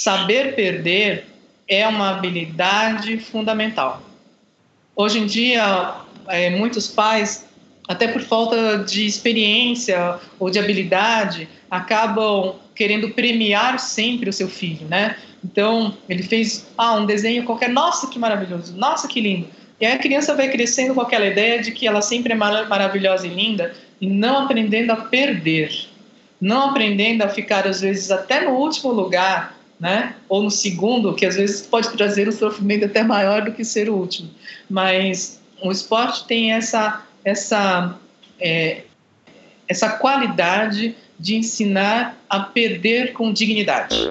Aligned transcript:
saber 0.00 0.54
perder 0.54 1.26
é 1.68 1.86
uma 1.86 2.10
habilidade 2.10 3.18
fundamental. 3.18 4.02
Hoje 4.94 5.18
em 5.18 5.26
dia, 5.26 5.94
é, 6.28 6.50
muitos 6.50 6.88
pais, 6.88 7.46
até 7.88 8.08
por 8.08 8.22
falta 8.22 8.78
de 8.78 9.06
experiência 9.06 10.18
ou 10.38 10.50
de 10.50 10.58
habilidade, 10.58 11.48
acabam 11.70 12.56
querendo 12.74 13.10
premiar 13.10 13.78
sempre 13.78 14.30
o 14.30 14.32
seu 14.32 14.48
filho, 14.48 14.86
né? 14.86 15.16
Então, 15.44 15.96
ele 16.08 16.22
fez 16.22 16.66
ah, 16.76 16.94
um 16.94 17.06
desenho 17.06 17.44
qualquer, 17.44 17.68
nossa, 17.68 18.08
que 18.08 18.18
maravilhoso, 18.18 18.76
nossa, 18.76 19.06
que 19.06 19.20
lindo. 19.20 19.48
E 19.80 19.86
aí 19.86 19.92
a 19.92 19.98
criança 19.98 20.34
vai 20.34 20.48
crescendo 20.48 20.94
com 20.94 21.00
aquela 21.00 21.26
ideia 21.26 21.62
de 21.62 21.70
que 21.72 21.86
ela 21.86 22.00
sempre 22.00 22.32
é 22.32 22.36
maravilhosa 22.36 23.26
e 23.26 23.30
linda 23.30 23.74
e 24.00 24.06
não 24.06 24.44
aprendendo 24.44 24.90
a 24.90 24.96
perder, 24.96 25.70
não 26.40 26.70
aprendendo 26.70 27.22
a 27.22 27.28
ficar, 27.28 27.66
às 27.66 27.80
vezes, 27.80 28.10
até 28.10 28.44
no 28.44 28.52
último 28.52 28.92
lugar, 28.92 29.55
né? 29.78 30.14
Ou 30.28 30.42
no 30.42 30.50
segundo, 30.50 31.14
que 31.14 31.26
às 31.26 31.36
vezes 31.36 31.62
pode 31.62 31.90
trazer 31.90 32.28
um 32.28 32.32
sofrimento 32.32 32.86
até 32.86 33.02
maior 33.02 33.42
do 33.42 33.52
que 33.52 33.64
ser 33.64 33.88
o 33.88 33.94
último. 33.94 34.30
Mas 34.68 35.40
o 35.62 35.70
esporte 35.70 36.26
tem 36.26 36.52
essa, 36.52 37.02
essa, 37.24 37.98
é, 38.40 38.82
essa 39.68 39.90
qualidade 39.90 40.96
de 41.18 41.36
ensinar 41.36 42.16
a 42.28 42.40
perder 42.40 43.12
com 43.12 43.32
dignidade. 43.32 44.10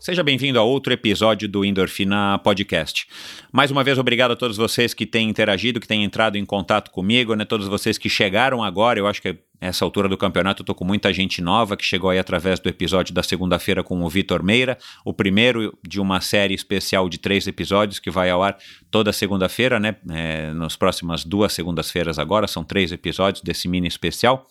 seja 0.00 0.22
bem-vindo 0.22 0.58
a 0.58 0.62
outro 0.62 0.94
episódio 0.94 1.46
do 1.46 1.62
Endorfina 1.62 2.38
Podcast. 2.38 3.06
Mais 3.52 3.70
uma 3.70 3.84
vez, 3.84 3.98
obrigado 3.98 4.30
a 4.30 4.36
todos 4.36 4.56
vocês 4.56 4.94
que 4.94 5.04
têm 5.04 5.28
interagido, 5.28 5.78
que 5.78 5.86
têm 5.86 6.02
entrado 6.02 6.36
em 6.36 6.44
contato 6.44 6.90
comigo, 6.90 7.34
né? 7.34 7.44
Todos 7.44 7.68
vocês 7.68 7.98
que 7.98 8.08
chegaram 8.08 8.64
agora, 8.64 8.98
eu 8.98 9.06
acho 9.06 9.20
que 9.20 9.36
essa 9.60 9.84
altura 9.84 10.08
do 10.08 10.16
campeonato 10.16 10.62
eu 10.62 10.66
tô 10.66 10.74
com 10.74 10.84
muita 10.84 11.12
gente 11.12 11.42
nova 11.42 11.76
que 11.76 11.84
chegou 11.84 12.08
aí 12.08 12.18
através 12.18 12.58
do 12.58 12.68
episódio 12.68 13.12
da 13.12 13.22
segunda-feira 13.22 13.84
com 13.84 14.02
o 14.02 14.08
Vitor 14.08 14.42
Meira, 14.42 14.78
o 15.04 15.12
primeiro 15.12 15.76
de 15.86 16.00
uma 16.00 16.20
série 16.20 16.54
especial 16.54 17.08
de 17.08 17.18
três 17.18 17.46
episódios 17.46 17.98
que 17.98 18.10
vai 18.10 18.30
ao 18.30 18.42
ar 18.42 18.56
toda 18.90 19.12
segunda-feira, 19.12 19.78
né? 19.78 19.96
É, 20.10 20.52
nas 20.54 20.76
próximas 20.76 21.24
duas 21.24 21.52
segundas-feiras 21.52 22.18
agora, 22.18 22.46
são 22.46 22.64
três 22.64 22.90
episódios 22.90 23.42
desse 23.42 23.68
mini 23.68 23.86
especial. 23.86 24.48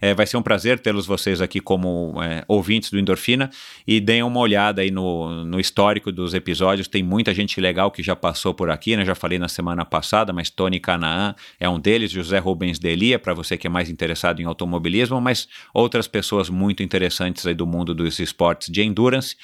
É, 0.00 0.12
vai 0.14 0.26
ser 0.26 0.36
um 0.36 0.42
prazer 0.42 0.78
tê-los 0.78 1.06
vocês 1.06 1.40
aqui 1.40 1.60
como 1.60 2.22
é, 2.22 2.44
ouvintes 2.46 2.90
do 2.90 2.98
Endorfina 2.98 3.50
e 3.86 3.98
deem 3.98 4.22
uma 4.22 4.40
olhada 4.40 4.82
aí 4.82 4.89
no, 4.90 5.44
no 5.44 5.60
histórico 5.60 6.10
dos 6.10 6.34
episódios. 6.34 6.88
Tem 6.88 7.02
muita 7.02 7.32
gente 7.32 7.60
legal 7.60 7.90
que 7.90 8.02
já 8.02 8.16
passou 8.16 8.52
por 8.52 8.70
aqui, 8.70 8.96
né? 8.96 9.04
Já 9.04 9.14
falei 9.14 9.38
na 9.38 9.48
semana 9.48 9.84
passada, 9.84 10.32
mas 10.32 10.50
Tony 10.50 10.80
Canaan 10.80 11.34
é 11.58 11.68
um 11.68 11.78
deles, 11.78 12.10
José 12.10 12.38
Rubens 12.38 12.78
Delia, 12.78 13.18
para 13.18 13.34
você 13.34 13.56
que 13.56 13.66
é 13.66 13.70
mais 13.70 13.88
interessado 13.88 14.40
em 14.40 14.44
automobilismo, 14.44 15.20
mas 15.20 15.48
outras 15.72 16.06
pessoas 16.06 16.48
muito 16.48 16.82
interessantes 16.82 17.46
aí 17.46 17.54
do 17.54 17.66
mundo 17.66 17.94
dos 17.94 18.18
esportes 18.18 18.68
de 18.70 18.82
endurance. 18.82 19.36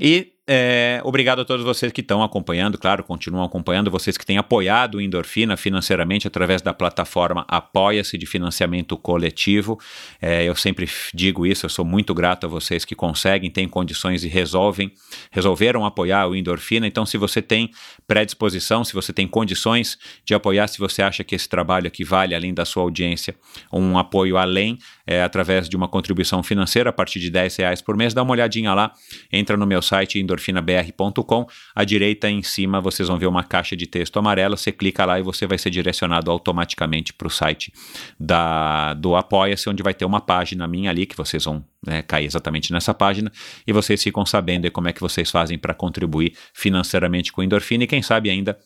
E 0.00 0.32
é, 0.50 1.02
obrigado 1.04 1.42
a 1.42 1.44
todos 1.44 1.62
vocês 1.62 1.92
que 1.92 2.00
estão 2.00 2.22
acompanhando, 2.22 2.78
claro, 2.78 3.04
continuam 3.04 3.44
acompanhando, 3.44 3.90
vocês 3.90 4.16
que 4.16 4.24
têm 4.24 4.38
apoiado 4.38 4.94
o 4.94 5.00
Endorfina 5.00 5.58
financeiramente 5.58 6.26
através 6.26 6.62
da 6.62 6.72
plataforma 6.72 7.44
Apoia-se 7.46 8.16
de 8.16 8.24
financiamento 8.24 8.96
coletivo. 8.96 9.78
É, 10.22 10.44
eu 10.44 10.54
sempre 10.54 10.88
digo 11.12 11.44
isso, 11.44 11.66
eu 11.66 11.70
sou 11.70 11.84
muito 11.84 12.14
grato 12.14 12.46
a 12.46 12.48
vocês 12.48 12.82
que 12.86 12.94
conseguem, 12.94 13.50
têm 13.50 13.68
condições 13.68 14.24
e 14.24 14.28
resolvem, 14.28 14.90
resolveram 15.30 15.84
apoiar 15.84 16.26
o 16.26 16.34
Endorfina. 16.34 16.86
Então, 16.86 17.04
se 17.04 17.18
você 17.18 17.42
tem 17.42 17.70
predisposição, 18.08 18.82
se 18.82 18.94
você 18.94 19.12
tem 19.12 19.28
condições 19.28 19.98
de 20.24 20.34
apoiar, 20.34 20.66
se 20.66 20.78
você 20.78 21.02
acha 21.02 21.22
que 21.22 21.34
esse 21.34 21.46
trabalho 21.48 21.86
aqui 21.86 22.02
vale, 22.02 22.34
além 22.34 22.54
da 22.54 22.64
sua 22.64 22.82
audiência, 22.82 23.36
um 23.70 23.98
apoio 23.98 24.38
além, 24.38 24.78
é, 25.06 25.22
através 25.22 25.68
de 25.68 25.76
uma 25.76 25.86
contribuição 25.86 26.42
financeira 26.42 26.88
a 26.88 26.92
partir 26.92 27.20
de 27.20 27.30
10 27.30 27.56
reais 27.56 27.82
por 27.82 27.96
mês, 27.96 28.14
dá 28.14 28.22
uma 28.22 28.32
olhadinha 28.32 28.72
lá, 28.72 28.92
entra 29.30 29.58
no 29.58 29.66
meu 29.66 29.82
site 29.82 30.18
endorfina 30.18 30.60
endorfinabr.com. 30.60 31.46
À 31.74 31.84
direita 31.84 32.30
em 32.30 32.42
cima 32.42 32.80
vocês 32.80 33.08
vão 33.08 33.18
ver 33.18 33.26
uma 33.26 33.44
caixa 33.44 33.76
de 33.76 33.86
texto 33.86 34.18
amarela. 34.18 34.56
Você 34.56 34.72
clica 34.72 35.04
lá 35.04 35.18
e 35.18 35.22
você 35.22 35.46
vai 35.46 35.58
ser 35.58 35.70
direcionado 35.70 36.30
automaticamente 36.30 37.12
para 37.12 37.28
o 37.28 37.30
site 37.30 37.72
da, 38.18 38.94
do 38.94 39.16
Apoia-se, 39.16 39.68
onde 39.68 39.82
vai 39.82 39.92
ter 39.92 40.06
uma 40.06 40.20
página 40.20 40.66
minha 40.66 40.90
ali 40.90 41.04
que 41.04 41.16
vocês 41.16 41.44
vão 41.44 41.62
né, 41.86 42.02
cair 42.02 42.26
exatamente 42.26 42.72
nessa 42.72 42.92
página 42.92 43.30
e 43.66 43.72
vocês 43.72 44.02
ficam 44.02 44.26
sabendo 44.26 44.70
como 44.70 44.88
é 44.88 44.92
que 44.92 45.00
vocês 45.00 45.30
fazem 45.30 45.58
para 45.58 45.74
contribuir 45.74 46.36
financeiramente 46.52 47.32
com 47.32 47.42
endorfina 47.42 47.84
e 47.84 47.86
quem 47.86 48.02
sabe 48.02 48.30
ainda 48.30 48.58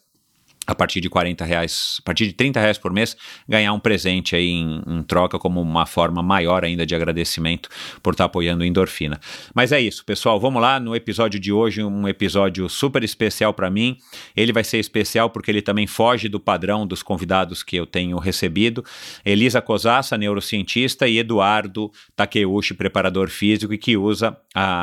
a 0.67 0.75
partir 0.75 1.01
de 1.01 1.11
40 1.11 1.45
reais, 1.45 1.97
a 1.99 2.03
partir 2.03 2.27
de 2.27 2.33
30 2.35 2.61
reais 2.61 2.79
por 2.79 2.93
mês, 2.93 3.17
ganhar 3.49 3.73
um 3.73 3.81
presente 3.81 4.37
aí 4.37 4.49
em, 4.49 4.81
em, 4.87 5.03
troca 5.03 5.39
como 5.39 5.61
uma 5.61 5.87
forma 5.87 6.23
maior 6.23 6.65
ainda 6.65 6.87
de 6.87 6.95
agradecimento 6.95 7.69
por 8.01 8.13
estar 8.13 8.27
apoiando 8.27 8.65
Endorfina. 8.65 9.19
Mas 9.55 9.73
é 9.73 9.81
isso, 9.81 10.05
pessoal, 10.05 10.39
vamos 10.39 10.63
lá 10.63 10.79
no 10.79 10.95
episódio 10.95 11.41
de 11.41 11.53
hoje, 11.53 11.83
um 11.83 12.07
episódio 12.07 12.69
super 12.69 13.03
especial 13.03 13.53
para 13.53 13.69
mim. 13.71 13.97
Ele 14.37 14.53
vai 14.53 14.63
ser 14.63 14.79
especial 14.79 15.31
porque 15.31 15.51
ele 15.51 15.63
também 15.63 15.87
foge 15.87 16.29
do 16.29 16.39
padrão 16.39 16.87
dos 16.87 17.03
convidados 17.03 17.65
que 17.65 17.75
eu 17.75 17.87
tenho 17.87 18.17
recebido. 18.19 18.85
Elisa 19.25 19.61
Cosassa, 19.61 20.17
neurocientista, 20.17 21.09
e 21.09 21.19
Eduardo 21.19 21.91
Takeuchi, 22.15 22.75
preparador 22.75 23.29
físico 23.29 23.75
e 23.75 23.79
que 23.79 23.97
usa 23.97 24.37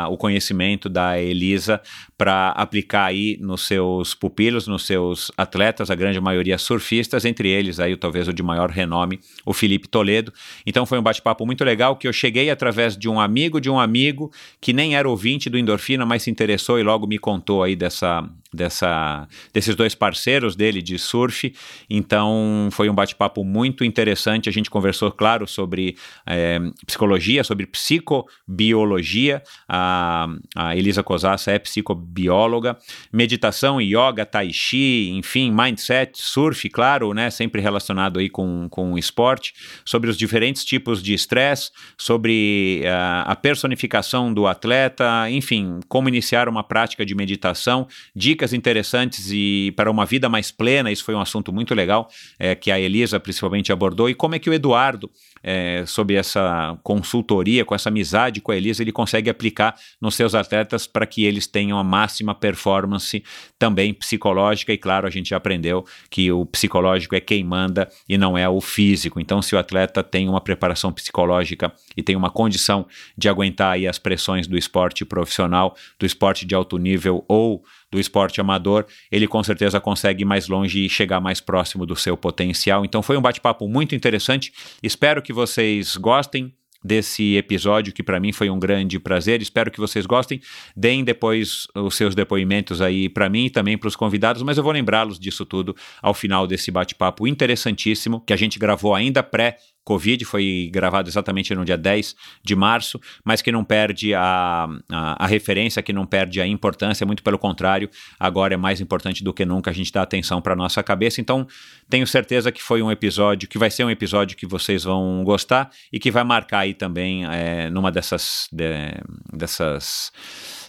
o 0.10 0.18
conhecimento 0.18 0.90
da 0.90 1.20
Elisa 1.20 1.82
para 2.18 2.50
aplicar 2.50 3.06
aí 3.06 3.38
nos 3.40 3.66
seus 3.66 4.14
pupilos, 4.14 4.68
nos 4.68 4.86
seus 4.86 5.32
atletas 5.38 5.69
atletas, 5.70 5.90
a 5.90 5.96
grande 5.96 6.20
maioria 6.20 6.58
surfistas, 6.58 7.26
entre 7.26 7.50
eles 7.50 7.80
aí 7.80 7.96
talvez 7.96 8.28
o 8.28 8.34
de 8.34 8.44
maior 8.44 8.70
renome, 8.70 9.20
o 9.46 9.54
Felipe 9.54 9.88
Toledo. 9.88 10.34
Então 10.66 10.86
foi 10.86 11.00
um 11.00 11.04
bate-papo 11.04 11.46
muito 11.46 11.64
legal 11.64 11.96
que 11.96 12.08
eu 12.08 12.14
cheguei 12.14 12.50
através 12.50 12.98
de 12.98 13.08
um 13.08 13.20
amigo 13.20 13.62
de 13.62 13.70
um 13.70 13.80
amigo 13.80 14.32
que 14.60 14.74
nem 14.74 14.96
era 14.96 15.08
ouvinte 15.08 15.50
do 15.50 15.58
Endorfina, 15.58 16.06
mas 16.06 16.24
se 16.24 16.32
interessou 16.32 16.80
e 16.80 16.84
logo 16.84 17.08
me 17.08 17.18
contou 17.18 17.64
aí 17.64 17.76
dessa 17.76 18.28
dessa, 18.54 19.28
desses 19.54 19.76
dois 19.76 19.96
parceiros 19.96 20.56
dele 20.56 20.82
de 20.82 20.98
surf. 20.98 21.54
Então 21.90 22.70
foi 22.72 22.90
um 22.90 22.96
bate-papo 22.96 23.44
muito 23.44 23.84
interessante. 23.84 24.50
A 24.50 24.52
gente 24.52 24.70
conversou, 24.70 25.12
claro, 25.12 25.48
sobre 25.48 25.96
é, 26.26 26.60
psicologia, 26.86 27.44
sobre 27.44 27.66
psicobiologia. 27.66 29.42
A, 29.68 30.28
a 30.56 30.76
Elisa 30.76 31.04
Cosassa 31.04 31.52
é 31.52 31.60
psicobióloga, 31.60 32.78
meditação, 33.12 33.80
yoga, 33.80 34.26
tai 34.26 34.52
chi, 34.52 35.10
enfim, 35.12 35.52
mindset, 35.52 36.12
surf, 36.16 36.70
claro, 36.70 37.14
né, 37.14 37.30
sempre 37.30 37.62
relacionado 37.62 38.20
aí 38.20 38.30
com, 38.30 38.68
com 38.70 38.94
o 38.94 38.98
esporte, 38.98 39.54
sobre 39.86 40.10
os 40.10 40.18
diferentes 40.18 40.66
tipos 40.66 41.02
de 41.02 41.14
estresse, 41.14 41.72
sobre 41.98 42.84
a, 42.86 43.32
a 43.32 43.36
personificação 43.36 44.34
do 44.34 44.48
atleta, 44.48 45.30
enfim, 45.30 45.80
como 45.88 46.10
iniciar 46.10 46.50
uma 46.50 46.64
prática 46.64 47.06
de 47.06 47.16
meditação, 47.16 47.88
dicas 48.16 48.39
dicas 48.40 48.54
interessantes 48.54 49.30
e 49.32 49.74
para 49.76 49.92
uma 49.92 50.06
vida 50.06 50.30
mais 50.30 50.50
plena, 50.50 50.90
isso 50.90 51.04
foi 51.04 51.14
um 51.14 51.20
assunto 51.20 51.52
muito 51.52 51.76
legal 51.76 52.08
é, 52.40 52.56
que 52.56 52.72
a 52.72 52.80
Elisa 52.80 53.20
principalmente 53.20 53.72
abordou, 53.72 54.10
e 54.10 54.16
como 54.16 54.36
é 54.36 54.40
que 54.40 54.50
o 54.50 54.54
Eduardo, 54.54 55.12
é, 55.44 55.84
sob 55.86 56.16
essa 56.16 56.78
consultoria, 56.82 57.66
com 57.66 57.76
essa 57.76 57.90
amizade 57.90 58.40
com 58.40 58.54
a 58.54 58.56
Elisa, 58.56 58.82
ele 58.82 58.94
consegue 58.94 59.30
aplicar 59.30 59.76
nos 60.00 60.16
seus 60.16 60.34
atletas 60.34 60.88
para 60.88 61.06
que 61.06 61.26
eles 61.26 61.48
tenham 61.48 61.78
a 61.78 61.84
máxima 61.84 62.34
performance 62.34 63.22
também 63.58 63.94
psicológica, 63.94 64.72
e 64.72 64.78
claro, 64.78 65.06
a 65.06 65.10
gente 65.10 65.30
já 65.30 65.38
aprendeu 65.38 65.86
que 66.10 66.32
o 66.32 66.46
psicológico 66.46 67.16
é 67.16 67.20
quem 67.20 67.44
manda 67.44 67.90
e 68.08 68.18
não 68.18 68.38
é 68.38 68.48
o 68.48 68.62
físico, 68.62 69.20
então 69.20 69.42
se 69.42 69.54
o 69.54 69.60
atleta 69.60 70.02
tem 70.02 70.30
uma 70.30 70.40
preparação 70.40 70.94
psicológica 70.94 71.74
e 71.98 72.02
tem 72.02 72.16
uma 72.16 72.30
condição 72.30 72.88
de 73.18 73.28
aguentar 73.28 73.74
aí 73.74 73.86
as 73.86 74.00
pressões 74.00 74.48
do 74.48 74.58
esporte 74.58 75.04
profissional, 75.04 75.76
do 76.00 76.06
esporte 76.06 76.46
de 76.46 76.56
alto 76.56 76.78
nível 76.78 77.26
ou 77.28 77.64
do 77.92 78.00
esporte 78.00 78.40
amador, 78.40 78.86
ele 79.12 79.28
com 79.28 79.44
certeza 79.44 79.80
consegue 79.80 80.24
ir 80.24 80.26
mais 80.26 80.48
longe 80.48 80.86
e 80.86 80.90
chegar 80.90 81.20
mais 81.20 81.42
próximo 81.42 81.86
do 81.86 81.96
seu 81.96 82.16
potencial. 82.16 82.86
Então 82.86 83.02
foi 83.02 83.18
um 83.18 83.22
bate-papo 83.22 83.68
muito 83.68 83.96
interessante. 83.96 84.54
Espero 84.82 85.22
que 85.22 85.34
vocês 85.34 85.98
gostem 85.98 86.54
desse 86.84 87.36
episódio, 87.36 87.94
que 87.94 88.02
para 88.02 88.20
mim 88.20 88.32
foi 88.32 88.50
um 88.50 88.60
grande 88.60 89.00
prazer. 89.00 89.42
Espero 89.42 89.70
que 89.70 89.80
vocês 89.80 90.06
gostem. 90.06 90.40
Deem 90.76 91.04
depois 91.04 91.68
os 91.76 91.96
seus 91.96 92.16
depoimentos 92.16 92.82
aí 92.82 93.10
para 93.10 93.30
mim 93.30 93.46
e 93.46 93.50
também 93.50 93.78
para 93.78 93.88
os 93.88 93.96
convidados, 93.96 94.42
mas 94.42 94.58
eu 94.58 94.64
vou 94.64 94.72
lembrá-los 94.72 95.20
disso 95.20 95.46
tudo 95.46 95.76
ao 96.02 96.14
final 96.14 96.48
desse 96.48 96.72
bate-papo 96.72 97.28
interessantíssimo 97.28 98.22
que 98.22 98.34
a 98.34 98.38
gente 98.38 98.58
gravou 98.58 98.96
ainda 98.96 99.22
pré 99.22 99.58
Covid, 99.84 100.24
foi 100.26 100.70
gravado 100.72 101.10
exatamente 101.10 101.54
no 101.56 101.66
dia 101.66 101.78
10 101.78 102.16
de 102.44 102.56
março, 102.56 103.00
mas 103.24 103.42
que 103.42 103.52
não 103.52 103.64
perde 103.64 104.14
a, 104.14 104.68
a, 104.92 105.24
a, 105.24 105.28
referência, 105.28 105.82
que 105.82 105.92
não 105.92 106.06
perde 106.06 106.40
a 106.40 106.46
importância, 106.46 107.06
muito 107.06 107.24
pelo 107.24 107.40
contrário, 107.40 107.90
agora 108.20 108.54
é 108.54 108.58
mais 108.58 108.80
importante 108.80 109.24
do 109.24 109.34
que 109.34 109.46
nunca 109.46 109.72
a 109.72 109.74
gente 109.74 109.92
dar 109.92 110.04
atenção 110.04 110.42
para 110.42 110.54
a 110.54 110.56
nossa 110.56 110.84
cabeça. 110.84 111.20
Então, 111.20 111.48
tenho 111.90 112.06
certeza 112.06 112.52
que 112.52 112.62
foi 112.62 112.82
um 112.82 112.92
episódio, 112.92 113.50
que 113.50 113.58
vai 113.58 113.72
ser 113.72 113.84
um 113.84 113.90
episódio 113.90 114.38
que 114.38 114.46
vocês 114.46 114.84
vão 114.84 115.24
gostar 115.24 115.72
e 115.92 116.00
que 116.00 116.12
vai 116.12 116.24
marcar 116.24 116.60
aí 116.60 116.74
também 116.74 117.26
é, 117.26 117.70
numa 117.70 117.92
dessas, 117.92 118.48
de, 118.52 118.94
dessas 119.34 120.12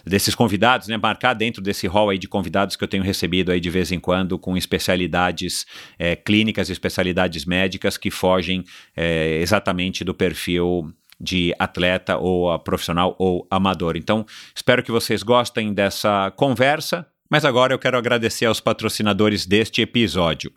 desses 0.05 0.35
convidados, 0.35 0.87
né, 0.87 0.97
marcar 0.97 1.33
dentro 1.33 1.61
desse 1.61 1.87
hall 1.87 2.09
aí 2.09 2.17
de 2.17 2.27
convidados 2.27 2.75
que 2.75 2.83
eu 2.83 2.87
tenho 2.87 3.03
recebido 3.03 3.51
aí 3.51 3.59
de 3.59 3.69
vez 3.69 3.91
em 3.91 3.99
quando 3.99 4.37
com 4.37 4.57
especialidades 4.57 5.65
é, 5.97 6.15
clínicas, 6.15 6.69
especialidades 6.69 7.45
médicas 7.45 7.97
que 7.97 8.11
fogem 8.11 8.63
é, 8.95 9.39
exatamente 9.41 10.03
do 10.03 10.13
perfil 10.13 10.93
de 11.19 11.53
atleta 11.59 12.17
ou 12.17 12.57
profissional 12.59 13.15
ou 13.19 13.45
amador. 13.49 13.95
Então, 13.95 14.25
espero 14.55 14.81
que 14.81 14.91
vocês 14.91 15.21
gostem 15.21 15.73
dessa 15.73 16.31
conversa. 16.35 17.05
Mas 17.29 17.45
agora 17.45 17.73
eu 17.73 17.79
quero 17.79 17.97
agradecer 17.97 18.45
aos 18.45 18.59
patrocinadores 18.59 19.45
deste 19.45 19.81
episódio. 19.81 20.51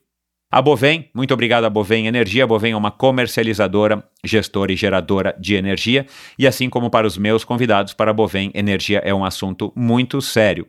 A 0.55 0.63
Bovem, 0.63 1.11
muito 1.13 1.35
obrigado 1.35 1.65
a 1.65 1.69
Bovem 1.69 2.07
Energia. 2.07 2.45
A 2.45 2.47
Bovem 2.47 2.75
é 2.75 2.77
uma 2.77 2.93
comercializadora, 2.93 4.05
gestora 4.23 4.73
e 4.73 4.77
geradora 4.77 5.35
de 5.37 5.57
energia. 5.57 6.07
E 6.39 6.47
assim 6.47 6.71
como 6.71 6.91
para 6.91 7.09
os 7.09 7.19
meus 7.19 7.43
convidados, 7.43 7.93
para 7.93 8.13
a 8.13 8.15
Bovem, 8.15 8.53
energia 8.55 9.03
é 9.05 9.13
um 9.13 9.25
assunto 9.25 9.73
muito 9.75 10.23
sério. 10.23 10.65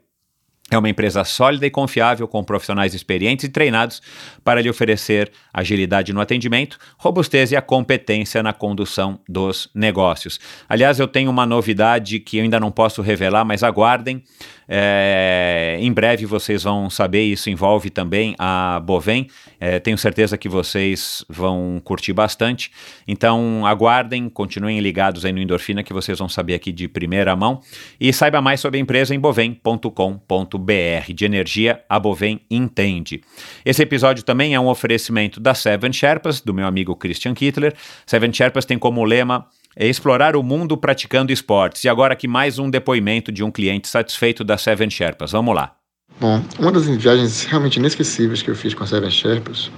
É 0.72 0.78
uma 0.80 0.90
empresa 0.90 1.24
sólida 1.24 1.68
e 1.68 1.70
confiável, 1.70 2.28
com 2.28 2.44
profissionais 2.44 2.96
experientes 2.96 3.46
e 3.46 3.50
treinados 3.50 4.02
para 4.44 4.60
lhe 4.60 4.68
oferecer 4.68 5.32
agilidade 5.54 6.12
no 6.12 6.20
atendimento, 6.20 6.80
robustez 6.98 7.52
e 7.52 7.56
a 7.56 7.62
competência 7.62 8.42
na 8.42 8.52
condução 8.52 9.20
dos 9.30 9.70
negócios. 9.76 10.40
Aliás, 10.68 11.00
eu 11.00 11.08
tenho 11.08 11.30
uma 11.30 11.46
novidade 11.46 12.20
que 12.20 12.38
eu 12.38 12.44
ainda 12.44 12.60
não 12.60 12.72
posso 12.72 13.04
revelar, 13.04 13.46
mas 13.46 13.62
aguardem. 13.62 14.24
É, 14.68 15.78
em 15.80 15.92
breve 15.92 16.26
vocês 16.26 16.64
vão 16.64 16.90
saber, 16.90 17.24
isso 17.24 17.50
envolve 17.50 17.90
também 17.90 18.36
a 18.38 18.82
Bovem. 18.84 19.28
É, 19.60 19.80
tenho 19.80 19.98
certeza 19.98 20.38
que 20.38 20.50
vocês 20.50 21.24
vão 21.30 21.82
curtir 21.84 22.14
bastante. 22.14 22.72
Então 23.08 23.66
aguardem, 23.66 24.28
continuem 24.30 24.80
ligados 24.80 25.26
aí 25.26 25.32
no 25.32 25.40
Endorfina 25.40 25.84
que 25.84 25.94
vocês 25.94 26.18
vão 26.20 26.28
saber 26.30 26.56
aqui 26.56 26.72
de 26.72 26.88
primeira 26.88 27.36
mão. 27.36 27.62
E 28.00 28.12
saiba 28.12 28.42
mais 28.42 28.60
sobre 28.60 28.80
a 28.80 28.82
empresa 28.82 29.14
em 29.14 29.20
bovem.com.br. 29.20 31.14
De 31.14 31.26
energia, 31.26 31.82
a 31.88 32.00
Bovem 32.00 32.42
entende. 32.50 33.22
Esse 33.64 33.82
episódio 33.82 34.24
também 34.24 34.54
é 34.54 34.60
um 34.60 34.68
oferecimento 34.68 35.40
da 35.40 35.54
Seven 35.54 35.94
Sherpas, 35.94 36.42
do 36.42 36.54
meu 36.54 36.66
amigo 36.66 36.96
Christian 36.96 37.34
Kittler. 37.34 37.74
Seven 38.06 38.34
Sherpas 38.34 38.66
tem 38.66 38.78
como 38.78 39.04
lema 39.04 39.48
é 39.75 39.88
explorar 39.88 40.36
o 40.36 40.44
mundo 40.44 40.77
praticando 40.77 41.31
esportes. 41.31 41.83
E 41.83 41.89
agora 41.89 42.13
aqui 42.13 42.27
mais 42.27 42.57
um 42.57 42.69
depoimento 42.69 43.31
de 43.31 43.44
um 43.44 43.51
cliente 43.51 43.88
satisfeito 43.88 44.44
da 44.44 44.57
Seven 44.57 44.89
Sherpas. 44.89 45.31
Vamos 45.31 45.54
lá. 45.54 45.75
Bom, 46.19 46.42
uma 46.57 46.72
das 46.72 46.86
viagens 46.86 47.44
realmente 47.44 47.77
inesquecíveis 47.77 48.42
que 48.42 48.50
eu 48.50 48.56
fiz 48.56 48.74
com 48.74 48.83
a 48.83 48.88
Seven 48.88 49.12
Sherpas 49.12 49.69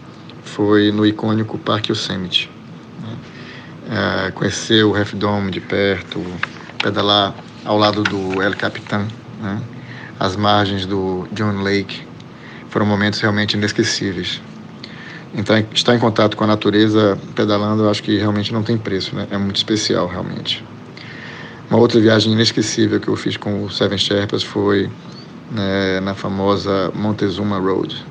foi 0.44 0.92
no 0.92 1.06
icônico 1.06 1.58
Parque 1.58 1.92
Yosemite. 1.92 2.50
Né? 3.02 4.28
É, 4.28 4.32
conhecer 4.32 4.84
o 4.84 4.96
Half 4.96 5.14
Dome 5.14 5.50
de 5.50 5.60
perto, 5.60 6.24
pedalar 6.82 7.34
ao 7.66 7.78
lado 7.78 8.04
do 8.04 8.42
El 8.42 8.56
Capitan, 8.56 9.08
né? 9.42 9.62
as 10.20 10.36
margens 10.36 10.86
do 10.86 11.28
John 11.32 11.64
Lake, 11.64 12.06
foram 12.70 12.86
momentos 12.86 13.20
realmente 13.20 13.58
inesquecíveis. 13.58 14.42
Então, 15.38 15.56
estar 15.72 15.94
em 15.94 16.00
contato 16.00 16.36
com 16.36 16.44
a 16.46 16.48
natureza 16.48 17.16
pedalando, 17.36 17.84
eu 17.84 17.92
acho 17.92 18.02
que 18.02 18.18
realmente 18.18 18.52
não 18.52 18.64
tem 18.64 18.76
preço, 18.76 19.16
né? 19.16 19.28
É 19.30 19.38
muito 19.38 19.58
especial, 19.58 20.08
realmente. 20.08 20.66
Uma 21.70 21.80
outra 21.80 22.02
viagem 22.02 22.34
inesquecível 22.34 23.00
que 23.00 23.08
eu 23.08 23.16
fiz 23.16 23.38
com 23.38 23.64
o 23.64 23.70
Seven 23.70 24.00
Sherpas 24.00 24.42
foi 24.42 24.90
né, 25.52 26.00
na 26.00 26.16
famosa 26.16 26.92
Montezuma 26.96 27.60
Road, 27.60 28.04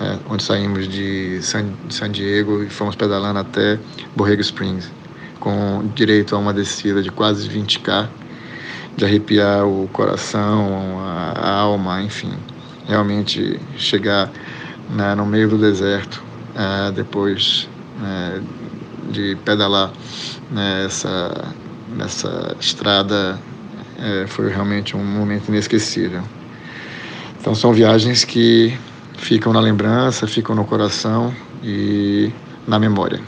né, 0.00 0.18
onde 0.30 0.42
saímos 0.42 0.88
de 0.88 1.42
San, 1.42 1.66
San 1.90 2.10
Diego 2.10 2.62
e 2.62 2.70
fomos 2.70 2.96
pedalando 2.96 3.38
até 3.38 3.78
Borrego 4.16 4.40
Springs, 4.40 4.90
com 5.38 5.86
direito 5.94 6.34
a 6.34 6.38
uma 6.38 6.54
descida 6.54 7.02
de 7.02 7.10
quase 7.10 7.46
20k, 7.50 8.08
de 8.96 9.04
arrepiar 9.04 9.66
o 9.66 9.90
coração, 9.92 11.00
a, 11.00 11.32
a 11.36 11.50
alma, 11.50 12.00
enfim. 12.00 12.32
Realmente 12.86 13.60
chegar 13.76 14.30
né, 14.88 15.14
no 15.14 15.26
meio 15.26 15.50
do 15.50 15.58
deserto 15.58 16.24
é, 16.56 16.90
depois 16.92 17.68
né, 17.98 18.42
de 19.10 19.36
pedalar 19.44 19.92
nessa, 20.50 21.54
nessa 21.96 22.56
estrada 22.58 23.38
é, 23.98 24.26
foi 24.26 24.48
realmente 24.48 24.96
um 24.96 25.04
momento 25.04 25.48
inesquecível. 25.48 26.22
Então 27.40 27.54
são 27.54 27.72
viagens 27.72 28.24
que 28.24 28.76
ficam 29.18 29.52
na 29.52 29.60
lembrança, 29.60 30.26
ficam 30.26 30.54
no 30.54 30.64
coração 30.64 31.34
e 31.62 32.30
na 32.66 32.78
memória. 32.78 33.20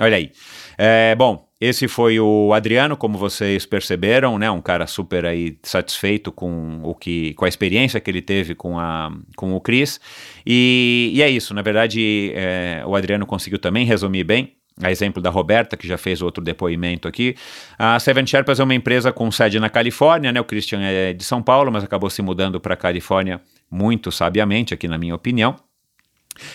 Olha 0.00 0.16
aí. 0.16 0.30
É, 0.76 1.14
bom, 1.14 1.47
esse 1.60 1.88
foi 1.88 2.20
o 2.20 2.52
Adriano, 2.52 2.96
como 2.96 3.18
vocês 3.18 3.66
perceberam, 3.66 4.38
né? 4.38 4.48
Um 4.48 4.60
cara 4.60 4.86
super 4.86 5.26
aí 5.26 5.58
satisfeito 5.62 6.30
com 6.30 6.80
o 6.84 6.94
que, 6.94 7.34
com 7.34 7.44
a 7.44 7.48
experiência 7.48 7.98
que 7.98 8.08
ele 8.08 8.22
teve 8.22 8.54
com, 8.54 8.78
a, 8.78 9.10
com 9.36 9.54
o 9.54 9.60
Chris. 9.60 10.00
E, 10.46 11.10
e 11.14 11.20
é 11.22 11.28
isso, 11.28 11.52
na 11.54 11.62
verdade, 11.62 12.32
é, 12.34 12.82
o 12.86 12.94
Adriano 12.94 13.26
conseguiu 13.26 13.58
também 13.58 13.84
resumir 13.84 14.24
bem. 14.24 14.54
A 14.80 14.92
exemplo 14.92 15.20
da 15.20 15.28
Roberta, 15.28 15.76
que 15.76 15.88
já 15.88 15.98
fez 15.98 16.22
outro 16.22 16.40
depoimento 16.40 17.08
aqui. 17.08 17.34
A 17.76 17.98
Seven 17.98 18.24
Sherpas 18.24 18.60
é 18.60 18.62
uma 18.62 18.76
empresa 18.76 19.10
com 19.10 19.28
sede 19.28 19.58
na 19.58 19.68
Califórnia, 19.68 20.30
né? 20.30 20.40
O 20.40 20.44
Christian 20.44 20.80
é 20.80 21.12
de 21.12 21.24
São 21.24 21.42
Paulo, 21.42 21.72
mas 21.72 21.82
acabou 21.82 22.08
se 22.08 22.22
mudando 22.22 22.60
para 22.60 22.74
a 22.74 22.76
Califórnia 22.76 23.40
muito 23.68 24.12
sabiamente, 24.12 24.72
aqui 24.72 24.86
na 24.86 24.96
minha 24.96 25.16
opinião. 25.16 25.56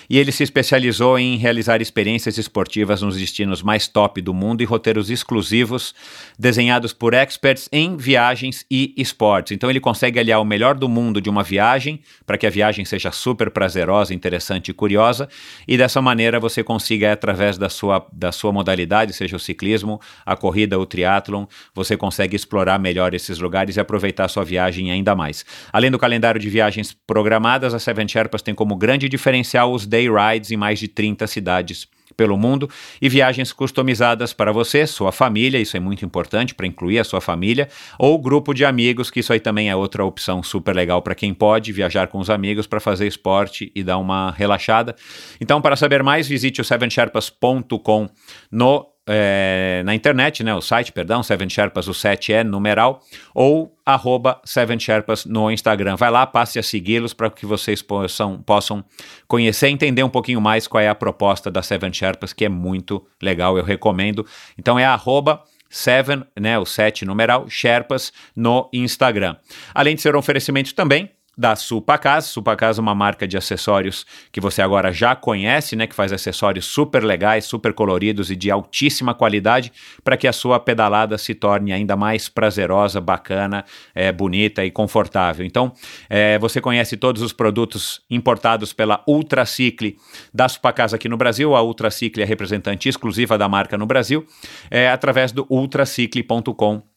E 0.09 0.17
ele 0.17 0.31
se 0.31 0.43
especializou 0.43 1.17
em 1.17 1.37
realizar 1.37 1.81
experiências 1.81 2.37
esportivas 2.37 3.01
nos 3.01 3.17
destinos 3.17 3.61
mais 3.61 3.87
top 3.87 4.21
do 4.21 4.33
mundo 4.33 4.61
e 4.61 4.65
roteiros 4.65 5.09
exclusivos 5.09 5.93
desenhados 6.37 6.93
por 6.93 7.13
experts 7.13 7.69
em 7.71 7.97
viagens 7.97 8.65
e 8.69 8.93
esportes. 8.97 9.51
Então 9.51 9.69
ele 9.69 9.79
consegue 9.79 10.19
aliar 10.19 10.41
o 10.41 10.45
melhor 10.45 10.75
do 10.75 10.89
mundo 10.89 11.21
de 11.21 11.29
uma 11.29 11.43
viagem 11.43 12.01
para 12.25 12.37
que 12.37 12.47
a 12.47 12.49
viagem 12.49 12.85
seja 12.85 13.11
super 13.11 13.49
prazerosa, 13.51 14.13
interessante 14.13 14.69
e 14.69 14.73
curiosa, 14.73 15.27
e 15.67 15.77
dessa 15.77 16.01
maneira 16.01 16.39
você 16.39 16.63
consiga 16.63 17.11
através 17.11 17.57
da 17.57 17.69
sua, 17.69 18.05
da 18.11 18.31
sua 18.31 18.51
modalidade, 18.51 19.13
seja 19.13 19.35
o 19.35 19.39
ciclismo, 19.39 19.99
a 20.25 20.35
corrida, 20.35 20.79
o 20.79 20.85
triatlon, 20.85 21.45
você 21.73 21.97
consegue 21.97 22.35
explorar 22.35 22.79
melhor 22.79 23.13
esses 23.13 23.39
lugares 23.39 23.75
e 23.75 23.79
aproveitar 23.79 24.25
a 24.25 24.27
sua 24.27 24.43
viagem 24.43 24.91
ainda 24.91 25.15
mais. 25.15 25.45
Além 25.71 25.91
do 25.91 25.99
calendário 25.99 26.39
de 26.39 26.49
viagens 26.49 26.95
programadas, 27.05 27.73
a 27.73 27.79
Seven 27.79 28.07
Sherpas 28.07 28.41
tem 28.41 28.53
como 28.53 28.75
grande 28.75 29.09
diferencial 29.09 29.72
os 29.73 29.85
day 29.85 30.07
rides 30.09 30.51
em 30.51 30.57
mais 30.57 30.79
de 30.79 30.87
30 30.87 31.27
cidades 31.27 31.87
pelo 32.15 32.37
mundo 32.37 32.69
e 33.01 33.09
viagens 33.09 33.51
customizadas 33.51 34.33
para 34.33 34.51
você, 34.51 34.85
sua 34.87 35.11
família, 35.11 35.59
isso 35.59 35.75
é 35.75 35.79
muito 35.79 36.05
importante 36.05 36.53
para 36.55 36.67
incluir 36.67 36.99
a 36.99 37.03
sua 37.03 37.19
família, 37.19 37.67
ou 37.97 38.19
grupo 38.19 38.53
de 38.53 38.63
amigos, 38.63 39.09
que 39.09 39.19
isso 39.19 39.33
aí 39.33 39.39
também 39.39 39.69
é 39.69 39.75
outra 39.75 40.05
opção 40.05 40.41
super 40.41 40.75
legal 40.75 41.01
para 41.01 41.15
quem 41.15 41.33
pode 41.33 41.71
viajar 41.71 42.07
com 42.07 42.19
os 42.19 42.29
amigos 42.29 42.67
para 42.67 42.79
fazer 42.79 43.07
esporte 43.07 43.71
e 43.75 43.83
dar 43.83 43.97
uma 43.97 44.31
relaxada. 44.31 44.95
Então, 45.41 45.61
para 45.61 45.75
saber 45.75 46.03
mais, 46.03 46.27
visite 46.27 46.61
o 46.61 46.63
sevensherpas.com 46.63 48.09
no 48.51 48.92
é, 49.07 49.81
na 49.85 49.93
internet, 49.93 50.43
né, 50.43 50.55
o 50.55 50.61
site, 50.61 50.91
perdão, 50.91 51.21
Seven 51.21 51.49
Sherpas, 51.49 51.87
o 51.87 51.93
7 51.93 52.33
é 52.33 52.43
numeral, 52.43 53.01
ou 53.33 53.75
arroba 53.85 54.39
Seven 54.45 54.79
Sherpas 54.79 55.25
no 55.25 55.51
Instagram. 55.51 55.95
Vai 55.95 56.09
lá, 56.09 56.25
passe 56.25 56.57
a 56.57 56.63
segui-los 56.63 57.13
para 57.13 57.29
que 57.29 57.45
vocês 57.45 57.81
possam, 57.81 58.41
possam 58.41 58.83
conhecer 59.27 59.67
entender 59.67 60.03
um 60.03 60.09
pouquinho 60.09 60.39
mais 60.39 60.67
qual 60.67 60.81
é 60.81 60.87
a 60.87 60.95
proposta 60.95 61.51
da 61.51 61.61
Seven 61.61 61.91
Sherpas, 61.91 62.31
que 62.31 62.45
é 62.45 62.49
muito 62.49 63.05
legal, 63.21 63.57
eu 63.57 63.63
recomendo. 63.63 64.25
Então 64.57 64.79
é 64.79 64.85
arroba 64.85 65.43
Seven, 65.69 66.23
né, 66.39 66.57
o 66.57 66.65
7 66.65 67.03
numeral, 67.03 67.49
Sherpas 67.49 68.13
no 68.35 68.69
Instagram. 68.71 69.35
Além 69.73 69.95
de 69.95 70.01
ser 70.01 70.15
um 70.15 70.19
oferecimento 70.19 70.73
também 70.73 71.09
da 71.37 71.55
Supacas. 71.55 72.25
Supacas 72.25 72.77
é 72.77 72.81
uma 72.81 72.95
marca 72.95 73.27
de 73.27 73.37
acessórios 73.37 74.05
que 74.31 74.39
você 74.39 74.61
agora 74.61 74.91
já 74.91 75.15
conhece, 75.15 75.75
né, 75.75 75.87
que 75.87 75.95
faz 75.95 76.11
acessórios 76.13 76.65
super 76.65 77.03
legais, 77.03 77.45
super 77.45 77.73
coloridos 77.73 78.29
e 78.29 78.35
de 78.35 78.51
altíssima 78.51 79.13
qualidade 79.13 79.71
para 80.03 80.15
que 80.15 80.27
a 80.27 80.33
sua 80.33 80.59
pedalada 80.59 81.17
se 81.17 81.33
torne 81.33 81.73
ainda 81.73 81.95
mais 81.95 82.29
prazerosa, 82.29 83.01
bacana, 83.01 83.65
é, 83.93 84.11
bonita 84.11 84.63
e 84.63 84.71
confortável. 84.71 85.45
Então, 85.45 85.73
é, 86.09 86.37
você 86.39 86.61
conhece 86.61 86.97
todos 86.97 87.21
os 87.21 87.33
produtos 87.33 88.01
importados 88.09 88.73
pela 88.73 89.03
Ultracicle 89.07 89.97
da 90.33 90.47
Supacas 90.47 90.93
aqui 90.93 91.09
no 91.09 91.17
Brasil. 91.17 91.55
A 91.55 91.61
Ultracicle 91.61 92.21
é 92.21 92.25
representante 92.25 92.87
exclusiva 92.87 93.37
da 93.37 93.49
marca 93.49 93.77
no 93.77 93.85
Brasil, 93.85 94.25
é, 94.69 94.89
através 94.89 95.31
do 95.31 95.45
ultracicle.com 95.49 96.92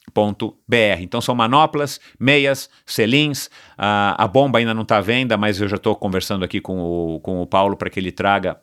br. 0.67 1.01
Então 1.01 1.21
são 1.21 1.35
manoplas, 1.35 2.01
meias, 2.19 2.71
selins, 2.85 3.51
a, 3.77 4.27
bomba 4.27 4.59
ainda 4.59 4.75
não 4.75 4.83
está 4.83 4.99
à 4.99 5.01
venda, 5.01 5.37
mas 5.37 5.61
eu 5.61 5.69
já 5.69 5.77
estou 5.77 5.95
conversando 5.95 6.45
aqui 6.45 6.61
com 6.61 6.79
o, 6.79 7.21
com 7.21 7.41
o 7.41 7.47
Paulo 7.47 7.77
para 7.77 7.91
que 7.91 8.01
ele 8.01 8.13
traga 8.13 8.59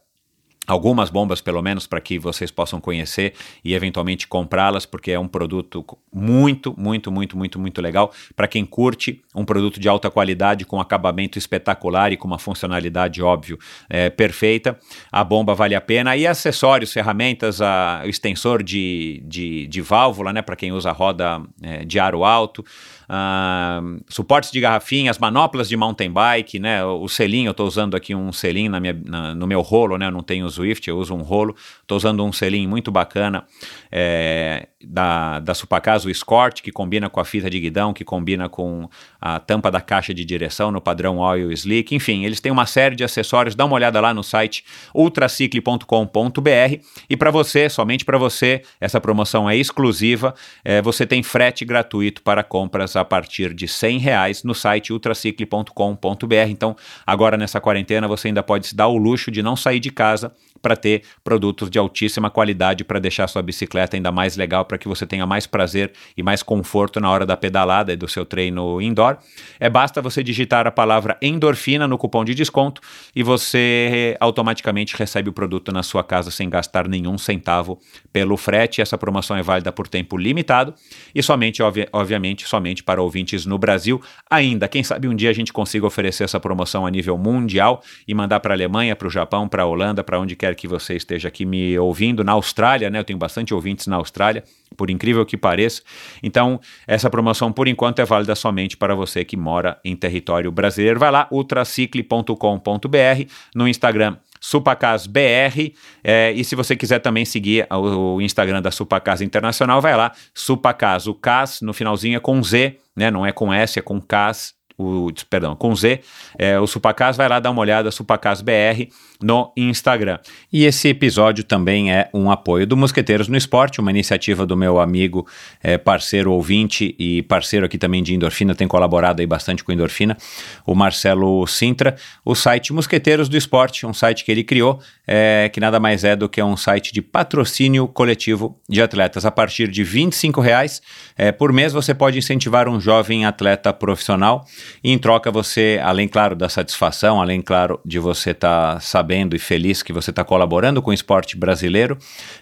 algumas 0.65 1.09
bombas 1.09 1.41
pelo 1.41 1.61
menos 1.61 1.85
para 1.85 1.99
que 1.99 2.17
vocês 2.17 2.49
possam 2.49 2.79
conhecer 2.79 3.33
e 3.63 3.73
eventualmente 3.73 4.27
comprá-las 4.27 4.85
porque 4.85 5.11
é 5.11 5.19
um 5.19 5.27
produto 5.27 5.85
muito 6.11 6.73
muito 6.77 7.11
muito 7.11 7.37
muito 7.37 7.59
muito 7.59 7.81
legal. 7.81 8.11
Para 8.35 8.47
quem 8.47 8.65
curte 8.65 9.21
um 9.35 9.43
produto 9.43 9.79
de 9.79 9.89
alta 9.89 10.09
qualidade 10.09 10.65
com 10.65 10.79
acabamento 10.79 11.37
espetacular 11.37 12.11
e 12.11 12.17
com 12.17 12.27
uma 12.27 12.39
funcionalidade 12.39 13.21
óbvio 13.21 13.57
é, 13.89 14.09
perfeita. 14.09 14.79
A 15.11 15.23
bomba 15.23 15.53
vale 15.53 15.75
a 15.75 15.81
pena. 15.81 16.15
E 16.15 16.25
acessórios 16.25 16.93
ferramentas 16.93 17.61
a, 17.61 18.03
o 18.05 18.09
extensor 18.09 18.63
de, 18.63 19.21
de, 19.25 19.67
de 19.67 19.81
válvula 19.81 20.31
né 20.31 20.41
para 20.41 20.55
quem 20.55 20.71
usa 20.71 20.91
roda 20.91 21.41
é, 21.61 21.83
de 21.83 21.99
aro 21.99 22.23
alto 22.23 22.63
Uh, 23.03 24.03
suportes 24.07 24.51
de 24.51 24.59
garrafinhas, 24.59 25.17
manoplas 25.17 25.67
de 25.69 25.75
mountain 25.75 26.11
bike, 26.11 26.59
né? 26.59 26.83
O 26.83 27.07
selinho, 27.07 27.47
eu 27.47 27.51
estou 27.51 27.67
usando 27.67 27.95
aqui 27.95 28.15
um 28.15 28.31
selinho 28.31 28.71
na 28.71 28.79
minha, 28.79 28.93
na, 29.05 29.35
no 29.35 29.45
meu 29.45 29.61
rolo, 29.61 29.97
né? 29.97 30.07
Eu 30.07 30.11
não 30.11 30.23
tenho 30.23 30.49
Swift, 30.49 30.87
eu 30.89 30.97
uso 30.97 31.13
um 31.13 31.21
rolo. 31.21 31.55
Estou 31.81 31.97
usando 31.97 32.23
um 32.23 32.31
selinho 32.31 32.69
muito 32.69 32.91
bacana 32.91 33.45
é, 33.91 34.67
da, 34.83 35.39
da 35.39 35.53
Supacasa, 35.53 36.07
o 36.07 36.11
Escort, 36.11 36.61
que 36.61 36.71
combina 36.71 37.09
com 37.09 37.19
a 37.19 37.25
fita 37.25 37.49
de 37.49 37.59
guidão, 37.59 37.93
que 37.93 38.03
combina 38.03 38.49
com 38.49 38.89
a 39.19 39.39
tampa 39.39 39.69
da 39.69 39.81
caixa 39.81 40.13
de 40.13 40.23
direção 40.25 40.71
no 40.71 40.81
padrão 40.81 41.17
Oil 41.19 41.51
Slick. 41.51 41.95
Enfim, 41.95 42.25
eles 42.25 42.39
têm 42.39 42.51
uma 42.51 42.65
série 42.65 42.95
de 42.95 43.03
acessórios. 43.03 43.55
Dá 43.55 43.65
uma 43.65 43.75
olhada 43.75 43.99
lá 43.99 44.13
no 44.13 44.23
site 44.23 44.63
ultracicle.com.br. 44.93 46.83
E 47.09 47.17
para 47.17 47.31
você, 47.31 47.69
somente 47.69 48.05
para 48.05 48.17
você, 48.17 48.61
essa 48.79 48.99
promoção 48.99 49.49
é 49.49 49.55
exclusiva. 49.55 50.33
É, 50.63 50.81
você 50.81 51.05
tem 51.05 51.21
frete 51.23 51.65
gratuito 51.65 52.21
para 52.21 52.43
compras 52.43 52.92
a 52.95 53.05
partir 53.05 53.53
de 53.53 53.67
100 53.67 53.97
reais 53.99 54.43
no 54.43 54.53
site 54.53 54.93
ultracicle.com.br. 54.93 56.49
Então, 56.49 56.75
agora 57.05 57.37
nessa 57.37 57.59
quarentena, 57.59 58.07
você 58.07 58.29
ainda 58.29 58.43
pode 58.43 58.67
se 58.67 58.75
dar 58.75 58.87
o 58.87 58.97
luxo 58.97 59.31
de 59.31 59.41
não 59.41 59.55
sair 59.55 59.79
de 59.79 59.91
casa 59.91 60.31
para 60.63 60.77
ter 60.77 61.03
produtos 61.23 61.69
de 61.69 61.77
altíssima 61.77 62.29
qualidade 62.29 62.85
para 62.85 62.97
deixar 62.97 63.27
sua 63.27 63.41
bicicleta 63.41 63.97
ainda 63.97 64.13
mais 64.13 64.37
legal, 64.37 64.63
para 64.63 64.77
que 64.77 64.87
você 64.87 65.05
tenha 65.05 65.27
mais 65.27 65.45
prazer 65.45 65.91
e 66.15 66.23
mais 66.23 66.41
conforto 66.41 67.01
na 67.01 67.11
hora 67.11 67.25
da 67.25 67.35
pedalada 67.35 67.91
e 67.91 67.97
do 67.97 68.07
seu 68.07 68.25
treino 68.25 68.81
indoor. 68.81 69.17
É 69.59 69.69
basta 69.69 70.01
você 70.01 70.23
digitar 70.23 70.65
a 70.65 70.71
palavra 70.71 71.17
endorfina 71.21 71.85
no 71.85 71.97
cupom 71.97 72.23
de 72.23 72.33
desconto 72.33 72.81
e 73.13 73.21
você 73.21 74.15
automaticamente 74.21 74.95
recebe 74.95 75.29
o 75.29 75.33
produto 75.33 75.71
na 75.71 75.83
sua 75.83 76.03
casa 76.03 76.31
sem 76.31 76.49
gastar 76.49 76.87
nenhum 76.87 77.17
centavo 77.17 77.77
pelo 78.13 78.37
frete. 78.37 78.81
Essa 78.81 78.97
promoção 78.97 79.35
é 79.35 79.43
válida 79.43 79.71
por 79.71 79.87
tempo 79.89 80.15
limitado 80.15 80.73
e 81.13 81.21
somente, 81.21 81.61
obvi 81.61 81.85
obviamente, 81.91 82.47
somente 82.47 82.81
para 82.81 83.01
ouvintes 83.01 83.45
no 83.45 83.57
Brasil. 83.57 84.01
Ainda, 84.29 84.69
quem 84.69 84.81
sabe 84.81 85.09
um 85.09 85.15
dia 85.15 85.29
a 85.29 85.33
gente 85.33 85.51
consiga 85.51 85.85
oferecer 85.85 86.23
essa 86.23 86.39
promoção 86.39 86.85
a 86.85 86.89
nível 86.89 87.17
mundial 87.17 87.81
e 88.07 88.13
mandar 88.13 88.39
para 88.39 88.53
a 88.53 88.55
Alemanha, 88.55 88.95
para 88.95 89.07
o 89.07 89.11
Japão, 89.11 89.49
para 89.49 89.63
a 89.63 89.65
Holanda, 89.65 90.03
para 90.03 90.17
onde 90.19 90.35
quer 90.37 90.52
que 90.53 90.67
você 90.67 90.95
esteja 90.95 91.27
aqui 91.27 91.45
me 91.45 91.77
ouvindo, 91.77 92.23
na 92.23 92.33
Austrália, 92.33 92.89
né? 92.89 92.99
Eu 92.99 93.03
tenho 93.03 93.19
bastante 93.19 93.53
ouvintes 93.53 93.87
na 93.87 93.97
Austrália, 93.97 94.43
por 94.75 94.89
incrível 94.89 95.25
que 95.25 95.37
pareça. 95.37 95.81
Então, 96.21 96.59
essa 96.87 97.09
promoção, 97.09 97.51
por 97.51 97.67
enquanto, 97.67 97.99
é 97.99 98.05
válida 98.05 98.35
somente 98.35 98.77
para 98.77 98.95
você 98.95 99.23
que 99.23 99.37
mora 99.37 99.79
em 99.83 99.95
território 99.95 100.51
brasileiro. 100.51 100.99
Vai 100.99 101.11
lá, 101.11 101.27
ultracicle.com.br, 101.31 103.31
no 103.55 103.67
Instagram 103.67 104.17
SupacasBR. 104.43 105.73
É, 106.03 106.33
e 106.33 106.43
se 106.43 106.55
você 106.55 106.75
quiser 106.75 106.99
também 106.99 107.23
seguir 107.23 107.65
o, 107.71 108.15
o, 108.15 108.21
Instagram 108.21 108.61
da 108.61 108.71
Supacas 108.71 109.21
Internacional, 109.21 109.81
vai 109.81 109.95
lá, 109.95 110.11
Supacas, 110.33 111.07
o 111.07 111.13
Cas 111.13 111.61
no 111.61 111.73
finalzinho 111.73 112.17
é 112.17 112.19
com 112.19 112.43
Z, 112.43 112.77
né? 112.93 113.09
Não 113.09 113.25
é 113.25 113.31
com 113.31 113.53
S, 113.53 113.79
é 113.79 113.81
com 113.81 114.01
Cas 114.01 114.53
o, 114.83 115.13
perdão, 115.29 115.55
com 115.55 115.75
Z, 115.75 116.01
é, 116.37 116.59
o 116.59 116.67
Supacas, 116.67 117.17
vai 117.17 117.27
lá 117.27 117.39
dar 117.39 117.51
uma 117.51 117.61
olhada, 117.61 117.91
Supacas 117.91 118.41
BR 118.41 118.87
no 119.21 119.51
Instagram. 119.55 120.19
E 120.51 120.65
esse 120.65 120.89
episódio 120.89 121.43
também 121.43 121.91
é 121.91 122.09
um 122.13 122.29
apoio 122.29 122.67
do 122.67 122.75
Mosqueteiros 122.75 123.27
no 123.27 123.37
Esporte, 123.37 123.79
uma 123.79 123.89
iniciativa 123.89 124.45
do 124.45 124.57
meu 124.57 124.79
amigo, 124.79 125.25
é, 125.61 125.77
parceiro 125.77 126.31
ouvinte 126.31 126.93
e 126.99 127.21
parceiro 127.23 127.65
aqui 127.65 127.77
também 127.77 128.03
de 128.03 128.13
Endorfina, 128.13 128.53
tem 128.53 128.67
colaborado 128.67 129.21
aí 129.21 129.27
bastante 129.27 129.63
com 129.63 129.71
Endorfina, 129.71 130.17
o 130.65 130.75
Marcelo 130.75 131.47
Sintra, 131.47 131.95
o 132.25 132.35
site 132.35 132.73
Mosqueteiros 132.73 133.29
do 133.29 133.37
Esporte, 133.37 133.85
um 133.85 133.93
site 133.93 134.25
que 134.25 134.31
ele 134.31 134.43
criou, 134.43 134.79
é, 135.07 135.49
que 135.51 135.59
nada 135.59 135.79
mais 135.79 136.03
é 136.03 136.15
do 136.15 136.27
que 136.27 136.43
um 136.43 136.57
site 136.57 136.93
de 136.93 137.01
patrocínio 137.01 137.87
coletivo 137.87 138.59
de 138.67 138.81
atletas. 138.81 139.25
A 139.25 139.31
partir 139.31 139.69
de 139.69 139.83
R$ 139.83 140.09
reais 140.41 140.81
é, 141.17 141.31
por 141.31 141.53
mês 141.53 141.71
você 141.71 141.93
pode 141.93 142.17
incentivar 142.17 142.67
um 142.67 142.79
jovem 142.79 143.25
atleta 143.25 143.71
profissional 143.71 144.45
e 144.83 144.91
em 144.91 144.97
troca 144.97 145.29
você, 145.31 145.79
além, 145.83 146.07
claro, 146.07 146.35
da 146.35 146.47
satisfação, 146.47 147.21
além, 147.21 147.41
claro, 147.41 147.79
de 147.85 147.99
você 147.99 148.31
estar 148.31 148.75
tá 148.75 148.79
sabendo 148.79 149.35
e 149.35 149.39
feliz 149.39 149.83
que 149.83 149.91
você 149.91 150.11
está 150.11 150.23
colaborando 150.23 150.81
com 150.81 150.91
o 150.91 150.93
esporte 150.93 151.35
brasileiro, 151.35 151.97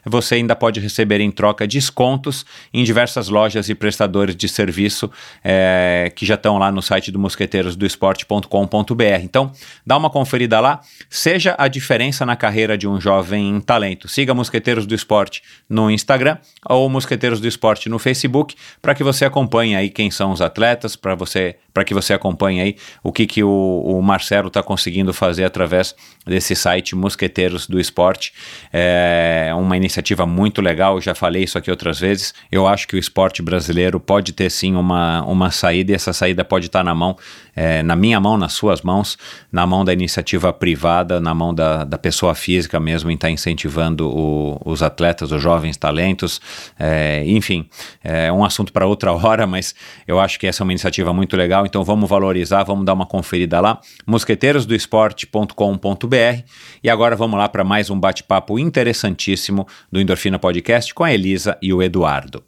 você 0.05 0.35
ainda 0.35 0.55
pode 0.55 0.79
receber 0.79 1.21
em 1.21 1.31
troca 1.31 1.67
descontos 1.67 2.45
em 2.73 2.83
diversas 2.83 3.29
lojas 3.29 3.69
e 3.69 3.75
prestadores 3.75 4.35
de 4.35 4.47
serviço 4.47 5.09
é, 5.43 6.11
que 6.15 6.25
já 6.25 6.35
estão 6.35 6.57
lá 6.57 6.71
no 6.71 6.81
site 6.81 7.11
do 7.11 7.19
mosqueteirosdoesporte.com.br. 7.19 9.03
Então, 9.23 9.51
dá 9.85 9.97
uma 9.97 10.09
conferida 10.09 10.59
lá, 10.59 10.81
seja 11.09 11.55
a 11.57 11.67
diferença 11.67 12.25
na 12.25 12.35
carreira 12.35 12.77
de 12.77 12.87
um 12.87 12.99
jovem 12.99 13.59
talento. 13.61 14.07
Siga 14.07 14.33
Mosqueteiros 14.33 14.85
do 14.85 14.93
Esporte 14.93 15.41
no 15.69 15.89
Instagram 15.89 16.37
ou 16.67 16.89
Mosqueteiros 16.89 17.39
do 17.39 17.47
Esporte 17.47 17.89
no 17.89 17.97
Facebook 17.99 18.55
para 18.81 18.93
que 18.93 19.03
você 19.03 19.25
acompanhe 19.25 19.75
aí 19.75 19.89
quem 19.89 20.11
são 20.11 20.31
os 20.31 20.41
atletas, 20.41 20.95
para 20.95 21.15
você 21.15 21.55
para 21.73 21.85
que 21.85 21.93
você 21.93 22.10
acompanhe 22.13 22.61
aí 22.61 22.75
o 23.03 23.11
que, 23.11 23.25
que 23.25 23.43
o, 23.43 23.83
o 23.85 24.01
Marcelo 24.01 24.47
está 24.47 24.61
conseguindo 24.63 25.13
fazer 25.13 25.43
através 25.43 25.95
desse 26.25 26.55
site 26.55 26.95
Mosqueteiros 26.95 27.67
do 27.67 27.79
Esporte. 27.79 28.33
É 28.71 29.51
uma 29.55 29.75
iniciativa 29.75 30.25
muito 30.25 30.61
legal, 30.61 31.01
já 31.01 31.15
falei 31.15 31.43
isso 31.43 31.57
aqui 31.57 31.69
outras 31.69 31.99
vezes. 31.99 32.33
Eu 32.51 32.67
acho 32.67 32.87
que 32.87 32.95
o 32.95 32.99
esporte 32.99 33.41
brasileiro 33.41 33.99
pode 33.99 34.31
ter 34.31 34.49
sim 34.49 34.75
uma, 34.75 35.23
uma 35.23 35.51
saída 35.51 35.91
e 35.91 35.95
essa 35.95 36.13
saída 36.13 36.43
pode 36.43 36.67
estar 36.67 36.79
tá 36.79 36.83
na 36.83 36.95
mão, 36.95 37.17
é, 37.55 37.83
na 37.83 37.95
minha 37.95 38.19
mão, 38.19 38.37
nas 38.37 38.53
suas 38.53 38.81
mãos, 38.81 39.17
na 39.51 39.65
mão 39.65 39.83
da 39.83 39.93
iniciativa 39.93 40.53
privada, 40.53 41.19
na 41.19 41.33
mão 41.33 41.53
da, 41.53 41.83
da 41.83 41.97
pessoa 41.97 42.35
física 42.35 42.79
mesmo, 42.79 43.09
em 43.11 43.15
estar 43.15 43.27
tá 43.27 43.31
incentivando 43.31 44.09
o, 44.09 44.61
os 44.65 44.81
atletas, 44.81 45.31
os 45.31 45.41
jovens 45.41 45.77
talentos. 45.77 46.39
É, 46.79 47.23
enfim, 47.25 47.67
é 48.03 48.31
um 48.31 48.43
assunto 48.43 48.71
para 48.71 48.85
outra 48.85 49.11
hora, 49.13 49.45
mas 49.47 49.75
eu 50.07 50.19
acho 50.19 50.39
que 50.39 50.47
essa 50.47 50.61
é 50.61 50.63
uma 50.63 50.71
iniciativa 50.71 51.13
muito 51.13 51.35
legal, 51.35 51.65
então 51.65 51.83
vamos 51.83 52.00
valorizar, 52.07 52.63
vamos 52.63 52.85
dar 52.85 52.93
uma 52.93 53.05
conferida 53.05 53.59
lá, 53.59 53.81
mosqueteirosdoesporte.com.br. 54.05 56.43
E 56.83 56.89
agora 56.89 57.15
vamos 57.15 57.37
lá 57.37 57.47
para 57.49 57.63
mais 57.63 57.89
um 57.89 57.99
bate-papo 57.99 58.59
interessantíssimo 58.59 59.67
do 59.91 59.99
Endorfina 59.99 60.39
Podcast 60.39 60.93
com 60.93 61.03
a 61.03 61.13
Elisa 61.13 61.57
e 61.61 61.73
o 61.73 61.81
Eduardo. 61.81 62.43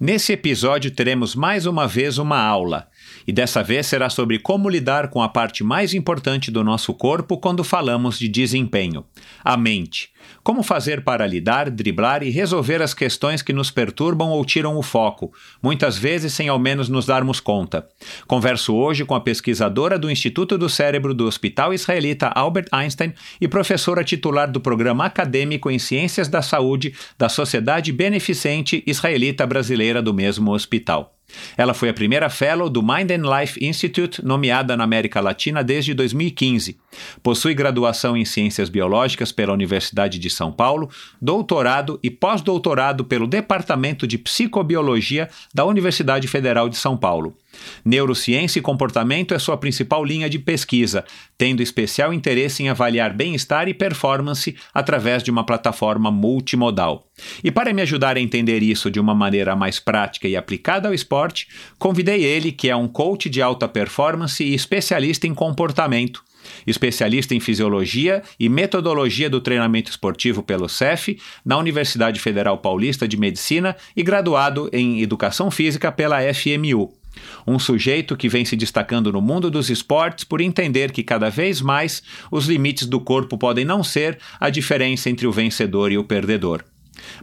Nesse 0.00 0.32
episódio 0.32 0.90
teremos 0.90 1.36
mais 1.36 1.64
uma 1.64 1.86
vez 1.86 2.18
uma 2.18 2.36
aula, 2.36 2.88
e 3.26 3.32
dessa 3.32 3.62
vez 3.62 3.86
será 3.86 4.08
sobre 4.10 4.38
como 4.38 4.68
lidar 4.68 5.08
com 5.08 5.22
a 5.22 5.28
parte 5.28 5.62
mais 5.64 5.94
importante 5.94 6.50
do 6.50 6.64
nosso 6.64 6.94
corpo 6.94 7.38
quando 7.38 7.64
falamos 7.64 8.18
de 8.18 8.28
desempenho, 8.28 9.04
a 9.44 9.56
mente. 9.56 10.12
Como 10.42 10.62
fazer 10.62 11.04
para 11.04 11.26
lidar, 11.26 11.70
driblar 11.70 12.22
e 12.22 12.30
resolver 12.30 12.82
as 12.82 12.94
questões 12.94 13.42
que 13.42 13.52
nos 13.52 13.70
perturbam 13.70 14.30
ou 14.30 14.44
tiram 14.44 14.76
o 14.76 14.82
foco, 14.82 15.32
muitas 15.62 15.96
vezes 15.96 16.32
sem 16.32 16.48
ao 16.48 16.58
menos 16.58 16.88
nos 16.88 17.06
darmos 17.06 17.38
conta. 17.38 17.86
Converso 18.26 18.74
hoje 18.74 19.04
com 19.04 19.14
a 19.14 19.20
pesquisadora 19.20 19.98
do 19.98 20.10
Instituto 20.10 20.58
do 20.58 20.68
Cérebro 20.68 21.14
do 21.14 21.26
Hospital 21.26 21.72
Israelita 21.72 22.28
Albert 22.28 22.66
Einstein 22.72 23.14
e 23.40 23.46
professora 23.46 24.02
titular 24.02 24.50
do 24.50 24.60
Programa 24.60 25.04
Acadêmico 25.04 25.70
em 25.70 25.78
Ciências 25.78 26.28
da 26.28 26.42
Saúde 26.42 26.94
da 27.16 27.28
Sociedade 27.28 27.92
Beneficente 27.92 28.82
Israelita 28.86 29.46
Brasileira 29.46 30.02
do 30.02 30.12
mesmo 30.12 30.52
hospital. 30.52 31.14
Ela 31.56 31.74
foi 31.74 31.88
a 31.88 31.94
primeira 31.94 32.28
fellow 32.30 32.68
do 32.68 32.82
Mind 32.82 33.10
and 33.10 33.40
Life 33.40 33.64
Institute, 33.64 34.24
nomeada 34.24 34.76
na 34.76 34.84
América 34.84 35.20
Latina 35.20 35.62
desde 35.62 35.94
2015. 35.94 36.78
Possui 37.22 37.54
graduação 37.54 38.16
em 38.16 38.24
Ciências 38.24 38.68
Biológicas 38.68 39.32
pela 39.32 39.52
Universidade 39.52 40.18
de 40.18 40.30
São 40.30 40.52
Paulo, 40.52 40.90
doutorado 41.20 41.98
e 42.02 42.10
pós-doutorado 42.10 43.04
pelo 43.04 43.26
Departamento 43.26 44.06
de 44.06 44.18
Psicobiologia 44.18 45.28
da 45.54 45.64
Universidade 45.64 46.28
Federal 46.28 46.68
de 46.68 46.76
São 46.76 46.96
Paulo. 46.96 47.36
Neurociência 47.84 48.58
e 48.58 48.62
comportamento 48.62 49.34
é 49.34 49.38
sua 49.38 49.56
principal 49.56 50.04
linha 50.04 50.28
de 50.28 50.38
pesquisa, 50.38 51.04
tendo 51.36 51.62
especial 51.62 52.12
interesse 52.12 52.62
em 52.62 52.68
avaliar 52.68 53.12
bem-estar 53.12 53.68
e 53.68 53.74
performance 53.74 54.56
através 54.72 55.22
de 55.22 55.30
uma 55.30 55.44
plataforma 55.44 56.10
multimodal. 56.10 57.06
E 57.42 57.50
para 57.50 57.72
me 57.72 57.82
ajudar 57.82 58.16
a 58.16 58.20
entender 58.20 58.62
isso 58.62 58.90
de 58.90 59.00
uma 59.00 59.14
maneira 59.14 59.54
mais 59.54 59.78
prática 59.78 60.28
e 60.28 60.36
aplicada 60.36 60.88
ao 60.88 60.94
esporte, 60.94 61.48
convidei 61.78 62.24
ele, 62.24 62.52
que 62.52 62.68
é 62.68 62.76
um 62.76 62.88
coach 62.88 63.28
de 63.28 63.42
alta 63.42 63.68
performance 63.68 64.42
e 64.42 64.54
especialista 64.54 65.26
em 65.26 65.34
comportamento 65.34 66.22
especialista 66.66 67.34
em 67.34 67.40
fisiologia 67.40 68.22
e 68.38 68.48
metodologia 68.48 69.30
do 69.30 69.40
treinamento 69.40 69.90
esportivo 69.90 70.42
pelo 70.42 70.68
CEF, 70.68 71.18
na 71.44 71.56
Universidade 71.56 72.20
Federal 72.20 72.58
Paulista 72.58 73.06
de 73.06 73.16
Medicina 73.16 73.76
e 73.96 74.02
graduado 74.02 74.68
em 74.72 75.00
Educação 75.02 75.50
Física 75.50 75.90
pela 75.92 76.18
FMU. 76.34 77.01
Um 77.46 77.58
sujeito 77.58 78.16
que 78.16 78.28
vem 78.28 78.44
se 78.44 78.56
destacando 78.56 79.12
no 79.12 79.20
mundo 79.20 79.50
dos 79.50 79.70
esportes 79.70 80.24
por 80.24 80.40
entender 80.40 80.92
que 80.92 81.02
cada 81.02 81.28
vez 81.28 81.60
mais 81.60 82.02
os 82.30 82.46
limites 82.46 82.86
do 82.86 83.00
corpo 83.00 83.36
podem 83.36 83.64
não 83.64 83.82
ser 83.82 84.18
a 84.40 84.50
diferença 84.50 85.10
entre 85.10 85.26
o 85.26 85.32
vencedor 85.32 85.92
e 85.92 85.98
o 85.98 86.04
perdedor, 86.04 86.64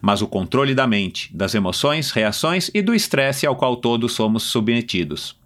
mas 0.01 0.22
o 0.22 0.27
controle 0.27 0.75
da 0.75 0.86
mente, 0.86 1.36
das 1.36 1.55
emoções, 1.55 2.12
reações 2.12 2.69
e 2.74 2.81
do 2.81 2.93
estresse 2.93 3.46
ao 3.46 3.55
qual 3.55 3.75
todos 3.75 4.13
somos 4.13 4.43
submetidos. 4.43 5.38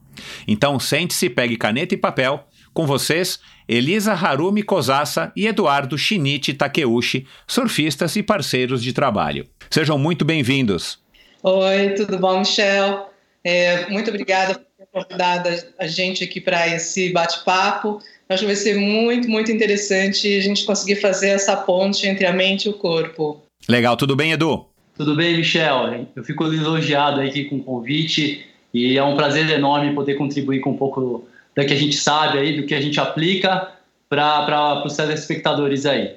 Então 0.47 0.79
sente-se, 0.79 1.29
pegue 1.29 1.57
caneta 1.57 1.93
e 1.93 1.97
papel. 1.97 2.47
Com 2.73 2.87
vocês, 2.87 3.39
Elisa 3.67 4.13
Harumi 4.13 4.63
Kozassa 4.63 5.31
e 5.35 5.45
Eduardo 5.45 5.97
Shinichi 5.97 6.53
Takeuchi, 6.53 7.27
surfistas 7.47 8.15
e 8.15 8.23
parceiros 8.23 8.81
de 8.81 8.93
trabalho. 8.93 9.45
Sejam 9.69 9.97
muito 9.97 10.25
bem-vindos. 10.25 10.99
Oi, 11.43 11.89
tudo 11.89 12.17
bom, 12.17 12.39
Michel? 12.39 13.12
É, 13.43 13.89
muito 13.89 14.09
obrigada 14.09 14.55
por 14.55 14.65
ter 14.77 14.87
convidado 14.91 15.49
a 15.77 15.87
gente 15.87 16.23
aqui 16.23 16.39
para 16.39 16.67
esse 16.67 17.11
bate-papo. 17.11 17.99
Acho 18.29 18.41
que 18.41 18.47
vai 18.47 18.55
ser 18.55 18.75
muito, 18.75 19.29
muito 19.29 19.51
interessante 19.51 20.37
a 20.37 20.41
gente 20.41 20.65
conseguir 20.65 20.95
fazer 20.95 21.29
essa 21.29 21.55
ponte 21.57 22.07
entre 22.07 22.25
a 22.25 22.33
mente 22.33 22.65
e 22.65 22.69
o 22.69 22.73
corpo. 22.73 23.41
Legal, 23.67 23.97
tudo 23.97 24.15
bem, 24.15 24.31
Edu? 24.31 24.65
Tudo 24.95 25.15
bem, 25.15 25.37
Michel? 25.37 26.07
Eu 26.15 26.23
fico 26.23 26.45
elogiado 26.45 27.19
aqui 27.21 27.45
com 27.45 27.57
o 27.57 27.63
convite 27.63 28.45
e 28.73 28.97
é 28.97 29.03
um 29.03 29.15
prazer 29.15 29.49
enorme 29.49 29.93
poder 29.93 30.15
contribuir 30.15 30.59
com 30.61 30.71
um 30.71 30.77
pouco 30.77 31.27
do 31.55 31.65
que 31.65 31.73
a 31.73 31.77
gente 31.77 31.95
sabe 31.95 32.39
aí, 32.39 32.55
do 32.59 32.65
que 32.65 32.73
a 32.73 32.81
gente 32.81 32.99
aplica 32.99 33.71
para 34.09 34.83
os 34.85 34.95
telespectadores 34.95 35.85
aí. 35.85 36.15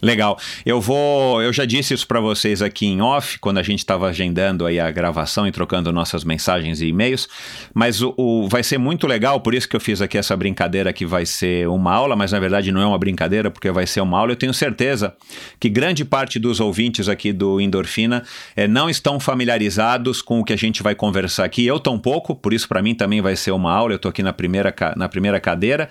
Legal. 0.00 0.38
Eu 0.64 0.80
vou, 0.80 1.42
eu 1.42 1.52
já 1.52 1.64
disse 1.64 1.92
isso 1.92 2.06
para 2.06 2.20
vocês 2.20 2.62
aqui 2.62 2.86
em 2.86 3.00
off, 3.02 3.36
quando 3.40 3.58
a 3.58 3.62
gente 3.64 3.80
estava 3.80 4.08
agendando 4.08 4.64
aí 4.64 4.78
a 4.78 4.90
gravação 4.92 5.44
e 5.44 5.50
trocando 5.50 5.92
nossas 5.92 6.22
mensagens 6.22 6.80
e 6.80 6.86
e-mails, 6.86 7.28
mas 7.74 8.00
o, 8.00 8.14
o, 8.16 8.48
vai 8.48 8.62
ser 8.62 8.78
muito 8.78 9.08
legal, 9.08 9.40
por 9.40 9.54
isso 9.54 9.68
que 9.68 9.74
eu 9.74 9.80
fiz 9.80 10.00
aqui 10.00 10.16
essa 10.16 10.36
brincadeira 10.36 10.92
que 10.92 11.04
vai 11.04 11.26
ser 11.26 11.66
uma 11.68 11.92
aula, 11.92 12.14
mas 12.14 12.30
na 12.30 12.38
verdade 12.38 12.70
não 12.70 12.80
é 12.80 12.86
uma 12.86 12.98
brincadeira, 12.98 13.50
porque 13.50 13.70
vai 13.72 13.88
ser 13.88 14.00
uma 14.00 14.18
aula. 14.18 14.30
Eu 14.30 14.36
tenho 14.36 14.54
certeza 14.54 15.16
que 15.58 15.68
grande 15.68 16.04
parte 16.04 16.38
dos 16.38 16.60
ouvintes 16.60 17.08
aqui 17.08 17.32
do 17.32 17.60
Endorfina 17.60 18.22
é, 18.54 18.68
não 18.68 18.88
estão 18.88 19.18
familiarizados 19.18 20.22
com 20.22 20.38
o 20.38 20.44
que 20.44 20.52
a 20.52 20.56
gente 20.56 20.80
vai 20.80 20.94
conversar 20.94 21.44
aqui. 21.44 21.66
Eu 21.66 21.80
tão 21.80 21.98
pouco, 21.98 22.36
por 22.36 22.52
isso 22.52 22.68
para 22.68 22.80
mim 22.80 22.94
também 22.94 23.20
vai 23.20 23.34
ser 23.34 23.50
uma 23.50 23.72
aula. 23.72 23.94
Eu 23.94 23.96
estou 23.96 24.10
aqui 24.10 24.22
na 24.22 24.32
primeira, 24.32 24.72
na 24.96 25.08
primeira 25.08 25.40
cadeira 25.40 25.88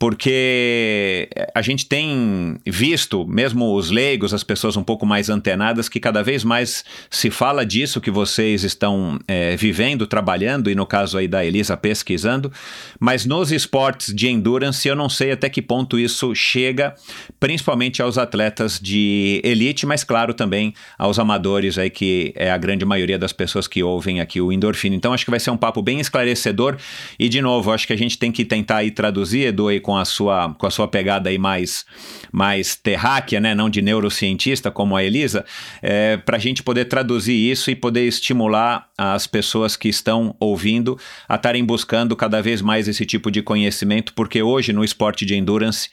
porque 0.00 1.28
a 1.54 1.60
gente 1.60 1.84
tem 1.84 2.56
visto, 2.66 3.26
mesmo 3.26 3.74
os 3.76 3.90
leigos, 3.90 4.32
as 4.32 4.42
pessoas 4.42 4.74
um 4.74 4.82
pouco 4.82 5.04
mais 5.04 5.28
antenadas, 5.28 5.90
que 5.90 6.00
cada 6.00 6.22
vez 6.22 6.42
mais 6.42 6.86
se 7.10 7.28
fala 7.28 7.66
disso 7.66 8.00
que 8.00 8.10
vocês 8.10 8.64
estão 8.64 9.18
é, 9.28 9.54
vivendo, 9.56 10.06
trabalhando, 10.06 10.70
e 10.70 10.74
no 10.74 10.86
caso 10.86 11.18
aí 11.18 11.28
da 11.28 11.44
Elisa 11.44 11.76
pesquisando, 11.76 12.50
mas 12.98 13.26
nos 13.26 13.52
esportes 13.52 14.14
de 14.14 14.26
endurance 14.26 14.88
eu 14.88 14.96
não 14.96 15.10
sei 15.10 15.32
até 15.32 15.50
que 15.50 15.60
ponto 15.60 15.98
isso 15.98 16.34
chega, 16.34 16.94
principalmente 17.38 18.00
aos 18.00 18.16
atletas 18.16 18.80
de 18.80 19.42
elite, 19.44 19.84
mas 19.84 20.02
claro 20.02 20.32
também 20.32 20.72
aos 20.98 21.18
amadores 21.18 21.76
aí, 21.76 21.90
que 21.90 22.32
é 22.36 22.50
a 22.50 22.56
grande 22.56 22.86
maioria 22.86 23.18
das 23.18 23.34
pessoas 23.34 23.68
que 23.68 23.82
ouvem 23.82 24.18
aqui 24.18 24.40
o 24.40 24.50
Endorfina. 24.50 24.96
Então 24.96 25.12
acho 25.12 25.26
que 25.26 25.30
vai 25.30 25.40
ser 25.40 25.50
um 25.50 25.58
papo 25.58 25.82
bem 25.82 26.00
esclarecedor, 26.00 26.78
e 27.18 27.28
de 27.28 27.42
novo, 27.42 27.70
acho 27.70 27.86
que 27.86 27.92
a 27.92 27.98
gente 27.98 28.16
tem 28.16 28.32
que 28.32 28.46
tentar 28.46 28.78
aí 28.78 28.90
traduzir, 28.90 29.48
Edu, 29.48 29.68
aí, 29.68 29.78
com 29.90 29.96
a 29.96 30.04
sua, 30.04 30.54
com 30.54 30.66
a 30.68 30.70
sua 30.70 30.86
pegada 30.86 31.30
aí 31.30 31.36
mais, 31.36 31.84
mais 32.30 32.76
terráquea, 32.76 33.40
né? 33.40 33.56
não 33.56 33.68
de 33.68 33.82
neurocientista 33.82 34.70
como 34.70 34.94
a 34.94 35.02
Elisa, 35.02 35.44
é, 35.82 36.16
para 36.16 36.36
a 36.36 36.38
gente 36.38 36.62
poder 36.62 36.84
traduzir 36.84 37.34
isso 37.34 37.72
e 37.72 37.74
poder 37.74 38.06
estimular 38.06 38.86
as 38.96 39.26
pessoas 39.26 39.74
que 39.74 39.88
estão 39.88 40.36
ouvindo 40.38 40.96
a 41.28 41.34
estarem 41.34 41.64
buscando 41.64 42.14
cada 42.14 42.40
vez 42.40 42.62
mais 42.62 42.86
esse 42.86 43.04
tipo 43.04 43.32
de 43.32 43.42
conhecimento, 43.42 44.14
porque 44.14 44.40
hoje 44.40 44.72
no 44.72 44.84
esporte 44.84 45.26
de 45.26 45.34
endurance 45.34 45.90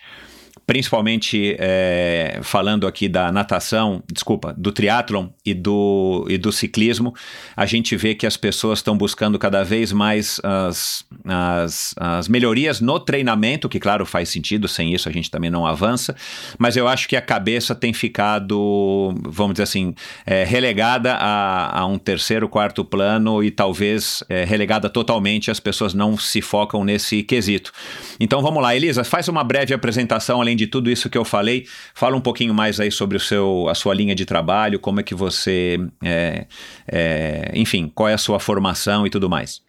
principalmente 0.68 1.56
é, 1.58 2.42
falando 2.44 2.86
aqui 2.86 3.08
da 3.08 3.32
natação, 3.32 4.04
desculpa, 4.12 4.54
do 4.58 4.70
triatlon 4.70 5.30
e 5.46 5.54
do, 5.54 6.28
e 6.30 6.38
do 6.38 6.52
ciclismo, 6.52 7.16
a 7.56 7.66
gente 7.66 7.96
vê 7.96 8.14
que 8.14 8.28
as 8.28 8.36
pessoas 8.36 8.80
estão 8.80 8.98
buscando 8.98 9.40
cada 9.40 9.64
vez 9.64 9.94
mais 9.94 10.42
as, 10.44 11.06
as, 11.24 11.96
as 11.98 12.28
melhorias 12.28 12.82
no 12.82 13.00
treinamento, 13.00 13.70
que 13.70 13.80
claro 13.80 14.06
faz 14.06 14.28
sentido, 14.28 14.68
sem 14.68 14.94
isso 14.94 15.08
a 15.08 15.12
gente 15.12 15.32
também 15.32 15.50
não 15.50 15.66
avança, 15.66 16.14
mas 16.60 16.76
eu 16.76 16.86
acho 16.86 17.08
que 17.08 17.16
a 17.16 17.22
cabeça 17.22 17.74
tem 17.74 17.94
ficado, 17.94 19.16
vamos 19.24 19.54
dizer 19.54 19.64
assim, 19.64 19.96
é, 20.26 20.44
relegada 20.44 21.14
a, 21.14 21.80
a, 21.80 21.86
um 21.86 21.98
terceiro, 21.98 22.50
quarto 22.50 22.84
plano 22.84 23.42
e 23.42 23.52
talvez 23.52 24.22
é, 24.28 24.44
relegada 24.44 24.90
totalmente, 24.90 25.50
as 25.50 25.62
pessoas 25.62 25.94
não 25.94 26.18
se 26.18 26.42
focam 26.42 26.84
nesse 26.84 27.24
quesito. 27.24 27.72
Então 28.20 28.42
vamos 28.42 28.62
lá, 28.62 28.76
Elisa, 28.76 29.06
faz 29.06 29.30
uma 29.30 29.46
breve 29.46 29.74
apresentação 29.74 30.42
além 30.42 30.57
de 30.58 30.68
tudo 30.68 30.92
isso 30.92 31.10
que 31.10 31.18
eu 31.18 31.24
falei, 31.24 31.66
fala 31.94 32.18
um 32.18 32.22
pouquinho 32.22 32.54
mais 32.54 32.80
aí 32.80 32.92
sobre 32.92 33.16
o 33.16 33.20
seu, 33.20 33.68
a 33.70 33.76
sua 33.76 33.94
linha 33.94 34.14
de 34.14 34.26
trabalho, 34.26 34.80
como 34.80 35.00
é 35.00 35.04
que 35.04 35.16
você, 35.16 35.80
é, 36.04 36.46
é, 36.86 37.52
enfim, 37.54 37.90
qual 37.94 38.10
é 38.10 38.14
a 38.14 38.18
sua 38.18 38.40
formação 38.40 39.08
e 39.08 39.10
tudo 39.10 39.30
mais. 39.30 39.62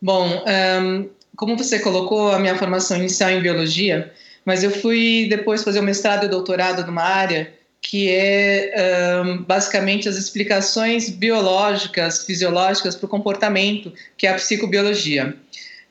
Bom, 0.00 0.44
um, 0.82 1.08
como 1.34 1.56
você 1.56 1.80
colocou, 1.80 2.30
a 2.30 2.38
minha 2.38 2.56
formação 2.56 2.96
inicial 2.96 3.30
em 3.30 3.40
biologia, 3.40 4.12
mas 4.44 4.62
eu 4.62 4.70
fui 4.70 5.26
depois 5.28 5.64
fazer 5.64 5.80
o 5.80 5.82
mestrado 5.82 6.26
e 6.26 6.28
doutorado 6.28 6.86
numa 6.86 7.02
área 7.02 7.52
que 7.80 8.08
é 8.08 9.22
um, 9.22 9.42
basicamente 9.42 10.08
as 10.08 10.16
explicações 10.16 11.10
biológicas, 11.10 12.24
fisiológicas 12.24 12.96
para 12.96 13.04
o 13.04 13.08
comportamento, 13.08 13.92
que 14.16 14.26
é 14.26 14.30
a 14.30 14.34
psicobiologia. 14.34 15.36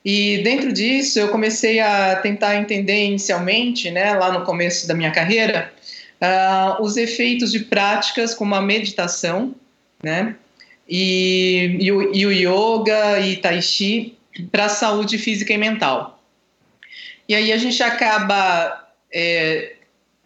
E 0.05 0.39
dentro 0.43 0.73
disso, 0.73 1.19
eu 1.19 1.29
comecei 1.29 1.79
a 1.79 2.17
tentar 2.17 2.57
entender 2.57 3.05
inicialmente, 3.05 3.89
né, 3.89 4.13
lá 4.13 4.31
no 4.31 4.45
começo 4.45 4.87
da 4.87 4.93
minha 4.93 5.11
carreira, 5.11 5.71
uh, 6.21 6.83
os 6.83 6.97
efeitos 6.97 7.51
de 7.51 7.61
práticas 7.61 8.33
como 8.33 8.53
a 8.53 8.61
meditação, 8.61 9.55
né, 10.03 10.35
e, 10.87 11.77
e, 11.79 11.91
o, 11.91 12.13
e 12.13 12.25
o 12.25 12.31
yoga 12.31 13.19
e 13.21 13.37
tai 13.37 13.61
chi 13.61 14.17
para 14.51 14.65
a 14.65 14.69
saúde 14.69 15.17
física 15.17 15.53
e 15.53 15.57
mental. 15.57 16.21
E 17.27 17.33
aí 17.33 17.53
a 17.53 17.57
gente 17.57 17.81
acaba 17.81 18.89
é, 19.11 19.75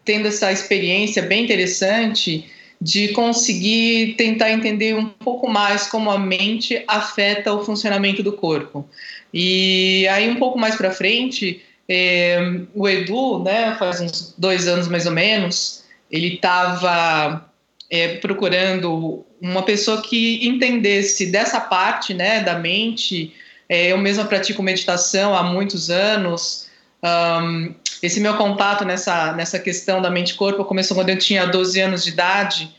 tendo 0.03 0.27
essa 0.27 0.51
experiência 0.51 1.21
bem 1.21 1.43
interessante 1.43 2.49
de 2.79 3.09
conseguir 3.09 4.15
tentar 4.15 4.51
entender 4.51 4.95
um 4.95 5.05
pouco 5.05 5.49
mais 5.49 5.87
como 5.87 6.11
a 6.11 6.19
mente 6.19 6.83
afeta 6.87 7.53
o 7.53 7.65
funcionamento 7.65 8.21
do 8.21 8.31
corpo. 8.31 8.87
E 9.33 10.07
aí, 10.09 10.29
um 10.29 10.35
pouco 10.35 10.59
mais 10.59 10.75
para 10.75 10.91
frente, 10.91 11.61
é, 11.89 12.39
o 12.75 12.87
Edu, 12.87 13.43
né, 13.43 13.75
faz 13.79 13.99
uns 13.99 14.35
dois 14.37 14.67
anos 14.67 14.87
mais 14.87 15.05
ou 15.05 15.11
menos, 15.11 15.83
ele 16.11 16.35
estava 16.35 17.49
é, 17.89 18.15
procurando 18.17 19.25
uma 19.41 19.63
pessoa 19.63 20.01
que 20.01 20.45
entendesse 20.47 21.27
dessa 21.31 21.59
parte 21.59 22.13
né, 22.13 22.41
da 22.41 22.57
mente. 22.57 23.33
É, 23.69 23.91
eu 23.91 23.97
mesma 23.97 24.25
pratico 24.25 24.63
meditação 24.63 25.35
há 25.35 25.43
muitos 25.43 25.89
anos. 25.89 26.66
Um, 27.03 27.73
esse 28.01 28.19
meu 28.19 28.35
contato 28.35 28.85
nessa, 28.85 29.33
nessa 29.33 29.59
questão 29.59 30.01
da 30.01 30.09
mente-corpo 30.09 30.63
começou 30.65 30.95
quando 30.95 31.09
eu 31.09 31.17
tinha 31.17 31.45
12 31.45 31.79
anos 31.79 32.03
de 32.03 32.11
idade. 32.11 32.75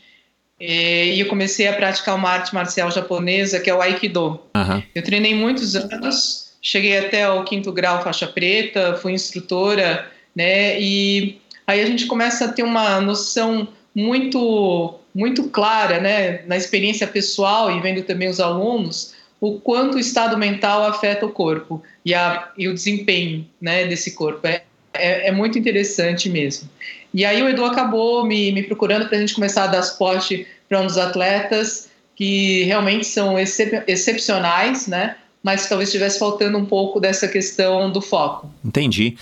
E 0.59 1.19
eu 1.19 1.27
comecei 1.27 1.67
a 1.67 1.73
praticar 1.73 2.15
uma 2.15 2.29
arte 2.29 2.53
marcial 2.53 2.91
japonesa 2.91 3.59
que 3.59 3.69
é 3.69 3.73
o 3.73 3.81
Aikido. 3.81 4.39
Uhum. 4.55 4.83
Eu 4.93 5.03
treinei 5.03 5.33
muitos 5.33 5.75
anos, 5.75 6.53
cheguei 6.61 6.97
até 6.97 7.29
o 7.29 7.43
quinto 7.43 7.71
grau 7.71 8.03
faixa 8.03 8.27
preta, 8.27 8.97
fui 9.01 9.13
instrutora, 9.13 10.05
né? 10.35 10.79
E 10.79 11.39
aí 11.65 11.81
a 11.81 11.85
gente 11.85 12.05
começa 12.07 12.45
a 12.45 12.51
ter 12.51 12.63
uma 12.63 12.99
noção 12.99 13.69
muito 13.95 14.95
muito 15.13 15.49
clara, 15.49 15.99
né, 15.99 16.43
na 16.45 16.55
experiência 16.55 17.07
pessoal 17.07 17.75
e 17.75 17.81
vendo 17.81 18.03
também 18.03 18.29
os 18.29 18.39
alunos, 18.39 19.15
o 19.41 19.59
quanto 19.59 19.95
o 19.95 19.99
estado 19.99 20.37
mental 20.37 20.83
afeta 20.85 21.25
o 21.25 21.31
corpo 21.31 21.81
e, 22.03 22.13
a, 22.13 22.51
e 22.57 22.67
o 22.67 22.73
desempenho, 22.73 23.47
né, 23.61 23.85
desse 23.85 24.11
corpo. 24.11 24.45
É, 24.45 24.63
é, 24.93 25.27
é 25.27 25.31
muito 25.31 25.57
interessante 25.57 26.29
mesmo. 26.29 26.69
E 27.13 27.25
aí 27.25 27.41
o 27.41 27.49
Edu 27.49 27.63
acabou 27.65 28.25
me, 28.25 28.51
me 28.51 28.63
procurando 28.63 29.07
para 29.07 29.17
a 29.17 29.19
gente 29.21 29.33
começar 29.33 29.63
a 29.63 29.67
dar 29.67 29.83
suporte 29.83 30.45
para 30.67 30.81
dos 30.83 30.97
atletas 30.97 31.89
que 32.15 32.63
realmente 32.63 33.05
são 33.05 33.39
excep 33.39 33.83
excepcionais, 33.87 34.87
né? 34.87 35.15
Mas 35.41 35.69
talvez 35.69 35.89
estivesse 35.89 36.19
faltando 36.19 36.57
um 36.57 36.65
pouco 36.65 36.99
dessa 36.99 37.27
questão 37.27 37.89
do 37.89 38.01
foco. 38.01 38.51
Entendi. 38.63 39.17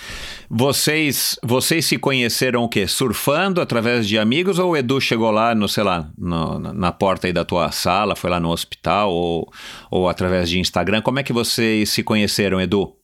Vocês, 0.49 1.37
vocês 1.43 1.85
se 1.85 1.99
conheceram 1.99 2.63
o 2.63 2.69
quê? 2.69 2.87
Surfando 2.87 3.61
através 3.61 4.07
de 4.07 4.17
amigos 4.17 4.57
ou 4.57 4.71
o 4.71 4.77
Edu 4.77 4.99
chegou 4.99 5.29
lá, 5.29 5.53
no, 5.53 5.67
sei 5.67 5.83
lá, 5.83 6.09
no, 6.17 6.57
na 6.59 6.91
porta 6.91 7.27
aí 7.27 7.33
da 7.33 7.45
tua 7.45 7.71
sala, 7.71 8.15
foi 8.15 8.29
lá 8.31 8.39
no 8.39 8.49
hospital 8.49 9.11
ou, 9.11 9.51
ou 9.91 10.09
através 10.09 10.49
de 10.49 10.59
Instagram? 10.59 11.01
Como 11.01 11.19
é 11.19 11.23
que 11.23 11.33
vocês 11.33 11.89
se 11.89 12.01
conheceram, 12.01 12.59
Edu? 12.59 12.95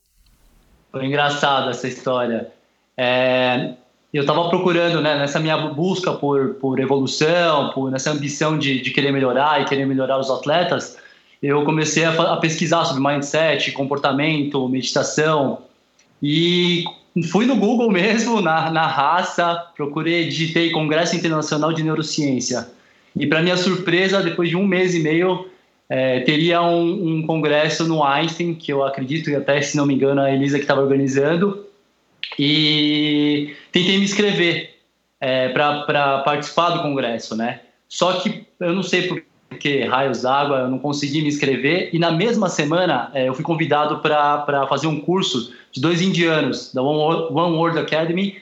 Foi 0.91 1.05
engraçado 1.05 1.69
essa 1.69 1.87
história. 1.87 2.47
É, 2.97 3.73
eu 4.13 4.21
estava 4.21 4.47
procurando, 4.47 5.01
né, 5.01 5.17
nessa 5.17 5.39
minha 5.39 5.57
busca 5.57 6.13
por, 6.13 6.53
por 6.55 6.79
evolução, 6.79 7.71
por 7.71 7.89
nessa 7.89 8.11
ambição 8.11 8.59
de, 8.59 8.79
de 8.79 8.91
querer 8.91 9.11
melhorar 9.11 9.59
e 9.61 9.65
querer 9.65 9.85
melhorar 9.87 10.19
os 10.19 10.29
atletas, 10.29 10.97
eu 11.43 11.65
comecei 11.65 12.05
a, 12.05 12.13
a 12.13 12.37
pesquisar 12.37 12.85
sobre 12.85 13.03
mindset, 13.03 13.73
comportamento, 13.73 14.69
meditação 14.69 15.59
e 16.21 16.85
fui 17.29 17.45
no 17.45 17.57
Google 17.57 17.91
mesmo, 17.91 18.39
na, 18.39 18.71
na 18.71 18.87
raça, 18.87 19.55
procurei, 19.75 20.29
digitei 20.29 20.71
Congresso 20.71 21.17
Internacional 21.17 21.73
de 21.73 21.83
Neurociência. 21.83 22.69
E 23.13 23.27
para 23.27 23.41
minha 23.41 23.57
surpresa, 23.57 24.23
depois 24.23 24.49
de 24.49 24.55
um 24.55 24.65
mês 24.65 24.95
e 24.95 24.99
meio, 24.99 25.49
é, 25.89 26.21
teria 26.21 26.61
um, 26.61 27.17
um, 27.17 27.27
congresso 27.27 27.85
no 27.85 28.01
Einstein, 28.03 28.55
que 28.55 28.71
eu 28.71 28.83
acredito, 28.83 29.29
e 29.29 29.35
até 29.35 29.61
se 29.61 29.75
não 29.75 29.85
me 29.85 29.93
engano, 29.93 30.21
a 30.21 30.31
Elisa 30.31 30.57
que 30.57 30.63
estava 30.63 30.81
organizando, 30.81 31.67
e 32.39 33.53
tentei 33.71 33.97
me 33.97 34.05
inscrever 34.05 34.77
é, 35.19 35.49
para 35.49 36.19
participar 36.19 36.69
do 36.69 36.81
congresso, 36.81 37.35
né? 37.35 37.59
Só 37.87 38.13
que 38.13 38.45
eu 38.59 38.73
não 38.73 38.81
sei 38.81 39.07
por 39.07 39.21
que 39.57 39.85
raios 39.85 40.21
d'água, 40.21 40.59
eu 40.59 40.69
não 40.69 40.79
consegui 40.79 41.21
me 41.21 41.27
inscrever, 41.27 41.89
e 41.93 41.99
na 41.99 42.11
mesma 42.11 42.49
semana 42.49 43.09
é, 43.13 43.27
eu 43.27 43.33
fui 43.33 43.43
convidado 43.43 43.99
para 43.99 44.67
fazer 44.67 44.87
um 44.87 44.99
curso 44.99 45.53
de 45.71 45.81
dois 45.81 46.01
indianos, 46.01 46.73
da 46.73 46.81
One 46.81 47.55
World 47.55 47.79
Academy, 47.79 48.37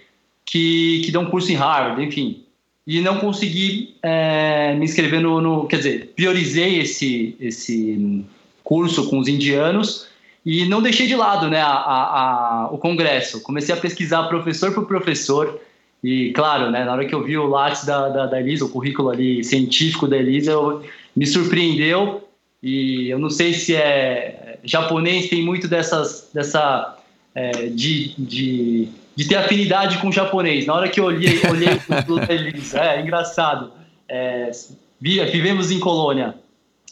que, 0.46 1.02
que 1.06 1.12
dão 1.12 1.24
um 1.24 1.30
curso 1.30 1.52
em 1.52 1.56
Harvard, 1.56 2.04
enfim 2.04 2.44
e 2.86 3.00
não 3.00 3.20
consegui 3.20 3.96
é, 4.02 4.74
me 4.76 4.86
inscrever 4.86 5.22
no, 5.22 5.40
no, 5.40 5.68
Quer 5.68 5.78
dizer, 5.78 6.14
priorizei 6.16 6.80
esse, 6.80 7.36
esse 7.40 8.26
curso 8.64 9.10
com 9.10 9.20
os 9.20 9.28
indianos 9.28 10.08
e 10.46 10.66
não 10.66 10.82
deixei 10.82 11.06
de 11.08 11.16
lado 11.16 11.50
né, 11.50 11.62
a, 11.62 11.68
a, 11.68 12.64
a, 12.64 12.70
o 12.72 12.78
congresso. 12.78 13.42
Comecei 13.42 13.74
a 13.74 13.78
pesquisar 13.78 14.24
professor 14.24 14.74
por 14.74 14.88
professor 14.88 15.60
e, 16.04 16.32
claro, 16.32 16.72
né, 16.72 16.84
na 16.84 16.94
hora 16.94 17.06
que 17.06 17.14
eu 17.14 17.24
vi 17.24 17.38
o 17.38 17.48
Lattes 17.48 17.86
da, 17.86 18.10
da, 18.10 18.26
da 18.26 18.40
Elisa, 18.40 18.66
o 18.66 18.70
currículo 18.70 19.10
ali 19.10 19.44
científico 19.44 20.08
da 20.08 20.18
Elisa, 20.18 20.52
eu, 20.52 20.84
me 21.16 21.28
surpreendeu 21.28 22.28
e 22.64 23.10
eu 23.10 23.20
não 23.20 23.30
sei 23.30 23.54
se 23.54 23.76
é 23.76 24.60
japonês 24.64 25.30
tem 25.30 25.44
muito 25.44 25.68
dessas 25.68 26.30
dessa 26.34 26.98
é, 27.36 27.68
de, 27.68 28.14
de 28.18 28.90
de 29.16 29.28
ter 29.28 29.36
afinidade 29.36 29.98
com 29.98 30.10
o 30.10 30.12
japonês. 30.12 30.66
Na 30.66 30.74
hora 30.74 30.90
que 30.90 31.00
eu 31.00 31.06
olhei, 31.06 31.40
olhei 31.50 31.70
o 32.08 32.32
eles, 32.32 32.74
é, 32.74 33.02
engraçado. 33.02 33.72
É, 34.08 34.52
vivemos 35.00 35.72
em 35.72 35.80
colônia. 35.80 36.36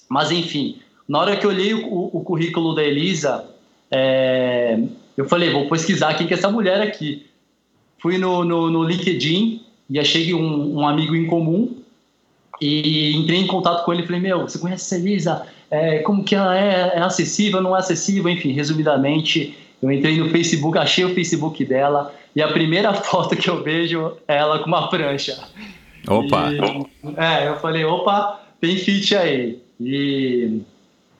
Mas, 0.07 0.31
enfim, 0.31 0.79
na 1.07 1.19
hora 1.19 1.37
que 1.37 1.45
eu 1.45 1.49
olhei 1.49 1.73
o, 1.73 2.09
o 2.13 2.23
currículo 2.23 2.75
da 2.75 2.83
Elisa, 2.83 3.45
é, 3.91 4.79
eu 5.15 5.27
falei, 5.27 5.51
vou 5.51 5.69
pesquisar 5.69 6.13
quem 6.15 6.27
que 6.27 6.33
é 6.33 6.37
essa 6.37 6.51
mulher 6.51 6.81
aqui. 6.81 7.25
Fui 8.01 8.17
no, 8.17 8.43
no, 8.43 8.69
no 8.69 8.83
LinkedIn 8.83 9.61
e 9.89 9.99
achei 9.99 10.33
um, 10.33 10.79
um, 10.79 10.87
amigo 10.87 11.15
em 11.15 11.27
comum 11.27 11.77
e 12.61 13.15
entrei 13.15 13.39
em 13.39 13.47
contato 13.47 13.83
com 13.83 13.93
ele 13.93 14.03
e 14.03 14.05
falei, 14.05 14.21
meu, 14.21 14.41
você 14.41 14.57
conhece 14.57 14.93
a 14.93 14.97
Elisa? 14.97 15.47
É, 15.71 15.99
como 15.99 16.23
que 16.23 16.35
ela 16.35 16.57
é? 16.57 16.93
É 16.95 17.01
acessível, 17.01 17.61
não 17.61 17.75
é 17.75 17.79
acessível? 17.79 18.29
Enfim, 18.29 18.51
resumidamente, 18.51 19.57
eu 19.81 19.91
entrei 19.91 20.17
no 20.17 20.29
Facebook, 20.29 20.77
achei 20.77 21.05
o 21.05 21.13
Facebook 21.13 21.63
dela 21.65 22.13
e 22.35 22.41
a 22.41 22.47
primeira 22.47 22.93
foto 23.03 23.35
que 23.35 23.49
eu 23.49 23.63
vejo 23.63 24.13
é 24.27 24.37
ela 24.37 24.59
com 24.59 24.67
uma 24.67 24.89
prancha. 24.89 25.37
Opa! 26.07 26.51
E, 26.51 26.57
é, 27.17 27.47
eu 27.49 27.57
falei, 27.57 27.83
opa, 27.85 28.41
tem 28.59 28.77
fit 28.77 29.15
aí. 29.15 29.59
E 29.79 30.61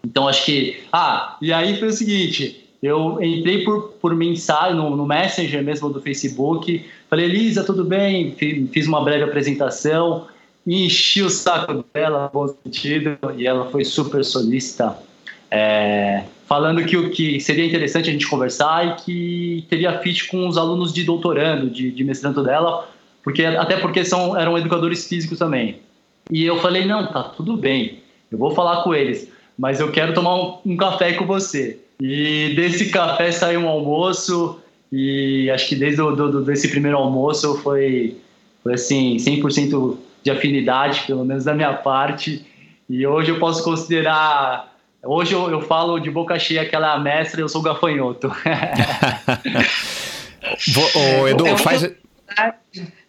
então 0.03 0.27
acho 0.27 0.45
que. 0.45 0.81
Ah, 0.91 1.37
e 1.41 1.51
aí 1.51 1.77
foi 1.77 1.89
o 1.89 1.93
seguinte: 1.93 2.68
eu 2.81 3.21
entrei 3.21 3.63
por, 3.63 3.93
por 4.01 4.15
mensagem 4.15 4.75
no, 4.75 4.95
no 4.95 5.05
Messenger 5.05 5.61
mesmo 5.63 5.89
do 5.89 6.01
Facebook, 6.01 6.85
falei, 7.09 7.25
Elisa, 7.25 7.63
tudo 7.63 7.83
bem? 7.83 8.33
Fiz 8.35 8.87
uma 8.87 9.03
breve 9.03 9.23
apresentação, 9.23 10.27
enchi 10.65 11.21
o 11.21 11.29
saco 11.29 11.83
dela, 11.93 12.23
no 12.23 12.29
bom 12.29 12.55
sentido, 12.63 13.17
e 13.37 13.45
ela 13.45 13.69
foi 13.69 13.83
super 13.83 14.23
solícita. 14.23 14.97
É, 15.51 16.23
falando 16.47 16.85
que 16.85 16.95
o 16.95 17.09
que 17.09 17.39
seria 17.39 17.65
interessante 17.65 18.09
a 18.09 18.13
gente 18.13 18.27
conversar 18.27 18.87
e 18.87 18.95
que 19.01 19.65
teria 19.69 19.97
fit 19.99 20.27
com 20.27 20.47
os 20.47 20.57
alunos 20.57 20.93
de 20.93 21.03
doutorando, 21.03 21.69
de, 21.69 21.91
de 21.91 22.03
mestrando 22.03 22.43
dela, 22.43 22.87
porque 23.23 23.43
até 23.43 23.77
porque 23.77 24.05
são 24.05 24.39
eram 24.39 24.57
educadores 24.57 25.07
físicos 25.07 25.37
também. 25.37 25.79
E 26.31 26.45
eu 26.45 26.57
falei 26.59 26.85
não, 26.85 27.07
tá 27.07 27.23
tudo 27.23 27.57
bem, 27.57 27.99
eu 28.31 28.37
vou 28.37 28.51
falar 28.51 28.83
com 28.83 28.93
eles, 28.93 29.27
mas 29.57 29.79
eu 29.79 29.91
quero 29.91 30.13
tomar 30.13 30.35
um, 30.35 30.57
um 30.65 30.77
café 30.77 31.13
com 31.13 31.25
você. 31.25 31.79
E 32.01 32.53
desse 32.55 32.89
café 32.89 33.31
saiu 33.31 33.61
um 33.61 33.67
almoço 33.67 34.59
e 34.91 35.49
acho 35.51 35.67
que 35.67 35.75
desde 35.75 36.01
o 36.01 36.15
do, 36.15 36.31
do, 36.31 36.41
desse 36.43 36.69
primeiro 36.69 36.97
almoço 36.97 37.57
foi 37.57 38.17
foi 38.63 38.73
assim 38.73 39.17
100% 39.17 39.97
de 40.23 40.31
afinidade, 40.31 41.03
pelo 41.07 41.23
menos 41.23 41.45
da 41.45 41.53
minha 41.53 41.73
parte. 41.73 42.45
E 42.89 43.05
hoje 43.05 43.31
eu 43.31 43.39
posso 43.39 43.63
considerar 43.63 44.69
Hoje 45.01 45.33
eu, 45.33 45.49
eu 45.49 45.61
falo 45.61 45.97
de 45.97 46.11
boca 46.11 46.37
cheia 46.37 46.65
que 46.65 46.75
ela 46.75 46.91
é 46.91 46.95
a 46.95 46.99
mestra, 46.99 47.39
eu 47.39 47.47
sou 47.47 47.61
gafanhoto. 47.61 48.27
o 51.23 51.27
Edu, 51.27 51.57
faz 51.57 51.89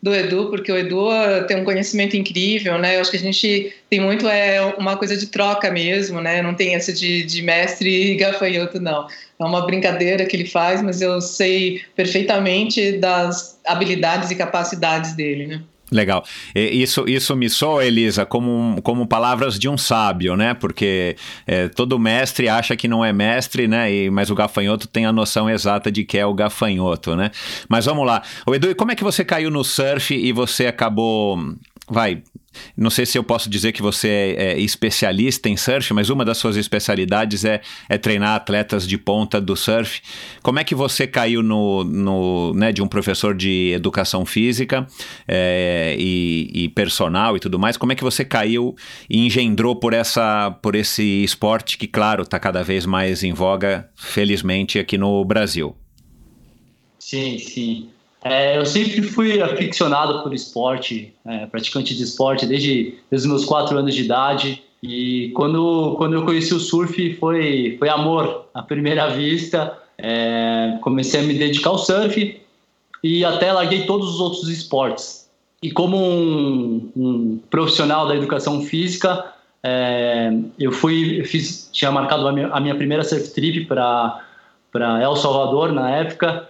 do 0.02 0.14
Edu, 0.14 0.48
porque 0.48 0.72
o 0.72 0.76
Edu 0.78 1.08
tem 1.46 1.58
um 1.58 1.64
conhecimento 1.64 2.16
incrível, 2.16 2.78
né? 2.78 2.96
Eu 2.96 3.00
acho 3.00 3.10
que 3.10 3.16
a 3.16 3.20
gente 3.20 3.74
tem 3.88 4.00
muito 4.00 4.26
é 4.28 4.60
uma 4.78 4.96
coisa 4.96 5.16
de 5.16 5.26
troca 5.26 5.70
mesmo, 5.70 6.20
né? 6.20 6.40
Não 6.40 6.54
tem 6.54 6.74
essa 6.74 6.92
de, 6.92 7.22
de 7.24 7.42
mestre 7.42 8.12
e 8.12 8.16
gafanhoto, 8.16 8.80
não. 8.80 9.06
É 9.38 9.44
uma 9.44 9.66
brincadeira 9.66 10.24
que 10.24 10.36
ele 10.36 10.46
faz, 10.46 10.82
mas 10.82 11.02
eu 11.02 11.20
sei 11.20 11.82
perfeitamente 11.94 12.92
das 12.92 13.58
habilidades 13.66 14.30
e 14.30 14.36
capacidades 14.36 15.14
dele, 15.14 15.46
né? 15.46 15.62
Legal. 15.90 16.24
Isso, 16.54 17.04
isso 17.08 17.34
me 17.34 17.50
soa, 17.50 17.84
Elisa, 17.84 18.24
como, 18.24 18.80
como 18.82 19.06
palavras 19.06 19.58
de 19.58 19.68
um 19.68 19.76
sábio, 19.76 20.36
né? 20.36 20.54
Porque 20.54 21.16
é, 21.46 21.68
todo 21.68 21.98
mestre 21.98 22.48
acha 22.48 22.76
que 22.76 22.86
não 22.86 23.04
é 23.04 23.12
mestre, 23.12 23.66
né? 23.66 23.92
E, 23.92 24.10
mas 24.10 24.30
o 24.30 24.34
gafanhoto 24.34 24.86
tem 24.86 25.04
a 25.04 25.12
noção 25.12 25.50
exata 25.50 25.90
de 25.90 26.04
que 26.04 26.16
é 26.16 26.24
o 26.24 26.32
gafanhoto, 26.32 27.16
né? 27.16 27.30
Mas 27.68 27.86
vamos 27.86 28.06
lá. 28.06 28.22
O 28.46 28.54
Edu, 28.54 28.74
como 28.76 28.92
é 28.92 28.94
que 28.94 29.02
você 29.02 29.24
caiu 29.24 29.50
no 29.50 29.64
surf 29.64 30.14
e 30.14 30.32
você 30.32 30.66
acabou 30.66 31.38
vai, 31.90 32.22
não 32.76 32.90
sei 32.90 33.06
se 33.06 33.16
eu 33.16 33.22
posso 33.22 33.48
dizer 33.48 33.72
que 33.72 33.82
você 33.82 34.08
é, 34.08 34.52
é, 34.52 34.60
especialista 34.60 35.48
em 35.48 35.56
surf, 35.56 35.92
mas 35.92 36.10
uma 36.10 36.24
das 36.24 36.38
suas 36.38 36.56
especialidades 36.56 37.44
é, 37.44 37.60
é, 37.88 37.96
treinar 37.96 38.34
atletas 38.34 38.86
de 38.86 38.98
ponta 38.98 39.40
do 39.40 39.56
surf. 39.56 40.00
Como 40.42 40.58
é 40.58 40.64
que 40.64 40.74
você 40.74 41.06
caiu 41.06 41.42
no, 41.42 41.84
no 41.84 42.52
né, 42.54 42.72
de 42.72 42.82
um 42.82 42.88
professor 42.88 43.34
de 43.34 43.72
educação 43.72 44.24
física 44.24 44.86
é, 45.28 45.94
e, 45.98 46.50
e, 46.52 46.68
personal 46.70 47.36
e 47.36 47.40
tudo 47.40 47.58
mais? 47.58 47.76
Como 47.76 47.92
é 47.92 47.94
que 47.94 48.04
você 48.04 48.24
caiu 48.24 48.74
e 49.08 49.26
engendrou 49.26 49.76
por 49.76 49.92
essa 49.92 50.50
por 50.62 50.74
esse 50.74 51.22
esporte 51.22 51.78
que, 51.78 51.86
claro, 51.86 52.22
está 52.22 52.38
cada 52.38 52.62
vez 52.62 52.86
mais 52.86 53.22
em 53.22 53.32
voga, 53.32 53.88
felizmente 53.94 54.78
aqui 54.78 54.98
no 54.98 55.24
Brasil? 55.24 55.76
Sim, 56.98 57.38
sim. 57.38 57.90
É, 58.22 58.58
eu 58.58 58.66
sempre 58.66 59.02
fui 59.02 59.40
aficionado 59.40 60.22
por 60.22 60.34
esporte, 60.34 61.14
é, 61.26 61.46
praticante 61.46 61.96
de 61.96 62.02
esporte 62.02 62.46
desde, 62.46 62.98
desde 63.10 63.26
os 63.26 63.32
meus 63.32 63.44
quatro 63.44 63.78
anos 63.78 63.94
de 63.94 64.02
idade. 64.02 64.62
E 64.82 65.30
quando, 65.34 65.94
quando 65.96 66.14
eu 66.14 66.24
conheci 66.24 66.54
o 66.54 66.60
surf, 66.60 67.14
foi, 67.14 67.76
foi 67.78 67.88
amor 67.88 68.46
à 68.52 68.62
primeira 68.62 69.08
vista. 69.08 69.78
É, 69.96 70.78
comecei 70.82 71.20
a 71.20 71.22
me 71.22 71.34
dedicar 71.34 71.70
ao 71.70 71.78
surf 71.78 72.40
e 73.02 73.24
até 73.24 73.52
larguei 73.52 73.86
todos 73.86 74.14
os 74.14 74.20
outros 74.20 74.48
esportes. 74.48 75.28
E 75.62 75.70
como 75.70 75.96
um, 75.96 76.90
um 76.96 77.40
profissional 77.50 78.06
da 78.06 78.16
educação 78.16 78.62
física, 78.62 79.32
é, 79.62 80.30
eu 80.58 80.72
fui, 80.72 81.22
fiz, 81.24 81.70
tinha 81.72 81.90
marcado 81.90 82.26
a 82.28 82.32
minha, 82.32 82.48
a 82.48 82.60
minha 82.60 82.74
primeira 82.74 83.04
surf 83.04 83.32
trip 83.32 83.66
para 83.66 84.22
El 85.02 85.16
Salvador 85.16 85.72
na 85.72 85.90
época 85.90 86.49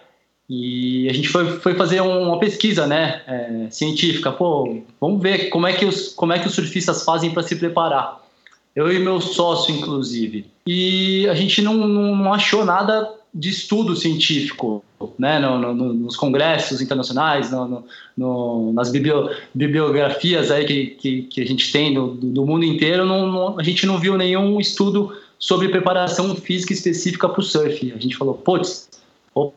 e 0.53 1.09
a 1.09 1.13
gente 1.13 1.29
foi, 1.29 1.61
foi 1.61 1.75
fazer 1.77 2.01
uma 2.01 2.37
pesquisa, 2.41 2.85
né, 2.85 3.23
é, 3.25 3.71
científica. 3.71 4.33
Pô, 4.33 4.83
vamos 5.01 5.23
ver 5.23 5.49
como 5.49 5.65
é 5.65 5.73
que 5.73 5.85
os, 5.85 6.09
como 6.09 6.33
é 6.33 6.41
que 6.41 6.49
os 6.49 6.55
surfistas 6.55 7.05
fazem 7.05 7.31
para 7.31 7.45
se 7.45 7.55
preparar. 7.55 8.21
Eu 8.75 8.93
e 8.93 8.99
meu 8.99 9.21
sócio, 9.21 9.73
inclusive. 9.73 10.47
E 10.67 11.29
a 11.29 11.35
gente 11.35 11.63
não, 11.63 11.75
não 11.75 12.35
achou 12.35 12.65
nada 12.65 13.09
de 13.33 13.49
estudo 13.49 13.95
científico. 13.95 14.83
né, 15.17 15.39
no, 15.39 15.73
no, 15.73 15.95
nos 15.95 16.17
congressos 16.17 16.81
internacionais, 16.81 17.53
no, 18.17 18.73
nas 18.73 18.91
biblio, 18.91 19.31
bibliografias 19.55 20.51
aí 20.51 20.65
que, 20.65 20.87
que, 20.87 21.23
que, 21.23 21.41
a 21.41 21.47
gente 21.47 21.71
tem 21.71 21.95
do, 21.95 22.09
do 22.09 22.45
mundo 22.45 22.65
inteiro, 22.65 23.07
não, 23.07 23.57
a 23.57 23.63
gente 23.63 23.87
não 23.87 23.99
viu 23.99 24.19
nenhum 24.19 24.59
estudo 24.59 25.17
sobre 25.39 25.69
preparação 25.69 26.35
física 26.35 26.73
específica 26.73 27.29
para 27.29 27.41
o 27.41 27.45
surf. 27.45 27.93
A 27.93 27.99
gente 27.99 28.17
falou, 28.17 28.35
putz, 28.35 28.89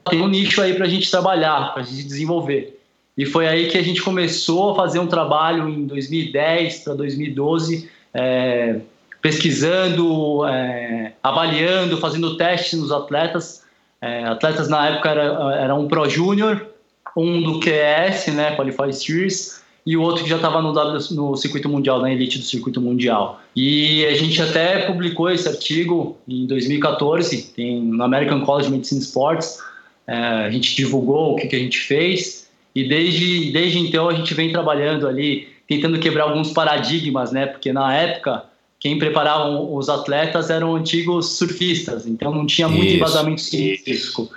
tem 0.10 0.22
um 0.22 0.28
nicho 0.28 0.62
aí 0.62 0.74
para 0.74 0.86
a 0.86 0.90
gente 0.90 1.10
trabalhar, 1.10 1.74
para 1.74 1.82
a 1.82 1.86
gente 1.86 2.04
desenvolver. 2.04 2.80
E 3.18 3.26
foi 3.26 3.48
aí 3.48 3.70
que 3.70 3.78
a 3.78 3.84
gente 3.84 4.02
começou 4.02 4.72
a 4.72 4.76
fazer 4.76 5.00
um 5.00 5.08
trabalho 5.08 5.70
em 5.70 5.86
2010 5.86 6.80
para 6.80 6.94
2012, 6.96 7.90
é, 8.14 8.80
pesquisando, 9.22 10.46
é, 10.46 11.14
avaliando, 11.22 11.98
fazendo 11.98 12.38
testes 12.38 12.80
nos 12.80 12.92
atletas. 12.92 13.64
É, 14.02 14.26
atletas 14.26 14.68
na 14.68 14.90
época 14.90 15.10
eram 15.10 15.52
era 15.52 15.76
um 15.76 15.88
Pro 15.88 16.10
Júnior, 16.10 16.68
um 17.16 17.42
do 17.42 17.60
QS, 17.60 18.28
né, 18.34 18.56
Qualify 18.56 18.92
Series, 18.92 19.63
e 19.86 19.98
o 19.98 20.02
outro 20.02 20.24
que 20.24 20.30
já 20.30 20.38
estava 20.38 20.62
no, 20.62 20.72
no 20.72 21.36
circuito 21.36 21.68
mundial, 21.68 22.02
na 22.02 22.12
elite 22.12 22.40
do 22.40 22.46
circuito 22.46 22.80
mundial. 22.80 23.42
E 23.56 24.06
a 24.06 24.16
gente 24.16 24.42
até 24.42 24.86
publicou 24.86 25.30
esse 25.30 25.48
artigo 25.48 26.18
em 26.28 26.46
2014, 26.46 27.52
tem 27.54 27.82
no 27.82 28.02
American 28.04 28.42
College 28.46 28.68
of 28.68 28.76
Medicine 28.76 29.02
Sports. 29.02 29.60
É, 30.08 30.16
a 30.16 30.50
gente 30.50 30.76
divulgou 30.76 31.34
o 31.34 31.36
que, 31.36 31.48
que 31.48 31.56
a 31.56 31.60
gente 31.60 31.80
fez 31.80 32.44
e 32.76 32.88
desde, 32.88 33.52
desde 33.52 33.80
então 33.80 34.10
a 34.10 34.14
gente 34.14 34.34
vem 34.34 34.52
trabalhando 34.52 35.08
ali, 35.08 35.48
tentando 35.68 36.00
quebrar 36.00 36.24
alguns 36.24 36.52
paradigmas, 36.52 37.32
né? 37.32 37.46
Porque 37.46 37.72
na 37.72 37.94
época 37.96 38.46
quem 38.80 38.98
preparava 38.98 39.50
os 39.50 39.88
atletas 39.90 40.50
eram 40.50 40.76
antigos 40.76 41.38
surfistas, 41.38 42.06
então 42.06 42.34
não 42.34 42.46
tinha 42.46 42.68
muito 42.68 42.86
Isso. 42.86 42.96
embasamento 42.98 43.42
científico. 43.42 44.30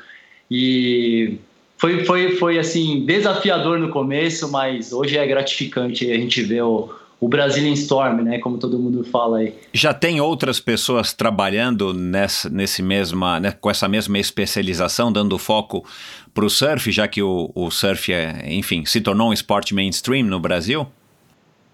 E 0.49 1.39
foi, 1.77 2.05
foi, 2.05 2.37
foi 2.37 2.59
assim 2.59 3.05
desafiador 3.05 3.79
no 3.79 3.91
começo, 3.91 4.51
mas 4.51 4.93
hoje 4.93 5.17
é 5.19 5.27
gratificante 5.27 6.11
a 6.11 6.15
gente 6.15 6.43
ver 6.43 6.63
o, 6.63 6.91
o 7.21 7.29
Brazilian 7.29 7.73
Storm, 7.73 8.23
né, 8.23 8.39
como 8.39 8.59
todo 8.59 8.79
mundo 8.79 9.05
fala 9.05 9.39
aí. 9.39 9.55
Já 9.73 9.93
tem 9.93 10.21
outras 10.21 10.61
pessoas 10.61 11.13
trabalhando 11.13 11.93
nessa, 11.93 12.49
nesse 12.49 12.83
mesma, 12.83 13.41
né, 13.41 13.53
com 13.53 13.71
essa 13.71 13.89
mesma 13.89 14.19
especialização, 14.19 15.13
dando 15.13 15.39
foco 15.39 15.85
para 16.33 16.45
o 16.45 16.51
surf, 16.51 16.91
já 16.91 17.09
que 17.09 17.23
o, 17.23 17.51
o 17.55 17.71
surf, 17.71 18.13
é, 18.13 18.45
enfim, 18.53 18.85
se 18.85 19.01
tornou 19.01 19.31
um 19.31 19.33
esporte 19.33 19.75
mainstream 19.75 20.25
no 20.27 20.41
Brasil? 20.41 20.87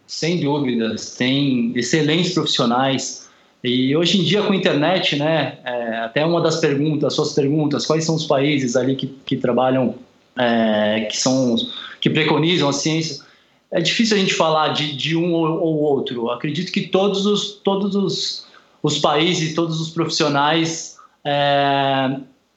Sem 0.06 0.40
dúvidas, 0.40 1.14
tem 1.16 1.72
excelentes 1.74 2.34
profissionais. 2.34 3.28
E 3.62 3.94
hoje 3.96 4.20
em 4.20 4.24
dia 4.24 4.42
com 4.42 4.52
a 4.52 4.56
internet, 4.56 5.16
né, 5.16 5.58
é, 5.64 5.96
até 5.98 6.24
uma 6.24 6.40
das 6.40 6.56
perguntas, 6.56 7.14
suas 7.14 7.32
perguntas, 7.32 7.86
quais 7.86 8.04
são 8.04 8.16
os 8.16 8.26
países 8.26 8.74
ali 8.74 8.96
que, 8.96 9.06
que 9.06 9.36
trabalham, 9.36 9.94
é, 10.36 11.06
que 11.10 11.16
são, 11.16 11.56
que 12.00 12.10
preconizam 12.10 12.68
a 12.68 12.72
ciência? 12.72 13.24
É 13.70 13.80
difícil 13.80 14.16
a 14.16 14.20
gente 14.20 14.34
falar 14.34 14.68
de, 14.68 14.96
de 14.96 15.16
um 15.16 15.32
ou, 15.32 15.60
ou 15.60 15.78
outro. 15.78 16.30
acredito 16.30 16.72
que 16.72 16.82
todos 16.88 17.24
os, 17.24 17.52
todos 17.64 17.94
os, 17.94 18.46
os 18.82 18.98
países, 18.98 19.54
todos 19.54 19.80
os 19.80 19.90
profissionais 19.90 20.96
é, 21.24 22.16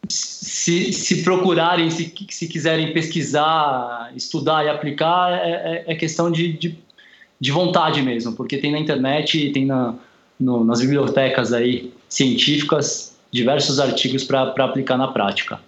se, 0.09 0.91
se 0.91 1.23
procurarem, 1.23 1.89
se, 1.89 2.13
se 2.29 2.47
quiserem 2.47 2.93
pesquisar, 2.93 4.11
estudar 4.15 4.65
e 4.65 4.69
aplicar, 4.69 5.33
é, 5.33 5.83
é, 5.87 5.93
é 5.93 5.95
questão 5.95 6.31
de, 6.31 6.53
de, 6.53 6.77
de, 7.39 7.51
vontade 7.51 8.01
mesmo, 8.01 8.33
porque 8.33 8.57
tem 8.57 8.71
na 8.71 8.79
internet, 8.79 9.51
tem 9.51 9.65
na, 9.65 9.95
no, 10.39 10.63
nas 10.63 10.81
bibliotecas 10.81 11.53
aí 11.53 11.93
científicas 12.09 13.15
diversos 13.31 13.79
artigos 13.79 14.23
para 14.23 14.43
aplicar 14.43 14.97
na 14.97 15.07
prática. 15.07 15.59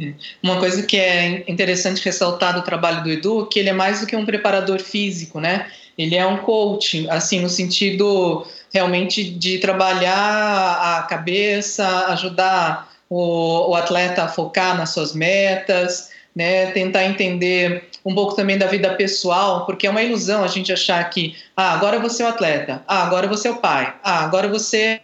É. 0.00 0.14
Uma 0.42 0.58
coisa 0.58 0.82
que 0.82 0.96
é 0.96 1.44
interessante 1.50 2.02
ressaltar 2.04 2.54
do 2.54 2.62
trabalho 2.62 3.02
do 3.02 3.10
Edu, 3.10 3.46
que 3.46 3.58
ele 3.58 3.68
é 3.68 3.72
mais 3.72 4.00
do 4.00 4.06
que 4.06 4.16
um 4.16 4.24
preparador 4.24 4.80
físico, 4.80 5.40
né? 5.40 5.66
Ele 5.98 6.16
é 6.16 6.26
um 6.26 6.38
coach, 6.38 7.06
assim, 7.10 7.40
no 7.40 7.48
sentido 7.48 8.46
realmente 8.72 9.28
de 9.28 9.58
trabalhar 9.58 10.98
a 10.98 11.02
cabeça, 11.02 12.06
ajudar 12.08 12.90
o, 13.08 13.70
o 13.70 13.74
atleta 13.74 14.22
a 14.22 14.28
focar 14.28 14.76
nas 14.76 14.90
suas 14.90 15.12
metas, 15.12 16.09
né, 16.34 16.66
tentar 16.72 17.04
entender 17.04 17.84
um 18.04 18.14
pouco 18.14 18.34
também 18.34 18.56
da 18.56 18.66
vida 18.66 18.94
pessoal, 18.94 19.66
porque 19.66 19.86
é 19.86 19.90
uma 19.90 20.02
ilusão 20.02 20.42
a 20.42 20.48
gente 20.48 20.72
achar 20.72 21.02
que, 21.10 21.34
ah, 21.56 21.72
agora 21.72 21.98
você 21.98 22.22
é 22.22 22.26
o 22.26 22.28
atleta, 22.28 22.82
ah, 22.86 23.04
agora 23.04 23.26
você 23.26 23.48
é 23.48 23.50
o 23.50 23.56
pai, 23.56 23.94
ah, 24.02 24.24
agora 24.24 24.48
você 24.48 25.00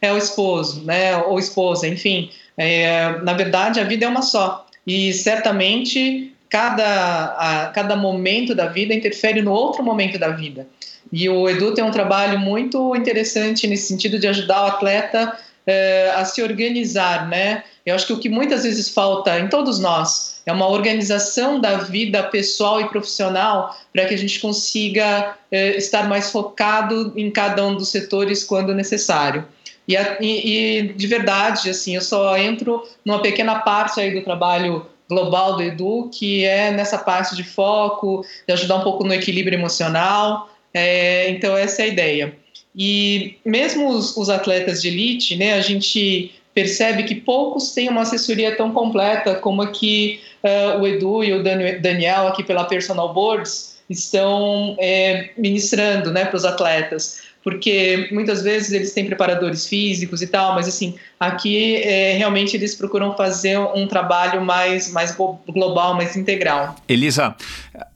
é 0.00 0.12
o 0.12 0.18
esposo, 0.18 0.84
né, 0.84 1.16
ou 1.16 1.38
esposa, 1.38 1.88
enfim. 1.88 2.30
É, 2.56 3.18
na 3.22 3.32
verdade, 3.32 3.80
a 3.80 3.84
vida 3.84 4.04
é 4.04 4.08
uma 4.08 4.22
só. 4.22 4.66
E 4.86 5.12
certamente 5.12 6.32
cada, 6.48 7.24
a, 7.36 7.66
cada 7.74 7.96
momento 7.96 8.54
da 8.54 8.66
vida 8.66 8.94
interfere 8.94 9.42
no 9.42 9.52
outro 9.52 9.82
momento 9.82 10.18
da 10.18 10.28
vida. 10.28 10.66
E 11.12 11.28
o 11.28 11.48
Edu 11.48 11.74
tem 11.74 11.84
um 11.84 11.90
trabalho 11.90 12.38
muito 12.38 12.94
interessante 12.94 13.66
nesse 13.66 13.88
sentido 13.88 14.18
de 14.18 14.26
ajudar 14.28 14.64
o 14.64 14.66
atleta 14.68 15.36
é, 15.66 16.12
a 16.14 16.24
se 16.24 16.42
organizar, 16.42 17.28
né? 17.28 17.64
Eu 17.84 17.94
acho 17.94 18.06
que 18.06 18.12
o 18.12 18.18
que 18.18 18.28
muitas 18.28 18.62
vezes 18.62 18.88
falta 18.88 19.38
em 19.38 19.48
todos 19.48 19.78
nós 19.78 20.40
é 20.46 20.52
uma 20.52 20.68
organização 20.68 21.60
da 21.60 21.78
vida 21.78 22.22
pessoal 22.22 22.80
e 22.80 22.88
profissional 22.88 23.76
para 23.92 24.06
que 24.06 24.14
a 24.14 24.18
gente 24.18 24.40
consiga 24.40 25.36
é, 25.50 25.76
estar 25.76 26.08
mais 26.08 26.30
focado 26.30 27.12
em 27.16 27.30
cada 27.30 27.66
um 27.66 27.74
dos 27.74 27.88
setores 27.88 28.42
quando 28.44 28.74
necessário. 28.74 29.46
E, 29.86 29.94
e, 30.20 30.78
e, 30.78 30.92
de 30.94 31.06
verdade, 31.06 31.70
assim, 31.70 31.94
eu 31.94 32.00
só 32.00 32.36
entro 32.38 32.86
numa 33.04 33.20
pequena 33.20 33.60
parte 33.60 34.00
aí 34.00 34.14
do 34.14 34.24
trabalho 34.24 34.86
global 35.08 35.56
do 35.56 35.62
Edu, 35.62 36.10
que 36.12 36.44
é 36.44 36.70
nessa 36.70 36.98
parte 36.98 37.36
de 37.36 37.44
foco, 37.44 38.24
de 38.46 38.52
ajudar 38.54 38.76
um 38.76 38.82
pouco 38.82 39.04
no 39.04 39.12
equilíbrio 39.12 39.58
emocional. 39.58 40.50
É, 40.72 41.28
então, 41.28 41.56
essa 41.56 41.82
é 41.82 41.84
a 41.84 41.88
ideia. 41.88 42.34
E 42.74 43.36
mesmo 43.44 43.88
os, 43.88 44.16
os, 44.16 44.28
atletas 44.28 44.82
de 44.82 44.88
elite, 44.88 45.36
né, 45.36 45.54
a 45.54 45.60
gente 45.60 46.34
percebe 46.54 47.02
que 47.02 47.16
poucos 47.16 47.72
têm 47.72 47.88
uma 47.88 48.02
assessoria 48.02 48.56
tão 48.56 48.72
completa 48.72 49.34
como 49.34 49.60
a 49.60 49.70
que 49.72 50.20
uh, 50.42 50.80
o 50.80 50.86
Edu 50.86 51.24
e 51.24 51.32
o 51.32 51.42
Daniel 51.42 52.28
aqui 52.28 52.44
pela 52.44 52.64
Personal 52.64 53.12
Boards 53.12 53.74
estão 53.90 54.76
é, 54.78 55.30
ministrando 55.36 56.10
né, 56.10 56.24
para 56.24 56.36
os 56.36 56.44
atletas 56.44 57.22
porque 57.44 58.08
muitas 58.10 58.42
vezes 58.42 58.72
eles 58.72 58.94
têm 58.94 59.04
preparadores 59.04 59.66
físicos 59.66 60.22
e 60.22 60.26
tal, 60.26 60.54
mas 60.54 60.66
assim, 60.66 60.94
aqui 61.20 61.76
é, 61.76 62.16
realmente 62.16 62.56
eles 62.56 62.74
procuram 62.74 63.14
fazer 63.14 63.58
um 63.58 63.86
trabalho 63.86 64.42
mais, 64.42 64.90
mais 64.90 65.14
global, 65.14 65.94
mais 65.94 66.16
integral. 66.16 66.74
Elisa, 66.88 67.36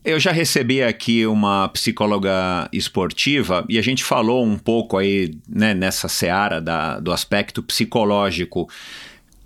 eu 0.05 0.21
já 0.21 0.31
recebi 0.33 0.83
aqui 0.83 1.27
uma 1.27 1.67
psicóloga 1.71 2.69
esportiva 2.71 3.65
e 3.71 3.79
a 3.79 3.83
gente 3.83 4.05
falou 4.05 4.45
um 4.45 4.59
pouco 4.59 4.99
aí 4.99 5.35
né, 5.49 5.73
nessa 5.73 6.09
seara 6.09 6.61
da, 6.61 7.01
do 7.01 7.11
aspecto 7.11 7.63
psicológico. 7.63 8.69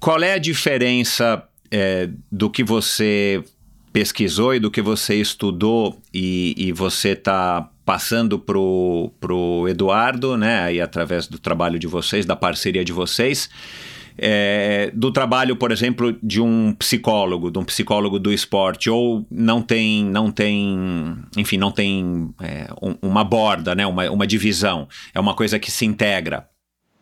Qual 0.01 0.21
é 0.21 0.35
a 0.35 0.38
diferença 0.38 1.45
é, 1.71 2.09
do 2.31 2.51
que 2.51 2.65
você 2.65 3.41
pesquisou 3.93 4.53
e 4.53 4.59
do 4.59 4.71
que 4.71 4.83
você 4.83 5.15
estudou 5.15 6.01
e, 6.12 6.55
e 6.57 6.73
você 6.73 7.11
está 7.11 7.69
passando 7.85 8.38
pro, 8.38 9.12
pro 9.21 9.66
Eduardo, 9.68 10.37
né, 10.37 10.61
aí 10.61 10.81
através 10.81 11.27
do 11.27 11.38
trabalho 11.38 11.79
de 11.79 11.87
vocês, 11.87 12.25
da 12.25 12.37
parceria 12.37 12.85
de 12.85 12.92
vocês, 12.92 13.51
é, 14.18 14.90
do 14.95 15.11
trabalho, 15.11 15.57
por 15.57 15.73
exemplo, 15.73 16.16
de 16.23 16.40
um 16.40 16.75
psicólogo, 16.75 17.51
de 17.51 17.59
um 17.59 17.64
psicólogo 17.64 18.18
do 18.18 18.33
esporte, 18.33 18.90
ou 18.90 19.27
não 19.31 19.62
tem, 19.62 20.05
não 20.05 20.31
tem, 20.31 21.16
enfim, 21.37 21.57
não 21.57 21.71
tem 21.71 22.33
é, 22.40 22.66
um, 22.81 22.97
uma 23.03 23.25
borda, 23.25 23.75
né, 23.75 23.87
uma, 23.87 24.11
uma 24.11 24.27
divisão, 24.27 24.88
é 25.14 25.21
uma 25.21 25.35
coisa 25.35 25.59
que 25.59 25.71
se 25.71 25.85
integra. 25.85 26.49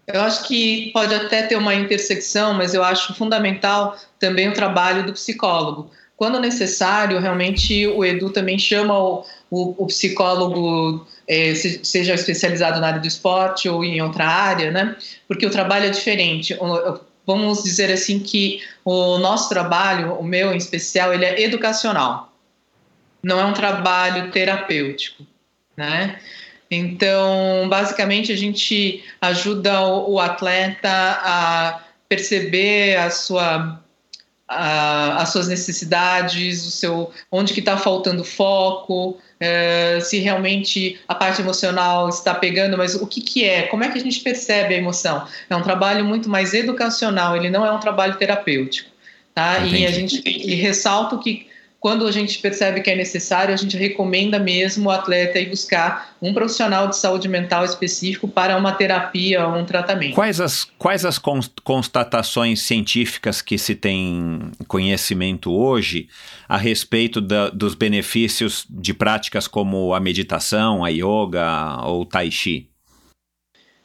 Eu 0.07 0.23
acho 0.23 0.47
que 0.47 0.91
pode 0.93 1.15
até 1.15 1.43
ter 1.43 1.57
uma 1.57 1.75
intersecção, 1.75 2.55
mas 2.55 2.75
eu 2.75 2.83
acho 2.83 3.15
fundamental 3.15 3.97
também 4.19 4.49
o 4.49 4.53
trabalho 4.53 5.07
do 5.07 5.13
psicólogo. 5.13 5.91
Quando 6.17 6.41
necessário, 6.41 7.19
realmente 7.19 7.87
o 7.87 8.05
Edu 8.05 8.31
também 8.31 8.59
chama 8.59 8.99
o, 8.99 9.25
o, 9.51 9.83
o 9.83 9.87
psicólogo 9.87 11.07
é, 11.27 11.55
seja 11.55 12.15
especializado 12.15 12.81
na 12.81 12.87
área 12.87 13.01
do 13.01 13.07
esporte 13.07 13.69
ou 13.69 13.85
em 13.85 14.01
outra 14.01 14.27
área, 14.27 14.71
né? 14.71 14.97
Porque 15.27 15.45
o 15.45 15.51
trabalho 15.51 15.87
é 15.87 15.91
diferente. 15.91 16.57
Vamos 17.27 17.63
dizer 17.63 17.93
assim 17.93 18.21
que 18.21 18.63
o 18.85 19.19
nosso 19.19 19.49
trabalho, 19.49 20.15
o 20.15 20.25
meu 20.25 20.53
em 20.53 20.57
especial, 20.57 21.13
ele 21.13 21.25
é 21.25 21.43
educacional. 21.43 22.33
Não 23.23 23.39
é 23.39 23.45
um 23.45 23.53
trabalho 23.53 24.31
terapêutico, 24.31 25.27
né? 25.77 26.19
Então, 26.71 27.69
basicamente, 27.69 28.33
a 28.33 28.37
gente 28.37 29.05
ajuda 29.21 29.81
o, 29.83 30.13
o 30.13 30.21
atleta 30.21 30.89
a 30.89 31.81
perceber 32.09 32.97
a 32.97 33.11
sua 33.11 33.81
as 34.53 35.29
suas 35.29 35.47
necessidades, 35.47 36.67
o 36.67 36.73
seu 36.73 37.13
onde 37.31 37.55
que 37.55 37.61
está 37.61 37.77
faltando 37.77 38.25
foco, 38.25 39.17
é, 39.41 39.99
se 40.01 40.19
realmente 40.19 41.01
a 41.09 41.15
parte 41.15 41.41
emocional 41.41 42.11
está 42.11 42.35
pegando, 42.35 42.77
mas 42.77 42.95
o 42.95 43.07
que, 43.07 43.23
que 43.23 43.45
é? 43.45 43.63
Como 43.63 43.83
é 43.83 43.89
que 43.89 43.99
a 43.99 44.01
gente 44.01 44.21
percebe 44.21 44.75
a 44.75 44.79
emoção? 44.79 45.27
É 45.49 45.57
um 45.57 45.63
trabalho 45.63 46.05
muito 46.05 46.29
mais 46.29 46.53
educacional, 46.53 47.35
ele 47.35 47.49
não 47.49 47.65
é 47.65 47.73
um 47.73 47.81
trabalho 47.81 48.17
terapêutico. 48.17 48.91
Tá? 49.35 49.61
E 49.61 49.87
a 49.87 49.91
gente 49.91 50.21
e 50.27 50.55
ressalto 50.57 51.19
que 51.19 51.47
quando 51.81 52.07
a 52.07 52.13
gente 52.13 52.39
percebe 52.39 52.83
que 52.83 52.91
é 52.91 52.95
necessário, 52.95 53.55
a 53.55 53.57
gente 53.57 53.75
recomenda 53.75 54.39
mesmo 54.39 54.91
o 54.91 54.93
atleta 54.93 55.41
ir 55.41 55.49
buscar 55.49 56.15
um 56.21 56.35
profissional 56.35 56.89
de 56.89 56.97
saúde 56.97 57.27
mental 57.27 57.65
específico 57.65 58.29
para 58.29 58.55
uma 58.59 58.73
terapia 58.73 59.47
ou 59.49 59.57
um 59.57 59.65
tratamento. 59.65 60.15
Quais 60.15 60.43
as, 60.43 60.67
quais 60.77 61.07
as 61.07 61.19
constatações 61.65 62.61
científicas 62.61 63.41
que 63.41 63.57
se 63.57 63.75
tem 63.75 64.53
conhecimento 64.69 65.51
hoje 65.51 66.07
a 66.47 66.59
respeito 66.59 67.19
da, 67.19 67.49
dos 67.49 67.75
benefícios 67.75 68.67
de 68.69 68.93
práticas 68.93 69.49
como 69.49 69.95
a 69.95 70.01
meditação, 70.01 70.85
a 70.85 70.91
yoga 70.91 71.81
ou 71.85 72.03
o 72.03 72.05
tai 72.05 72.31
chi? 72.31 72.69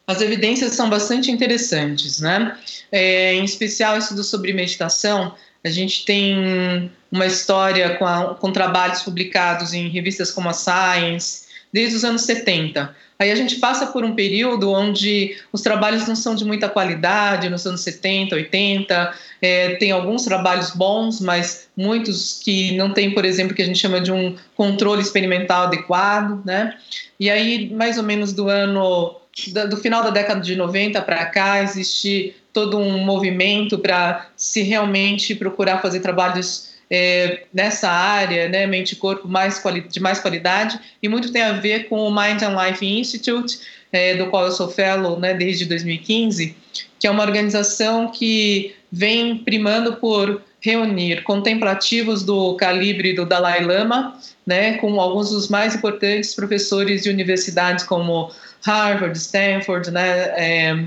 As 0.06 0.22
evidências 0.22 0.74
são 0.74 0.90
bastante 0.90 1.32
interessantes, 1.32 2.20
né? 2.20 2.58
É, 2.92 3.34
em 3.34 3.44
especial 3.44 3.98
estudo 3.98 4.24
sobre 4.24 4.54
meditação, 4.54 5.34
a 5.66 5.70
gente 5.70 6.06
tem 6.06 6.92
uma 7.12 7.26
história 7.26 7.96
com, 7.96 8.06
a, 8.06 8.36
com 8.36 8.52
trabalhos 8.52 9.02
publicados 9.02 9.74
em 9.74 9.90
revistas 9.90 10.30
como 10.30 10.48
a 10.48 10.54
Science, 10.54 11.48
desde 11.74 11.96
os 11.96 12.06
anos 12.06 12.22
70. 12.22 12.96
Aí 13.18 13.32
a 13.32 13.36
gente 13.36 13.56
passa 13.56 13.88
por 13.88 14.04
um 14.04 14.14
período 14.14 14.72
onde 14.72 15.36
os 15.52 15.62
trabalhos 15.62 16.08
não 16.08 16.16
são 16.16 16.36
de 16.36 16.46
muita 16.46 16.70
qualidade, 16.70 17.50
nos 17.50 17.66
anos 17.66 17.82
70, 17.82 18.36
80, 18.36 19.14
é, 19.42 19.76
tem 19.76 19.92
alguns 19.92 20.24
trabalhos 20.24 20.70
bons, 20.70 21.20
mas 21.20 21.68
muitos 21.76 22.42
que 22.44 22.78
não 22.78 22.94
tem, 22.94 23.12
por 23.12 23.26
exemplo, 23.26 23.56
que 23.56 23.62
a 23.64 23.66
gente 23.66 23.80
chama 23.80 24.00
de 24.00 24.12
um 24.12 24.36
controle 24.56 25.02
experimental 25.02 25.64
adequado, 25.64 26.46
né? 26.46 26.78
E 27.20 27.28
aí, 27.28 27.74
mais 27.74 27.98
ou 27.98 28.04
menos 28.04 28.34
do 28.34 28.50
ano 28.50 29.20
do 29.68 29.78
final 29.78 30.04
da 30.04 30.12
década 30.12 30.42
de 30.42 30.56
90 30.56 31.02
para 31.02 31.26
cá, 31.26 31.64
existe 31.64 32.36
todo 32.56 32.78
um 32.78 33.00
movimento 33.00 33.78
para 33.78 34.30
se 34.38 34.62
realmente 34.62 35.36
procurar 35.36 35.82
fazer 35.82 36.00
trabalhos 36.00 36.74
é, 36.90 37.44
nessa 37.54 37.90
área, 37.90 38.48
né, 38.48 38.66
mente 38.66 38.94
e 38.94 38.96
corpo 38.96 39.28
mais 39.28 39.62
de 39.90 40.00
mais 40.00 40.20
qualidade, 40.20 40.80
e 41.04 41.10
muito 41.10 41.34
tem 41.34 41.42
a 41.42 41.52
ver 41.52 41.90
com 41.90 41.98
o 41.98 42.10
Mind 42.10 42.42
and 42.42 42.56
Life 42.56 42.86
Institute, 42.86 43.60
é, 43.92 44.16
do 44.16 44.28
qual 44.28 44.46
eu 44.46 44.52
sou 44.54 44.70
fellow 44.70 45.20
né, 45.20 45.34
desde 45.34 45.66
2015, 45.66 46.56
que 46.98 47.06
é 47.06 47.12
uma 47.12 47.24
organização 47.24 48.10
que 48.10 48.74
vem 48.90 49.38
primando 49.40 49.98
por 49.98 50.42
reunir 50.62 51.24
contemplativos 51.24 52.24
do 52.24 52.56
calibre 52.56 53.12
do 53.12 53.26
Dalai 53.26 53.66
Lama, 53.66 54.18
né, 54.48 54.78
com 54.78 54.98
alguns 55.02 55.32
dos 55.32 55.50
mais 55.50 55.76
importantes 55.76 56.34
professores 56.34 57.04
de 57.04 57.10
universidades 57.10 57.84
como 57.84 58.32
Harvard, 58.66 59.18
Stanford, 59.18 59.92
né, 59.92 60.34
é, 60.38 60.86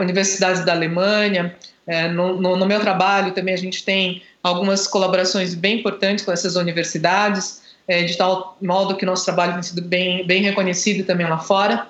universidades 0.00 0.64
da 0.64 0.72
Alemanha. 0.72 1.54
É, 1.86 2.08
no, 2.08 2.40
no, 2.40 2.56
no, 2.56 2.66
meu 2.66 2.80
trabalho 2.80 3.32
também 3.32 3.52
a 3.52 3.58
gente 3.58 3.84
tem 3.84 4.22
algumas 4.42 4.86
colaborações 4.86 5.54
bem 5.54 5.80
importantes 5.80 6.24
com 6.24 6.32
essas 6.32 6.56
universidades, 6.56 7.62
é, 7.86 8.02
de 8.04 8.16
tal 8.16 8.56
modo 8.62 8.96
que 8.96 9.04
nosso 9.04 9.24
trabalho 9.24 9.54
tem 9.54 9.62
sido 9.62 9.82
bem, 9.82 10.26
bem 10.26 10.42
reconhecido 10.42 11.04
também 11.04 11.26
lá 11.26 11.38
fora. 11.38 11.86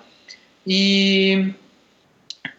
E 0.66 1.52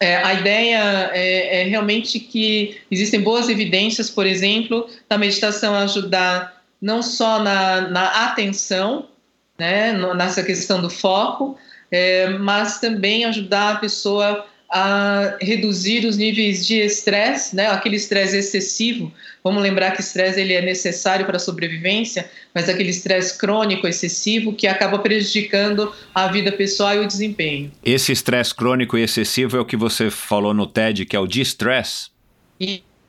é, 0.00 0.16
a 0.16 0.34
ideia 0.34 1.10
é, 1.12 1.62
é, 1.62 1.64
realmente 1.64 2.20
que 2.20 2.80
existem 2.90 3.20
boas 3.20 3.48
evidências, 3.48 4.10
por 4.10 4.26
exemplo, 4.26 4.88
da 5.08 5.18
meditação 5.18 5.74
ajudar 5.74 6.62
não 6.80 7.02
só 7.02 7.38
na, 7.42 7.82
na 7.82 8.26
atenção, 8.26 9.08
né, 9.58 9.92
nessa 10.14 10.42
questão 10.42 10.80
do 10.82 10.90
foco, 10.90 11.56
é, 11.90 12.28
mas 12.28 12.78
também 12.78 13.24
ajudar 13.24 13.74
a 13.74 13.76
pessoa 13.76 14.46
a 14.70 15.36
reduzir 15.40 16.04
os 16.06 16.16
níveis 16.16 16.66
de 16.66 16.80
estresse, 16.80 17.54
né, 17.54 17.68
aquele 17.68 17.96
estresse 17.96 18.36
excessivo. 18.36 19.12
Vamos 19.42 19.62
lembrar 19.62 19.92
que 19.92 20.00
estresse 20.00 20.40
ele 20.40 20.54
é 20.54 20.60
necessário 20.60 21.24
para 21.24 21.36
a 21.36 21.40
sobrevivência, 21.40 22.28
mas 22.54 22.68
aquele 22.68 22.90
estresse 22.90 23.38
crônico 23.38 23.86
excessivo 23.86 24.52
que 24.52 24.66
acaba 24.66 24.98
prejudicando 24.98 25.92
a 26.14 26.26
vida 26.28 26.50
pessoal 26.50 26.94
e 26.96 26.98
o 26.98 27.06
desempenho. 27.06 27.70
Esse 27.84 28.12
estresse 28.12 28.54
crônico 28.54 28.98
e 28.98 29.02
excessivo 29.02 29.56
é 29.56 29.60
o 29.60 29.64
que 29.64 29.76
você 29.76 30.10
falou 30.10 30.52
no 30.52 30.66
TED, 30.66 31.04
que 31.06 31.14
é 31.14 31.20
o 31.20 31.26
distress. 31.26 32.10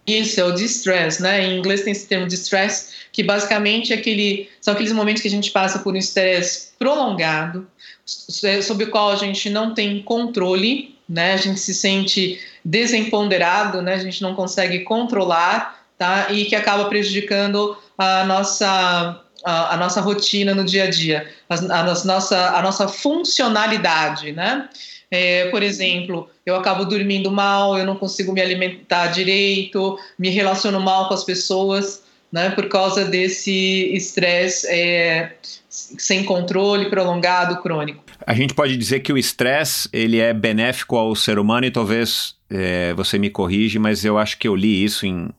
Isso, 0.06 0.40
é 0.40 0.44
o 0.46 0.54
distress, 0.54 1.22
né? 1.22 1.44
Em 1.44 1.58
inglês 1.58 1.82
tem 1.82 1.92
esse 1.92 2.08
termo 2.08 2.28
distress, 2.28 2.94
que 3.12 3.24
basicamente 3.24 3.92
é 3.92 3.96
aquele, 3.98 4.48
são 4.62 4.74
aqueles 4.74 4.94
momentos 4.94 5.22
que 5.22 5.28
a 5.28 5.32
gente 5.32 5.52
passa 5.52 5.80
por 5.80 5.94
um 5.94 5.98
estresse 5.98 6.70
prolongado, 6.80 7.68
sobre 8.06 8.86
o 8.86 8.90
qual 8.90 9.12
a 9.12 9.16
gente 9.16 9.50
não 9.50 9.74
tem 9.74 10.02
controle, 10.02 10.97
né? 11.08 11.34
A 11.34 11.38
gente 11.38 11.60
se 11.60 11.74
sente 11.74 12.40
desempoderado, 12.64 13.82
né? 13.82 13.94
A 13.94 14.00
gente 14.00 14.22
não 14.22 14.36
consegue 14.36 14.80
controlar, 14.80 15.86
tá? 15.98 16.28
E 16.32 16.46
que 16.46 16.56
acaba 16.56 16.86
prejudicando 16.86 17.78
a 17.98 18.24
nossa 18.26 19.24
a, 19.44 19.74
a 19.74 19.78
nossa 19.78 20.02
rotina 20.02 20.54
no 20.54 20.66
dia 20.66 20.86
a 20.86 20.90
dia, 20.90 21.30
a, 21.50 21.56
a, 21.56 21.84
nossa 22.04 22.58
a 22.58 22.62
nossa 22.62 22.88
funcionalidade, 22.88 24.32
né? 24.32 24.70
É, 25.10 25.46
por 25.50 25.64
exemplo, 25.64 26.30
eu 26.46 26.56
acabo 26.56 26.84
dormindo 26.84 27.32
mal, 27.32 27.78
eu 27.78 27.86
não 27.86 27.96
consigo 27.96 28.34
me 28.34 28.42
alimentar 28.42 29.08
direito, 29.08 29.98
me 30.20 30.30
relaciono 30.30 30.82
mal 30.82 31.08
com 31.08 31.14
as 31.14 31.24
pessoas, 31.24 32.04
né? 32.32 32.50
Por 32.50 32.68
causa 32.68 33.06
desse 33.06 33.96
estresse 33.96 34.68
é, 34.68 35.38
sem 35.70 36.26
controle, 36.26 36.90
prolongado, 36.90 37.62
crônico. 37.62 38.04
A 38.26 38.34
gente 38.34 38.54
pode 38.54 38.76
dizer 38.76 39.02
que 39.02 39.14
o 39.14 39.18
estresse 39.18 39.88
ele 39.94 40.20
é 40.20 40.34
benéfico 40.34 40.96
ao 40.96 41.16
ser 41.16 41.40
humano 41.40 41.66
e 41.66 41.72
talvez 41.72 42.36
é, 42.50 42.94
você 42.94 43.18
me 43.18 43.30
corrige, 43.30 43.78
mas 43.80 44.04
eu 44.04 44.18
acho 44.18 44.38
que 44.38 44.48
eu 44.48 44.56
li 44.56 44.84
isso 44.84 45.06
em 45.06 45.30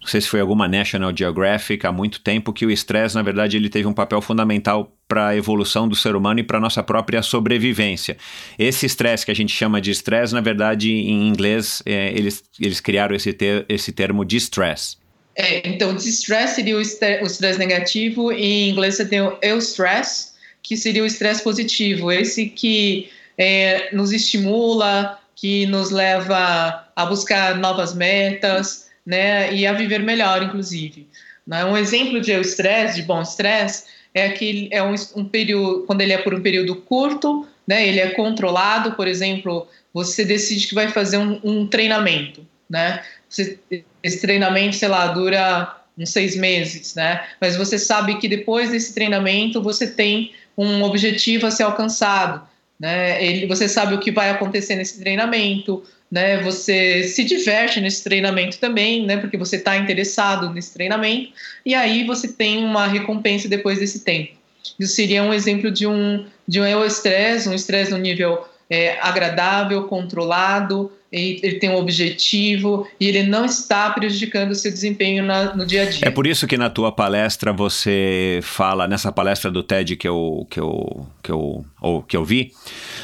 não 0.00 0.06
sei 0.08 0.20
se 0.20 0.28
foi 0.28 0.40
alguma 0.40 0.68
National 0.68 1.12
Geographic 1.16 1.84
há 1.84 1.90
muito 1.90 2.20
tempo 2.20 2.52
que 2.52 2.64
o 2.64 2.70
estresse 2.70 3.16
na 3.16 3.22
verdade 3.22 3.56
ele 3.56 3.68
teve 3.68 3.88
um 3.88 3.92
papel 3.92 4.20
fundamental 4.20 4.92
para 5.08 5.28
a 5.28 5.36
evolução 5.36 5.88
do 5.88 5.94
ser 5.94 6.14
humano 6.14 6.40
e 6.40 6.42
para 6.42 6.60
nossa 6.60 6.82
própria 6.82 7.22
sobrevivência. 7.22 8.16
Esse 8.58 8.86
estresse 8.86 9.24
que 9.24 9.30
a 9.30 9.34
gente 9.34 9.52
chama 9.52 9.80
de 9.80 9.90
estresse, 9.90 10.34
na 10.34 10.40
verdade, 10.40 10.90
em 10.92 11.28
inglês, 11.28 11.82
é, 11.86 12.10
eles, 12.10 12.42
eles 12.60 12.80
criaram 12.80 13.14
esse, 13.14 13.32
ter, 13.32 13.64
esse 13.68 13.92
termo 13.92 14.24
distress. 14.24 14.96
É, 15.36 15.68
então, 15.68 15.94
distress 15.94 16.54
seria 16.54 16.76
o 16.76 16.80
estresse 16.80 17.58
negativo, 17.58 18.32
em 18.32 18.70
inglês 18.70 18.96
você 18.96 19.04
tem 19.04 19.20
o 19.20 19.36
eustress, 19.42 20.32
que 20.66 20.76
seria 20.76 21.04
o 21.04 21.06
estresse 21.06 21.44
positivo, 21.44 22.10
esse 22.10 22.46
que 22.46 23.08
é, 23.38 23.94
nos 23.94 24.10
estimula, 24.10 25.16
que 25.36 25.64
nos 25.66 25.92
leva 25.92 26.88
a 26.96 27.06
buscar 27.06 27.56
novas 27.56 27.94
metas, 27.94 28.88
né, 29.04 29.54
e 29.54 29.64
a 29.64 29.72
viver 29.72 30.00
melhor, 30.00 30.42
inclusive. 30.42 31.06
Né? 31.46 31.64
Um 31.64 31.76
exemplo 31.76 32.20
de 32.20 32.32
estresse, 32.32 32.96
de 32.96 33.02
bom 33.02 33.22
estresse, 33.22 33.84
é 34.12 34.26
aquele 34.26 34.68
é 34.72 34.82
um, 34.82 34.94
um 35.14 35.24
período 35.24 35.84
quando 35.86 36.00
ele 36.00 36.12
é 36.12 36.18
por 36.18 36.34
um 36.34 36.42
período 36.42 36.74
curto, 36.74 37.46
né, 37.64 37.86
ele 37.86 38.00
é 38.00 38.10
controlado, 38.10 38.92
por 38.92 39.06
exemplo, 39.06 39.68
você 39.94 40.24
decide 40.24 40.66
que 40.66 40.74
vai 40.74 40.88
fazer 40.88 41.18
um, 41.18 41.38
um 41.44 41.66
treinamento, 41.68 42.44
né? 42.68 43.04
Você, 43.28 43.58
esse 44.02 44.20
treinamento, 44.20 44.74
sei 44.74 44.88
lá, 44.88 45.06
dura 45.08 45.76
uns 45.96 46.10
seis 46.10 46.36
meses, 46.36 46.94
né? 46.96 47.24
Mas 47.40 47.56
você 47.56 47.78
sabe 47.78 48.16
que 48.18 48.28
depois 48.28 48.70
desse 48.70 48.92
treinamento 48.92 49.62
você 49.62 49.86
tem 49.86 50.32
um 50.56 50.82
objetivo 50.82 51.46
a 51.46 51.50
ser 51.50 51.64
alcançado, 51.64 52.42
né? 52.78 53.22
Ele, 53.24 53.46
você 53.46 53.68
sabe 53.68 53.94
o 53.94 53.98
que 53.98 54.10
vai 54.10 54.30
acontecer 54.30 54.76
nesse 54.76 54.98
treinamento, 55.00 55.82
né? 56.10 56.38
Você 56.42 57.04
se 57.04 57.24
diverte 57.24 57.80
nesse 57.80 58.02
treinamento 58.04 58.58
também, 58.58 59.04
né? 59.04 59.16
Porque 59.16 59.36
você 59.36 59.56
está 59.56 59.76
interessado 59.76 60.50
nesse 60.50 60.72
treinamento 60.72 61.32
e 61.64 61.74
aí 61.74 62.04
você 62.04 62.28
tem 62.28 62.64
uma 62.64 62.86
recompensa 62.86 63.48
depois 63.48 63.78
desse 63.78 64.00
tempo. 64.00 64.32
Isso 64.78 64.94
seria 64.94 65.22
um 65.22 65.32
exemplo 65.32 65.70
de 65.70 65.86
um 65.86 66.24
de 66.46 66.60
um 66.60 66.84
estresse, 66.84 67.48
um 67.48 67.54
estresse 67.54 67.90
no 67.90 67.98
nível 67.98 68.46
é, 68.70 68.98
agradável, 69.00 69.84
controlado, 69.84 70.92
ele 71.16 71.58
tem 71.58 71.70
um 71.70 71.76
objetivo 71.76 72.86
e 73.00 73.08
ele 73.08 73.22
não 73.22 73.44
está 73.44 73.90
prejudicando 73.90 74.50
o 74.50 74.54
seu 74.54 74.70
desempenho 74.70 75.24
na, 75.24 75.54
no 75.54 75.64
dia 75.64 75.82
a 75.82 75.84
dia. 75.86 76.06
É 76.06 76.10
por 76.10 76.26
isso 76.26 76.46
que 76.46 76.56
na 76.56 76.68
tua 76.68 76.92
palestra 76.92 77.52
você 77.52 78.40
fala, 78.42 78.86
nessa 78.86 79.10
palestra 79.10 79.50
do 79.50 79.62
TED 79.62 79.96
que 79.96 80.06
eu, 80.06 80.46
que 80.50 80.60
eu, 80.60 81.06
que 81.22 81.30
eu, 81.30 81.64
ou, 81.80 82.02
que 82.02 82.16
eu 82.16 82.24
vi, 82.24 82.52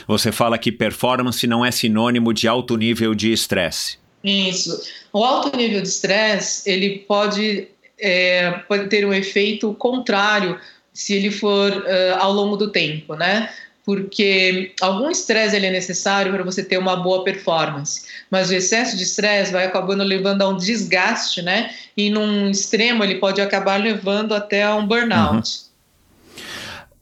você 0.06 0.30
fala 0.30 0.58
que 0.58 0.70
performance 0.70 1.46
não 1.46 1.64
é 1.64 1.70
sinônimo 1.70 2.32
de 2.32 2.46
alto 2.46 2.76
nível 2.76 3.14
de 3.14 3.32
estresse. 3.32 3.98
Isso. 4.22 4.82
O 5.12 5.24
alto 5.24 5.56
nível 5.56 5.80
de 5.80 5.88
estresse, 5.88 6.70
ele 6.70 7.04
pode, 7.08 7.68
é, 7.98 8.50
pode 8.68 8.88
ter 8.88 9.04
um 9.04 9.12
efeito 9.12 9.74
contrário 9.74 10.58
se 10.92 11.14
ele 11.14 11.30
for 11.30 11.72
uh, 11.72 12.18
ao 12.18 12.32
longo 12.32 12.56
do 12.56 12.70
tempo, 12.70 13.14
né? 13.14 13.50
Porque 13.84 14.74
algum 14.80 15.10
estresse 15.10 15.56
é 15.56 15.70
necessário 15.70 16.32
para 16.32 16.44
você 16.44 16.62
ter 16.62 16.78
uma 16.78 16.96
boa 16.96 17.24
performance, 17.24 18.04
mas 18.30 18.50
o 18.50 18.54
excesso 18.54 18.96
de 18.96 19.02
estresse 19.02 19.52
vai 19.52 19.64
acabando 19.64 20.04
levando 20.04 20.42
a 20.42 20.48
um 20.48 20.56
desgaste, 20.56 21.42
né? 21.42 21.74
E 21.96 22.08
num 22.08 22.50
extremo 22.50 23.02
ele 23.02 23.16
pode 23.16 23.40
acabar 23.40 23.80
levando 23.80 24.34
até 24.34 24.62
a 24.62 24.74
um 24.74 24.86
burnout. 24.86 25.71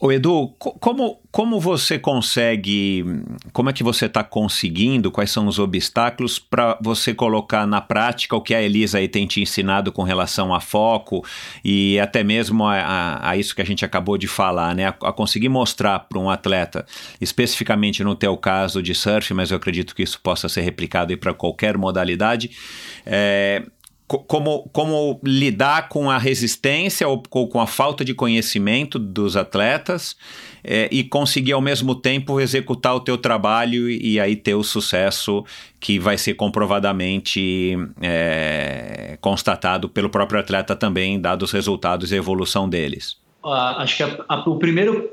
Ô 0.03 0.11
Edu, 0.11 0.49
como, 0.59 1.21
como 1.31 1.61
você 1.61 1.99
consegue, 1.99 3.05
como 3.53 3.69
é 3.69 3.73
que 3.75 3.83
você 3.83 4.07
está 4.07 4.25
conseguindo, 4.25 5.11
quais 5.11 5.31
são 5.31 5.47
os 5.47 5.59
obstáculos 5.59 6.39
para 6.39 6.79
você 6.81 7.13
colocar 7.13 7.67
na 7.67 7.83
prática 7.83 8.35
o 8.35 8.41
que 8.41 8.55
a 8.55 8.63
Elisa 8.63 8.97
aí 8.97 9.07
tem 9.07 9.27
te 9.27 9.43
ensinado 9.43 9.93
com 9.93 10.03
relação 10.03 10.55
a 10.55 10.61
foco 10.61 11.23
e 11.63 12.01
até 12.01 12.25
mesmo 12.25 12.65
a, 12.65 12.77
a, 12.77 13.31
a 13.33 13.37
isso 13.37 13.55
que 13.55 13.61
a 13.61 13.65
gente 13.65 13.85
acabou 13.85 14.17
de 14.17 14.27
falar, 14.27 14.75
né? 14.75 14.87
A, 14.87 15.09
a 15.09 15.13
conseguir 15.13 15.51
mostrar 15.51 15.99
para 15.99 16.19
um 16.19 16.31
atleta, 16.31 16.87
especificamente 17.21 18.03
no 18.03 18.15
teu 18.15 18.39
caso 18.39 18.83
de 18.83 18.95
surf, 18.95 19.35
mas 19.35 19.51
eu 19.51 19.59
acredito 19.59 19.95
que 19.95 20.03
isso 20.03 20.19
possa 20.23 20.49
ser 20.49 20.63
replicado 20.63 21.15
para 21.19 21.35
qualquer 21.35 21.77
modalidade, 21.77 22.51
é, 23.05 23.65
como, 24.19 24.69
como 24.73 25.21
lidar 25.23 25.89
com 25.89 26.11
a 26.11 26.19
resistência 26.19 27.07
ou, 27.07 27.23
com 27.23 27.61
a 27.61 27.67
falta 27.67 28.05
de 28.05 28.13
conhecimento 28.13 28.99
dos 28.99 29.37
atletas 29.37 30.17
é, 30.65 30.89
e 30.91 31.05
conseguir 31.05 31.53
ao 31.53 31.61
mesmo 31.61 31.95
tempo 31.95 32.41
executar 32.41 32.97
o 32.97 33.01
teu 33.01 33.17
trabalho 33.17 33.89
e, 33.89 34.15
e 34.15 34.21
aí 34.21 34.35
ter 34.35 34.55
o 34.55 34.65
sucesso 34.65 35.45
que 35.79 35.99
vai 35.99 36.19
ser 36.19 36.35
comprovadamente 36.35 37.77
é, 38.03 39.17
constatado 39.21 39.89
pelo 39.89 40.11
próprio 40.11 40.41
atleta 40.41 40.75
também, 40.75 41.21
dados 41.21 41.51
os 41.51 41.53
resultados 41.53 42.11
e 42.11 42.15
a 42.15 42.19
evolução 42.19 42.69
deles. 42.69 43.17
Uh, 43.45 43.79
acho 43.79 43.97
que 43.97 44.03
a, 44.03 44.25
a, 44.29 44.49
o 44.49 44.59
primeiro 44.59 45.13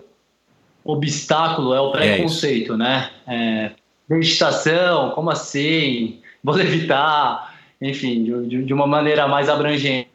obstáculo 0.84 1.74
é 1.74 1.80
o 1.80 1.96
é 1.96 2.16
preconceito, 2.16 2.74
é 2.74 2.78
né? 2.78 3.10
É, 3.28 3.72
meditação, 4.10 5.12
como 5.12 5.30
assim? 5.30 6.20
Vou 6.44 6.56
levitar 6.56 7.57
enfim, 7.82 8.24
de, 8.48 8.64
de 8.64 8.74
uma 8.74 8.88
maneira 8.88 9.28
mais 9.28 9.50
abrangente, 9.50 10.08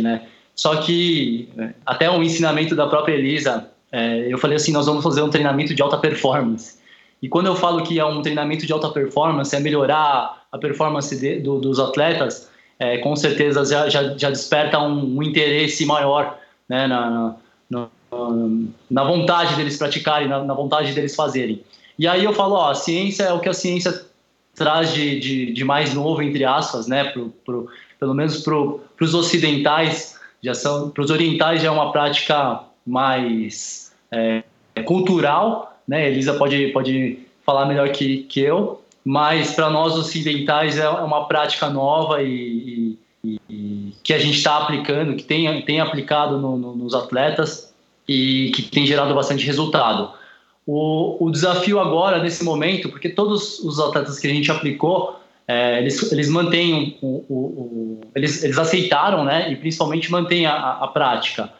né? 0.00 0.26
Só 0.54 0.76
que 0.76 1.48
até 1.84 2.10
um 2.10 2.22
ensinamento 2.22 2.76
da 2.76 2.86
própria 2.86 3.14
Elisa, 3.14 3.70
é, 3.90 4.32
eu 4.32 4.38
falei 4.38 4.56
assim, 4.56 4.72
nós 4.72 4.86
vamos 4.86 5.02
fazer 5.02 5.22
um 5.22 5.30
treinamento 5.30 5.74
de 5.74 5.82
alta 5.82 5.96
performance. 5.96 6.78
E 7.22 7.28
quando 7.28 7.46
eu 7.46 7.56
falo 7.56 7.82
que 7.84 7.98
é 7.98 8.04
um 8.04 8.20
treinamento 8.20 8.66
de 8.66 8.72
alta 8.72 8.90
performance, 8.90 9.54
é 9.54 9.60
melhorar 9.60 10.44
a 10.50 10.58
performance 10.58 11.18
de, 11.18 11.38
do, 11.40 11.58
dos 11.58 11.78
atletas, 11.78 12.50
é, 12.78 12.98
com 12.98 13.14
certeza 13.14 13.64
já, 13.64 13.88
já, 13.88 14.16
já 14.16 14.28
desperta 14.28 14.78
um, 14.80 15.18
um, 15.18 15.22
interesse 15.22 15.86
maior 15.86 16.36
né, 16.68 16.86
na, 16.88 17.36
na, 17.70 17.88
na, 18.90 19.04
vontade 19.04 19.54
deles 19.54 19.76
praticarem, 19.76 20.28
na, 20.28 20.42
na 20.42 20.52
vontade 20.52 20.92
deles 20.92 21.14
fazerem. 21.14 21.62
E 21.98 22.08
aí 22.08 22.24
eu 22.24 22.32
falo, 22.32 22.54
ó, 22.54 22.70
a 22.70 22.74
ciência 22.74 23.24
é 23.24 23.32
o 23.32 23.38
que 23.38 23.48
a 23.48 23.54
ciência 23.54 24.04
traz 24.54 24.92
de, 24.92 25.18
de, 25.18 25.52
de 25.52 25.64
mais 25.64 25.94
novo, 25.94 26.22
entre 26.22 26.44
aspas, 26.44 26.86
né, 26.86 27.04
pro, 27.04 27.32
pro, 27.44 27.68
pelo 27.98 28.14
menos 28.14 28.38
para 28.38 28.54
os 29.00 29.14
ocidentais, 29.14 30.18
já 30.42 30.54
são, 30.54 30.90
para 30.90 31.02
os 31.02 31.10
orientais 31.10 31.62
já 31.62 31.68
é 31.68 31.70
uma 31.70 31.92
prática 31.92 32.60
mais 32.86 33.92
é, 34.10 34.42
cultural, 34.84 35.78
né, 35.86 36.10
Elisa 36.10 36.34
pode, 36.34 36.68
pode 36.68 37.18
falar 37.44 37.66
melhor 37.66 37.90
que, 37.90 38.18
que 38.24 38.40
eu, 38.40 38.82
mas 39.04 39.54
para 39.54 39.68
nós 39.70 39.94
ocidentais 39.94 40.78
é 40.78 40.88
uma 40.88 41.26
prática 41.26 41.68
nova 41.68 42.22
e, 42.22 42.96
e, 43.24 43.40
e 43.48 43.92
que 44.02 44.12
a 44.12 44.18
gente 44.18 44.36
está 44.36 44.58
aplicando, 44.58 45.16
que 45.16 45.24
tem, 45.24 45.62
tem 45.62 45.80
aplicado 45.80 46.38
no, 46.38 46.56
no, 46.56 46.76
nos 46.76 46.94
atletas 46.94 47.72
e 48.06 48.52
que 48.54 48.62
tem 48.62 48.86
gerado 48.86 49.14
bastante 49.14 49.44
resultado. 49.44 50.12
O, 50.66 51.26
o 51.26 51.30
desafio 51.30 51.80
agora, 51.80 52.22
nesse 52.22 52.44
momento, 52.44 52.88
porque 52.88 53.08
todos 53.08 53.58
os 53.60 53.80
atletas 53.80 54.18
que 54.18 54.28
a 54.28 54.30
gente 54.30 54.50
aplicou, 54.50 55.20
é, 55.46 55.80
eles, 55.80 56.12
eles 56.12 56.28
mantêm 56.28 56.98
o, 57.02 57.24
o, 57.28 57.34
o, 57.34 58.00
eles, 58.14 58.44
eles 58.44 58.58
aceitaram, 58.58 59.24
né? 59.24 59.50
E 59.50 59.56
principalmente 59.56 60.10
mantêm 60.10 60.46
a, 60.46 60.54
a, 60.54 60.86
prática. 60.88 61.52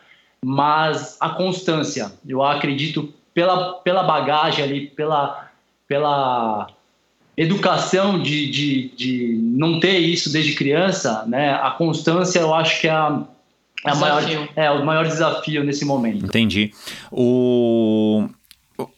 Mas 0.45 1.17
a 1.21 1.31
constância, 1.31 2.13
eu 2.27 2.43
acredito, 2.43 3.13
pela, 3.35 3.75
pela 3.75 4.05
bagagem 4.05 4.65
ali, 4.65 4.87
pela, 4.87 5.51
pela 5.89 6.69
educação 7.37 8.23
de, 8.23 8.51
de, 8.51 8.89
de 8.97 9.39
não 9.43 9.81
ter 9.81 9.99
isso 9.99 10.33
desde 10.33 10.55
criança, 10.55 11.25
né? 11.27 11.55
A 11.55 11.71
constância, 11.73 12.39
eu 12.39 12.55
acho 12.55 12.81
que 12.81 12.87
é 12.87 12.93
a, 12.93 13.25
é, 13.85 13.95
maior, 13.95 14.23
é 14.55 14.71
o 14.71 14.85
maior 14.85 15.07
desafio 15.07 15.65
nesse 15.65 15.85
momento. 15.85 16.25
Entendi. 16.25 16.73
O 17.11 18.29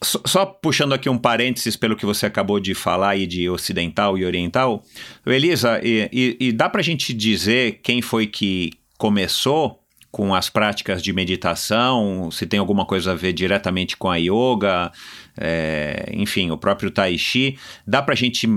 só 0.01 0.45
puxando 0.45 0.93
aqui 0.93 1.09
um 1.09 1.17
parênteses 1.17 1.75
pelo 1.75 1.95
que 1.95 2.05
você 2.05 2.25
acabou 2.25 2.59
de 2.59 2.73
falar 2.73 3.09
aí 3.09 3.27
de 3.27 3.49
ocidental 3.49 4.17
e 4.17 4.25
oriental, 4.25 4.83
Elisa, 5.25 5.79
e, 5.83 6.09
e, 6.11 6.47
e 6.47 6.51
dá 6.51 6.69
para 6.69 6.81
a 6.81 6.83
gente 6.83 7.13
dizer 7.13 7.79
quem 7.83 8.01
foi 8.01 8.27
que 8.27 8.71
começou 8.97 9.81
com 10.15 10.33
as 10.33 10.49
práticas 10.49 11.03
de 11.03 11.11
meditação, 11.11 12.31
se 12.31 12.45
tem 12.45 12.57
alguma 12.57 12.85
coisa 12.85 13.11
a 13.11 13.15
ver 13.15 13.33
diretamente 13.33 13.97
com 13.97 14.09
a 14.09 14.15
yoga, 14.15 14.89
é, 15.37 16.09
enfim, 16.13 16.51
o 16.51 16.57
próprio 16.57 16.89
tai 16.89 17.17
chi, 17.17 17.57
dá 17.85 18.01
pra 18.01 18.15
gente, 18.15 18.47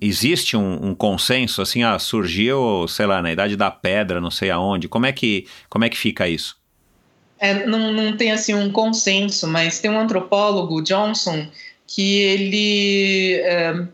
existe 0.00 0.56
um, 0.56 0.90
um, 0.90 0.94
consenso, 0.94 1.60
assim, 1.60 1.82
ah, 1.82 1.98
surgiu, 1.98 2.86
sei 2.86 3.06
lá, 3.06 3.20
na 3.20 3.32
idade 3.32 3.56
da 3.56 3.68
pedra, 3.68 4.20
não 4.20 4.30
sei 4.30 4.50
aonde, 4.50 4.88
como 4.88 5.06
é 5.06 5.12
que, 5.12 5.44
como 5.68 5.84
é 5.84 5.88
que 5.88 5.98
fica 5.98 6.28
isso? 6.28 6.57
É, 7.38 7.66
não, 7.66 7.92
não 7.92 8.16
tem 8.16 8.32
assim 8.32 8.54
um 8.54 8.70
consenso, 8.70 9.46
mas 9.46 9.78
tem 9.78 9.90
um 9.90 10.00
antropólogo, 10.00 10.82
Johnson, 10.82 11.46
que 11.86 12.20
ele, 12.20 13.34
é, 13.34 13.86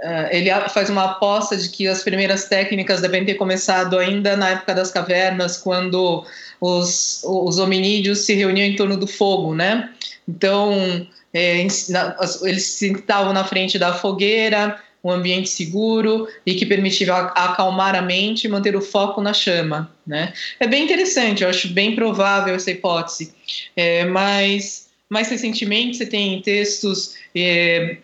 é, 0.00 0.38
ele 0.38 0.50
faz 0.70 0.88
uma 0.88 1.04
aposta 1.04 1.56
de 1.56 1.68
que 1.68 1.86
as 1.86 2.02
primeiras 2.02 2.44
técnicas 2.44 3.00
devem 3.00 3.24
ter 3.24 3.34
começado 3.34 3.98
ainda 3.98 4.36
na 4.36 4.50
época 4.50 4.74
das 4.74 4.90
cavernas, 4.90 5.56
quando 5.56 6.24
os, 6.60 7.22
os 7.24 7.58
hominídeos 7.58 8.20
se 8.20 8.34
reuniam 8.34 8.66
em 8.66 8.76
torno 8.76 8.96
do 8.96 9.06
fogo, 9.06 9.54
né? 9.54 9.90
Então, 10.28 11.06
é, 11.32 11.60
eles 11.60 12.64
se 12.64 12.88
sentavam 12.88 13.32
na 13.32 13.44
frente 13.44 13.78
da 13.78 13.92
fogueira, 13.92 14.80
um 15.04 15.10
ambiente 15.10 15.50
seguro 15.50 16.26
e 16.46 16.54
que 16.54 16.64
permitia 16.64 17.14
acalmar 17.14 17.94
a 17.94 18.00
mente 18.00 18.44
e 18.46 18.48
manter 18.48 18.74
o 18.74 18.80
foco 18.80 19.20
na 19.20 19.34
chama. 19.34 19.92
Né? 20.06 20.32
É 20.58 20.66
bem 20.66 20.84
interessante, 20.84 21.42
eu 21.42 21.50
acho 21.50 21.68
bem 21.68 21.94
provável 21.94 22.54
essa 22.54 22.70
hipótese, 22.70 23.34
é, 23.76 24.04
mas 24.06 24.88
mais 25.10 25.28
recentemente 25.28 25.98
você 25.98 26.06
tem 26.06 26.40
textos 26.40 27.14
é, 27.36 27.98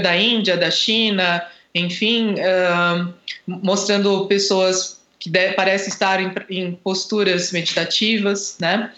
da 0.00 0.16
Índia, 0.16 0.56
da 0.56 0.70
China, 0.70 1.44
enfim, 1.74 2.36
mostrando 3.46 4.26
pessoas 4.26 5.00
que 5.18 5.30
parecem 5.54 5.88
estar 5.88 6.20
em, 6.20 6.32
em, 6.48 6.72
posturas 6.72 7.52
meditativas, 7.52 8.56
né? 8.60 8.92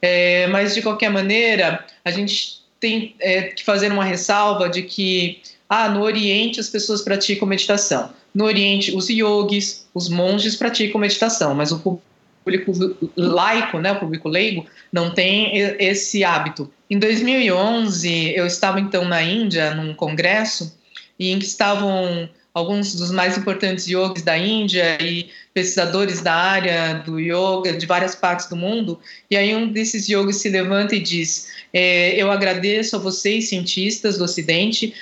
É, 0.00 0.46
mas 0.48 0.74
de 0.74 0.82
qualquer 0.82 1.10
maneira, 1.10 1.84
a 2.04 2.10
gente 2.10 2.58
tem 2.80 3.14
é, 3.20 3.42
que 3.42 3.64
fazer 3.64 3.90
uma 3.92 4.04
ressalva 4.04 4.68
de 4.68 4.82
que 4.82 5.42
ah, 5.68 5.88
no 5.88 6.02
Oriente 6.02 6.60
as 6.60 6.68
pessoas 6.68 7.02
praticam 7.02 7.46
meditação. 7.46 8.10
No 8.34 8.44
Oriente, 8.44 8.94
os 8.96 9.08
yogis, 9.08 9.86
os 9.92 10.08
monges 10.08 10.56
praticam 10.56 11.00
meditação, 11.00 11.54
mas 11.54 11.72
o 11.72 11.78
público 11.78 12.72
laico, 13.16 13.78
né, 13.78 13.92
o 13.92 14.00
público 14.00 14.28
leigo, 14.28 14.64
não 14.92 15.10
tem 15.10 15.56
esse 15.78 16.24
hábito. 16.24 16.70
Em 16.88 16.98
2011, 16.98 18.32
eu 18.34 18.46
estava 18.46 18.80
então 18.80 19.04
na 19.04 19.22
Índia, 19.22 19.74
num 19.74 19.92
congresso, 19.92 20.78
em 21.20 21.38
que 21.38 21.44
estavam 21.44 22.28
alguns 22.54 22.94
dos 22.94 23.10
mais 23.10 23.36
importantes 23.36 23.86
yogis 23.86 24.22
da 24.22 24.36
Índia 24.36 24.98
e 25.02 25.28
pesquisadores 25.52 26.20
da 26.20 26.34
área 26.34 26.94
do 26.94 27.18
yoga 27.18 27.72
de 27.76 27.86
várias 27.86 28.14
partes 28.14 28.48
do 28.48 28.56
mundo. 28.56 28.98
E 29.30 29.36
aí 29.36 29.54
um 29.54 29.70
desses 29.70 30.08
yogis 30.08 30.36
se 30.36 30.48
levanta 30.48 30.94
e 30.94 31.00
diz: 31.00 31.48
é, 31.72 32.14
Eu 32.20 32.30
agradeço 32.30 32.96
a 32.96 32.98
vocês, 32.98 33.48
cientistas 33.48 34.18
do 34.18 34.24
Ocidente, 34.24 34.94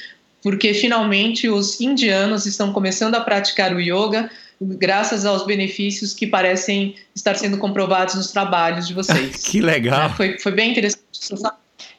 porque 0.46 0.72
finalmente 0.72 1.48
os 1.48 1.80
indianos 1.80 2.46
estão 2.46 2.72
começando 2.72 3.16
a 3.16 3.20
praticar 3.20 3.74
o 3.74 3.80
yoga 3.80 4.30
graças 4.60 5.26
aos 5.26 5.44
benefícios 5.44 6.14
que 6.14 6.24
parecem 6.24 6.94
estar 7.16 7.34
sendo 7.34 7.58
comprovados 7.58 8.14
nos 8.14 8.30
trabalhos 8.30 8.86
de 8.86 8.94
vocês. 8.94 9.38
que 9.42 9.60
legal! 9.60 10.08
É, 10.08 10.08
foi, 10.10 10.38
foi 10.38 10.52
bem 10.52 10.70
interessante. 10.70 11.02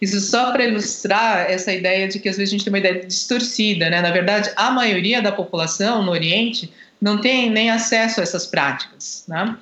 Isso 0.02 0.22
só 0.22 0.54
para 0.54 0.64
ilustrar 0.64 1.52
essa 1.52 1.74
ideia 1.74 2.08
de 2.08 2.20
que 2.20 2.30
às 2.30 2.38
vezes 2.38 2.54
a 2.54 2.56
gente 2.56 2.64
tem 2.64 2.72
uma 2.72 2.80
ideia 2.80 3.06
distorcida, 3.06 3.90
né? 3.90 4.00
Na 4.00 4.12
verdade, 4.12 4.50
a 4.56 4.72
maioria 4.72 5.22
da 5.22 5.34
população 5.34 6.02
no 6.02 6.14
Oriente 6.14 6.72
não 7.02 7.20
tem 7.20 7.50
nem 7.50 7.70
acesso 7.70 8.22
a 8.22 8.24
essas 8.24 8.48
práticas, 8.48 9.26
né? 9.28 9.58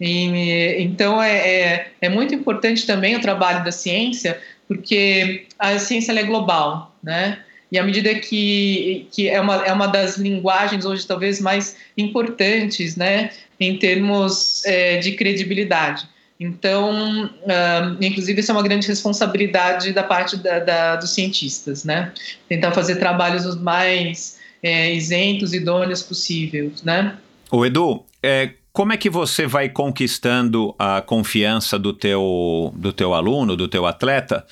E, 0.00 0.76
então 0.78 1.20
é, 1.20 1.38
é, 1.38 1.92
é, 2.00 2.08
muito 2.08 2.36
importante 2.36 2.86
também 2.86 3.16
o 3.16 3.20
trabalho 3.20 3.64
da 3.64 3.72
ciência, 3.72 4.40
porque 4.68 5.48
a 5.58 5.76
ciência 5.80 6.12
é 6.12 6.22
global, 6.22 6.94
né? 7.02 7.40
E 7.70 7.78
à 7.78 7.82
medida 7.82 8.14
que, 8.14 9.06
que 9.12 9.28
é, 9.28 9.40
uma, 9.40 9.56
é 9.66 9.72
uma 9.72 9.86
das 9.86 10.16
linguagens 10.16 10.84
hoje 10.84 11.06
talvez 11.06 11.40
mais 11.40 11.76
importantes, 11.96 12.96
né, 12.96 13.30
em 13.60 13.76
termos 13.76 14.64
é, 14.64 14.98
de 14.98 15.12
credibilidade. 15.12 16.08
Então, 16.40 17.24
uh, 17.24 17.96
inclusive, 18.00 18.40
isso 18.40 18.52
é 18.52 18.54
uma 18.54 18.62
grande 18.62 18.86
responsabilidade 18.86 19.92
da 19.92 20.04
parte 20.04 20.36
da, 20.36 20.60
da, 20.60 20.96
dos 20.96 21.10
cientistas, 21.10 21.82
né? 21.82 22.12
Tentar 22.48 22.70
fazer 22.70 22.94
trabalhos 22.96 23.44
os 23.44 23.60
mais 23.60 24.38
é, 24.62 24.94
isentos, 24.94 25.52
idôneos 25.52 26.00
possíveis, 26.00 26.84
né? 26.84 27.16
O 27.50 27.66
Edu, 27.66 28.04
é, 28.22 28.50
como 28.72 28.92
é 28.92 28.96
que 28.96 29.10
você 29.10 29.48
vai 29.48 29.68
conquistando 29.68 30.72
a 30.78 31.00
confiança 31.00 31.76
do 31.76 31.92
teu, 31.92 32.72
do 32.76 32.92
teu 32.92 33.14
aluno, 33.14 33.56
do 33.56 33.66
teu 33.66 33.84
atleta, 33.84 34.46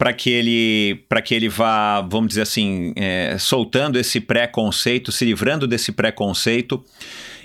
para 0.00 0.14
que 0.14 0.30
ele 0.30 1.04
para 1.10 1.20
que 1.20 1.34
ele 1.34 1.46
vá, 1.46 2.00
vamos 2.00 2.28
dizer 2.28 2.40
assim, 2.40 2.94
é, 2.96 3.36
soltando 3.38 3.98
esse 3.98 4.18
preconceito, 4.18 5.12
se 5.12 5.26
livrando 5.26 5.66
desse 5.66 5.92
preconceito 5.92 6.82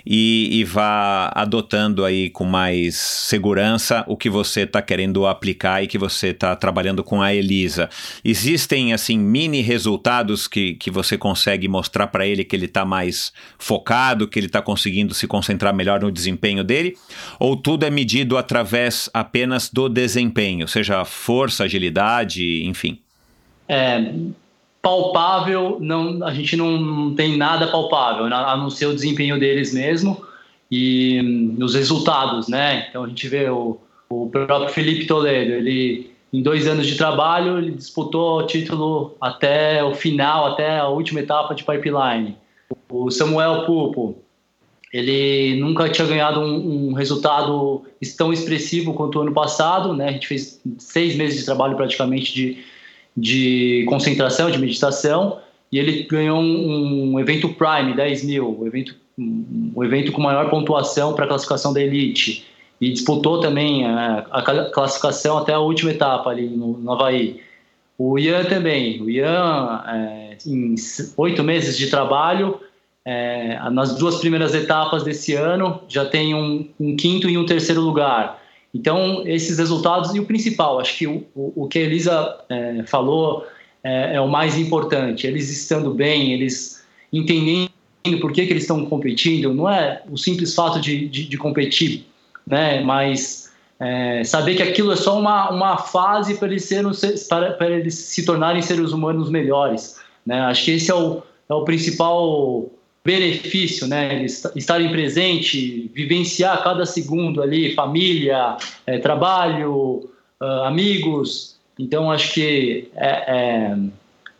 e, 0.06 0.60
e 0.60 0.64
vá 0.64 1.32
adotando 1.34 2.04
aí 2.04 2.30
com 2.30 2.44
mais 2.44 2.96
segurança 2.96 4.04
o 4.06 4.16
que 4.16 4.30
você 4.30 4.60
está 4.60 4.80
querendo 4.80 5.26
aplicar 5.26 5.82
e 5.82 5.88
que 5.88 5.98
você 5.98 6.28
está 6.28 6.54
trabalhando 6.54 7.02
com 7.02 7.20
a 7.20 7.34
Elisa. 7.34 7.90
Existem 8.24 8.92
assim 8.92 9.18
mini 9.18 9.60
resultados 9.62 10.46
que, 10.46 10.74
que 10.74 10.90
você 10.90 11.18
consegue 11.18 11.66
mostrar 11.66 12.06
para 12.06 12.26
ele 12.26 12.44
que 12.44 12.54
ele 12.54 12.66
está 12.66 12.84
mais 12.84 13.32
focado, 13.58 14.28
que 14.28 14.38
ele 14.38 14.46
está 14.46 14.62
conseguindo 14.62 15.12
se 15.12 15.26
concentrar 15.26 15.74
melhor 15.74 16.00
no 16.00 16.12
desempenho 16.12 16.62
dele? 16.62 16.96
Ou 17.40 17.56
tudo 17.56 17.84
é 17.84 17.90
medido 17.90 18.36
através 18.36 19.10
apenas 19.12 19.68
do 19.68 19.88
desempenho, 19.88 20.68
seja 20.68 21.04
força, 21.04 21.64
agilidade, 21.64 22.64
enfim? 22.64 23.00
É, 23.68 24.12
palpável, 24.86 25.78
não, 25.80 26.24
a 26.24 26.32
gente 26.32 26.56
não 26.56 27.12
tem 27.12 27.36
nada 27.36 27.66
palpável, 27.66 28.26
a 28.26 28.56
não 28.56 28.70
ser 28.70 28.86
o 28.86 28.94
desempenho 28.94 29.36
deles 29.36 29.74
mesmo 29.74 30.24
e 30.70 31.20
hum, 31.20 31.56
os 31.60 31.74
resultados, 31.74 32.46
né? 32.46 32.86
Então 32.88 33.02
a 33.02 33.08
gente 33.08 33.26
vê 33.26 33.50
o, 33.50 33.78
o 34.08 34.28
próprio 34.30 34.68
Felipe 34.68 35.04
Toledo, 35.04 35.54
ele 35.54 36.12
em 36.32 36.40
dois 36.40 36.68
anos 36.68 36.86
de 36.86 36.94
trabalho 36.94 37.58
ele 37.58 37.72
disputou 37.72 38.38
o 38.38 38.46
título 38.46 39.16
até 39.20 39.82
o 39.82 39.92
final, 39.92 40.52
até 40.52 40.78
a 40.78 40.86
última 40.86 41.18
etapa 41.18 41.52
de 41.52 41.64
pipeline. 41.64 42.36
O 42.88 43.10
Samuel 43.10 43.64
Pupo, 43.66 44.16
ele 44.92 45.58
nunca 45.58 45.88
tinha 45.88 46.06
ganhado 46.06 46.38
um, 46.38 46.90
um, 46.90 46.92
resultado 46.92 47.82
tão 48.16 48.32
expressivo 48.32 48.94
quanto 48.94 49.18
o 49.18 49.22
ano 49.22 49.32
passado, 49.32 49.94
né? 49.94 50.10
A 50.10 50.12
gente 50.12 50.28
fez 50.28 50.60
seis 50.78 51.16
meses 51.16 51.40
de 51.40 51.44
trabalho 51.44 51.76
praticamente 51.76 52.32
de 52.32 52.75
de 53.16 53.84
concentração, 53.88 54.50
de 54.50 54.58
meditação, 54.58 55.38
e 55.72 55.78
ele 55.78 56.04
ganhou 56.04 56.38
um, 56.38 57.14
um 57.14 57.20
evento 57.20 57.48
Prime, 57.48 57.94
10 57.94 58.24
mil, 58.24 58.58
um 58.60 58.66
evento, 58.66 58.94
um 59.18 59.82
evento 59.82 60.12
com 60.12 60.20
maior 60.20 60.50
pontuação 60.50 61.14
para 61.14 61.24
a 61.24 61.28
classificação 61.28 61.72
da 61.72 61.80
Elite. 61.80 62.44
E 62.80 62.92
disputou 62.92 63.40
também 63.40 63.86
a, 63.86 64.26
a, 64.30 64.70
classificação 64.70 65.38
até 65.38 65.54
a 65.54 65.58
última 65.58 65.90
etapa 65.90 66.30
ali 66.30 66.46
no, 66.46 66.76
no 66.76 66.92
Havaí. 66.92 67.40
O 67.98 68.18
Ian 68.18 68.44
também. 68.44 69.00
O 69.00 69.08
Ian, 69.08 69.82
é, 69.88 70.36
em 70.46 70.74
oito 71.16 71.42
meses 71.42 71.78
de 71.78 71.88
trabalho, 71.88 72.60
é, 73.02 73.58
nas 73.70 73.96
duas 73.96 74.16
primeiras 74.16 74.54
etapas 74.54 75.02
desse 75.02 75.32
ano, 75.32 75.80
já 75.88 76.04
tem 76.04 76.34
um, 76.34 76.68
um 76.78 76.96
quinto 76.96 77.30
e 77.30 77.38
um 77.38 77.46
terceiro 77.46 77.80
lugar. 77.80 78.42
Então, 78.76 79.26
esses 79.26 79.58
resultados, 79.58 80.14
e 80.14 80.20
o 80.20 80.26
principal, 80.26 80.78
acho 80.78 80.98
que 80.98 81.06
o, 81.06 81.24
o, 81.34 81.66
que 81.66 81.78
a 81.78 81.82
Elisa 81.82 82.36
é, 82.46 82.82
falou 82.86 83.46
é, 83.82 84.16
é, 84.16 84.20
o 84.20 84.28
mais 84.28 84.58
importante. 84.58 85.26
Eles 85.26 85.50
estando 85.50 85.94
bem, 85.94 86.34
eles 86.34 86.84
entendendo 87.10 87.70
por 88.20 88.32
que, 88.32 88.44
que 88.44 88.52
eles 88.52 88.64
estão 88.64 88.84
competindo, 88.84 89.54
não 89.54 89.68
é 89.68 90.02
o 90.10 90.18
simples 90.18 90.54
fato 90.54 90.78
de, 90.78 91.08
de, 91.08 91.24
de 91.24 91.38
competir, 91.38 92.06
né? 92.46 92.80
mas 92.82 93.50
é, 93.80 94.22
saber 94.22 94.56
que 94.56 94.62
aquilo 94.62 94.92
é 94.92 94.96
só 94.96 95.18
uma, 95.18 95.50
uma 95.50 95.78
fase 95.78 96.34
para 96.34 96.48
eles, 96.48 96.64
serem, 96.64 96.92
para, 97.30 97.52
para 97.52 97.70
eles 97.70 97.94
se 97.94 98.26
tornarem 98.26 98.60
seres 98.60 98.92
humanos 98.92 99.30
melhores. 99.30 99.96
Né? 100.26 100.38
Acho 100.40 100.66
que 100.66 100.72
esse 100.72 100.90
é 100.90 100.94
o, 100.94 101.22
é 101.48 101.54
o 101.54 101.64
principal 101.64 102.70
benefício, 103.06 103.86
né? 103.86 104.26
Estarem 104.56 104.90
presente, 104.90 105.88
vivenciar 105.94 106.62
cada 106.64 106.84
segundo 106.84 107.40
ali, 107.40 107.72
família, 107.72 108.56
é, 108.84 108.98
trabalho, 108.98 110.10
uh, 110.40 110.64
amigos. 110.64 111.56
Então, 111.78 112.10
acho 112.10 112.34
que 112.34 112.90
é, 112.96 113.08
é, 113.08 113.76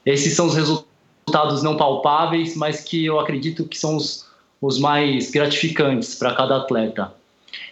esses 0.04 0.34
são 0.34 0.48
os 0.48 0.56
resultados 0.56 1.62
não 1.62 1.76
palpáveis, 1.76 2.56
mas 2.56 2.82
que 2.82 3.06
eu 3.06 3.20
acredito 3.20 3.64
que 3.64 3.78
são 3.78 3.96
os, 3.96 4.26
os 4.60 4.80
mais 4.80 5.30
gratificantes 5.30 6.16
para 6.16 6.34
cada 6.34 6.56
atleta. 6.56 7.14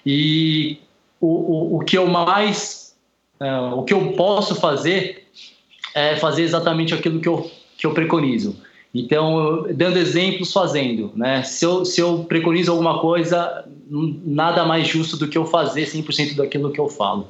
E 0.07 0.79
o, 1.21 1.27
o, 1.27 1.77
o 1.77 1.79
que 1.81 1.99
eu 1.99 2.07
mais, 2.07 2.95
é, 3.41 3.53
o 3.59 3.83
que 3.83 3.93
eu 3.93 4.13
posso 4.13 4.55
fazer 4.55 5.27
é 5.93 6.15
fazer 6.17 6.43
exatamente 6.43 6.95
aquilo 6.95 7.21
que 7.21 7.29
eu, 7.29 7.51
que 7.77 7.85
eu 7.85 7.93
preconizo 7.93 8.57
então, 8.95 9.67
dando 9.75 9.99
exemplos, 9.99 10.53
fazendo. 10.53 11.11
Né? 11.17 11.43
Se, 11.43 11.65
eu, 11.65 11.85
se 11.85 12.01
eu 12.01 12.25
preconizo 12.25 12.71
alguma 12.71 13.01
coisa, 13.01 13.65
nada 13.91 14.65
mais 14.65 14.87
justo 14.87 15.17
do 15.17 15.27
que 15.27 15.37
eu 15.37 15.45
fazer 15.45 15.87
100% 15.87 16.37
daquilo 16.37 16.71
que 16.71 16.79
eu 16.79 16.89
falo. 16.89 17.29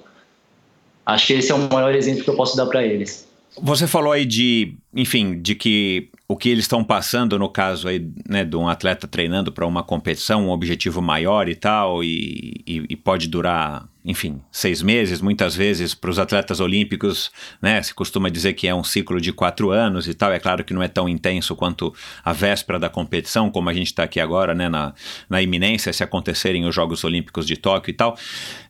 Acho 1.07 1.27
que 1.29 1.33
esse 1.33 1.51
é 1.51 1.55
o 1.55 1.69
maior 1.73 1.95
exemplo 1.95 2.23
que 2.23 2.29
eu 2.29 2.37
posso 2.37 2.55
dar 2.55 2.67
para 2.67 2.85
eles. 2.85 3.27
Você 3.62 3.87
falou 3.87 4.12
aí 4.12 4.27
de, 4.27 4.75
enfim, 4.93 5.41
de 5.41 5.55
que 5.55 6.09
o 6.29 6.37
que 6.37 6.49
eles 6.49 6.65
estão 6.65 6.83
passando, 6.83 7.39
no 7.39 7.49
caso 7.49 7.89
aí, 7.89 8.11
né, 8.29 8.45
de 8.45 8.57
um 8.57 8.69
atleta 8.69 9.07
treinando 9.07 9.53
para 9.53 9.65
uma 9.65 9.83
competição, 9.83 10.47
um 10.47 10.51
objetivo 10.51 11.01
maior 11.01 11.49
e 11.49 11.55
tal, 11.55 12.03
e, 12.03 12.62
e, 12.67 12.85
e 12.91 12.97
pode 12.97 13.29
durar, 13.29 13.89
enfim, 14.05 14.43
seis 14.53 14.83
meses, 14.83 15.23
muitas 15.23 15.57
vezes 15.57 15.95
para 15.95 16.11
os 16.11 16.19
atletas 16.19 16.61
olímpicos, 16.61 17.31
né, 17.63 17.81
se 17.83 17.95
costuma 17.95 18.29
dizer 18.29 18.53
que 18.53 18.69
é 18.69 18.75
um 18.75 18.85
ciclo 18.85 19.19
de 19.19 19.33
quatro 19.33 19.71
anos 19.71 20.07
e 20.07 20.13
tal, 20.13 20.31
é 20.31 20.39
claro 20.39 20.63
que 20.63 20.75
não 20.75 20.83
é 20.83 20.89
tão 20.89 21.09
intenso 21.09 21.57
quanto 21.57 21.95
a 22.23 22.33
véspera 22.33 22.79
da 22.79 22.91
competição, 22.91 23.51
como 23.51 23.71
a 23.71 23.73
gente 23.73 23.87
está 23.87 24.03
aqui 24.03 24.21
agora, 24.21 24.55
né, 24.55 24.69
na, 24.69 24.93
na 25.29 25.41
iminência, 25.41 25.93
se 25.93 26.05
acontecerem 26.05 26.67
os 26.67 26.75
Jogos 26.75 27.03
Olímpicos 27.03 27.47
de 27.47 27.57
Tóquio 27.57 27.93
e 27.93 27.95
tal. 27.95 28.15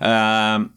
Uh, 0.00 0.70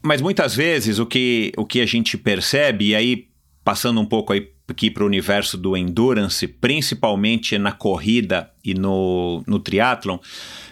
mas 0.00 0.22
muitas 0.22 0.54
vezes 0.54 1.00
o 1.00 1.06
que, 1.06 1.52
o 1.56 1.66
que 1.66 1.80
a 1.80 1.86
gente 1.86 2.16
percebe, 2.16 2.90
e 2.90 2.94
aí 2.94 3.28
passando 3.64 4.00
um 4.00 4.06
pouco 4.06 4.32
aí 4.32 4.48
aqui 4.68 4.90
para 4.90 5.02
o 5.02 5.06
universo 5.06 5.56
do 5.56 5.76
endurance, 5.76 6.46
principalmente 6.46 7.58
na 7.58 7.72
corrida 7.72 8.50
e 8.64 8.74
no, 8.74 9.42
no 9.46 9.58
triatlon, 9.58 10.18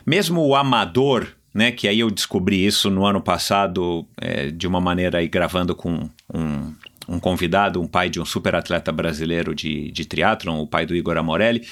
mesmo 0.04 0.46
o 0.46 0.54
amador, 0.54 1.35
né, 1.56 1.72
que 1.72 1.88
aí 1.88 2.00
eu 2.00 2.10
descobri 2.10 2.66
isso 2.66 2.90
no 2.90 3.06
ano 3.06 3.18
passado 3.18 4.06
é, 4.20 4.50
de 4.50 4.66
uma 4.66 4.78
maneira 4.78 5.18
aí 5.18 5.26
gravando 5.26 5.74
com 5.74 6.10
um, 6.32 6.74
um 7.08 7.18
convidado, 7.18 7.80
um 7.80 7.86
pai 7.86 8.10
de 8.10 8.20
um 8.20 8.26
super 8.26 8.54
atleta 8.54 8.92
brasileiro 8.92 9.54
de, 9.54 9.90
de 9.90 10.04
triatlon, 10.04 10.60
o 10.60 10.66
pai 10.66 10.84
do 10.84 10.94
Igor 10.94 11.16
Amorelli, 11.16 11.66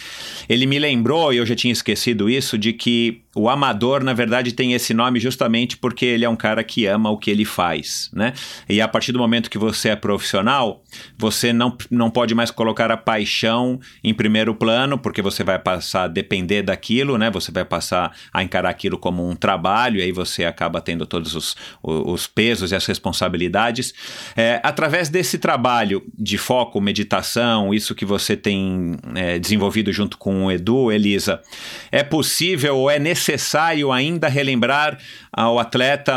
ele 0.48 0.64
me 0.64 0.78
lembrou, 0.78 1.34
e 1.34 1.36
eu 1.36 1.44
já 1.44 1.54
tinha 1.54 1.70
esquecido 1.70 2.30
isso, 2.30 2.56
de 2.56 2.72
que 2.72 3.23
o 3.34 3.48
amador, 3.48 4.04
na 4.04 4.12
verdade, 4.12 4.52
tem 4.52 4.74
esse 4.74 4.94
nome 4.94 5.18
justamente 5.18 5.76
porque 5.76 6.06
ele 6.06 6.24
é 6.24 6.28
um 6.28 6.36
cara 6.36 6.62
que 6.62 6.86
ama 6.86 7.10
o 7.10 7.18
que 7.18 7.30
ele 7.30 7.44
faz, 7.44 8.08
né? 8.12 8.32
E 8.68 8.80
a 8.80 8.86
partir 8.86 9.10
do 9.10 9.18
momento 9.18 9.50
que 9.50 9.58
você 9.58 9.88
é 9.88 9.96
profissional, 9.96 10.82
você 11.18 11.52
não, 11.52 11.76
não 11.90 12.10
pode 12.10 12.34
mais 12.34 12.50
colocar 12.50 12.90
a 12.92 12.96
paixão 12.96 13.80
em 14.02 14.14
primeiro 14.14 14.54
plano, 14.54 14.96
porque 14.96 15.20
você 15.20 15.42
vai 15.42 15.58
passar 15.58 16.04
a 16.04 16.08
depender 16.08 16.62
daquilo, 16.62 17.18
né? 17.18 17.30
Você 17.30 17.50
vai 17.50 17.64
passar 17.64 18.16
a 18.32 18.42
encarar 18.42 18.70
aquilo 18.70 18.96
como 18.96 19.28
um 19.28 19.34
trabalho, 19.34 19.98
e 19.98 20.02
aí 20.02 20.12
você 20.12 20.44
acaba 20.44 20.80
tendo 20.80 21.04
todos 21.04 21.34
os, 21.34 21.56
os 21.82 22.26
pesos 22.28 22.70
e 22.70 22.76
as 22.76 22.86
responsabilidades. 22.86 23.92
É, 24.36 24.60
através 24.62 25.08
desse 25.08 25.38
trabalho 25.38 26.04
de 26.16 26.38
foco, 26.38 26.80
meditação, 26.80 27.74
isso 27.74 27.94
que 27.94 28.04
você 28.04 28.36
tem 28.36 28.96
é, 29.16 29.38
desenvolvido 29.40 29.92
junto 29.92 30.16
com 30.16 30.46
o 30.46 30.52
Edu, 30.52 30.92
Elisa, 30.92 31.42
é 31.90 32.04
possível 32.04 32.76
ou 32.76 32.90
é 32.90 32.98
necessário 32.98 33.23
necessário 33.24 33.90
ainda 33.90 34.28
relembrar 34.28 34.98
ao 35.32 35.58
atleta 35.58 36.12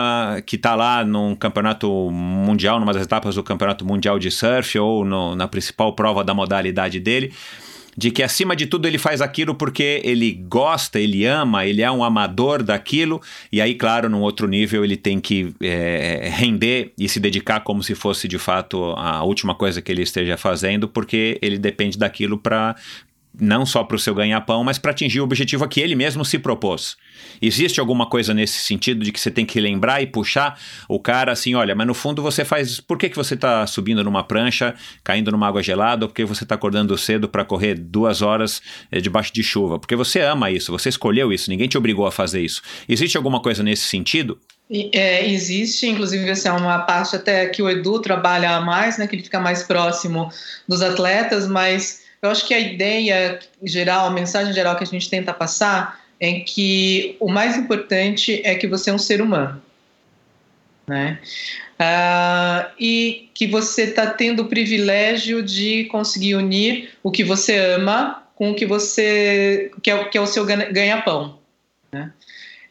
que 0.45 0.57
está 0.57 0.75
lá 0.75 1.05
num 1.05 1.35
campeonato 1.35 1.89
mundial, 2.11 2.79
numa 2.79 2.93
das 2.93 3.03
etapas 3.03 3.35
do 3.35 3.43
campeonato 3.43 3.85
mundial 3.85 4.19
de 4.19 4.29
surf 4.29 4.77
ou 4.77 5.05
no, 5.05 5.35
na 5.35 5.47
principal 5.47 5.93
prova 5.93 6.23
da 6.23 6.33
modalidade 6.33 6.99
dele, 6.99 7.33
de 7.97 8.11
que 8.11 8.21
acima 8.21 8.55
de 8.55 8.67
tudo 8.67 8.87
ele 8.87 8.99
faz 8.99 9.21
aquilo 9.21 9.55
porque 9.55 10.01
ele 10.03 10.31
gosta, 10.33 10.99
ele 10.99 11.25
ama, 11.25 11.65
ele 11.65 11.81
é 11.81 11.89
um 11.89 12.03
amador 12.03 12.61
daquilo, 12.61 13.19
e 13.51 13.59
aí, 13.59 13.73
claro, 13.73 14.07
num 14.07 14.21
outro 14.21 14.47
nível 14.47 14.83
ele 14.83 14.95
tem 14.95 15.19
que 15.19 15.55
é, 15.61 16.29
render 16.31 16.91
e 16.97 17.09
se 17.09 17.19
dedicar 17.19 17.61
como 17.61 17.81
se 17.81 17.95
fosse 17.95 18.27
de 18.27 18.37
fato 18.37 18.93
a 18.97 19.23
última 19.23 19.55
coisa 19.55 19.81
que 19.81 19.91
ele 19.91 20.03
esteja 20.03 20.37
fazendo, 20.37 20.87
porque 20.87 21.39
ele 21.41 21.57
depende 21.57 21.97
daquilo 21.97 22.37
para 22.37 22.75
não 23.39 23.65
só 23.65 23.83
para 23.83 23.95
o 23.95 23.99
seu 23.99 24.13
ganha-pão, 24.13 24.63
mas 24.63 24.77
para 24.77 24.91
atingir 24.91 25.21
o 25.21 25.23
objetivo 25.23 25.63
a 25.63 25.67
que 25.67 25.79
ele 25.79 25.95
mesmo 25.95 26.23
se 26.25 26.39
propôs. 26.39 26.97
Existe 27.41 27.79
alguma 27.79 28.05
coisa 28.05 28.33
nesse 28.33 28.59
sentido 28.59 29.03
de 29.03 29.11
que 29.11 29.19
você 29.19 29.29
tem 29.29 29.45
que 29.45 29.59
lembrar 29.59 30.01
e 30.01 30.07
puxar 30.07 30.59
o 30.87 30.99
cara 30.99 31.31
assim, 31.31 31.55
olha, 31.55 31.75
mas 31.75 31.87
no 31.87 31.93
fundo 31.93 32.21
você 32.21 32.43
faz. 32.43 32.79
Por 32.79 32.97
que, 32.97 33.09
que 33.09 33.15
você 33.15 33.35
está 33.35 33.65
subindo 33.67 34.03
numa 34.03 34.23
prancha, 34.23 34.73
caindo 35.03 35.31
numa 35.31 35.47
água 35.47 35.61
gelada, 35.61 36.05
ou 36.05 36.09
porque 36.09 36.25
você 36.25 36.43
está 36.43 36.55
acordando 36.55 36.97
cedo 36.97 37.29
para 37.29 37.45
correr 37.45 37.75
duas 37.75 38.21
horas 38.21 38.61
é, 38.91 38.99
debaixo 38.99 39.33
de 39.33 39.43
chuva? 39.43 39.79
Porque 39.79 39.95
você 39.95 40.21
ama 40.21 40.49
isso, 40.51 40.71
você 40.71 40.89
escolheu 40.89 41.31
isso, 41.31 41.49
ninguém 41.49 41.67
te 41.67 41.77
obrigou 41.77 42.05
a 42.05 42.11
fazer 42.11 42.41
isso. 42.41 42.61
Existe 42.87 43.17
alguma 43.17 43.39
coisa 43.39 43.63
nesse 43.63 43.83
sentido? 43.83 44.39
É, 44.69 45.25
existe, 45.29 45.87
inclusive, 45.87 46.29
assim, 46.29 46.49
uma 46.49 46.79
parte 46.79 47.15
até 47.15 47.45
que 47.47 47.61
o 47.61 47.69
Edu 47.69 48.01
trabalha 48.01 48.59
mais, 48.59 48.97
né, 48.97 49.07
que 49.07 49.15
ele 49.15 49.23
fica 49.23 49.39
mais 49.39 49.63
próximo 49.63 50.29
dos 50.67 50.81
atletas, 50.81 51.47
mas 51.47 52.06
eu 52.27 52.31
acho 52.31 52.45
que 52.45 52.53
a 52.53 52.59
ideia 52.59 53.39
geral, 53.63 54.07
a 54.07 54.11
mensagem 54.11 54.53
geral 54.53 54.75
que 54.75 54.83
a 54.83 54.87
gente 54.87 55.09
tenta 55.09 55.33
passar 55.33 56.01
em 56.19 56.43
que 56.43 57.15
o 57.19 57.29
mais 57.29 57.57
importante 57.57 58.41
é 58.43 58.55
que 58.55 58.67
você 58.67 58.89
é 58.89 58.93
um 58.93 58.97
ser 58.99 59.21
humano, 59.21 59.61
né? 60.87 61.19
Uh, 61.79 62.71
e 62.79 63.29
que 63.35 63.45
você 63.45 63.83
está 63.83 64.07
tendo 64.07 64.41
o 64.41 64.47
privilégio 64.47 65.43
de 65.43 65.85
conseguir 65.85 66.33
unir 66.35 66.89
o 67.03 67.11
que 67.11 67.23
você 67.23 67.55
ama 67.55 68.23
com 68.33 68.51
o 68.51 68.55
que 68.55 68.65
você 68.65 69.71
que 69.83 69.91
é, 69.91 70.03
que 70.05 70.17
é 70.17 70.21
o 70.21 70.25
seu 70.25 70.43
ganha-pão. 70.43 71.37
Né? 71.91 72.11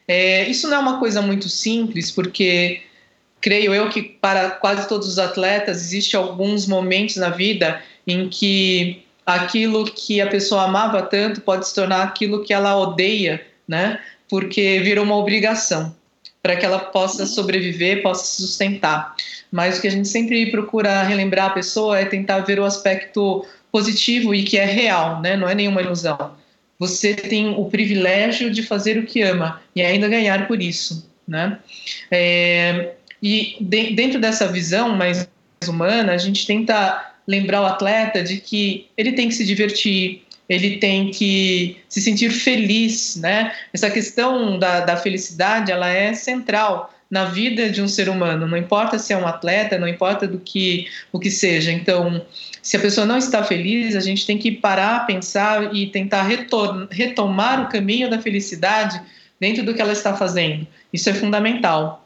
É, 0.07 0.49
isso 0.49 0.67
não 0.67 0.77
é 0.77 0.79
uma 0.79 0.99
coisa 0.99 1.21
muito 1.21 1.47
simples, 1.47 2.11
porque 2.11 2.81
creio 3.39 3.73
eu 3.73 3.89
que 3.89 4.01
para 4.01 4.51
quase 4.51 4.87
todos 4.89 5.07
os 5.07 5.19
atletas 5.19 5.77
existe 5.77 6.15
alguns 6.17 6.67
momentos 6.67 7.15
na 7.15 7.29
vida 7.29 7.81
em 8.05 8.27
que 8.27 9.06
aquilo 9.27 9.83
que 9.83 10.21
a 10.21 10.27
pessoa 10.27 10.63
amava 10.63 11.01
tanto 11.01 11.41
pode 11.41 11.67
se 11.67 11.75
tornar 11.75 12.01
aquilo 12.01 12.45
que 12.45 12.53
ela 12.53 12.77
odeia, 12.77 13.45
né? 13.67 13.99
Porque 14.29 14.79
virou 14.79 15.03
uma 15.03 15.17
obrigação 15.17 15.93
para 16.41 16.55
que 16.55 16.65
ela 16.65 16.79
possa 16.79 17.25
sobreviver, 17.25 18.01
possa 18.01 18.25
se 18.25 18.41
sustentar. 18.41 19.13
Mas 19.51 19.77
o 19.77 19.81
que 19.81 19.87
a 19.87 19.91
gente 19.91 20.07
sempre 20.07 20.49
procura 20.49 21.03
relembrar 21.03 21.47
a 21.47 21.53
pessoa 21.53 21.99
é 21.99 22.05
tentar 22.05 22.39
ver 22.39 22.57
o 22.57 22.63
aspecto 22.63 23.45
positivo 23.69 24.33
e 24.33 24.43
que 24.43 24.57
é 24.57 24.63
real, 24.63 25.21
né? 25.21 25.35
Não 25.35 25.49
é 25.49 25.53
nenhuma 25.53 25.81
ilusão. 25.81 26.31
Você 26.79 27.13
tem 27.13 27.49
o 27.49 27.65
privilégio 27.65 28.49
de 28.49 28.63
fazer 28.63 28.97
o 28.97 29.05
que 29.05 29.21
ama 29.21 29.61
e 29.75 29.81
ainda 29.81 30.07
ganhar 30.07 30.47
por 30.47 30.61
isso, 30.61 31.09
né? 31.27 31.59
É, 32.09 32.93
e 33.21 33.57
de, 33.59 33.93
dentro 33.93 34.21
dessa 34.21 34.47
visão 34.47 34.95
mais 34.95 35.27
humana, 35.67 36.13
a 36.13 36.17
gente 36.17 36.47
tenta 36.47 37.16
lembrar 37.27 37.61
o 37.61 37.65
atleta 37.65 38.23
de 38.23 38.37
que 38.37 38.87
ele 38.95 39.11
tem 39.11 39.27
que 39.27 39.35
se 39.35 39.45
divertir, 39.45 40.23
ele 40.47 40.77
tem 40.77 41.11
que 41.11 41.77
se 41.89 42.01
sentir 42.01 42.29
feliz, 42.29 43.17
né? 43.17 43.53
Essa 43.73 43.89
questão 43.89 44.57
da, 44.57 44.79
da 44.79 44.95
felicidade, 44.95 45.71
ela 45.71 45.89
é 45.89 46.13
central 46.13 46.93
na 47.09 47.25
vida 47.25 47.69
de 47.69 47.81
um 47.81 47.87
ser 47.87 48.09
humano, 48.09 48.47
não 48.47 48.57
importa 48.57 48.99
se 48.99 49.13
é 49.13 49.17
um 49.17 49.25
atleta, 49.25 49.77
não 49.77 49.87
importa 49.87 50.27
do 50.27 50.39
que 50.39 50.87
o 51.11 51.19
que 51.19 51.31
seja. 51.31 51.71
Então, 51.71 52.25
se 52.61 52.75
a 52.75 52.79
pessoa 52.79 53.07
não 53.07 53.17
está 53.17 53.43
feliz, 53.43 53.95
a 53.95 54.01
gente 54.01 54.25
tem 54.25 54.37
que 54.37 54.51
parar, 54.51 55.05
pensar 55.05 55.73
e 55.73 55.87
tentar 55.87 56.27
retomar 56.91 57.61
o 57.63 57.69
caminho 57.69 58.09
da 58.09 58.19
felicidade 58.21 59.01
dentro 59.39 59.63
do 59.63 59.73
que 59.73 59.81
ela 59.81 59.93
está 59.93 60.15
fazendo. 60.15 60.67
Isso 60.91 61.09
é 61.09 61.13
fundamental. 61.13 62.05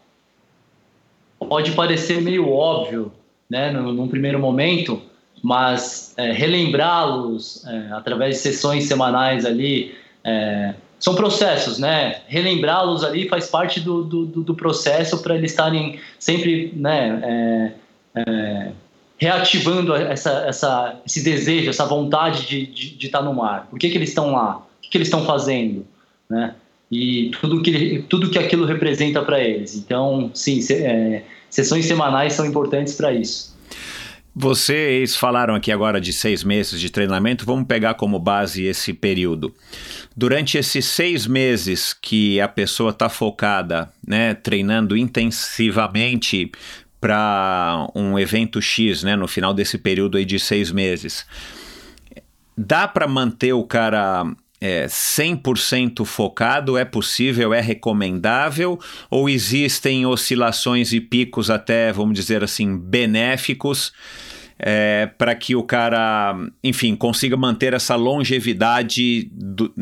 Pode 1.40 1.72
parecer 1.72 2.22
meio 2.22 2.48
óbvio, 2.50 3.12
né, 3.50 3.72
num 3.72 4.08
primeiro 4.08 4.38
momento, 4.40 5.02
mas 5.42 6.14
é, 6.18 6.32
relembrá-los 6.32 7.66
é, 7.66 7.94
através 7.94 8.36
de 8.36 8.42
sessões 8.42 8.86
semanais 8.86 9.46
ali 9.46 9.96
é, 10.24 10.74
são 11.00 11.16
processos, 11.16 11.80
né? 11.80 12.22
Relembrá-los 12.28 13.04
ali 13.04 13.28
faz 13.28 13.48
parte 13.48 13.80
do, 13.80 14.04
do, 14.04 14.26
do 14.26 14.54
processo 14.54 15.18
para 15.24 15.36
eles 15.36 15.52
estarem 15.52 16.00
sempre, 16.20 16.72
né? 16.76 17.74
É, 18.16 18.22
é, 18.22 18.72
reativando 19.18 19.96
essa, 19.96 20.32
essa, 20.48 21.00
esse 21.06 21.24
desejo, 21.24 21.70
essa 21.70 21.86
vontade 21.86 22.48
de, 22.48 22.66
de, 22.68 22.90
de 22.96 23.06
estar 23.08 23.22
no 23.22 23.34
mar. 23.34 23.68
Por 23.70 23.80
que, 23.80 23.90
que 23.90 23.98
eles 23.98 24.10
estão 24.10 24.32
lá? 24.32 24.58
O 24.58 24.82
que, 24.82 24.90
que 24.90 24.98
eles 24.98 25.08
estão 25.08 25.26
fazendo, 25.26 25.86
né? 26.30 26.54
E 26.92 27.32
tudo 27.40 27.62
que 27.62 28.04
tudo 28.10 28.30
que 28.30 28.38
aquilo 28.38 28.66
representa 28.66 29.22
para 29.24 29.40
eles. 29.40 29.76
Então, 29.76 30.30
sim, 30.34 30.62
se, 30.62 30.84
é, 30.84 31.24
sessões 31.50 31.86
semanais 31.86 32.34
são 32.34 32.46
importantes 32.46 32.94
para 32.94 33.12
isso. 33.12 33.51
Vocês 34.34 35.16
falaram 35.16 35.54
aqui 35.56 35.74
agora 35.74 36.00
de 36.00 36.14
seis 36.14 36.42
meses 36.42 36.80
de 36.80 36.90
treinamento, 36.90 37.46
vamos 37.46 37.68
pegar 37.68 37.96
como 37.96 38.18
base 38.18 38.64
esse 38.64 38.94
período. 38.94 39.54
Durante 40.16 40.58
esses 40.58 40.86
seis 40.86 41.28
meses 41.28 41.94
que 41.94 42.40
a 42.40 42.48
pessoa 42.48 42.92
está 42.92 43.10
focada, 43.10 43.92
né, 44.08 44.34
treinando 44.34 44.96
intensivamente 44.96 46.50
para 47.02 47.90
um 47.94 48.18
evento 48.18 48.62
X, 48.62 49.04
né, 49.04 49.18
no 49.18 49.28
final 49.28 49.54
desse 49.54 49.78
período 49.78 50.18
aí 50.18 50.24
de 50.24 50.40
seis 50.40 50.72
meses, 50.72 51.26
dá 52.58 52.88
para 52.88 53.10
manter 53.10 53.52
o 53.52 53.66
cara 53.66 54.24
é, 54.62 54.86
100% 54.86 56.06
focado? 56.06 56.78
É 56.78 56.86
possível? 56.86 57.52
É 57.54 57.60
recomendável? 57.60 58.80
Ou 59.10 59.28
existem 59.28 60.06
oscilações 60.06 60.94
e 60.94 61.02
picos 61.02 61.50
até, 61.50 61.92
vamos 61.92 62.14
dizer 62.14 62.44
assim, 62.44 62.78
benéficos? 62.78 63.92
É, 64.64 65.10
para 65.18 65.34
que 65.34 65.56
o 65.56 65.64
cara, 65.64 66.36
enfim, 66.64 66.96
consiga 66.96 67.36
manter 67.36 67.74
essa 67.74 67.96
longevidade 67.96 69.28
do, 69.34 69.74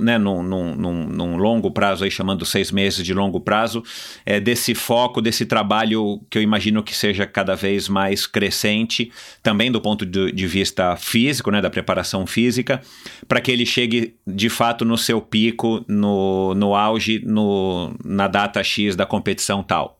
né, 0.00 0.16
num, 0.16 0.42
num, 0.42 0.74
num, 0.74 1.06
num, 1.08 1.36
longo 1.36 1.70
prazo, 1.70 2.04
aí 2.04 2.10
chamando 2.10 2.46
seis 2.46 2.72
meses 2.72 3.04
de 3.04 3.12
longo 3.12 3.38
prazo, 3.38 3.82
é, 4.24 4.40
desse 4.40 4.74
foco, 4.74 5.20
desse 5.20 5.44
trabalho 5.44 6.22
que 6.30 6.38
eu 6.38 6.42
imagino 6.42 6.82
que 6.82 6.96
seja 6.96 7.26
cada 7.26 7.54
vez 7.54 7.86
mais 7.86 8.26
crescente, 8.26 9.12
também 9.42 9.70
do 9.70 9.80
ponto 9.80 10.06
de, 10.06 10.32
de 10.32 10.46
vista 10.46 10.96
físico, 10.96 11.50
né, 11.50 11.60
da 11.60 11.68
preparação 11.68 12.26
física, 12.26 12.80
para 13.28 13.42
que 13.42 13.52
ele 13.52 13.66
chegue 13.66 14.14
de 14.26 14.48
fato 14.48 14.86
no 14.86 14.96
seu 14.96 15.20
pico, 15.20 15.84
no, 15.86 16.54
no 16.54 16.74
auge, 16.74 17.22
no, 17.26 17.94
na 18.02 18.26
data 18.26 18.62
X 18.64 18.96
da 18.96 19.04
competição 19.04 19.62
tal. 19.62 19.93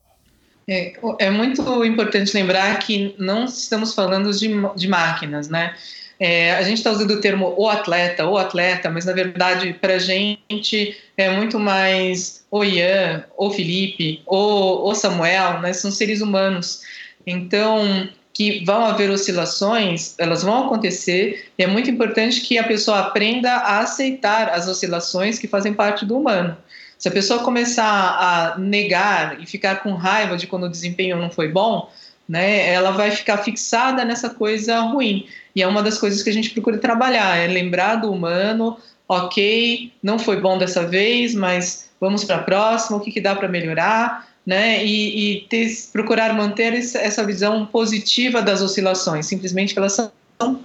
É, 0.66 0.94
é, 1.18 1.30
muito 1.30 1.84
importante 1.84 2.34
lembrar 2.34 2.78
que 2.78 3.14
não 3.18 3.44
estamos 3.44 3.94
falando 3.94 4.32
de, 4.32 4.48
de 4.76 4.88
máquinas, 4.88 5.48
né? 5.48 5.74
É, 6.18 6.52
a 6.54 6.62
gente 6.62 6.78
está 6.78 6.90
usando 6.90 7.10
o 7.10 7.20
termo 7.20 7.54
o 7.56 7.68
atleta, 7.68 8.24
o 8.26 8.38
atleta, 8.38 8.88
mas 8.88 9.04
na 9.04 9.12
verdade 9.12 9.74
para 9.74 9.94
a 9.94 9.98
gente 9.98 10.96
é 11.16 11.28
muito 11.28 11.58
mais 11.58 12.44
o 12.50 12.64
Ian, 12.64 13.24
o 13.36 13.50
Felipe, 13.50 14.22
o, 14.26 14.88
o 14.88 14.94
Samuel, 14.94 15.60
né? 15.60 15.72
São 15.72 15.90
seres 15.90 16.20
humanos. 16.20 16.82
Então, 17.26 18.08
que 18.32 18.64
vão 18.64 18.84
haver 18.84 19.10
oscilações, 19.10 20.14
elas 20.18 20.42
vão 20.42 20.66
acontecer, 20.66 21.46
e 21.56 21.62
é 21.62 21.66
muito 21.66 21.88
importante 21.88 22.40
que 22.40 22.58
a 22.58 22.64
pessoa 22.64 22.98
aprenda 22.98 23.52
a 23.52 23.78
aceitar 23.78 24.50
as 24.50 24.66
oscilações 24.66 25.38
que 25.38 25.46
fazem 25.46 25.72
parte 25.72 26.04
do 26.04 26.18
humano. 26.18 26.56
Se 27.04 27.08
a 27.08 27.12
pessoa 27.12 27.40
começar 27.40 27.84
a 27.84 28.58
negar 28.58 29.38
e 29.38 29.44
ficar 29.44 29.82
com 29.82 29.92
raiva 29.92 30.38
de 30.38 30.46
quando 30.46 30.64
o 30.64 30.70
desempenho 30.70 31.18
não 31.18 31.28
foi 31.28 31.48
bom, 31.48 31.92
né, 32.26 32.72
ela 32.72 32.92
vai 32.92 33.10
ficar 33.10 33.36
fixada 33.44 34.06
nessa 34.06 34.30
coisa 34.30 34.80
ruim. 34.80 35.28
E 35.54 35.60
é 35.60 35.66
uma 35.66 35.82
das 35.82 35.98
coisas 35.98 36.22
que 36.22 36.30
a 36.30 36.32
gente 36.32 36.48
procura 36.48 36.78
trabalhar, 36.78 37.36
é 37.36 37.46
lembrar 37.46 37.96
do 37.96 38.10
humano, 38.10 38.78
ok, 39.06 39.92
não 40.02 40.18
foi 40.18 40.40
bom 40.40 40.56
dessa 40.56 40.86
vez, 40.86 41.34
mas 41.34 41.90
vamos 42.00 42.24
para 42.24 42.36
a 42.36 42.42
próxima, 42.42 42.96
o 42.96 43.00
que, 43.00 43.12
que 43.12 43.20
dá 43.20 43.36
para 43.36 43.48
melhorar, 43.48 44.26
né, 44.46 44.82
e, 44.82 45.34
e 45.34 45.40
ter, 45.42 45.68
procurar 45.92 46.32
manter 46.32 46.72
essa 46.72 47.22
visão 47.22 47.66
positiva 47.66 48.40
das 48.40 48.62
oscilações, 48.62 49.26
simplesmente 49.26 49.74
que 49.74 49.78
elas 49.78 49.92
são 49.92 50.10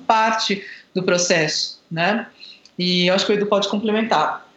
parte 0.07 0.63
do 0.95 1.03
processo, 1.03 1.81
né, 1.91 2.27
e 2.77 3.07
eu 3.07 3.13
acho 3.13 3.25
que 3.25 3.33
o 3.33 3.35
Edu 3.35 3.47
pode 3.47 3.67
complementar. 3.67 4.48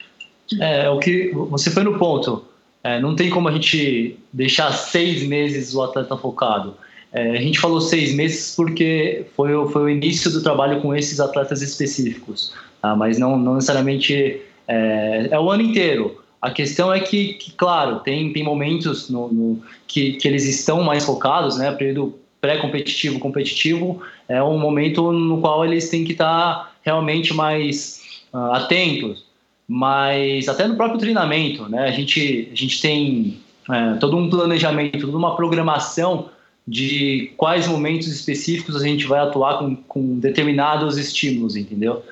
É, 0.60 0.88
o 0.90 0.98
que 0.98 1.30
você 1.32 1.70
foi 1.70 1.82
no 1.82 1.98
ponto. 1.98 2.44
É, 2.84 3.00
não 3.00 3.14
tem 3.14 3.30
como 3.30 3.48
a 3.48 3.52
gente 3.52 4.16
deixar 4.32 4.72
seis 4.72 5.22
meses 5.22 5.74
o 5.74 5.82
atleta 5.82 6.16
focado. 6.16 6.74
É, 7.12 7.30
a 7.30 7.40
gente 7.40 7.60
falou 7.60 7.80
seis 7.80 8.14
meses 8.14 8.54
porque 8.56 9.26
foi, 9.36 9.50
foi 9.68 9.82
o 9.82 9.88
início 9.88 10.30
do 10.30 10.42
trabalho 10.42 10.80
com 10.80 10.94
esses 10.94 11.20
atletas 11.20 11.62
específicos, 11.62 12.52
tá? 12.80 12.96
mas 12.96 13.18
não, 13.18 13.38
não 13.38 13.54
necessariamente 13.54 14.40
é, 14.66 15.28
é, 15.30 15.38
o 15.38 15.50
ano 15.50 15.62
inteiro. 15.62 16.20
A 16.40 16.50
questão 16.50 16.92
é 16.92 16.98
que, 16.98 17.34
que 17.34 17.52
claro, 17.52 18.00
tem, 18.00 18.32
tem 18.32 18.42
momentos 18.42 19.08
no, 19.08 19.28
no, 19.32 19.62
que, 19.86 20.14
que 20.14 20.26
eles 20.26 20.48
estão 20.48 20.82
mais 20.82 21.04
focados, 21.04 21.56
né? 21.56 21.70
Período 21.70 22.18
pré-competitivo, 22.40 23.20
competitivo, 23.20 24.02
é 24.28 24.42
um 24.42 24.58
momento 24.58 25.12
no 25.12 25.40
qual 25.40 25.64
eles 25.64 25.88
têm 25.88 26.02
que 26.02 26.10
estar 26.10 26.74
realmente 26.82 27.32
mais 27.32 28.02
uh, 28.34 28.52
atentos 28.54 29.24
mas 29.66 30.48
até 30.48 30.66
no 30.66 30.76
próprio 30.76 30.98
treinamento, 30.98 31.68
né? 31.68 31.88
A 31.88 31.90
gente, 31.90 32.48
a 32.52 32.56
gente 32.56 32.80
tem 32.80 33.38
é, 33.70 33.94
todo 33.94 34.16
um 34.16 34.28
planejamento, 34.28 35.06
toda 35.06 35.16
uma 35.16 35.36
programação 35.36 36.28
de 36.66 37.32
quais 37.36 37.66
momentos 37.66 38.06
específicos 38.06 38.76
a 38.76 38.86
gente 38.86 39.06
vai 39.06 39.20
atuar 39.20 39.58
com, 39.58 39.74
com 39.74 40.18
determinados 40.18 40.96
estímulos, 40.96 41.56
entendeu? 41.56 42.02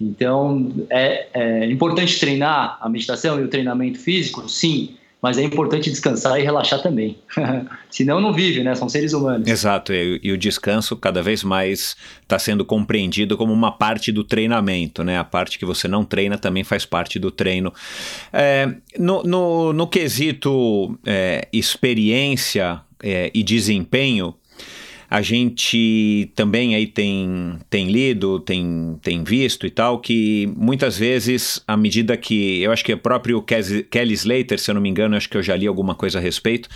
Então, 0.00 0.72
é, 0.90 1.28
é 1.32 1.66
importante 1.66 2.18
treinar 2.18 2.78
a 2.80 2.88
meditação 2.88 3.38
e 3.40 3.44
o 3.44 3.48
treinamento 3.48 3.98
físico? 3.98 4.48
Sim, 4.48 4.96
mas 5.22 5.38
é 5.38 5.42
importante 5.42 5.88
descansar 5.88 6.40
e 6.40 6.42
relaxar 6.42 6.82
também. 6.82 7.16
Senão 7.88 8.20
não 8.20 8.32
vive, 8.32 8.64
né? 8.64 8.74
São 8.74 8.88
seres 8.88 9.12
humanos. 9.12 9.46
Exato, 9.46 9.92
e, 9.92 10.18
e 10.20 10.32
o 10.32 10.36
descanso 10.36 10.96
cada 10.96 11.22
vez 11.22 11.44
mais 11.44 11.96
está 12.20 12.40
sendo 12.40 12.64
compreendido 12.64 13.36
como 13.36 13.52
uma 13.52 13.70
parte 13.70 14.10
do 14.10 14.24
treinamento, 14.24 15.04
né? 15.04 15.18
A 15.18 15.24
parte 15.24 15.60
que 15.60 15.64
você 15.64 15.86
não 15.86 16.04
treina 16.04 16.36
também 16.36 16.64
faz 16.64 16.84
parte 16.84 17.20
do 17.20 17.30
treino. 17.30 17.72
É, 18.32 18.74
no, 18.98 19.22
no, 19.22 19.72
no, 19.72 19.86
quesito 19.86 20.98
é, 21.06 21.46
experiência 21.52 22.80
é, 23.00 23.30
e 23.32 23.44
desempenho, 23.44 24.34
a 25.12 25.20
gente 25.20 26.32
também 26.34 26.74
aí 26.74 26.86
tem, 26.86 27.58
tem 27.68 27.86
lido, 27.86 28.40
tem, 28.40 28.98
tem 29.02 29.22
visto 29.22 29.66
e 29.66 29.70
tal, 29.70 29.98
que 29.98 30.50
muitas 30.56 30.96
vezes, 30.96 31.62
à 31.68 31.76
medida 31.76 32.16
que. 32.16 32.62
Eu 32.62 32.72
acho 32.72 32.82
que 32.82 32.92
é 32.92 32.96
próprio 32.96 33.42
Kelly 33.42 34.14
Slater, 34.14 34.58
se 34.58 34.70
eu 34.70 34.74
não 34.74 34.80
me 34.80 34.88
engano, 34.88 35.14
acho 35.14 35.28
que 35.28 35.36
eu 35.36 35.42
já 35.42 35.54
li 35.54 35.66
alguma 35.66 35.94
coisa 35.94 36.18
a 36.18 36.22
respeito 36.22 36.66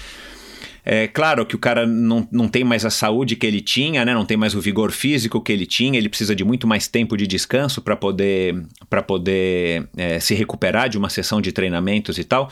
é 0.89 1.09
claro 1.09 1.45
que 1.45 1.57
o 1.57 1.59
cara 1.59 1.85
não, 1.85 2.29
não 2.31 2.47
tem 2.47 2.63
mais 2.63 2.85
a 2.85 2.91
saúde 2.91 3.35
que 3.35 3.45
ele 3.45 3.61
tinha, 3.61 4.05
né? 4.05 4.15
Não 4.15 4.25
tem 4.25 4.37
mais 4.37 4.55
o 4.55 4.61
vigor 4.61 4.93
físico 4.93 5.41
que 5.41 5.51
ele 5.51 5.67
tinha, 5.67 5.99
ele 5.99 6.09
precisa 6.09 6.33
de 6.33 6.45
muito 6.45 6.65
mais 6.65 6.87
tempo 6.87 7.17
de 7.17 7.27
descanso 7.27 7.83
para 7.83 7.97
poder, 7.97 8.65
pra 8.89 9.03
poder 9.03 9.89
é, 9.97 10.21
se 10.21 10.33
recuperar 10.33 10.89
de 10.89 10.97
uma 10.97 11.11
sessão 11.11 11.41
de 11.41 11.51
treinamentos 11.51 12.19
e 12.19 12.25
tal. 12.25 12.49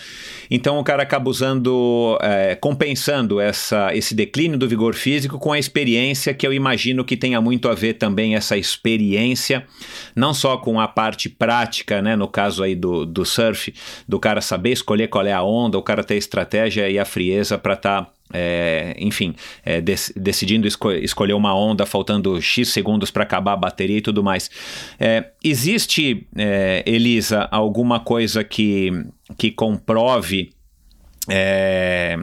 Então 0.51 0.81
o 0.81 0.83
cara 0.83 1.05
acaba 1.05 1.31
usando, 1.31 2.19
é, 2.21 2.57
compensando 2.57 3.39
essa, 3.39 3.95
esse 3.95 4.17
declínio 4.17 4.59
do 4.59 4.69
vigor 4.69 4.95
físico 4.95 5.39
com 5.39 5.53
a 5.53 5.59
experiência 5.59 6.35
que 6.35 6.45
eu 6.45 6.53
imagino 6.53 7.05
que 7.05 7.17
tenha 7.17 7.41
muito 7.41 7.69
a 7.69 7.75
ver 7.75 7.95
também 7.95 8.35
essa 8.35 8.57
experiência, 8.57 9.65
não 10.17 10.35
só 10.35 10.57
com 10.57 10.81
a 10.81 10.89
parte 10.89 11.29
prática, 11.29 12.03
né? 12.03 12.17
No 12.17 12.27
caso 12.27 12.65
aí 12.65 12.75
do, 12.75 13.07
do 13.07 13.25
surf, 13.25 13.73
do 14.09 14.19
cara 14.19 14.41
saber 14.41 14.73
escolher 14.73 15.07
qual 15.07 15.25
é 15.25 15.33
a 15.33 15.45
onda, 15.45 15.79
o 15.79 15.83
cara 15.83 16.03
ter 16.03 16.17
estratégia 16.17 16.91
e 16.91 16.99
a 16.99 17.05
frieza 17.05 17.57
para 17.57 17.75
estar 17.75 18.03
tá 18.07 18.15
é, 18.35 18.97
enfim, 18.99 19.35
é, 19.65 19.81
dec 19.81 20.13
decidindo 20.17 20.67
esco 20.67 20.91
escolher 20.91 21.35
uma 21.35 21.57
onda 21.57 21.87
faltando 21.87 22.41
X 22.43 22.69
segundos 22.69 23.11
para 23.11 23.23
acabar 23.23 23.53
a 23.53 23.57
bateria 23.57 23.99
e 23.99 24.03
tudo 24.03 24.23
mais. 24.25 24.51
É, 24.99 25.31
existe, 25.43 26.27
é, 26.37 26.83
Elisa, 26.85 27.49
alguma 27.51 28.01
coisa 28.01 28.43
que, 28.43 28.91
que 29.39 29.53
comprove 29.53 30.51
é, 31.29 32.17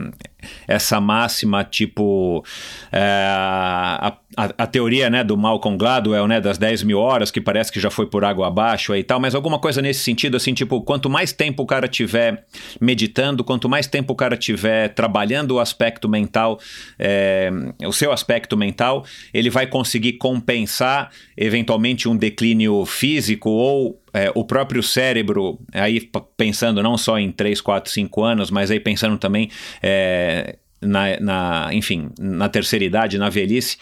essa 0.68 1.00
máxima 1.00 1.64
tipo 1.64 2.44
é, 2.92 3.02
a, 3.30 4.18
a, 4.36 4.64
a, 4.64 4.68
teoria 4.68 5.10
né, 5.10 5.24
do 5.24 5.38
Malcolm 5.38 5.78
Gladwell, 5.78 6.28
né, 6.28 6.40
das 6.40 6.58
10 6.58 6.84
mil 6.84 7.00
horas, 7.00 7.32
que 7.32 7.42
parece 7.42 7.72
que 7.72 7.80
já 7.80 7.90
foi 7.90 8.06
por 8.06 8.24
água 8.24 8.48
abaixo 8.48 8.96
e 8.96 9.04
tal, 9.04 9.20
mas 9.20 9.36
alguma 9.36 9.60
coisa 9.60 9.82
nesse 9.82 10.02
sentido, 10.02 10.38
assim, 10.38 10.54
tipo, 10.54 10.82
quanto 10.82 11.10
mais 11.10 11.34
tempo 11.34 11.64
o 11.64 11.66
cara 11.66 11.88
tiver 11.88 12.46
meditando, 12.80 13.44
quanto 13.44 13.68
mais 13.68 13.88
tempo 13.88 14.14
o 14.14 14.16
cara 14.16 14.38
tiver 14.38 14.90
trabalhando 14.90 15.52
o 15.52 15.60
aspecto 15.60 16.08
mental, 16.08 16.60
é, 16.98 17.50
o 17.86 17.92
seu 17.92 18.12
aspecto 18.12 18.56
mental, 18.56 19.06
ele 19.34 19.50
vai 19.50 19.68
conseguir 19.68 20.14
compensar 20.14 21.12
eventualmente 21.36 22.08
um 22.08 22.16
declínio 22.16 22.86
físico 22.86 23.50
ou 23.50 24.02
é, 24.14 24.32
o 24.36 24.44
próprio 24.44 24.84
cérebro, 24.84 25.60
aí 25.74 26.10
pensando 26.36 26.84
não 26.84 26.98
só 26.98 27.18
em 27.18 27.32
3, 27.32 27.62
4, 27.62 27.92
5 27.92 28.24
anos, 28.24 28.52
mas 28.52 28.72
aí 28.72 28.80
pensando 28.80 29.18
também 29.18 29.50
é, 29.82 30.58
na, 30.82 31.20
na, 31.20 31.70
enfim, 31.72 32.10
na 32.20 32.50
terceira 32.50 32.84
idade, 32.84 33.18
na 33.18 33.30
velhice, 33.30 33.78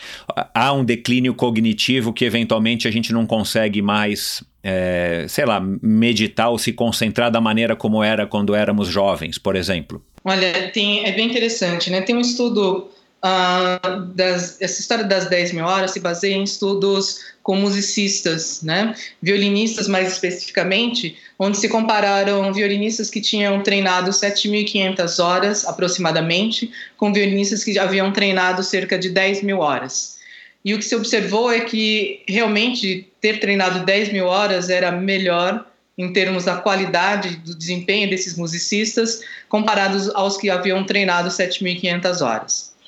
há 0.54 0.74
um 0.74 0.84
declínio 0.84 1.34
cognitivo 1.34 2.12
que 2.12 2.26
eventualmente 2.26 2.88
a 2.88 2.92
gente 2.92 3.14
não 3.14 3.26
consegue 3.26 3.82
mais, 3.82 4.44
é, 4.64 5.26
sei 5.28 5.46
lá, 5.46 5.62
meditar 5.82 6.50
ou 6.50 6.58
se 6.58 6.74
concentrar 6.74 7.32
da 7.32 7.40
maneira 7.40 7.76
como 7.76 8.04
era 8.04 8.28
quando 8.28 8.54
éramos 8.54 8.88
jovens, 8.88 9.38
por 9.38 9.56
exemplo. 9.56 10.04
Olha, 10.24 10.70
tem, 10.74 11.06
é 11.06 11.12
bem 11.12 11.28
interessante, 11.28 11.90
né? 11.90 12.02
Tem 12.02 12.16
um 12.16 12.20
estudo 12.22 12.90
Uh, 13.22 14.06
das, 14.16 14.62
essa 14.62 14.80
história 14.80 15.04
das 15.04 15.28
10 15.28 15.52
mil 15.52 15.66
horas 15.66 15.92
se 15.92 16.00
baseia 16.00 16.36
em 16.36 16.44
estudos 16.44 17.20
com 17.44 17.56
musicistas, 17.58 18.62
né? 18.62 18.96
violinistas 19.22 19.90
mais 19.90 20.14
especificamente, 20.14 21.18
onde 21.38 21.58
se 21.58 21.68
compararam 21.68 22.54
violinistas 22.54 23.10
que 23.10 23.20
tinham 23.20 23.62
treinado 23.62 24.12
7.500 24.12 25.22
horas 25.22 25.66
aproximadamente 25.66 26.72
com 26.96 27.12
violinistas 27.12 27.62
que 27.62 27.78
haviam 27.78 28.14
treinado 28.14 28.64
cerca 28.64 28.98
de 28.98 29.10
10 29.10 29.44
mil 29.44 29.60
horas. 29.60 30.18
E 30.64 30.74
o 30.74 30.78
que 30.78 30.86
se 30.86 30.96
observou 30.96 31.52
é 31.52 31.62
que 31.62 32.24
realmente 32.26 33.12
ter 33.20 33.40
treinado 33.42 33.86
10 33.86 34.14
mil 34.14 34.28
horas 34.28 34.70
era 34.70 34.92
melhor 34.92 35.66
em 35.98 36.14
termos 36.14 36.46
da 36.46 36.56
qualidade 36.56 37.36
do 37.38 37.54
desempenho 37.54 38.10
desses 38.10 38.38
musicistas 38.38 39.22
comparados 39.50 40.10
aos 40.16 40.38
que 40.38 40.50
haviam 40.50 40.86
treinado 40.86 41.30
7.500 41.30 42.22
horas. 42.26 42.79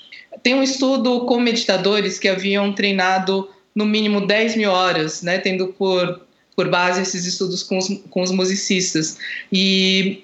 Tem 0.44 0.54
um 0.56 0.64
estudo 0.64 1.26
com 1.26 1.40
meditadores 1.40 2.18
que 2.18 2.28
haviam 2.28 2.74
treinado 2.74 3.50
no 3.76 3.86
mínimo 3.86 4.26
10 4.26 4.56
mil 4.56 4.72
horas, 4.72 5.22
né, 5.22 5.38
tendo 5.38 5.68
por, 5.68 6.22
por 6.56 6.70
base 6.70 7.02
esses 7.02 7.26
estudos 7.26 7.64
com 7.64 7.78
os, 7.78 7.88
com 8.10 8.22
os 8.22 8.32
musicistas. 8.32 9.18
E 9.52 10.24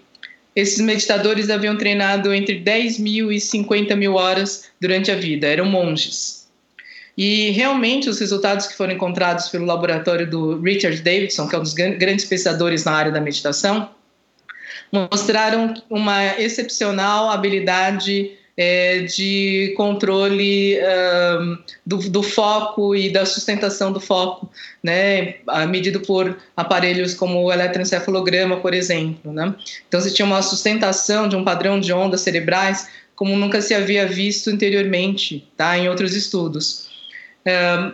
esses 0.55 0.79
meditadores 0.79 1.49
haviam 1.49 1.77
treinado 1.77 2.33
entre 2.33 2.59
10 2.59 2.99
mil 2.99 3.31
e 3.31 3.39
50 3.39 3.95
mil 3.95 4.15
horas 4.15 4.65
durante 4.81 5.11
a 5.11 5.15
vida, 5.15 5.47
eram 5.47 5.65
monges. 5.65 6.47
E 7.17 7.49
realmente 7.51 8.09
os 8.09 8.19
resultados 8.19 8.67
que 8.67 8.75
foram 8.75 8.93
encontrados 8.93 9.49
pelo 9.49 9.65
laboratório 9.65 10.29
do 10.29 10.61
Richard 10.61 11.01
Davidson, 11.01 11.47
que 11.47 11.55
é 11.55 11.59
um 11.59 11.63
dos 11.63 11.73
grandes 11.73 12.25
pesquisadores 12.25 12.85
na 12.85 12.91
área 12.91 13.11
da 13.11 13.19
meditação, 13.19 13.89
mostraram 14.91 15.73
uma 15.89 16.39
excepcional 16.39 17.29
habilidade 17.29 18.36
é, 18.57 19.01
de 19.01 19.73
controle 19.77 20.79
um, 20.81 21.57
do, 21.85 21.97
do, 22.09 22.23
foco 22.23 22.95
e 22.95 23.11
da 23.11 23.23
sustentação 23.23 23.91
do 23.91 23.99
foco, 23.99 24.49
né, 24.83 25.35
medido 25.69 25.99
por 25.99 26.35
aparelhos 26.55 27.13
como 27.13 27.43
o 27.43 27.53
eletroencefalograma, 27.53 28.57
por 28.57 28.73
exemplo. 28.73 29.31
Né? 29.31 29.53
Então, 29.87 30.01
você 30.01 30.11
tinha 30.11 30.25
uma 30.25 30.41
sustentação 30.41 31.29
de 31.29 31.35
um 31.35 31.43
padrão 31.43 31.79
de 31.79 31.93
ondas 31.93 32.21
cerebrais 32.21 32.89
como 33.15 33.35
nunca 33.35 33.61
se 33.61 33.73
havia 33.73 34.05
visto 34.07 34.51
anteriormente 34.51 35.47
tá, 35.57 35.75
em 35.77 35.89
outros 35.89 36.15
estudos. 36.15 36.87
Um, 37.45 37.91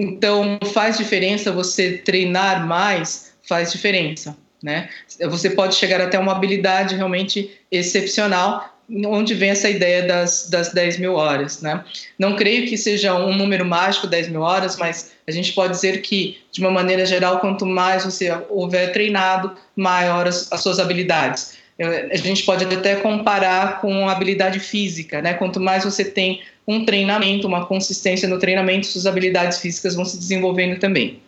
então, 0.00 0.58
faz 0.72 0.98
diferença 0.98 1.52
você 1.52 1.98
treinar 1.98 2.66
mais, 2.66 3.34
faz 3.48 3.70
diferença. 3.72 4.36
Né? 4.60 4.88
Você 5.30 5.50
pode 5.50 5.76
chegar 5.76 6.00
até 6.00 6.18
uma 6.18 6.32
habilidade 6.32 6.96
realmente 6.96 7.56
excepcional, 7.70 8.77
onde 9.06 9.34
vem 9.34 9.50
essa 9.50 9.68
ideia 9.68 10.06
das, 10.06 10.48
das 10.48 10.72
10 10.72 10.98
mil 10.98 11.14
horas. 11.14 11.60
Né? 11.60 11.84
Não 12.18 12.36
creio 12.36 12.66
que 12.66 12.76
seja 12.76 13.14
um 13.14 13.36
número 13.36 13.64
mágico 13.64 14.06
10 14.06 14.28
mil 14.28 14.40
horas, 14.40 14.76
mas 14.76 15.12
a 15.26 15.30
gente 15.30 15.52
pode 15.52 15.74
dizer 15.74 16.00
que, 16.00 16.38
de 16.50 16.60
uma 16.60 16.70
maneira 16.70 17.04
geral, 17.04 17.38
quanto 17.40 17.66
mais 17.66 18.04
você 18.04 18.30
houver 18.48 18.92
treinado, 18.92 19.54
maior 19.76 20.26
as, 20.26 20.50
as 20.50 20.60
suas 20.62 20.78
habilidades. 20.78 21.58
A 21.80 22.16
gente 22.16 22.42
pode 22.42 22.64
até 22.64 22.96
comparar 22.96 23.80
com 23.80 24.08
a 24.08 24.12
habilidade 24.12 24.58
física, 24.58 25.22
né? 25.22 25.34
Quanto 25.34 25.60
mais 25.60 25.84
você 25.84 26.04
tem 26.04 26.42
um 26.66 26.84
treinamento, 26.84 27.46
uma 27.46 27.66
consistência 27.66 28.28
no 28.28 28.38
treinamento, 28.38 28.86
suas 28.86 29.06
habilidades 29.06 29.60
físicas 29.60 29.94
vão 29.94 30.04
se 30.04 30.18
desenvolvendo 30.18 30.80
também. 30.80 31.20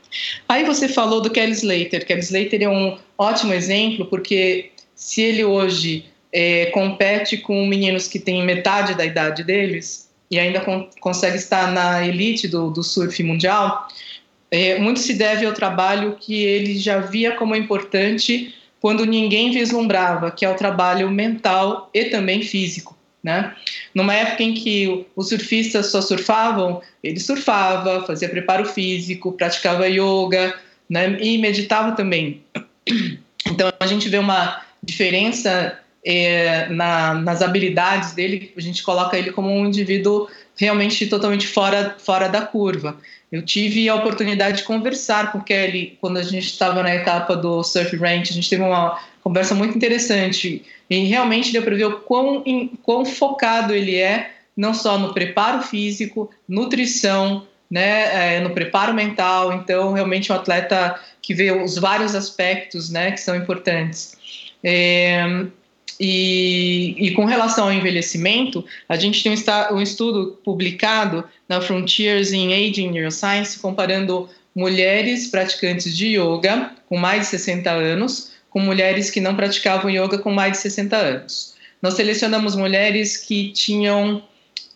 Aí 0.49 0.65
você 0.65 0.89
falou 0.89 1.21
do 1.21 1.31
Kelly 1.31 1.53
Slater. 1.53 2.05
Kelly 2.05 2.21
Slater 2.21 2.63
é 2.63 2.69
um 2.69 2.99
ótimo 3.17 3.55
exemplo, 3.55 4.07
porque 4.07 4.73
se 4.95 5.23
ele 5.23 5.45
hoje 5.45 6.10
é, 6.33 6.66
compete 6.66 7.39
com 7.39 7.66
meninos 7.66 8.07
que 8.07 8.18
têm 8.18 8.45
metade 8.45 8.95
da 8.95 9.05
idade 9.05 9.43
deles 9.43 10.09
e 10.31 10.39
ainda 10.39 10.61
con 10.61 10.89
consegue 11.01 11.37
estar 11.37 11.72
na 11.72 12.07
elite 12.07 12.47
do, 12.47 12.70
do 12.70 12.83
surf 12.83 13.20
mundial, 13.22 13.89
é, 14.51 14.78
muito 14.78 15.01
se 15.01 15.14
deve 15.14 15.45
ao 15.45 15.53
trabalho 15.53 16.16
que 16.20 16.43
ele 16.45 16.78
já 16.78 16.99
via 17.01 17.33
como 17.33 17.57
importante 17.57 18.55
quando 18.81 19.05
ninguém 19.05 19.51
vislumbrava, 19.51 20.31
que 20.31 20.45
é 20.45 20.51
o 20.51 20.57
trabalho 20.57 21.11
mental 21.11 21.91
e 21.93 22.07
também 22.07 22.43
físico. 22.43 22.97
Né? 23.22 23.55
Numa 23.95 24.14
época 24.14 24.43
em 24.43 24.55
que 24.55 25.07
os 25.14 25.28
surfistas 25.28 25.91
só 25.91 26.01
surfavam, 26.01 26.81
ele 27.05 27.20
surfava, 27.20 28.07
fazia 28.07 28.28
preparo 28.31 28.64
físico, 28.64 29.33
praticava 29.33 29.87
yoga 29.87 30.55
né? 30.89 31.18
e 31.20 31.37
meditava 31.37 31.93
também. 31.93 32.43
Então 33.47 33.72
a 33.78 33.87
gente 33.87 34.09
vê 34.09 34.18
uma 34.18 34.62
diferença 34.83 35.78
é, 36.05 36.69
na, 36.69 37.15
nas 37.15 37.43
habilidades 37.43 38.13
dele, 38.13 38.53
a 38.57 38.61
gente 38.61 38.83
coloca 38.83 39.17
ele 39.19 39.33
como 39.33 39.51
um 39.51 39.67
indivíduo 39.67 40.29
realmente 40.57 41.07
totalmente 41.07 41.47
fora, 41.47 41.97
fora 41.99 42.29
da 42.29 42.43
curva. 42.43 42.97
Eu 43.31 43.43
tive 43.43 43.89
a 43.89 43.95
oportunidade 43.95 44.59
de 44.59 44.65
conversar 44.65 45.31
com 45.31 45.39
o 45.39 45.45
Kelly 45.45 45.97
quando 46.01 46.19
a 46.19 46.23
gente 46.23 46.47
estava 46.47 46.83
na 46.83 46.95
etapa 46.95 47.37
do 47.37 47.63
Surf 47.63 47.97
Ranch, 47.97 48.31
a 48.31 48.35
gente 48.35 48.51
teve 48.51 48.63
uma 48.63 49.01
conversa 49.23 49.55
muito 49.55 49.77
interessante 49.77 50.65
e 50.89 51.05
realmente 51.05 51.53
deu 51.53 51.63
para 51.63 51.77
ver 51.77 51.85
o 51.85 52.01
quão, 52.01 52.43
quão 52.83 53.05
focado 53.05 53.73
ele 53.73 53.97
é, 53.97 54.33
não 54.57 54.75
só 54.75 54.99
no 54.99 55.15
preparo 55.15 55.63
físico, 55.63 56.31
nutrição, 56.49 57.47
né, 57.71 58.37
é, 58.37 58.41
no 58.41 58.51
preparo 58.51 58.93
mental. 58.93 59.53
Então, 59.53 59.93
realmente 59.93 60.33
um 60.33 60.35
atleta 60.35 60.99
que 61.23 61.33
vê 61.33 61.53
os 61.53 61.79
vários 61.79 62.15
aspectos, 62.15 62.91
né, 62.91 63.13
que 63.13 63.21
são 63.21 63.37
importantes. 63.37 64.19
É, 64.63 65.47
e, 66.01 66.97
e, 66.99 67.11
com 67.11 67.27
relação 67.27 67.67
ao 67.67 67.73
envelhecimento, 67.73 68.65
a 68.89 68.97
gente 68.97 69.23
tem 69.23 69.31
um, 69.71 69.83
estudo 69.83 70.39
publicado 70.43 71.23
na 71.47 71.61
Frontiers 71.61 72.33
in 72.33 72.55
Aging 72.55 72.91
Neuroscience 72.91 73.59
comparando 73.59 74.27
mulheres 74.57 75.27
praticantes 75.27 75.95
de 75.95 76.17
yoga 76.17 76.71
com 76.89 76.97
mais 76.97 77.25
de 77.25 77.27
60 77.27 77.71
anos 77.71 78.33
com 78.49 78.61
mulheres 78.61 79.11
que 79.11 79.21
não 79.21 79.37
praticavam 79.37 79.91
yoga 79.91 80.19
com 80.19 80.33
mais 80.33 80.53
de 80.53 80.59
60 80.59 80.97
anos. 80.97 81.55
Nós 81.83 81.95
selecionamos 81.95 82.57
mulheres 82.57 83.19
que 83.19 83.53
tinham 83.53 84.23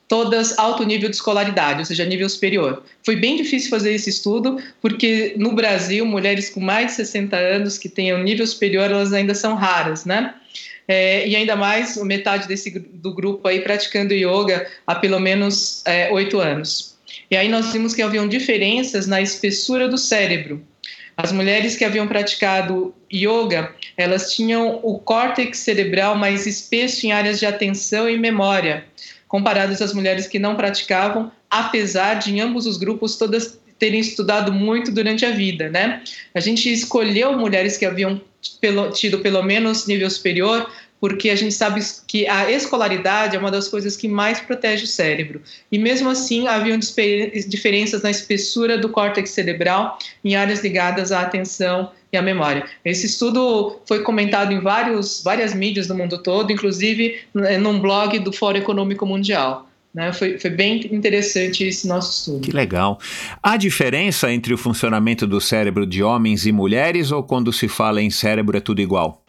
todas 0.06 0.58
alto 0.58 0.84
nível 0.84 1.08
de 1.08 1.16
escolaridade, 1.16 1.80
ou 1.80 1.84
seja, 1.84 2.04
nível 2.04 2.28
superior. 2.28 2.84
Foi 3.02 3.16
bem 3.16 3.36
difícil 3.36 3.70
fazer 3.70 3.94
esse 3.94 4.10
estudo, 4.10 4.62
porque 4.80 5.34
no 5.36 5.52
Brasil, 5.52 6.04
mulheres 6.04 6.50
com 6.50 6.60
mais 6.60 6.88
de 6.88 6.92
60 6.92 7.36
anos 7.36 7.78
que 7.78 7.88
tenham 7.88 8.22
nível 8.22 8.46
superior, 8.46 8.90
elas 8.90 9.12
ainda 9.12 9.34
são 9.34 9.54
raras, 9.54 10.04
né? 10.04 10.34
É, 10.86 11.26
e 11.26 11.34
ainda 11.34 11.56
mais 11.56 11.96
metade 11.96 12.46
desse, 12.46 12.78
do 12.78 13.14
grupo 13.14 13.48
aí 13.48 13.60
praticando 13.60 14.12
yoga 14.12 14.66
há 14.86 14.94
pelo 14.94 15.18
menos 15.18 15.82
é, 15.86 16.10
oito 16.12 16.40
é, 16.40 16.52
anos. 16.52 16.94
E 17.30 17.36
aí 17.36 17.48
nós 17.48 17.72
vimos 17.72 17.94
que 17.94 18.02
haviam 18.02 18.28
diferenças 18.28 19.06
na 19.06 19.20
espessura 19.20 19.88
do 19.88 19.96
cérebro. 19.96 20.62
As 21.16 21.30
mulheres 21.30 21.76
que 21.76 21.84
haviam 21.84 22.08
praticado 22.08 22.94
yoga, 23.12 23.72
elas 23.96 24.34
tinham 24.34 24.80
o 24.82 24.98
córtex 24.98 25.58
cerebral 25.58 26.16
mais 26.16 26.46
espesso 26.46 27.06
em 27.06 27.12
áreas 27.12 27.38
de 27.38 27.46
atenção 27.46 28.08
e 28.08 28.18
memória, 28.18 28.84
comparadas 29.28 29.80
às 29.80 29.94
mulheres 29.94 30.26
que 30.26 30.40
não 30.40 30.56
praticavam, 30.56 31.30
apesar 31.48 32.14
de 32.14 32.32
em 32.32 32.40
ambos 32.40 32.66
os 32.66 32.76
grupos 32.76 33.16
todas 33.16 33.58
terem 33.78 34.00
estudado 34.00 34.52
muito 34.52 34.90
durante 34.90 35.24
a 35.24 35.30
vida, 35.30 35.68
né? 35.68 36.02
A 36.34 36.40
gente 36.40 36.72
escolheu 36.72 37.36
mulheres 37.36 37.76
que 37.76 37.84
haviam 37.84 38.20
pelo, 38.60 38.90
tido 38.90 39.18
pelo 39.18 39.42
menos 39.42 39.86
nível 39.86 40.10
superior 40.10 40.70
porque 41.04 41.28
a 41.28 41.36
gente 41.36 41.52
sabe 41.52 41.82
que 42.06 42.26
a 42.26 42.50
escolaridade 42.50 43.36
é 43.36 43.38
uma 43.38 43.50
das 43.50 43.68
coisas 43.68 43.94
que 43.94 44.08
mais 44.08 44.40
protege 44.40 44.84
o 44.84 44.86
cérebro. 44.86 45.42
E 45.70 45.78
mesmo 45.78 46.08
assim, 46.08 46.48
haviam 46.48 46.78
diferenças 46.78 48.00
na 48.00 48.10
espessura 48.10 48.78
do 48.78 48.88
córtex 48.88 49.28
cerebral 49.28 49.98
em 50.24 50.34
áreas 50.34 50.62
ligadas 50.62 51.12
à 51.12 51.20
atenção 51.20 51.90
e 52.10 52.16
à 52.16 52.22
memória. 52.22 52.64
Esse 52.82 53.04
estudo 53.04 53.80
foi 53.86 54.02
comentado 54.02 54.54
em 54.54 54.60
vários, 54.60 55.22
várias 55.22 55.52
mídias 55.52 55.86
do 55.86 55.94
mundo 55.94 56.22
todo, 56.22 56.50
inclusive 56.50 57.20
eh, 57.36 57.58
num 57.58 57.80
blog 57.80 58.18
do 58.20 58.32
Fórum 58.32 58.60
Econômico 58.60 59.04
Mundial. 59.04 59.68
Né? 59.94 60.12
Foi, 60.12 60.38
foi 60.38 60.50
bem 60.50 60.88
interessante 60.92 61.64
esse 61.64 61.86
nosso 61.86 62.18
estudo. 62.18 62.40
Que 62.40 62.50
legal. 62.50 62.98
Há 63.42 63.56
diferença 63.56 64.32
entre 64.32 64.52
o 64.52 64.58
funcionamento 64.58 65.26
do 65.26 65.40
cérebro 65.40 65.86
de 65.86 66.02
homens 66.02 66.46
e 66.46 66.52
mulheres 66.52 67.12
ou 67.12 67.22
quando 67.22 67.52
se 67.52 67.68
fala 67.68 68.02
em 68.02 68.10
cérebro 68.10 68.56
é 68.56 68.60
tudo 68.60 68.80
igual? 68.80 69.20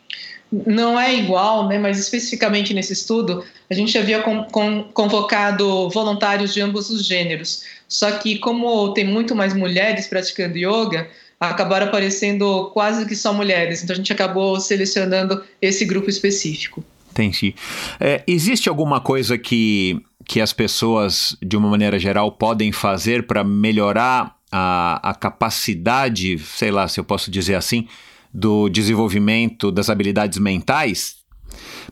não 0.66 0.99
é 0.99 1.13
igual, 1.13 1.68
né, 1.68 1.78
mas 1.78 1.99
especificamente 1.99 2.74
nesse 2.74 2.93
estudo, 2.93 3.43
a 3.70 3.74
gente 3.74 3.97
havia 3.97 4.22
con 4.22 4.43
con 4.45 4.84
convocado 4.93 5.89
voluntários 5.89 6.53
de 6.53 6.61
ambos 6.61 6.89
os 6.89 7.05
gêneros. 7.05 7.63
Só 7.88 8.11
que, 8.11 8.38
como 8.38 8.93
tem 8.93 9.05
muito 9.05 9.36
mais 9.36 9.53
mulheres 9.53 10.07
praticando 10.07 10.57
yoga, 10.57 11.09
acabaram 11.39 11.88
aparecendo 11.88 12.70
quase 12.74 13.05
que 13.05 13.16
só 13.16 13.34
mulheres. 13.34 13.84
Então, 13.84 13.93
a 13.93 13.97
gente 13.97 14.13
acabou 14.13 14.59
selecionando 14.59 15.43
esse 15.61 15.84
grupo 15.86 16.09
específico. 16.09 16.84
Entendi. 17.11 17.55
É, 17.99 18.24
existe 18.28 18.70
alguma 18.70 18.99
coisa 18.99 19.38
que, 19.38 20.01
que 20.28 20.41
as 20.41 20.51
pessoas, 20.51 21.38
de 21.41 21.55
uma 21.55 21.69
maneira 21.69 21.99
geral, 21.99 22.32
podem 22.32 22.71
fazer 22.71 23.28
para 23.28 23.43
melhorar 23.43 24.36
a, 24.51 25.09
a 25.11 25.13
capacidade, 25.13 26.38
sei 26.39 26.71
lá 26.71 26.88
se 26.88 26.99
eu 26.99 27.03
posso 27.03 27.30
dizer 27.30 27.55
assim, 27.55 27.88
do 28.34 28.67
desenvolvimento 28.69 29.71
das 29.71 29.89
habilidades 29.89 30.39
mentais, 30.39 31.17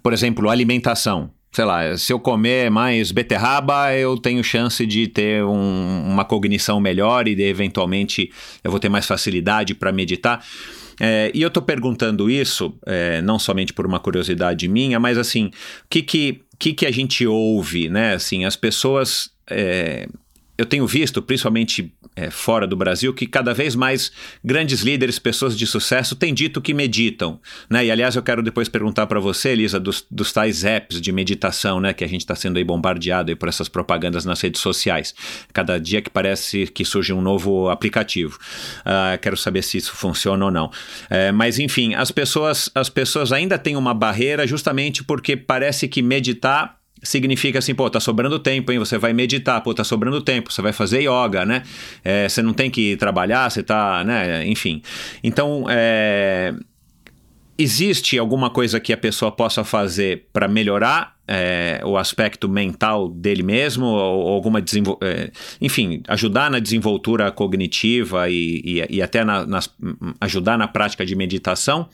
por 0.01 0.13
exemplo, 0.13 0.49
alimentação. 0.49 1.31
Sei 1.51 1.63
lá, 1.63 1.95
se 1.95 2.11
eu 2.11 2.19
comer 2.19 2.71
mais 2.71 3.11
beterraba, 3.11 3.93
eu 3.93 4.17
tenho 4.17 4.43
chance 4.43 4.83
de 4.87 5.07
ter 5.07 5.43
um, 5.43 6.03
uma 6.09 6.25
cognição 6.25 6.79
melhor 6.79 7.27
e 7.27 7.35
de, 7.35 7.43
eventualmente 7.43 8.31
eu 8.63 8.71
vou 8.71 8.79
ter 8.79 8.89
mais 8.89 9.05
facilidade 9.05 9.75
para 9.75 9.91
meditar. 9.91 10.43
É, 10.99 11.31
e 11.33 11.41
eu 11.41 11.47
estou 11.47 11.63
perguntando 11.63 12.29
isso, 12.29 12.77
é, 12.85 13.21
não 13.21 13.39
somente 13.39 13.73
por 13.73 13.85
uma 13.85 13.99
curiosidade 13.99 14.67
minha, 14.67 14.99
mas 14.99 15.17
assim, 15.17 15.47
o 15.47 15.51
que 15.89 16.01
que, 16.01 16.41
que, 16.59 16.73
que 16.73 16.85
a 16.85 16.91
gente 16.91 17.25
ouve, 17.25 17.89
né? 17.89 18.13
Assim, 18.13 18.45
as 18.45 18.55
pessoas 18.55 19.31
é, 19.49 20.07
eu 20.55 20.65
tenho 20.65 20.85
visto, 20.85 21.21
principalmente 21.21 21.91
é, 22.15 22.29
fora 22.29 22.67
do 22.67 22.75
Brasil, 22.75 23.11
que 23.13 23.25
cada 23.25 23.53
vez 23.53 23.75
mais 23.75 24.11
grandes 24.43 24.81
líderes, 24.81 25.17
pessoas 25.17 25.57
de 25.57 25.65
sucesso, 25.65 26.15
têm 26.15 26.31
dito 26.31 26.61
que 26.61 26.73
meditam. 26.73 27.39
Né? 27.67 27.85
E 27.85 27.91
aliás, 27.91 28.15
eu 28.15 28.21
quero 28.21 28.43
depois 28.43 28.69
perguntar 28.69 29.07
para 29.07 29.19
você, 29.19 29.49
Elisa, 29.49 29.79
dos, 29.79 30.05
dos, 30.11 30.31
tais 30.31 30.63
apps 30.63 31.01
de 31.01 31.11
meditação, 31.11 31.79
né? 31.79 31.91
Que 31.91 32.03
a 32.03 32.07
gente 32.07 32.21
está 32.21 32.35
sendo 32.35 32.57
aí 32.57 32.63
bombardeado 32.63 33.31
aí 33.31 33.35
por 33.35 33.49
essas 33.49 33.67
propagandas 33.67 34.25
nas 34.25 34.39
redes 34.41 34.61
sociais. 34.61 35.15
Cada 35.51 35.79
dia 35.79 36.01
que 36.01 36.09
parece 36.09 36.67
que 36.67 36.85
surge 36.85 37.11
um 37.11 37.21
novo 37.21 37.69
aplicativo. 37.69 38.37
Uh, 38.81 39.17
quero 39.19 39.35
saber 39.35 39.63
se 39.63 39.77
isso 39.77 39.95
funciona 39.95 40.45
ou 40.45 40.51
não. 40.51 40.71
É, 41.09 41.31
mas 41.31 41.57
enfim, 41.57 41.95
as 41.95 42.11
pessoas, 42.11 42.69
as 42.75 42.89
pessoas 42.89 43.31
ainda 43.31 43.57
têm 43.57 43.75
uma 43.75 43.93
barreira 43.93 44.45
justamente 44.45 45.03
porque 45.03 45.35
parece 45.35 45.87
que 45.87 46.01
meditar 46.01 46.82
significa 47.03 47.59
assim, 47.59 47.75
pô, 47.75 47.89
tá 47.89 47.99
sobrando 47.99 48.39
tempo, 48.39 48.71
hein? 48.71 48.79
Você 48.79 48.97
vai 48.97 49.13
meditar, 49.13 49.61
pô, 49.61 49.73
tá 49.73 49.83
sobrando 49.83 50.21
tempo, 50.21 50.51
você 50.51 50.61
vai 50.61 50.73
fazer 50.73 51.01
yoga, 51.01 51.45
né? 51.45 51.63
É, 52.03 52.27
você 52.27 52.41
não 52.41 52.53
tem 52.53 52.71
que 52.71 52.95
trabalhar, 52.97 53.49
você 53.49 53.61
tá, 53.61 54.03
né? 54.03 54.45
Enfim. 54.47 54.81
Então, 55.23 55.65
é, 55.69 56.53
existe 57.57 58.17
alguma 58.17 58.49
coisa 58.49 58.79
que 58.79 58.91
a 58.91 58.97
pessoa 58.97 59.31
possa 59.31 59.63
fazer 59.63 60.27
para 60.33 60.47
melhorar 60.47 61.15
é, 61.27 61.81
o 61.85 61.97
aspecto 61.97 62.49
mental 62.49 63.09
dele 63.09 63.43
mesmo, 63.43 63.85
ou, 63.85 64.19
ou 64.25 64.33
alguma 64.33 64.59
é, 64.59 65.31
enfim, 65.61 66.01
ajudar 66.07 66.49
na 66.49 66.59
desenvoltura 66.59 67.31
cognitiva 67.31 68.29
e, 68.29 68.61
e, 68.65 68.97
e 68.97 69.01
até 69.01 69.23
na, 69.23 69.45
nas, 69.45 69.73
ajudar 70.19 70.57
na 70.57 70.67
prática 70.67 71.05
de 71.05 71.15
meditação? 71.15 71.89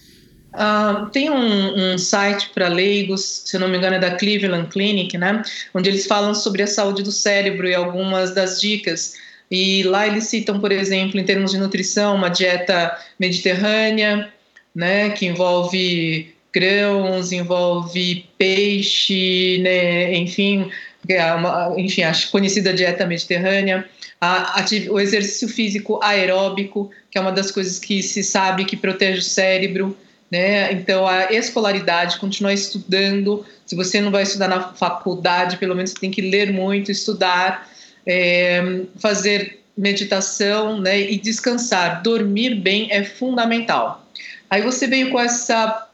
Uh, 0.54 1.10
tem 1.12 1.30
um, 1.30 1.94
um 1.94 1.98
site 1.98 2.50
para 2.50 2.68
leigos, 2.68 3.44
se 3.46 3.58
não 3.60 3.68
me 3.68 3.78
engano 3.78 3.98
é 3.98 4.00
da 4.00 4.16
Cleveland 4.16 4.68
Clinic, 4.70 5.16
né, 5.16 5.44
onde 5.74 5.90
eles 5.90 6.08
falam 6.08 6.34
sobre 6.34 6.64
a 6.64 6.68
saúde 6.68 7.04
do 7.04 7.12
cérebro 7.12 7.68
e 7.68 7.76
algumas 7.76 8.34
das 8.34 8.60
dicas. 8.60 9.14
E 9.52 9.84
lá 9.84 10.08
eles 10.08 10.26
citam, 10.26 10.60
por 10.60 10.72
exemplo, 10.72 11.20
em 11.20 11.24
termos 11.24 11.52
de 11.52 11.58
nutrição, 11.58 12.16
uma 12.16 12.30
dieta 12.30 12.98
mediterrânea, 13.20 14.32
né, 14.74 15.10
que 15.12 15.28
envolve 15.28 16.34
grãos, 16.52 17.32
envolve 17.32 18.26
peixe, 18.38 19.60
né, 19.60 20.16
enfim, 20.16 20.72
é 21.08 21.34
uma, 21.34 21.74
enfim, 21.78 22.04
a 22.04 22.12
conhecida 22.32 22.74
dieta 22.74 23.06
mediterrânea. 23.06 23.88
O 24.90 25.00
exercício 25.00 25.48
físico 25.48 26.00
aeróbico, 26.04 26.92
que 27.10 27.18
é 27.18 27.22
uma 27.22 27.32
das 27.32 27.52
coisas 27.52 27.80
que 27.80 28.04
se 28.04 28.24
sabe 28.24 28.66
que 28.66 28.76
protege 28.76 29.20
o 29.20 29.24
cérebro. 29.24 29.96
Né? 30.32 30.72
Então, 30.74 31.08
a 31.08 31.32
escolaridade, 31.34 32.20
continuar 32.20 32.54
estudando. 32.54 33.46
Se 33.66 33.76
você 33.76 34.00
não 34.00 34.12
vai 34.12 34.24
estudar 34.24 34.48
na 34.48 34.74
faculdade, 34.74 35.58
pelo 35.58 35.76
menos 35.76 35.94
tem 35.94 36.12
que 36.12 36.22
ler 36.22 36.52
muito, 36.52 36.92
estudar, 36.92 37.68
é, 38.06 38.82
fazer 39.00 39.60
meditação 39.76 40.80
né? 40.80 41.00
e 41.00 41.18
descansar. 41.18 42.04
Dormir 42.04 42.56
bem 42.56 42.88
é 42.92 43.04
fundamental. 43.04 44.06
Aí 44.50 44.62
você 44.62 44.88
veio 44.88 45.12
com 45.12 45.20
essa 45.20 45.88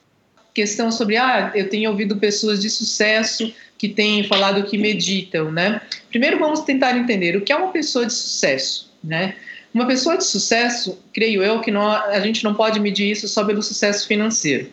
questão 0.54 0.92
sobre, 0.92 1.18
ah, 1.18 1.52
eu 1.54 1.70
tenho 1.70 1.92
ouvido 1.92 2.16
pessoas 2.16 2.62
de 2.62 2.70
sucesso 2.70 3.54
que 3.78 3.90
têm 3.90 4.24
falado 4.24 4.64
que 4.64 4.78
meditam, 4.78 5.52
né? 5.52 5.82
Primeiro 6.10 6.40
vamos 6.40 6.62
tentar 6.62 6.98
entender 6.98 7.36
o 7.36 7.42
que 7.42 7.52
é 7.52 7.56
uma 7.56 7.72
pessoa 7.72 8.06
de 8.06 8.14
sucesso, 8.14 8.90
né? 9.04 9.36
Uma 9.76 9.86
pessoa 9.86 10.18
de 10.18 10.24
sucesso, 10.24 10.98
creio 11.12 11.44
eu, 11.44 11.60
que 11.60 11.70
não, 11.70 11.86
a 11.92 12.22
gente 12.22 12.46
não 12.46 12.56
pode 12.56 12.80
medir 12.80 13.12
isso 13.12 13.28
só 13.28 13.44
pelo 13.44 13.62
sucesso 13.62 14.08
financeiro. 14.08 14.70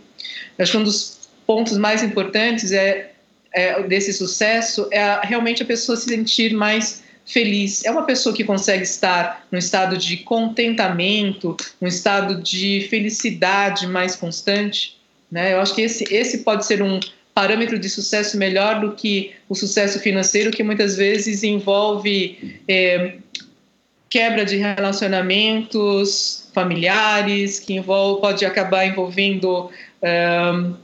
Eu 0.56 0.62
acho 0.62 0.70
que 0.70 0.78
um 0.78 0.84
dos 0.84 1.28
pontos 1.44 1.76
mais 1.76 2.04
importantes 2.04 2.70
é, 2.70 3.10
é 3.52 3.82
desse 3.82 4.12
sucesso 4.12 4.86
é 4.92 5.02
a, 5.02 5.20
realmente 5.22 5.60
a 5.60 5.66
pessoa 5.66 5.96
se 5.96 6.08
sentir 6.08 6.54
mais 6.54 7.02
feliz. 7.26 7.84
É 7.84 7.90
uma 7.90 8.04
pessoa 8.04 8.32
que 8.32 8.44
consegue 8.44 8.84
estar 8.84 9.44
num 9.50 9.58
estado 9.58 9.98
de 9.98 10.18
contentamento, 10.18 11.56
num 11.80 11.88
estado 11.88 12.40
de 12.40 12.86
felicidade 12.88 13.88
mais 13.88 14.14
constante. 14.14 14.96
Né? 15.28 15.54
Eu 15.54 15.60
acho 15.60 15.74
que 15.74 15.82
esse, 15.82 16.04
esse 16.14 16.38
pode 16.44 16.64
ser 16.64 16.80
um 16.80 17.00
parâmetro 17.34 17.76
de 17.76 17.88
sucesso 17.88 18.36
melhor 18.36 18.78
do 18.78 18.92
que 18.92 19.32
o 19.48 19.56
sucesso 19.56 19.98
financeiro, 19.98 20.52
que 20.52 20.62
muitas 20.62 20.96
vezes 20.96 21.42
envolve 21.42 22.60
é, 22.68 23.16
quebra 24.12 24.44
de 24.44 24.58
relacionamentos 24.58 26.46
familiares, 26.52 27.58
que 27.58 27.72
envolve, 27.72 28.20
pode 28.20 28.44
acabar 28.44 28.84
envolvendo 28.84 29.70
um, 30.02 30.74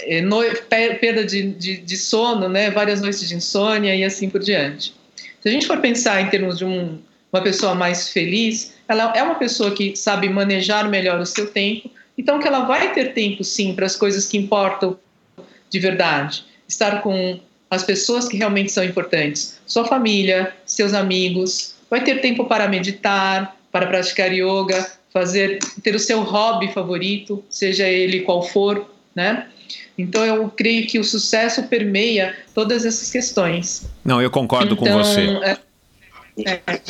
eh, 0.00 0.20
no, 0.20 0.42
perda 0.68 1.24
de, 1.24 1.52
de, 1.52 1.76
de, 1.76 1.96
sono, 1.96 2.48
né, 2.48 2.72
várias 2.72 3.00
noites 3.00 3.28
de 3.28 3.36
insônia 3.36 3.94
e 3.94 4.02
assim 4.02 4.28
por 4.28 4.40
diante. 4.40 4.92
Se 5.40 5.48
a 5.48 5.52
gente 5.52 5.64
for 5.64 5.78
pensar 5.78 6.20
em 6.20 6.28
termos 6.28 6.58
de 6.58 6.64
um, 6.64 6.98
uma 7.32 7.40
pessoa 7.40 7.72
mais 7.72 8.08
feliz, 8.08 8.74
ela 8.88 9.12
é 9.14 9.22
uma 9.22 9.36
pessoa 9.36 9.70
que 9.70 9.94
sabe 9.94 10.28
manejar 10.28 10.88
melhor 10.88 11.20
o 11.20 11.26
seu 11.26 11.46
tempo, 11.46 11.88
então 12.18 12.40
que 12.40 12.48
ela 12.48 12.64
vai 12.64 12.92
ter 12.92 13.14
tempo 13.14 13.44
sim 13.44 13.74
para 13.76 13.86
as 13.86 13.94
coisas 13.94 14.26
que 14.26 14.36
importam 14.36 14.98
de 15.70 15.78
verdade, 15.78 16.44
estar 16.68 17.00
com 17.00 17.38
as 17.70 17.84
pessoas 17.84 18.28
que 18.28 18.36
realmente 18.36 18.72
são 18.72 18.82
importantes, 18.82 19.60
sua 19.68 19.84
família, 19.84 20.52
seus 20.64 20.94
amigos, 20.94 21.75
vai 21.90 22.02
ter 22.02 22.20
tempo 22.20 22.44
para 22.44 22.68
meditar, 22.68 23.56
para 23.70 23.86
praticar 23.86 24.32
yoga, 24.32 24.90
fazer 25.12 25.58
ter 25.82 25.94
o 25.94 25.98
seu 25.98 26.22
hobby 26.22 26.72
favorito, 26.72 27.42
seja 27.48 27.88
ele 27.88 28.20
qual 28.20 28.42
for, 28.42 28.88
né? 29.14 29.46
Então 29.98 30.24
eu 30.24 30.48
creio 30.50 30.86
que 30.86 30.98
o 30.98 31.04
sucesso 31.04 31.62
permeia 31.64 32.36
todas 32.54 32.84
essas 32.84 33.10
questões. 33.10 33.86
Não, 34.04 34.20
eu 34.20 34.30
concordo 34.30 34.74
então, 34.74 34.86
com 34.86 35.02
você. 35.02 35.26
É, 35.42 36.50
é, 36.50 36.80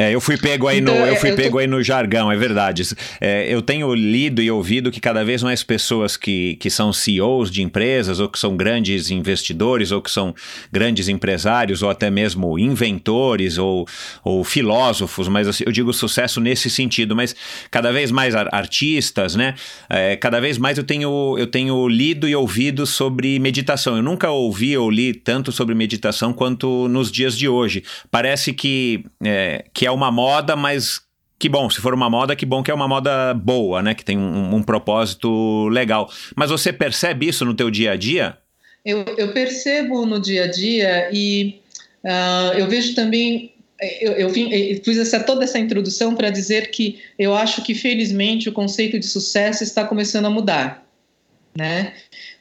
é, 0.00 0.14
eu 0.14 0.20
fui 0.20 0.38
pego 0.38 0.66
aí 0.66 0.78
Então, 0.78 0.94
no, 0.94 1.00
eu 1.00 1.12
é, 1.12 1.16
fui 1.16 1.32
pego 1.32 1.58
aí 1.58 1.66
no 1.66 1.82
jargão, 1.82 2.32
é 2.32 2.36
verdade. 2.36 2.82
É, 3.20 3.52
eu 3.52 3.60
tenho 3.60 3.94
lido 3.94 4.40
e 4.40 4.50
ouvido 4.50 4.90
que 4.90 4.98
cada 4.98 5.22
vez 5.22 5.42
mais 5.42 5.62
pessoas 5.62 6.16
que, 6.16 6.56
que 6.56 6.70
são 6.70 6.90
CEOs 6.90 7.50
de 7.50 7.62
empresas, 7.62 8.18
ou 8.18 8.26
que 8.26 8.38
são 8.38 8.56
grandes 8.56 9.10
investidores, 9.10 9.92
ou 9.92 10.00
que 10.00 10.10
são 10.10 10.34
grandes 10.72 11.06
empresários, 11.06 11.82
ou 11.82 11.90
até 11.90 12.10
mesmo 12.10 12.58
inventores, 12.58 13.58
ou, 13.58 13.86
ou 14.24 14.42
filósofos, 14.42 15.28
mas 15.28 15.46
assim, 15.46 15.64
eu 15.66 15.72
digo 15.72 15.92
sucesso 15.92 16.40
nesse 16.40 16.70
sentido, 16.70 17.14
mas 17.14 17.36
cada 17.70 17.92
vez 17.92 18.10
mais 18.10 18.34
ar- 18.34 18.48
artistas, 18.52 19.34
né? 19.34 19.54
É, 19.90 20.16
cada 20.16 20.40
vez 20.40 20.56
mais 20.56 20.78
eu 20.78 20.84
tenho, 20.84 21.36
eu 21.38 21.46
tenho 21.46 21.86
lido 21.88 22.26
e 22.26 22.34
ouvido 22.34 22.86
sobre 22.86 23.38
meditação. 23.38 23.96
Eu 23.96 24.02
nunca 24.02 24.30
ouvi 24.30 24.78
ou 24.78 24.90
li 24.90 25.12
tanto 25.12 25.52
sobre 25.52 25.74
meditação 25.74 26.32
quanto 26.32 26.88
nos 26.88 27.12
dias 27.12 27.36
de 27.36 27.46
hoje. 27.46 27.82
Parece 28.10 28.54
que 28.54 29.04
é, 29.22 29.64
que 29.74 29.84
é 29.84 29.89
uma 29.90 30.10
moda, 30.10 30.56
mas 30.56 31.00
que 31.38 31.48
bom, 31.48 31.70
se 31.70 31.80
for 31.80 31.94
uma 31.94 32.10
moda, 32.10 32.36
que 32.36 32.44
bom 32.44 32.62
que 32.62 32.70
é 32.70 32.74
uma 32.74 32.88
moda 32.88 33.34
boa, 33.34 33.82
né? 33.82 33.94
Que 33.94 34.04
tem 34.04 34.18
um, 34.18 34.56
um 34.56 34.62
propósito 34.62 35.68
legal. 35.68 36.10
Mas 36.36 36.50
você 36.50 36.72
percebe 36.72 37.28
isso 37.28 37.44
no 37.44 37.54
teu 37.54 37.70
dia 37.70 37.92
a 37.92 37.96
dia? 37.96 38.36
Eu, 38.84 39.04
eu 39.16 39.32
percebo 39.32 40.06
no 40.06 40.20
dia 40.20 40.44
a 40.44 40.46
dia 40.46 41.10
e 41.12 41.60
ah, 42.04 42.52
eu 42.56 42.66
vejo 42.66 42.94
também. 42.94 43.54
Eu, 44.00 44.12
eu, 44.12 44.28
vim, 44.28 44.50
eu 44.52 44.82
fiz 44.84 44.98
essa, 44.98 45.20
toda 45.20 45.44
essa 45.44 45.58
introdução 45.58 46.14
para 46.14 46.28
dizer 46.28 46.70
que 46.70 46.98
eu 47.18 47.34
acho 47.34 47.62
que, 47.62 47.74
felizmente, 47.74 48.46
o 48.46 48.52
conceito 48.52 48.98
de 48.98 49.06
sucesso 49.06 49.64
está 49.64 49.86
começando 49.86 50.26
a 50.26 50.30
mudar, 50.30 50.86
né? 51.56 51.94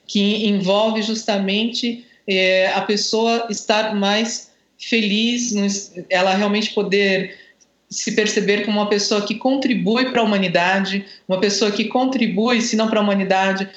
que 0.10 0.48
envolve 0.48 1.04
justamente 1.04 2.04
eh, 2.28 2.68
a 2.74 2.82
pessoa 2.82 3.46
estar 3.52 3.96
mais 3.96 4.49
feliz, 4.80 5.94
ela 6.10 6.34
realmente 6.34 6.74
poder 6.74 7.38
se 7.90 8.14
perceber 8.14 8.66
como 8.66 8.80
uma 8.80 8.90
pessoa 8.90 9.26
que 9.26 9.36
contribui 9.36 10.12
para 10.12 10.22
a 10.22 10.24
humanidade, 10.24 11.06
uma 11.28 11.40
pessoa 11.40 11.72
que 11.72 11.86
contribui, 11.86 12.62
se 12.62 12.76
não 12.76 12.88
para 12.88 13.00
a 13.00 13.04
humanidade, 13.04 13.68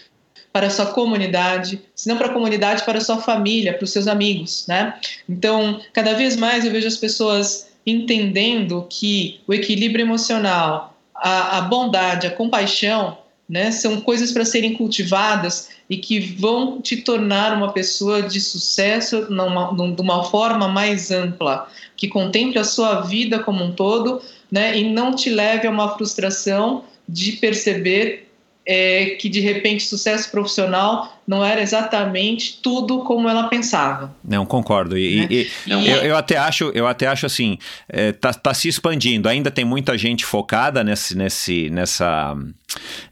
para 0.53 0.67
a 0.67 0.71
sua 0.71 0.87
comunidade, 0.87 1.81
se 1.95 2.09
não 2.09 2.17
para 2.17 2.27
a 2.27 2.33
comunidade, 2.33 2.85
para 2.85 2.99
a 2.99 3.01
sua 3.01 3.19
família, 3.19 3.73
para 3.73 3.85
os 3.85 3.91
seus 3.91 4.07
amigos, 4.07 4.67
né? 4.69 4.95
Então, 5.27 5.81
cada 5.95 6.13
vez 6.13 6.37
mais 6.37 6.65
eu 6.65 6.71
vejo 6.71 6.87
as 6.87 6.97
pessoas 6.97 7.73
entendendo 7.87 8.87
que 8.89 9.41
o 9.49 9.55
equilíbrio 9.55 10.05
emocional, 10.05 10.95
a, 11.15 11.59
a 11.59 11.61
bondade, 11.63 12.27
a 12.27 12.31
compaixão, 12.31 13.17
né, 13.49 13.71
são 13.71 14.01
coisas 14.01 14.33
para 14.33 14.45
serem 14.45 14.75
cultivadas 14.75 15.69
e 15.91 15.97
que 15.97 16.19
vão 16.21 16.81
te 16.81 16.97
tornar 16.99 17.55
uma 17.57 17.73
pessoa 17.73 18.23
de 18.23 18.41
sucesso 18.41 19.27
numa, 19.31 19.73
num- 19.73 19.95
de 19.95 20.01
uma 20.01 20.25
forma 20.25 20.69
mais 20.69 21.11
ampla, 21.11 21.69
que 21.97 22.09
contemple 22.09 22.59
a 22.59 22.65
sua 22.65 23.01
vida 23.03 23.41
como 23.41 23.63
um 23.65 23.73
todo, 23.73 24.23
né, 24.51 24.79
e 24.79 24.91
não 24.91 25.15
te 25.15 25.29
leve 25.29 25.67
a 25.67 25.71
uma 25.71 25.95
frustração 25.97 26.85
de 27.09 27.33
perceber 27.33 28.29
é, 28.65 29.17
que 29.21 29.29
de 29.29 29.41
repente 29.41 29.83
sucesso 29.85 30.31
profissional 30.31 31.21
não 31.27 31.45
era 31.45 31.61
exatamente 31.61 32.61
tudo 32.63 33.01
como 33.01 33.29
ela 33.29 33.49
pensava. 33.49 34.15
Não, 34.25 34.47
concordo. 34.47 34.97
E, 34.97 35.27
e- 35.29 35.51
e 35.67 35.71
eu, 35.73 35.81
eu 35.81 36.17
até 36.17 36.37
acho, 36.37 36.71
eu 36.73 36.87
até 36.87 37.09
acho 37.09 37.27
assim, 37.27 37.59
é, 37.89 38.13
tá, 38.13 38.33
tá 38.33 38.55
se 38.55 38.69
expandindo. 38.69 39.29
Ainda 39.29 39.51
tem 39.51 39.65
muita 39.65 39.99
gente 39.99 40.25
focada 40.25 40.85
nesse, 40.85 41.17
nesse, 41.17 41.71
nessa, 41.71 42.37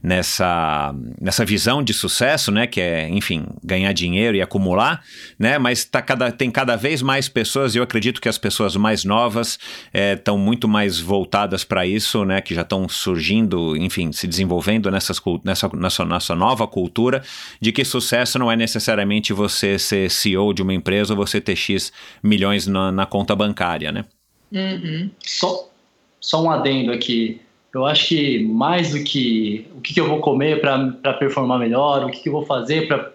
nessa, 0.03 0.95
nessa 1.21 1.45
visão 1.45 1.83
de 1.83 1.93
sucesso, 1.93 2.51
né? 2.51 2.67
Que 2.67 2.81
é, 2.81 3.09
enfim, 3.09 3.47
ganhar 3.63 3.93
dinheiro 3.93 4.37
e 4.37 4.43
acumular, 4.43 5.03
né? 5.39 5.59
Mas 5.59 5.85
tá 5.85 6.01
cada, 6.03 6.31
tem 6.31 6.51
cada 6.51 6.77
vez 6.77 7.03
mais 7.03 7.29
pessoas, 7.29 7.75
e 7.75 7.79
eu 7.79 7.83
acredito 7.83 8.21
que 8.21 8.29
as 8.29 8.39
pessoas 8.39 8.77
mais 8.77 9.05
novas 9.05 9.59
estão 9.93 10.39
muito 10.39 10.69
mais 10.69 11.01
voltadas 11.01 11.65
para 11.65 11.87
isso, 11.87 12.25
né? 12.25 12.41
Que 12.41 12.55
já 12.55 12.63
estão 12.63 12.89
surgindo, 12.89 13.77
enfim, 13.77 14.13
se 14.13 14.27
desenvolvendo 14.27 14.91
nessas, 14.91 15.21
nessa, 15.45 15.71
nessa, 15.75 16.05
nessa 16.05 16.35
nova 16.35 16.67
cultura 16.67 17.23
de 17.61 17.73
que 17.73 17.85
sucesso 17.85 18.39
não 18.39 18.51
é 18.51 18.57
necessariamente 18.57 19.33
você 19.33 19.79
ser 19.79 20.11
CEO 20.11 20.53
de 20.53 20.63
uma 20.63 20.75
empresa 20.75 21.13
ou 21.13 21.17
você 21.17 21.41
ter 21.41 21.57
X 21.57 21.93
milhões 22.23 22.67
na, 22.67 22.91
na 22.93 23.07
conta 23.07 23.35
bancária, 23.35 23.93
né? 23.93 24.05
Uhum. 24.53 25.11
Só, 25.21 25.69
só 26.21 26.43
um 26.43 26.51
adendo 26.51 26.93
aqui. 26.93 27.41
Eu 27.73 27.87
acho 27.87 28.09
que 28.09 28.41
mais 28.45 28.91
do 28.91 29.03
que 29.05 29.67
o 29.77 29.81
que, 29.81 29.95
que 29.95 30.01
eu 30.01 30.09
vou 30.09 30.19
comer 30.21 30.61
para 30.61 31.15
performar 31.15 31.59
melhor, 31.59 32.05
o 32.05 32.11
que, 32.11 32.21
que 32.21 32.29
eu 32.29 32.33
vou 32.33 32.45
fazer 32.45 32.89
para. 32.89 33.13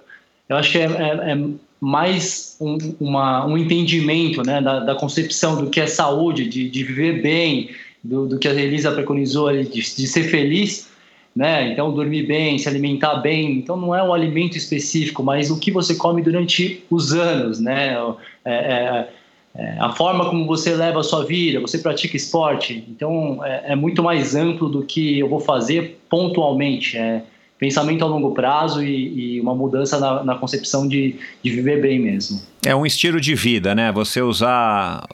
Eu 0.48 0.56
acho 0.56 0.72
que 0.72 0.78
é, 0.78 0.84
é- 0.86 1.32
é 1.34 1.48
mais 1.82 2.56
um, 2.62 2.78
uma- 3.00 3.46
um 3.46 3.58
entendimento 3.58 4.42
né, 4.44 4.62
da, 4.62 4.80
da 4.80 4.96
concepção 4.96 5.62
do 5.64 5.70
que 5.70 5.80
é 5.82 5.88
saúde, 5.88 6.48
de, 6.48 6.70
de 6.70 6.84
viver 6.84 7.22
bem, 7.22 7.70
do, 8.04 8.28
do 8.28 8.40
que 8.40 8.48
a 8.48 8.54
Elisa 8.54 8.92
preconizou 8.92 9.48
ali, 9.48 9.66
de, 9.66 9.82
de 9.82 10.08
ser 10.08 10.24
feliz. 10.24 10.90
Né? 11.36 11.74
Então, 11.74 11.94
dormir 11.94 12.26
bem, 12.26 12.58
se 12.58 12.70
alimentar 12.70 13.16
bem. 13.16 13.58
Então, 13.58 13.76
não 13.76 13.94
é 13.94 14.02
um 14.02 14.14
alimento 14.14 14.58
específico, 14.58 15.22
mas 15.22 15.52
o 15.52 15.60
que 15.60 15.70
você 15.70 15.94
come 15.96 16.22
durante 16.22 16.82
os 16.90 17.12
anos, 17.12 17.60
né? 17.60 17.98
É, 18.46 18.54
é, 18.54 19.10
é, 19.58 19.78
a 19.80 19.92
forma 19.94 20.30
como 20.30 20.46
você 20.46 20.76
leva 20.76 21.00
a 21.00 21.04
sua 21.04 21.24
vida, 21.26 21.60
você 21.60 21.78
pratica 21.78 22.18
esporte. 22.18 22.84
Então, 22.90 23.40
é, 23.44 23.72
é 23.72 23.76
muito 23.76 24.04
mais 24.04 24.36
amplo 24.36 24.68
do 24.68 24.84
que 24.84 25.20
eu 25.20 25.30
vou 25.30 25.40
fazer 25.40 26.00
pontualmente. 26.10 26.98
É 26.98 27.24
pensamento 27.58 28.04
a 28.04 28.08
longo 28.08 28.32
prazo 28.34 28.84
e, 28.84 29.38
e 29.38 29.42
uma 29.42 29.56
mudança 29.56 29.98
na, 29.98 30.24
na 30.24 30.36
concepção 30.36 30.88
de, 30.88 31.16
de 31.42 31.52
viver 31.52 31.82
bem 31.82 32.00
mesmo. 32.00 32.42
É 32.66 32.76
um 32.76 32.86
estilo 32.86 33.20
de 33.22 33.34
vida, 33.34 33.74
né? 33.74 33.92
Você 33.94 34.22
usar 34.22 35.08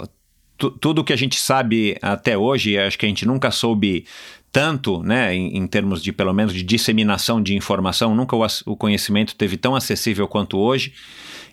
tu- 0.58 0.72
tudo 0.72 1.04
que 1.04 1.14
a 1.14 1.16
gente 1.16 1.40
sabe 1.40 1.98
até 2.02 2.38
hoje, 2.38 2.78
acho 2.78 2.98
que 2.98 3.06
a 3.06 3.10
gente 3.10 3.26
nunca 3.26 3.52
soube 3.52 4.06
tanto, 4.52 5.02
né, 5.02 5.34
em, 5.34 5.56
em 5.58 5.66
termos 5.66 6.04
de 6.04 6.12
pelo 6.12 6.34
menos 6.34 6.54
de 6.54 6.62
disseminação 6.62 7.42
de 7.42 7.56
informação, 7.56 8.14
nunca 8.14 8.36
o, 8.36 8.46
o 8.66 8.76
conhecimento 8.76 9.34
teve 9.34 9.56
tão 9.56 9.76
acessível 9.76 10.28
quanto 10.28 10.58
hoje. 10.58 10.94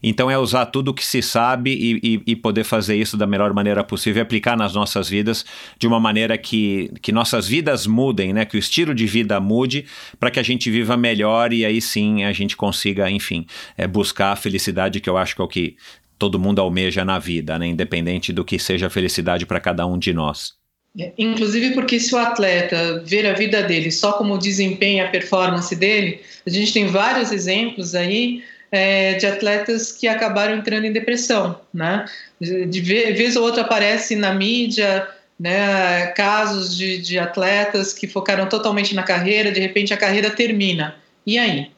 Então 0.02 0.30
é 0.30 0.38
usar 0.38 0.66
tudo 0.66 0.90
o 0.90 0.94
que 0.94 1.04
se 1.04 1.20
sabe 1.22 1.72
e, 1.72 2.00
e- 2.16 2.22
e 2.32 2.36
poder 2.36 2.64
fazer 2.64 2.96
isso 2.96 3.16
da 3.16 3.26
melhor 3.26 3.52
maneira 3.52 3.82
possível 3.82 4.20
e 4.20 4.22
aplicar 4.22 4.56
nas 4.56 4.74
nossas 4.74 5.08
vidas 5.08 5.44
de 5.78 5.86
uma 5.86 5.98
maneira 6.00 6.36
que, 6.38 6.90
que 7.02 7.12
nossas 7.12 7.46
vidas 7.48 7.86
mudem, 7.86 8.32
né? 8.32 8.44
Que 8.44 8.56
o 8.56 8.58
estilo 8.58 8.94
de 8.94 9.06
vida 9.06 9.38
mude 9.40 9.84
para 10.18 10.30
que 10.30 10.38
a 10.38 10.42
gente 10.42 10.70
viva 10.70 10.96
melhor 10.96 11.52
e 11.52 11.64
aí 11.64 11.80
sim 11.80 12.24
a 12.24 12.32
gente 12.32 12.56
consiga, 12.56 13.10
enfim, 13.10 13.46
é, 13.76 13.86
buscar 13.86 14.32
a 14.32 14.36
felicidade 14.36 15.00
que 15.00 15.08
eu 15.10 15.16
acho 15.16 15.34
que 15.34 15.40
é 15.42 15.44
o 15.44 15.48
que 15.48 15.76
todo 16.18 16.38
mundo 16.38 16.60
almeja 16.60 17.04
na 17.04 17.18
vida, 17.18 17.58
né? 17.58 17.66
Independente 17.68 18.32
do 18.32 18.44
que 18.44 18.58
seja 18.58 18.88
a 18.88 18.90
felicidade 18.90 19.46
para 19.46 19.60
cada 19.60 19.86
um 19.86 19.96
de 19.98 20.12
nós. 20.12 20.54
É, 20.98 21.12
Inclusive 21.18 21.74
porque 21.74 22.00
se 22.00 22.14
o 22.14 22.18
atleta 22.18 23.02
ver 23.06 23.26
a 23.26 23.34
vida 23.34 23.62
dele 23.62 23.90
só 23.90 24.12
como 24.14 24.36
desempenho, 24.38 25.04
a 25.04 25.08
performance 25.08 25.74
dele, 25.76 26.20
a 26.46 26.50
gente 26.50 26.72
tem 26.72 26.86
vários 26.86 27.30
exemplos 27.30 27.94
aí 27.94 28.42
é, 28.70 29.14
de 29.14 29.26
atletas 29.26 29.92
que 29.92 30.06
acabaram 30.06 30.56
entrando 30.56 30.84
em 30.84 30.92
depressão, 30.92 31.60
né? 31.72 32.04
De, 32.40 32.66
de 32.66 32.80
ve- 32.80 33.12
vez 33.12 33.36
ou 33.36 33.44
outra 33.44 33.62
aparece 33.62 34.14
na 34.14 34.34
mídia, 34.34 35.08
né, 35.38 36.06
casos 36.08 36.76
de, 36.76 36.98
de 36.98 37.18
atletas 37.18 37.92
que 37.92 38.06
focaram 38.08 38.48
totalmente 38.48 38.94
na 38.94 39.02
carreira, 39.04 39.52
de 39.52 39.60
repente 39.60 39.94
a 39.94 39.96
carreira 39.96 40.30
termina. 40.30 40.96
E 41.24 41.38
aí? 41.38 41.70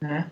Né? 0.00 0.26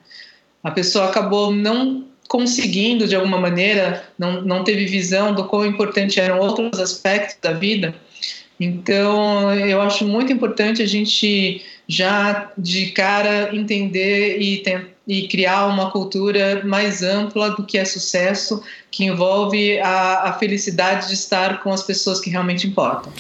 A 0.63 0.71
pessoa 0.71 1.09
acabou 1.09 1.53
não 1.53 2.07
conseguindo, 2.29 3.09
de 3.09 3.17
alguma 3.17 3.39
maneira, 3.39 4.05
não, 4.19 4.41
não 4.43 4.63
teve 4.65 4.87
visão 4.87 5.35
do 5.35 5.45
quão 5.45 5.67
importante 5.67 6.21
eram 6.21 6.39
outros 6.39 6.79
aspectos 6.79 7.37
da 7.41 7.53
vida. 7.53 7.95
Então, 8.59 9.53
eu 9.55 9.81
acho 9.81 10.05
muito 10.07 10.33
importante 10.33 10.83
a 10.83 10.87
gente 10.87 11.63
já 11.89 12.53
de 12.59 12.91
cara 12.91 13.51
entender 13.57 14.39
e, 14.39 14.59
ten- 14.59 14.87
e 15.11 15.27
criar 15.27 15.67
uma 15.67 15.91
cultura 15.91 16.63
mais 16.65 17.03
ampla 17.03 17.51
do 17.51 17.67
que 17.67 17.77
é 17.77 17.85
sucesso, 17.85 18.63
que 18.91 19.05
envolve 19.05 19.79
a, 19.79 20.31
a 20.31 20.33
felicidade 20.33 21.09
de 21.09 21.15
estar 21.15 21.63
com 21.63 21.73
as 21.73 21.83
pessoas 21.83 22.21
que 22.21 22.31
realmente 22.31 22.67
importam. 22.67 23.13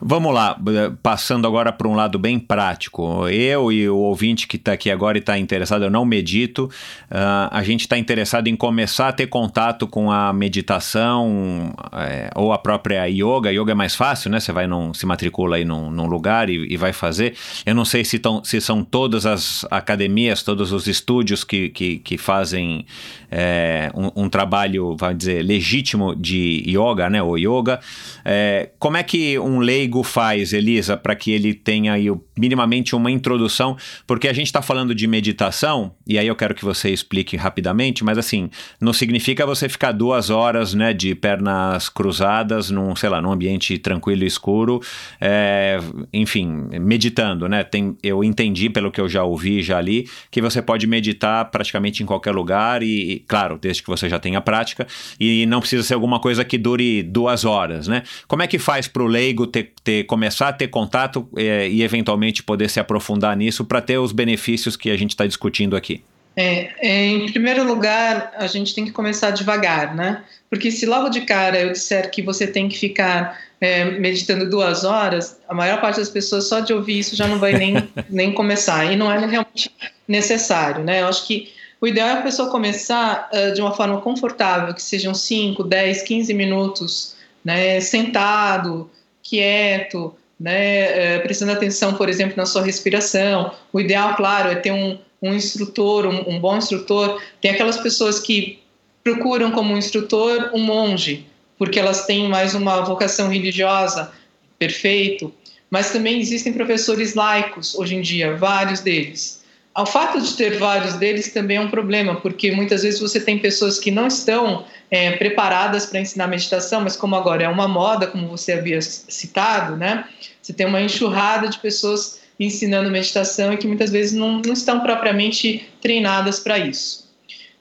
Vamos 0.00 0.32
lá, 0.32 0.56
eh, 0.68 0.92
passando 1.02 1.46
agora 1.46 1.72
para 1.72 1.88
um 1.88 1.94
lado 1.94 2.18
bem 2.18 2.38
prático. 2.38 3.26
Eu 3.28 3.72
e 3.72 3.88
o 3.88 3.96
ouvinte 3.96 4.46
que 4.46 4.56
está 4.56 4.72
aqui 4.72 4.90
agora 4.90 5.18
e 5.18 5.20
está 5.20 5.38
interessado, 5.38 5.84
eu 5.84 5.90
não 5.90 6.04
medito, 6.04 6.70
ah, 7.10 7.48
a 7.50 7.62
gente 7.62 7.80
está 7.80 7.96
interessado 7.98 8.48
em 8.48 8.54
começar 8.54 9.08
a 9.08 9.12
ter 9.12 9.26
contato 9.26 9.86
com 9.86 10.10
a 10.10 10.32
meditação 10.32 11.74
eh, 11.92 12.30
ou 12.34 12.52
a 12.52 12.58
própria 12.58 13.06
yoga. 13.08 13.50
Yoga 13.50 13.72
é 13.72 13.74
mais 13.74 13.94
fácil, 13.94 14.30
né? 14.30 14.38
Você 14.38 14.52
vai 14.52 14.66
num, 14.66 14.92
se 14.92 15.06
matricula 15.06 15.56
aí 15.56 15.64
num, 15.64 15.90
num 15.90 16.06
lugar 16.06 16.50
e, 16.50 16.72
e 16.72 16.76
vai 16.76 16.92
fazer. 16.92 17.34
Eu 17.64 17.74
não 17.74 17.84
sei 17.84 18.04
se, 18.04 18.18
tão, 18.18 18.44
se 18.44 18.60
são 18.60 18.84
todas 18.84 19.26
as 19.26 19.66
academias, 19.70 20.42
todos 20.42 20.72
os 20.72 20.86
estúdios 20.86 21.42
que, 21.42 21.70
que, 21.70 21.98
que 21.98 22.18
fazem 22.18 22.86
é, 23.30 23.90
um, 23.94 24.24
um, 24.24 24.28
trabalho, 24.28 24.96
vamos 24.96 25.15
dizer, 25.16 25.42
legítimo 25.42 26.14
de 26.14 26.62
yoga, 26.66 27.08
né, 27.08 27.22
ou 27.22 27.38
yoga. 27.38 27.80
É, 28.24 28.70
como 28.78 28.96
é 28.96 29.02
que 29.02 29.38
um 29.38 29.58
leigo 29.58 30.02
faz, 30.02 30.52
Elisa, 30.52 30.96
para 30.96 31.14
que 31.14 31.30
ele 31.30 31.54
tenha 31.54 31.92
aí 31.92 32.06
minimamente 32.36 32.94
uma 32.94 33.10
introdução? 33.10 33.76
Porque 34.06 34.28
a 34.28 34.32
gente 34.32 34.46
está 34.46 34.62
falando 34.62 34.94
de 34.94 35.06
meditação, 35.06 35.92
e 36.06 36.18
aí 36.18 36.26
eu 36.26 36.36
quero 36.36 36.54
que 36.54 36.64
você 36.64 36.90
explique 36.90 37.36
rapidamente, 37.36 38.04
mas 38.04 38.18
assim, 38.18 38.50
não 38.80 38.92
significa 38.92 39.46
você 39.46 39.68
ficar 39.68 39.92
duas 39.92 40.30
horas, 40.30 40.74
né, 40.74 40.92
de 40.92 41.14
pernas 41.14 41.88
cruzadas 41.88 42.70
num, 42.70 42.94
sei 42.94 43.08
lá, 43.08 43.20
num 43.20 43.32
ambiente 43.32 43.78
tranquilo 43.78 44.24
e 44.24 44.26
escuro, 44.26 44.80
é, 45.20 45.78
enfim, 46.12 46.68
meditando, 46.80 47.48
né? 47.48 47.64
Tem, 47.64 47.96
eu 48.02 48.22
entendi 48.22 48.68
pelo 48.68 48.90
que 48.90 49.00
eu 49.00 49.08
já 49.08 49.24
ouvi, 49.24 49.62
já 49.62 49.80
li, 49.80 50.08
que 50.30 50.42
você 50.42 50.60
pode 50.60 50.86
meditar 50.86 51.50
praticamente 51.50 52.02
em 52.02 52.06
qualquer 52.06 52.32
lugar 52.32 52.82
e, 52.82 53.24
claro, 53.26 53.58
desde 53.58 53.82
que 53.82 53.88
você 53.88 54.08
já 54.08 54.18
tenha 54.18 54.40
prática, 54.40 54.86
e 55.18 55.46
não 55.46 55.60
precisa 55.60 55.82
ser 55.82 55.94
alguma 55.94 56.20
coisa 56.20 56.44
que 56.44 56.58
dure 56.58 57.02
duas 57.02 57.44
horas, 57.44 57.88
né? 57.88 58.02
Como 58.26 58.42
é 58.42 58.46
que 58.46 58.58
faz 58.58 58.88
para 58.88 59.02
o 59.02 59.06
leigo 59.06 59.46
ter, 59.46 59.72
ter, 59.82 60.04
começar 60.04 60.48
a 60.48 60.52
ter 60.52 60.68
contato 60.68 61.28
é, 61.36 61.68
e 61.68 61.82
eventualmente 61.82 62.42
poder 62.42 62.68
se 62.70 62.80
aprofundar 62.80 63.36
nisso 63.36 63.64
para 63.64 63.80
ter 63.80 63.98
os 63.98 64.12
benefícios 64.12 64.76
que 64.76 64.90
a 64.90 64.96
gente 64.96 65.10
está 65.10 65.26
discutindo 65.26 65.76
aqui? 65.76 66.02
É, 66.36 66.70
é, 66.80 67.06
em 67.06 67.32
primeiro 67.32 67.64
lugar, 67.64 68.30
a 68.36 68.46
gente 68.46 68.74
tem 68.74 68.84
que 68.84 68.92
começar 68.92 69.30
devagar, 69.30 69.94
né? 69.94 70.22
Porque 70.50 70.70
se 70.70 70.84
logo 70.84 71.08
de 71.08 71.22
cara 71.22 71.58
eu 71.58 71.72
disser 71.72 72.10
que 72.10 72.20
você 72.20 72.46
tem 72.46 72.68
que 72.68 72.78
ficar 72.78 73.38
é, 73.58 73.84
meditando 73.86 74.48
duas 74.48 74.84
horas, 74.84 75.40
a 75.48 75.54
maior 75.54 75.80
parte 75.80 75.98
das 75.98 76.10
pessoas 76.10 76.46
só 76.46 76.60
de 76.60 76.74
ouvir 76.74 76.98
isso 76.98 77.16
já 77.16 77.26
não 77.26 77.38
vai 77.38 77.54
nem, 77.54 77.88
nem 78.10 78.32
começar. 78.32 78.84
E 78.84 78.96
não 78.96 79.10
é 79.10 79.18
realmente 79.18 79.70
necessário, 80.06 80.84
né? 80.84 81.00
Eu 81.00 81.08
acho 81.08 81.26
que 81.26 81.50
o 81.80 81.86
ideal 81.86 82.08
é 82.08 82.12
a 82.12 82.22
pessoa 82.22 82.50
começar 82.50 83.28
uh, 83.32 83.54
de 83.54 83.60
uma 83.60 83.72
forma 83.72 84.00
confortável, 84.00 84.72
que 84.74 84.82
sejam 84.82 85.14
5, 85.14 85.62
10, 85.62 86.02
15 86.02 86.34
minutos, 86.34 87.16
né, 87.44 87.80
sentado, 87.80 88.90
quieto, 89.22 90.14
né, 90.38 91.18
uh, 91.18 91.22
prestando 91.22 91.52
atenção, 91.52 91.94
por 91.94 92.08
exemplo, 92.08 92.36
na 92.36 92.46
sua 92.46 92.62
respiração. 92.62 93.52
O 93.72 93.80
ideal, 93.80 94.16
claro, 94.16 94.50
é 94.50 94.54
ter 94.54 94.72
um, 94.72 94.98
um 95.22 95.34
instrutor, 95.34 96.06
um, 96.06 96.36
um 96.36 96.40
bom 96.40 96.56
instrutor. 96.56 97.20
Tem 97.40 97.50
aquelas 97.50 97.76
pessoas 97.76 98.20
que 98.20 98.58
procuram 99.04 99.52
como 99.52 99.76
instrutor 99.76 100.50
um 100.54 100.60
monge, 100.60 101.26
porque 101.58 101.78
elas 101.78 102.06
têm 102.06 102.28
mais 102.28 102.54
uma 102.54 102.80
vocação 102.80 103.28
religiosa, 103.28 104.10
perfeito. 104.58 105.32
Mas 105.70 105.90
também 105.90 106.20
existem 106.20 106.52
professores 106.52 107.14
laicos 107.14 107.74
hoje 107.74 107.96
em 107.96 108.00
dia, 108.00 108.34
vários 108.34 108.80
deles. 108.80 109.44
O 109.78 109.84
fato 109.84 110.18
de 110.18 110.32
ter 110.34 110.58
vários 110.58 110.94
deles 110.94 111.30
também 111.32 111.58
é 111.58 111.60
um 111.60 111.68
problema, 111.68 112.14
porque 112.14 112.50
muitas 112.50 112.82
vezes 112.82 112.98
você 112.98 113.20
tem 113.20 113.38
pessoas 113.38 113.78
que 113.78 113.90
não 113.90 114.06
estão 114.06 114.64
é, 114.90 115.12
preparadas 115.12 115.84
para 115.84 116.00
ensinar 116.00 116.26
meditação, 116.28 116.80
mas 116.80 116.96
como 116.96 117.14
agora 117.14 117.44
é 117.44 117.48
uma 117.48 117.68
moda, 117.68 118.06
como 118.06 118.26
você 118.26 118.54
havia 118.54 118.80
citado, 118.80 119.76
né? 119.76 120.06
Você 120.40 120.54
tem 120.54 120.66
uma 120.66 120.80
enxurrada 120.80 121.48
de 121.48 121.58
pessoas 121.58 122.20
ensinando 122.40 122.90
meditação 122.90 123.52
e 123.52 123.58
que 123.58 123.66
muitas 123.66 123.90
vezes 123.90 124.14
não, 124.14 124.40
não 124.40 124.54
estão 124.54 124.80
propriamente 124.80 125.68
treinadas 125.82 126.40
para 126.40 126.58
isso. 126.58 127.06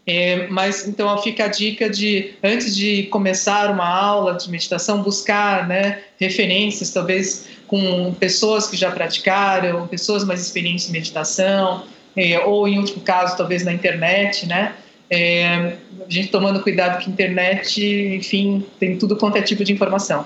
É, 0.07 0.47
mas 0.47 0.87
então 0.87 1.17
fica 1.21 1.45
a 1.45 1.47
dica 1.47 1.89
de 1.89 2.35
antes 2.43 2.75
de 2.75 3.03
começar 3.03 3.71
uma 3.71 3.87
aula 3.87 4.35
de 4.35 4.49
meditação 4.51 5.01
buscar 5.01 5.67
né, 5.67 6.03
referências 6.19 6.91
talvez 6.91 7.47
com 7.65 8.13
pessoas 8.13 8.67
que 8.67 8.77
já 8.77 8.91
praticaram 8.91 9.87
pessoas 9.87 10.23
mais 10.23 10.39
experientes 10.41 10.87
em 10.87 10.91
meditação 10.91 11.83
é, 12.15 12.39
ou 12.39 12.67
em 12.67 12.77
último 12.77 13.01
caso 13.01 13.37
talvez 13.37 13.63
na 13.63 13.73
internet, 13.73 14.47
né? 14.47 14.75
É, 15.09 15.75
a 16.07 16.09
gente 16.09 16.29
tomando 16.29 16.61
cuidado 16.61 16.99
que 16.99 17.09
a 17.09 17.13
internet, 17.13 17.85
enfim, 18.15 18.65
tem 18.79 18.97
tudo 18.97 19.15
quanto 19.15 19.37
é 19.37 19.41
tipo 19.41 19.63
de 19.63 19.71
informação. 19.71 20.25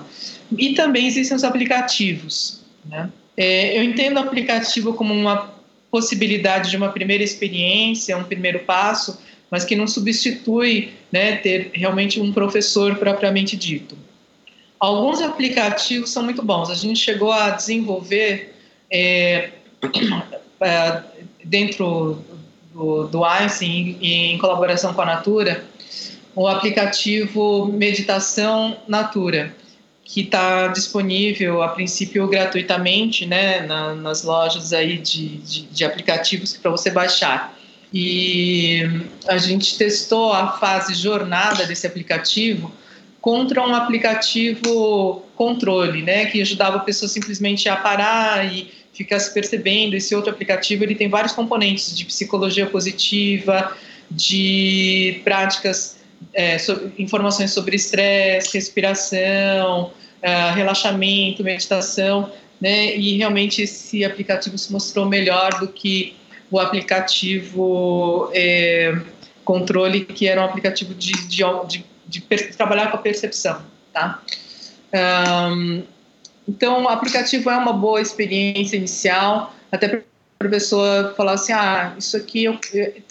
E 0.56 0.74
também 0.74 1.06
existem 1.06 1.36
os 1.36 1.44
aplicativos, 1.44 2.62
né? 2.84 3.10
É, 3.36 3.78
eu 3.78 3.82
entendo 3.82 4.16
o 4.16 4.20
aplicativo 4.20 4.92
como 4.94 5.14
uma 5.14 5.50
possibilidade 5.90 6.70
de 6.70 6.76
uma 6.76 6.90
primeira 6.90 7.22
experiência, 7.22 8.16
um 8.16 8.24
primeiro 8.24 8.60
passo, 8.60 9.18
mas 9.50 9.64
que 9.64 9.74
não 9.74 9.86
substitui 9.86 10.92
né, 11.10 11.36
ter 11.36 11.70
realmente 11.74 12.20
um 12.20 12.32
professor 12.32 12.94
propriamente 12.96 13.56
dito. 13.56 13.98
Alguns 14.78 15.20
aplicativos 15.20 16.10
são 16.10 16.22
muito 16.22 16.42
bons. 16.42 16.70
A 16.70 16.74
gente 16.74 16.98
chegou 16.98 17.32
a 17.32 17.50
desenvolver 17.50 18.54
é, 18.90 19.50
é, 20.60 21.02
dentro 21.44 22.18
do, 22.72 23.04
do 23.08 23.24
Einstein, 23.24 23.98
em 24.00 24.38
colaboração 24.38 24.94
com 24.94 25.02
a 25.02 25.06
Natura, 25.06 25.64
o 26.34 26.46
aplicativo 26.46 27.66
Meditação 27.66 28.76
Natura, 28.86 29.54
que 30.04 30.22
está 30.22 30.68
disponível 30.68 31.62
a 31.62 31.68
princípio 31.68 32.26
gratuitamente, 32.26 33.26
né, 33.26 33.60
na, 33.62 33.94
nas 33.94 34.24
lojas 34.24 34.72
aí 34.72 34.98
de, 34.98 35.38
de, 35.38 35.62
de 35.62 35.84
aplicativos 35.84 36.56
para 36.56 36.70
você 36.70 36.90
baixar. 36.90 37.56
E 37.92 38.82
a 39.28 39.36
gente 39.36 39.76
testou 39.76 40.32
a 40.32 40.52
fase 40.52 40.94
jornada 40.94 41.66
desse 41.66 41.86
aplicativo 41.86 42.72
contra 43.20 43.60
um 43.60 43.74
aplicativo 43.74 45.24
controle, 45.36 46.02
né, 46.02 46.26
que 46.26 46.40
ajudava 46.40 46.78
a 46.78 46.80
pessoa 46.80 47.08
simplesmente 47.08 47.68
a 47.68 47.76
parar 47.76 48.52
e 48.52 48.70
ficar 49.00 49.18
se 49.18 49.32
percebendo. 49.32 49.94
Esse 49.96 50.14
outro 50.14 50.30
aplicativo 50.30 50.84
ele 50.84 50.94
tem 50.94 51.08
vários 51.08 51.32
componentes 51.32 51.96
de 51.96 52.04
psicologia 52.04 52.66
positiva, 52.66 53.74
de 54.10 55.22
práticas, 55.24 55.98
é, 56.34 56.58
informações 56.98 57.50
sobre 57.50 57.76
estresse, 57.76 58.52
respiração, 58.52 59.90
é, 60.20 60.50
relaxamento, 60.50 61.42
meditação, 61.42 62.30
né? 62.60 62.94
E 62.94 63.16
realmente 63.16 63.62
esse 63.62 64.04
aplicativo 64.04 64.58
se 64.58 64.70
mostrou 64.70 65.06
melhor 65.06 65.58
do 65.58 65.68
que 65.68 66.14
o 66.50 66.58
aplicativo 66.58 68.30
é, 68.34 69.00
controle, 69.42 70.04
que 70.04 70.28
era 70.28 70.42
um 70.42 70.44
aplicativo 70.44 70.92
de, 70.94 71.12
de, 71.26 71.42
de, 71.66 71.84
de 72.06 72.20
trabalhar 72.54 72.90
com 72.90 72.98
a 72.98 73.00
percepção, 73.00 73.62
tá? 73.94 74.22
Um, 74.92 75.84
então, 76.50 76.82
o 76.82 76.88
aplicativo 76.88 77.48
é 77.48 77.56
uma 77.56 77.72
boa 77.72 78.00
experiência 78.00 78.76
inicial, 78.76 79.54
até 79.70 79.86
para 79.86 80.48
a 80.48 80.50
pessoa 80.50 81.14
falar 81.16 81.34
assim, 81.34 81.52
ah, 81.52 81.94
isso 81.96 82.16
aqui 82.16 82.46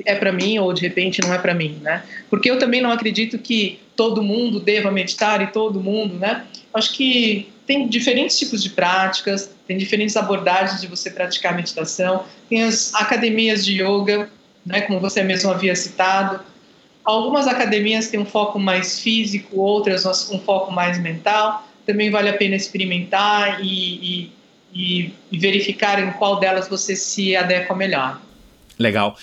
é 0.06 0.16
para 0.16 0.34
mim 0.34 0.60
ou 0.60 0.74
de 0.74 0.82
repente 0.82 1.22
não 1.22 1.34
é 1.34 1.38
para 1.38 1.54
mim, 1.54 1.80
né? 1.82 2.04
Porque 2.30 2.52
eu 2.52 2.60
também 2.60 2.82
não 2.82 2.92
acredito 2.92 3.38
que 3.38 3.80
todo 3.96 4.22
mundo 4.22 4.60
deva 4.60 4.92
meditar 4.92 5.42
e 5.42 5.48
todo 5.48 5.80
mundo, 5.80 6.16
né? 6.16 6.46
Acho 6.74 6.92
que 6.92 7.50
tem 7.66 7.88
diferentes 7.88 8.38
tipos 8.38 8.62
de 8.62 8.72
práticas, 8.72 9.50
tem 9.66 9.78
diferentes 9.78 10.18
abordagens 10.18 10.82
de 10.82 10.88
você 10.88 11.10
praticar 11.10 11.56
meditação, 11.56 12.26
tem 12.50 12.64
as 12.64 12.94
academias 12.94 13.64
de 13.64 13.82
yoga, 13.82 14.30
né, 14.66 14.82
como 14.82 15.00
você 15.00 15.24
mesmo 15.24 15.50
havia 15.50 15.76
citado. 15.78 16.42
Algumas 17.06 17.48
academias 17.48 18.10
têm 18.10 18.20
um 18.20 18.26
foco 18.26 18.60
mais 18.60 19.00
físico, 19.00 19.62
outras 19.62 20.30
um 20.30 20.40
foco 20.40 20.74
mais 20.74 21.00
mental 21.00 21.69
também 21.90 22.12
vale 22.12 22.30
a 22.30 22.34
pena 22.34 22.56
experimentar 22.56 23.60
e, 23.64 24.32
e, 24.72 25.14
e 25.32 25.38
verificar 25.40 26.00
em 26.00 26.12
qual 26.12 26.40
delas 26.40 26.68
você 26.68 26.96
se 26.96 27.36
adequa 27.36 27.76
melhor. 27.76 28.22
Legal. 28.78 29.18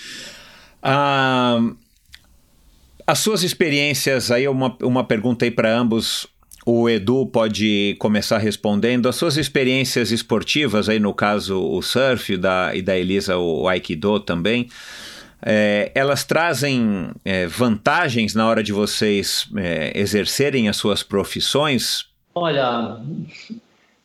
As 3.06 3.20
suas 3.20 3.44
experiências, 3.44 4.32
aí 4.32 4.48
uma, 4.48 4.76
uma 4.82 5.04
pergunta 5.04 5.44
aí 5.44 5.50
para 5.50 5.72
ambos, 5.72 6.26
o 6.66 6.88
Edu 6.88 7.24
pode 7.26 7.94
começar 8.00 8.38
respondendo. 8.38 9.08
As 9.08 9.14
suas 9.14 9.36
experiências 9.36 10.10
esportivas, 10.10 10.88
aí 10.88 10.98
no 10.98 11.14
caso 11.14 11.62
o 11.62 11.80
surf 11.80 12.36
da, 12.36 12.74
e 12.74 12.82
da 12.82 12.98
Elisa 12.98 13.36
o 13.36 13.68
Aikido 13.68 14.18
também, 14.18 14.68
é, 15.40 15.92
elas 15.94 16.24
trazem 16.24 17.12
é, 17.24 17.46
vantagens 17.46 18.34
na 18.34 18.48
hora 18.48 18.64
de 18.64 18.72
vocês 18.72 19.48
é, 19.56 19.92
exercerem 19.94 20.68
as 20.68 20.76
suas 20.76 21.04
profissões? 21.04 22.15
Olha, 22.36 22.98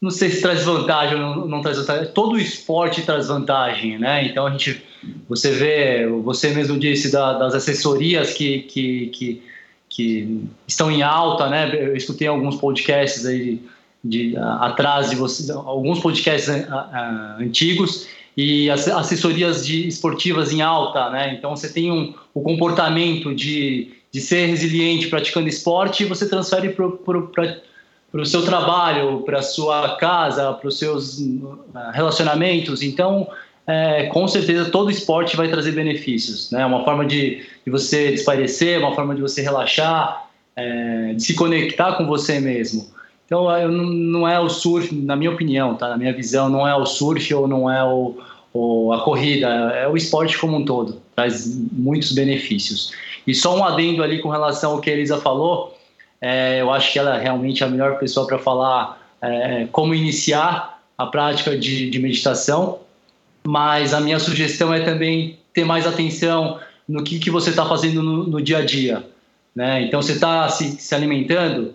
não 0.02 0.10
sei 0.10 0.30
se 0.30 0.42
traz 0.42 0.64
vantagem 0.64 1.16
ou 1.16 1.36
não, 1.36 1.48
não 1.48 1.62
traz 1.62 1.78
vantagem. 1.78 2.14
Todo 2.14 2.40
esporte 2.40 3.02
traz 3.02 3.28
vantagem, 3.28 4.00
né? 4.00 4.26
Então 4.26 4.48
a 4.48 4.52
gente, 4.52 4.82
você 5.28 5.52
vê, 5.52 6.08
você 6.08 6.52
mesmo 6.52 6.80
disse 6.80 7.12
da, 7.12 7.34
das 7.34 7.54
assessorias 7.54 8.34
que, 8.34 8.60
que, 8.60 9.08
que, 9.08 9.44
que, 9.90 10.48
estão 10.66 10.90
em 10.90 11.02
alta, 11.02 11.50
né? 11.50 11.70
Eu 11.76 11.94
escutei 11.94 12.26
alguns 12.26 12.56
podcasts 12.56 13.26
aí 13.26 13.62
de, 14.02 14.30
de 14.32 14.38
atrás 14.38 15.10
de 15.10 15.18
você, 15.18 15.52
alguns 15.52 16.00
podcasts 16.00 16.48
uh, 16.48 17.38
antigos 17.38 18.08
e 18.38 18.70
as 18.70 18.88
assessorias 18.88 19.66
de 19.66 19.90
esportivas 19.90 20.54
em 20.54 20.62
alta, 20.62 21.10
né? 21.10 21.36
Então 21.38 21.54
você 21.54 21.68
tem 21.68 21.92
um, 21.92 22.14
o 22.34 22.40
comportamento 22.40 23.36
de, 23.36 23.92
de 24.10 24.22
ser 24.22 24.46
resiliente 24.46 25.10
praticando 25.10 25.50
esporte 25.50 26.04
e 26.04 26.06
você 26.06 26.30
transfere 26.30 26.70
para 26.70 26.88
para 28.12 28.22
o 28.22 28.26
seu 28.26 28.44
trabalho, 28.44 29.22
para 29.22 29.40
a 29.40 29.44
sua 29.44 29.96
casa, 29.96 30.52
para 30.54 30.68
os 30.68 30.78
seus 30.78 31.20
uh, 31.20 31.58
relacionamentos. 31.94 32.82
Então, 32.82 33.28
é, 33.66 34.08
com 34.08 34.28
certeza 34.28 34.70
todo 34.70 34.92
esporte 34.92 35.38
vai 35.38 35.48
trazer 35.48 35.72
benefícios. 35.72 36.52
Né? 36.52 36.66
Uma 36.66 36.84
forma 36.84 37.06
de, 37.06 37.46
de 37.64 37.72
você 37.72 38.12
desaparecer, 38.12 38.80
uma 38.80 38.94
forma 38.94 39.16
de 39.16 39.22
você 39.22 39.42
relaxar, 39.42 40.28
é, 40.56 41.14
de 41.14 41.24
se 41.24 41.34
conectar 41.36 41.94
com 41.94 42.06
você 42.06 42.40
mesmo. 42.40 42.88
Então, 43.26 43.48
não 43.70 44.28
é 44.28 44.38
o 44.38 44.50
surf, 44.50 44.94
na 44.94 45.16
minha 45.16 45.32
opinião, 45.32 45.76
tá? 45.76 45.88
na 45.88 45.98
minha 45.98 46.12
visão, 46.12 46.50
não 46.50 46.68
é 46.68 46.76
o 46.76 46.86
surf 46.86 47.34
ou 47.34 47.48
não 47.48 47.72
é 47.72 47.82
o, 47.82 48.18
o, 48.54 48.92
a 48.92 49.06
corrida, 49.06 49.48
é 49.48 49.88
o 49.88 49.96
esporte 49.96 50.38
como 50.38 50.58
um 50.58 50.66
todo. 50.66 51.02
Traz 51.16 51.48
muitos 51.72 52.12
benefícios. 52.12 52.92
E 53.26 53.34
só 53.34 53.58
um 53.58 53.64
adendo 53.64 54.04
ali 54.04 54.20
com 54.20 54.28
relação 54.28 54.74
ao 54.74 54.82
que 54.82 54.90
a 54.90 54.94
Elisa 54.94 55.18
falou, 55.18 55.71
é, 56.22 56.62
eu 56.62 56.72
acho 56.72 56.94
que 56.94 57.00
ela 57.00 57.18
é 57.18 57.22
realmente 57.22 57.64
a 57.64 57.68
melhor 57.68 57.98
pessoa 57.98 58.28
para 58.28 58.38
falar 58.38 59.02
é, 59.22 59.68
como 59.72 59.96
iniciar 59.96 60.80
a 60.98 61.08
prática 61.08 61.58
de, 61.58 61.90
de 61.90 62.00
meditação, 62.00 62.80
mas 63.44 63.94
a 63.94 64.00
minha 64.00 64.20
sugestão 64.20 64.72
é 64.72 64.82
também 64.82 65.40
ter 65.52 65.66
mais 65.66 65.88
atenção 65.88 66.60
no 66.88 67.04
que, 67.04 67.18
que 67.18 67.32
você 67.32 67.50
está 67.50 67.66
fazendo 67.66 68.04
no, 68.04 68.28
no, 68.28 68.42
dia 68.42 68.60
a 68.60 68.66
dia. 68.66 69.04
Né? 69.56 69.84
Então, 69.84 70.02
você 70.02 70.14
está 70.14 70.48
se, 70.50 70.72
se, 70.80 70.94
alimentando, 70.94 71.74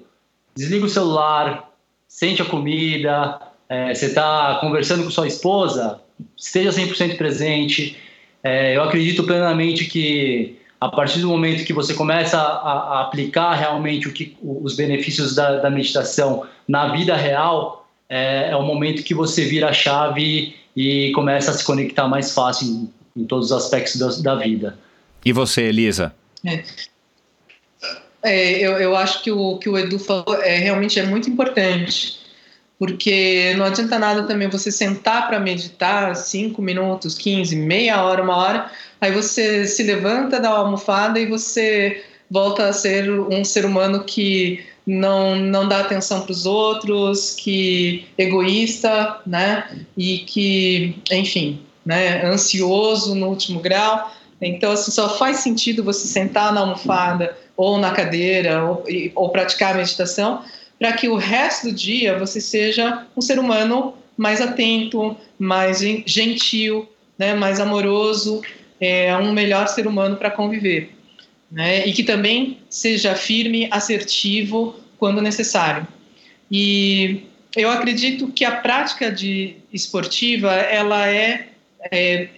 desliga 0.54 0.86
o 0.86 0.88
celular, 0.88 1.72
sente 2.06 2.40
a 2.40 2.44
comida, 2.44 3.40
é, 3.68 3.92
você 3.92 4.06
está 4.06 4.58
conversando 4.60 5.02
com 5.02 5.10
sua 5.10 5.26
esposa, 5.26 6.00
esteja 6.36 6.70
100% 6.70 7.16
presente. 7.16 7.96
É, 8.44 8.76
eu 8.76 8.82
acredito 8.84 9.24
plenamente 9.24 9.86
que 9.86 10.56
a 10.80 10.88
partir 10.88 11.20
do 11.20 11.28
momento 11.28 11.64
que 11.64 11.72
você 11.72 11.94
começa 11.94 12.38
a, 12.38 12.98
a 12.98 13.00
aplicar 13.02 13.54
realmente 13.54 14.08
o 14.08 14.12
que, 14.12 14.36
os 14.42 14.76
benefícios 14.76 15.34
da, 15.34 15.56
da 15.58 15.70
meditação 15.70 16.46
na 16.68 16.92
vida 16.92 17.16
real, 17.16 17.88
é, 18.08 18.50
é, 18.50 18.56
o 18.56 18.62
momento 18.62 19.02
que 19.02 19.14
você 19.14 19.44
vira 19.44 19.70
a 19.70 19.72
chave 19.72 20.54
e 20.76 21.12
começa 21.12 21.50
a 21.50 21.54
se 21.54 21.64
conectar 21.64 22.06
mais 22.08 22.32
fácil 22.32 22.68
em, 22.68 23.22
em 23.22 23.24
todos 23.24 23.50
os 23.50 23.52
aspectos 23.52 24.22
da, 24.22 24.34
da, 24.34 24.42
vida. 24.42 24.78
E 25.24 25.32
você, 25.32 25.62
Elisa? 25.62 26.14
É. 26.44 26.62
É, 28.22 28.58
eu, 28.58 28.72
eu 28.72 28.96
acho 28.96 29.22
que 29.22 29.30
o 29.30 29.56
que 29.58 29.68
o 29.68 29.78
Edu 29.78 29.98
falou 29.98 30.34
é 30.42 30.58
realmente 30.58 30.98
é 30.98 31.04
muito 31.04 31.30
importante, 31.30 32.18
porque 32.78 33.54
não 33.56 33.64
adianta 33.64 33.98
nada 33.98 34.24
também 34.24 34.48
você 34.48 34.70
sentar 34.70 35.28
para 35.28 35.40
meditar 35.40 36.14
5 36.14 36.60
minutos, 36.60 37.16
15, 37.16 37.56
meia 37.56 38.02
hora, 38.02 38.22
uma 38.22 38.36
hora, 38.36 38.70
aí 39.00 39.12
você 39.12 39.66
se 39.66 39.82
levanta 39.82 40.38
da 40.38 40.50
almofada 40.50 41.18
e 41.18 41.26
você 41.26 42.04
volta 42.30 42.68
a 42.68 42.72
ser 42.72 43.10
um 43.10 43.44
ser 43.44 43.64
humano 43.64 44.04
que 44.04 44.64
não, 44.86 45.36
não 45.36 45.66
dá 45.66 45.80
atenção 45.80 46.20
para 46.20 46.32
os 46.32 46.46
outros, 46.46 47.34
que 47.34 48.06
egoísta, 48.16 49.20
né? 49.26 49.84
E 49.96 50.18
que, 50.18 50.96
enfim, 51.10 51.60
né? 51.84 52.24
Ansioso 52.24 53.14
no 53.14 53.28
último 53.28 53.58
grau. 53.60 54.12
Então, 54.40 54.72
assim, 54.72 54.90
só 54.90 55.16
faz 55.16 55.38
sentido 55.38 55.82
você 55.82 56.06
sentar 56.06 56.52
na 56.52 56.60
almofada 56.60 57.36
ou 57.56 57.78
na 57.78 57.90
cadeira 57.90 58.64
ou, 58.64 58.84
ou 59.14 59.30
praticar 59.30 59.74
a 59.74 59.78
meditação 59.78 60.42
para 60.78 60.92
que 60.92 61.08
o 61.08 61.16
resto 61.16 61.68
do 61.68 61.74
dia 61.74 62.18
você 62.18 62.40
seja 62.40 63.06
um 63.16 63.20
ser 63.20 63.38
humano 63.38 63.94
mais 64.16 64.40
atento, 64.40 65.16
mais 65.38 65.80
gentil, 65.80 66.88
né? 67.18 67.34
Mais 67.34 67.60
amoroso, 67.60 68.42
é, 68.80 69.14
um 69.16 69.32
melhor 69.32 69.68
ser 69.68 69.86
humano 69.86 70.16
para 70.16 70.30
conviver 70.30 70.96
né? 71.50 71.86
e 71.86 71.92
que 71.92 72.02
também 72.02 72.58
seja 72.68 73.14
firme, 73.14 73.68
assertivo 73.70 74.76
quando 74.98 75.20
necessário. 75.20 75.86
E 76.50 77.22
eu 77.56 77.70
acredito 77.70 78.28
que 78.28 78.44
a 78.44 78.52
prática 78.52 79.10
de 79.10 79.56
esportiva 79.72 80.52
ela 80.52 81.06
é, 81.08 81.48
é 81.90 82.28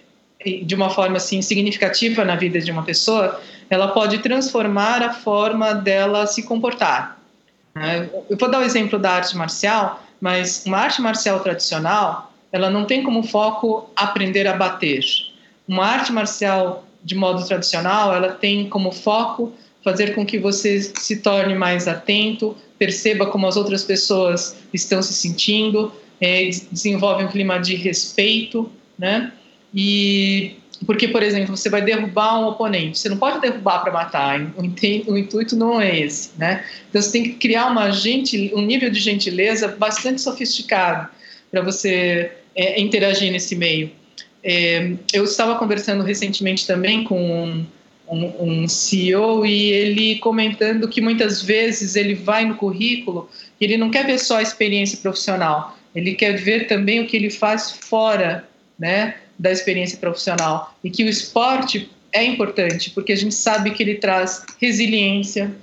de 0.63 0.73
uma 0.73 0.89
forma 0.89 1.17
assim 1.17 1.41
significativa 1.41 2.23
na 2.23 2.35
vida 2.35 2.59
de 2.61 2.71
uma 2.71 2.83
pessoa, 2.83 3.41
ela 3.69 3.89
pode 3.89 4.19
transformar 4.19 5.03
a 5.03 5.13
forma 5.13 5.73
dela 5.73 6.25
se 6.25 6.43
comportar. 6.43 7.18
Né? 7.79 8.09
Eu 8.29 8.37
vou 8.37 8.51
dar 8.51 8.59
o 8.59 8.63
exemplo 8.63 8.99
da 8.99 9.11
arte 9.11 9.37
marcial, 9.37 10.03
mas 10.19 10.65
uma 10.65 10.79
arte 10.79 11.01
marcial 11.01 11.39
tradicional, 11.39 12.33
ela 12.51 12.69
não 12.69 12.83
tem 12.83 13.01
como 13.03 13.23
foco 13.23 13.89
aprender 13.95 14.45
a 14.47 14.53
bater. 14.53 15.01
Uma 15.65 15.85
arte 15.85 16.11
marcial 16.11 16.83
de 17.01 17.15
modo 17.15 17.45
tradicional, 17.47 18.13
ela 18.13 18.33
tem 18.33 18.67
como 18.67 18.91
foco 18.91 19.53
fazer 19.81 20.13
com 20.13 20.25
que 20.25 20.37
você 20.37 20.81
se 20.81 21.21
torne 21.21 21.55
mais 21.55 21.87
atento, 21.87 22.53
perceba 22.77 23.27
como 23.27 23.47
as 23.47 23.55
outras 23.55 23.85
pessoas 23.85 24.57
estão 24.73 25.01
se 25.01 25.13
sentindo, 25.13 25.89
é, 26.19 26.49
desenvolve 26.69 27.23
um 27.23 27.29
clima 27.29 27.59
de 27.59 27.75
respeito, 27.75 28.69
né? 28.97 29.31
E 29.73 30.57
porque, 30.85 31.07
por 31.07 31.21
exemplo, 31.21 31.55
você 31.55 31.69
vai 31.69 31.81
derrubar 31.81 32.39
um 32.39 32.47
oponente, 32.47 32.99
você 32.99 33.09
não 33.09 33.17
pode 33.17 33.41
derrubar 33.41 33.79
para 33.81 33.91
matar, 33.91 34.39
o, 34.57 35.17
intuito 35.17 35.55
não 35.55 35.79
é 35.79 35.99
esse, 35.99 36.31
né? 36.37 36.63
Então 36.89 37.01
você 37.01 37.11
tem 37.11 37.23
que 37.23 37.31
criar 37.31 37.67
uma 37.67 37.91
gentil, 37.91 38.51
um 38.55 38.61
nível 38.61 38.89
de 38.89 38.99
gentileza 38.99 39.67
bastante 39.67 40.21
sofisticado 40.21 41.09
para 41.51 41.61
você 41.61 42.31
é, 42.55 42.79
interagir 42.79 43.31
nesse 43.31 43.55
meio. 43.55 43.91
É, 44.43 44.93
eu 45.11 45.25
estava 45.25 45.55
conversando 45.55 46.01
recentemente 46.01 46.65
também 46.65 47.03
com 47.03 47.19
um, 47.19 47.65
um, 48.07 48.63
um, 48.63 48.67
CEO 48.69 49.45
e 49.45 49.71
ele 49.71 50.15
comentando 50.19 50.87
que 50.87 51.01
muitas 51.01 51.41
vezes 51.41 51.97
ele 51.97 52.15
vai 52.15 52.45
no 52.45 52.55
currículo 52.55 53.29
e 53.59 53.65
ele 53.65 53.75
não 53.75 53.91
quer 53.91 54.05
ver 54.05 54.17
só 54.17 54.37
a 54.37 54.41
experiência 54.41 54.97
profissional, 54.99 55.77
ele 55.93 56.15
quer 56.15 56.37
ver 56.37 56.67
também 56.67 57.01
o 57.01 57.07
que 57.07 57.17
ele 57.17 57.29
faz 57.29 57.71
fora 57.71 58.47
né, 58.77 59.15
da 59.39 59.51
experiência 59.51 59.97
profissional 59.97 60.75
e 60.83 60.91
que 60.91 61.03
o 61.05 61.07
esporte 61.07 61.89
é 62.11 62.23
importante 62.23 62.89
porque 62.89 63.13
a 63.13 63.15
gente 63.15 63.33
sabe 63.33 63.71
que 63.71 63.81
ele 63.81 63.95
traz 63.95 64.45
resiliência, 64.59 65.55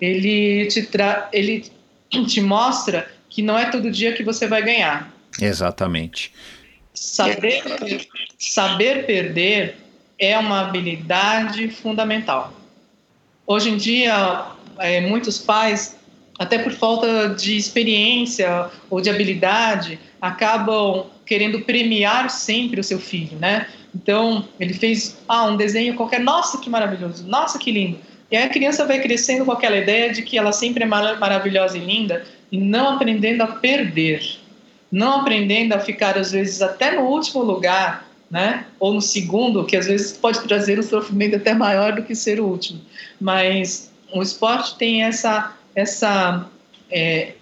ele 0.00 0.66
te, 0.68 0.82
tra 0.84 1.28
ele 1.32 1.70
te 2.08 2.40
mostra 2.40 3.10
que 3.28 3.42
não 3.42 3.58
é 3.58 3.70
todo 3.70 3.90
dia 3.90 4.14
que 4.14 4.22
você 4.22 4.46
vai 4.46 4.62
ganhar. 4.62 5.12
Exatamente. 5.38 6.32
Saber, 6.94 7.62
saber 8.38 9.06
perder 9.06 9.76
é 10.18 10.36
uma 10.38 10.62
habilidade 10.62 11.68
fundamental. 11.68 12.52
Hoje 13.46 13.70
em 13.70 13.76
dia, 13.76 14.46
é, 14.78 15.00
muitos 15.00 15.38
pais, 15.38 15.96
até 16.38 16.58
por 16.58 16.72
falta 16.72 17.28
de 17.28 17.56
experiência 17.56 18.68
ou 18.90 19.00
de 19.00 19.10
habilidade, 19.10 19.98
acabam 20.20 21.06
querendo 21.24 21.60
premiar 21.60 22.30
sempre 22.30 22.80
o 22.80 22.84
seu 22.84 22.98
filho, 22.98 23.38
né? 23.38 23.66
Então, 23.94 24.46
ele 24.58 24.74
fez 24.74 25.18
ah, 25.28 25.46
um 25.46 25.56
desenho 25.56 25.94
qualquer, 25.94 26.20
nossa, 26.20 26.58
que 26.58 26.68
maravilhoso, 26.68 27.26
nossa, 27.26 27.58
que 27.58 27.70
lindo. 27.70 27.98
E 28.30 28.36
aí 28.36 28.44
a 28.44 28.48
criança 28.48 28.84
vai 28.84 29.00
crescendo 29.00 29.44
com 29.44 29.52
aquela 29.52 29.76
ideia 29.76 30.12
de 30.12 30.22
que 30.22 30.36
ela 30.36 30.52
sempre 30.52 30.84
é 30.84 30.86
maravilhosa 30.86 31.78
e 31.78 31.80
linda 31.80 32.24
e 32.52 32.58
não 32.58 32.90
aprendendo 32.90 33.42
a 33.42 33.46
perder 33.46 34.38
não 34.90 35.20
aprendendo 35.20 35.74
a 35.74 35.80
ficar, 35.80 36.16
às 36.16 36.32
vezes, 36.32 36.62
até 36.62 36.92
no 36.92 37.02
último 37.02 37.42
lugar, 37.42 38.08
né? 38.30 38.66
ou 38.78 38.92
no 38.92 39.00
segundo, 39.00 39.64
que 39.64 39.76
às 39.76 39.86
vezes 39.86 40.12
pode 40.12 40.40
trazer 40.40 40.78
um 40.78 40.82
sofrimento 40.82 41.36
até 41.36 41.54
maior 41.54 41.92
do 41.94 42.02
que 42.02 42.14
ser 42.14 42.40
o 42.40 42.46
último. 42.46 42.80
Mas 43.20 43.92
o 44.12 44.22
esporte 44.22 44.76
tem 44.76 45.04
essa, 45.04 45.54
essa, 45.74 46.46
é, 46.90 47.34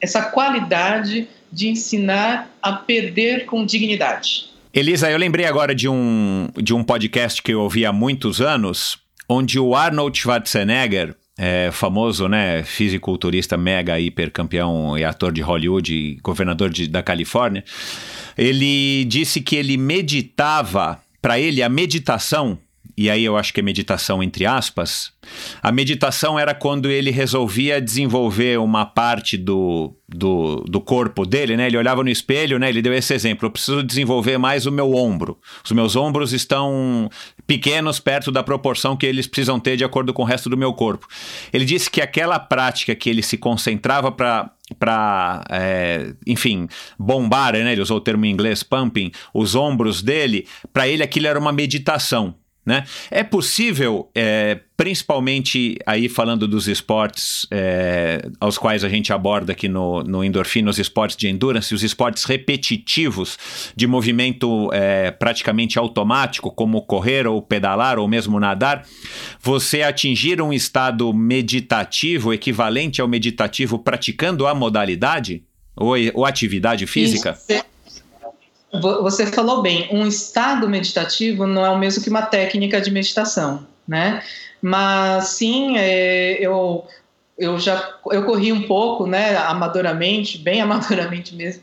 essa 0.00 0.22
qualidade 0.22 1.28
de 1.52 1.68
ensinar 1.68 2.50
a 2.62 2.72
perder 2.72 3.44
com 3.46 3.64
dignidade. 3.64 4.50
Elisa, 4.72 5.10
eu 5.10 5.18
lembrei 5.18 5.46
agora 5.46 5.74
de 5.74 5.88
um, 5.88 6.48
de 6.56 6.72
um 6.72 6.84
podcast 6.84 7.42
que 7.42 7.52
eu 7.52 7.60
ouvi 7.60 7.84
há 7.84 7.92
muitos 7.92 8.40
anos, 8.40 8.98
onde 9.28 9.58
o 9.58 9.74
Arnold 9.74 10.16
Schwarzenegger 10.16 11.16
é, 11.36 11.70
famoso, 11.72 12.28
né, 12.28 12.62
fisiculturista 12.62 13.56
mega 13.56 13.98
hiper 13.98 14.30
campeão 14.30 14.96
e 14.96 15.04
ator 15.04 15.32
de 15.32 15.40
Hollywood 15.40 15.92
e 15.92 16.14
governador 16.22 16.70
de, 16.70 16.86
da 16.86 17.02
Califórnia, 17.02 17.64
ele 18.36 19.04
disse 19.06 19.40
que 19.40 19.56
ele 19.56 19.76
meditava, 19.76 21.00
para 21.20 21.40
ele 21.40 21.62
a 21.62 21.68
meditação 21.68 22.58
e 23.00 23.08
aí 23.08 23.24
eu 23.24 23.34
acho 23.34 23.54
que 23.54 23.60
é 23.60 23.62
meditação 23.62 24.22
entre 24.22 24.44
aspas. 24.44 25.10
A 25.62 25.72
meditação 25.72 26.38
era 26.38 26.54
quando 26.54 26.90
ele 26.90 27.10
resolvia 27.10 27.80
desenvolver 27.80 28.58
uma 28.58 28.84
parte 28.84 29.38
do, 29.38 29.96
do, 30.06 30.56
do 30.68 30.82
corpo 30.82 31.24
dele, 31.24 31.56
né? 31.56 31.68
Ele 31.68 31.78
olhava 31.78 32.04
no 32.04 32.10
espelho, 32.10 32.58
né? 32.58 32.68
Ele 32.68 32.82
deu 32.82 32.92
esse 32.92 33.14
exemplo: 33.14 33.46
eu 33.46 33.50
preciso 33.50 33.82
desenvolver 33.82 34.36
mais 34.36 34.66
o 34.66 34.70
meu 34.70 34.94
ombro. 34.94 35.38
Os 35.64 35.72
meus 35.72 35.96
ombros 35.96 36.34
estão 36.34 37.08
pequenos 37.46 37.98
perto 37.98 38.30
da 38.30 38.42
proporção 38.42 38.94
que 38.94 39.06
eles 39.06 39.26
precisam 39.26 39.58
ter 39.58 39.78
de 39.78 39.84
acordo 39.84 40.12
com 40.12 40.20
o 40.20 40.26
resto 40.26 40.50
do 40.50 40.56
meu 40.58 40.74
corpo. 40.74 41.08
Ele 41.54 41.64
disse 41.64 41.90
que 41.90 42.02
aquela 42.02 42.38
prática 42.38 42.94
que 42.94 43.08
ele 43.08 43.22
se 43.22 43.38
concentrava 43.38 44.12
para 44.12 44.50
para, 44.78 45.42
é, 45.50 46.12
enfim, 46.26 46.68
bombar, 46.98 47.54
né? 47.54 47.72
Ele 47.72 47.80
usou 47.80 47.96
o 47.96 48.00
termo 48.00 48.26
em 48.26 48.30
inglês 48.30 48.62
pumping, 48.62 49.10
os 49.32 49.54
ombros 49.54 50.02
dele. 50.02 50.46
Para 50.70 50.86
ele 50.86 51.02
aquilo 51.02 51.26
era 51.26 51.38
uma 51.38 51.50
meditação 51.50 52.34
Né? 52.64 52.84
É 53.10 53.22
possível, 53.22 54.10
é, 54.14 54.60
principalmente 54.76 55.78
aí 55.86 56.10
falando 56.10 56.46
dos 56.46 56.68
esportes 56.68 57.46
é, 57.50 58.28
aos 58.38 58.58
quais 58.58 58.84
a 58.84 58.88
gente 58.88 59.14
aborda 59.14 59.52
aqui 59.52 59.66
no, 59.66 60.02
no 60.02 60.22
Endorfina, 60.22 60.68
os 60.68 60.78
esportes 60.78 61.16
de 61.16 61.26
endurance, 61.26 61.74
os 61.74 61.82
esportes 61.82 62.24
repetitivos, 62.24 63.38
de 63.74 63.86
movimento 63.86 64.70
é, 64.74 65.10
praticamente 65.10 65.78
automático, 65.78 66.50
como 66.50 66.82
correr 66.82 67.26
ou 67.26 67.40
pedalar 67.40 67.98
ou 67.98 68.06
mesmo 68.06 68.38
nadar, 68.38 68.86
você 69.40 69.80
atingir 69.82 70.42
um 70.42 70.52
estado 70.52 71.12
meditativo, 71.14 72.32
equivalente 72.32 73.00
ao 73.00 73.08
meditativo, 73.08 73.78
praticando 73.78 74.46
a 74.46 74.54
modalidade 74.54 75.42
ou, 75.74 75.94
ou 76.12 76.26
atividade 76.26 76.86
física? 76.86 77.38
Isso. 77.48 77.69
Você 78.72 79.26
falou 79.26 79.62
bem, 79.62 79.88
um 79.90 80.06
estado 80.06 80.68
meditativo 80.68 81.46
não 81.46 81.66
é 81.66 81.70
o 81.70 81.78
mesmo 81.78 82.02
que 82.02 82.10
uma 82.10 82.22
técnica 82.22 82.80
de 82.80 82.90
meditação, 82.90 83.66
né? 83.86 84.22
Mas 84.62 85.28
sim, 85.28 85.76
é, 85.76 86.38
eu, 86.40 86.86
eu 87.36 87.58
já 87.58 87.98
eu 88.10 88.24
corri 88.24 88.52
um 88.52 88.62
pouco, 88.68 89.06
né, 89.06 89.36
amadoramente, 89.36 90.38
bem 90.38 90.60
amadoramente 90.62 91.34
mesmo, 91.34 91.62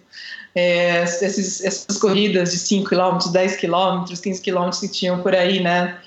é, 0.53 1.03
esses, 1.03 1.63
essas 1.63 1.97
corridas 1.97 2.51
de 2.51 2.57
5 2.57 2.89
km, 2.89 3.31
10 3.31 3.57
km, 3.57 4.03
15 4.05 4.41
km 4.41 4.69
que 4.79 4.88
tinham 4.88 5.21
por 5.21 5.35
aí, 5.35 5.59
né? 5.61 5.97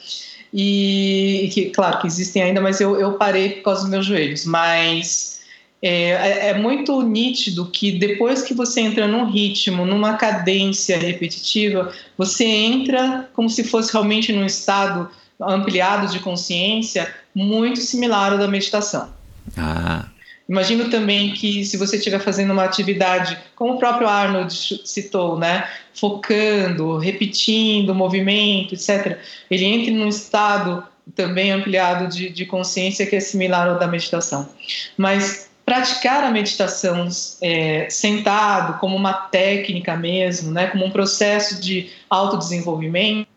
E, 0.52 1.44
e 1.44 1.48
que, 1.50 1.70
claro, 1.70 2.00
que 2.00 2.06
existem 2.08 2.42
ainda, 2.42 2.60
mas 2.60 2.80
eu, 2.80 2.98
eu 2.98 3.12
parei 3.12 3.50
por 3.50 3.62
causa 3.62 3.82
dos 3.82 3.90
meus 3.90 4.06
joelhos. 4.06 4.44
Mas 4.44 5.39
é, 5.82 6.10
é, 6.10 6.48
é, 6.48 6.54
muito 6.54 7.00
nítido 7.00 7.66
que 7.66 7.92
depois 7.92 8.42
que 8.42 8.52
você 8.52 8.82
entra 8.82 9.08
num 9.08 9.30
ritmo, 9.30 9.86
numa 9.86 10.14
cadência 10.14 10.98
repetitiva, 10.98 11.90
você 12.18 12.44
entra 12.44 13.30
como 13.32 13.48
se 13.48 13.64
fosse 13.64 13.90
realmente 13.92 14.30
num 14.30 14.44
estado 14.44 15.08
ampliado 15.40 16.12
de 16.12 16.20
consciência 16.20 17.10
muito 17.34 17.80
similar 17.80 18.32
ao 18.32 18.38
da 18.38 18.46
meditação. 18.46 19.08
Ah. 19.56 20.06
Imagino 20.46 20.90
também 20.90 21.32
que 21.32 21.64
se 21.64 21.76
você 21.76 21.96
estiver 21.96 22.18
fazendo 22.18 22.52
uma 22.52 22.64
atividade, 22.64 23.38
como 23.54 23.74
o 23.74 23.78
próprio 23.78 24.08
Arnold 24.08 24.52
citou, 24.84 25.38
né, 25.38 25.66
focando, 25.94 26.98
repetindo 26.98 27.90
o 27.90 27.94
movimento, 27.94 28.74
etc., 28.74 29.16
ele 29.50 29.64
entra 29.64 29.92
num 29.92 30.08
estado 30.08 30.84
também 31.14 31.52
ampliado 31.52 32.08
de, 32.08 32.28
de 32.28 32.44
consciência 32.44 33.06
que 33.06 33.16
é 33.16 33.20
similar 33.20 33.68
ao 33.68 33.78
da 33.78 33.86
meditação. 33.86 34.48
Mas 34.96 35.49
praticar 35.70 36.24
a 36.24 36.32
meditação 36.32 37.06
é, 37.40 37.88
sentado, 37.88 38.80
como 38.80 38.96
uma 38.96 39.12
técnica 39.12 39.96
mesmo, 39.96 40.50
né, 40.50 40.66
como 40.66 40.84
um 40.84 40.90
processo 40.90 41.60
de 41.60 41.90
autodesenvolvimento, 42.10 43.28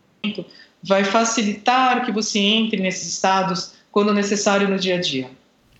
vai 0.81 1.03
facilitar 1.03 2.03
que 2.03 2.11
você 2.11 2.39
entre 2.39 2.81
nesses 2.81 3.13
estados 3.13 3.75
quando 3.91 4.11
necessário 4.15 4.67
no 4.67 4.79
dia 4.79 4.95
a 4.95 4.99
dia. 4.99 5.29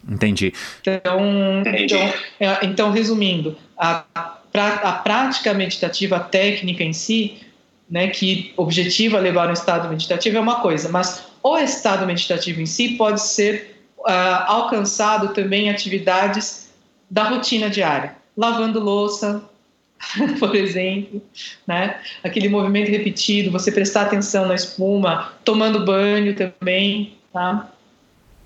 Entendi. 0.08 0.54
Então, 0.80 1.62
Entendi. 1.62 1.86
então, 1.86 2.14
é, 2.40 2.66
então 2.68 2.92
resumindo, 2.92 3.58
a, 3.76 4.04
a 4.14 4.92
prática 5.04 5.56
meditativa, 5.56 6.18
a 6.18 6.20
técnica 6.20 6.84
em 6.84 6.94
si, 6.94 7.40
né, 7.90 8.10
que 8.10 8.54
objetiva 8.56 9.18
levar 9.18 9.50
um 9.50 9.54
estado 9.54 9.90
meditativo 9.90 10.38
é 10.38 10.40
uma 10.40 10.60
coisa, 10.60 10.88
mas 10.88 11.24
o 11.42 11.58
estado 11.58 12.06
meditativo 12.06 12.62
em 12.62 12.68
si 12.68 12.90
pode 12.90 13.24
ser 13.24 13.73
uh, 14.08 14.44
alcançado 14.48 15.34
também 15.34 15.70
atividades 15.70 16.70
da 17.10 17.24
rotina 17.24 17.70
diária, 17.70 18.16
lavando 18.36 18.80
louça, 18.80 19.44
por 20.40 20.56
exemplo, 20.56 21.22
né? 21.68 22.00
Aquele 22.24 22.50
movimento 22.50 22.90
repetido, 22.90 23.52
você 23.52 23.72
prestar 23.72 24.04
atenção 24.04 24.48
na 24.48 24.56
espuma, 24.56 25.34
tomando 25.44 25.86
banho 25.86 26.36
também, 26.36 27.18
tá? 27.32 27.70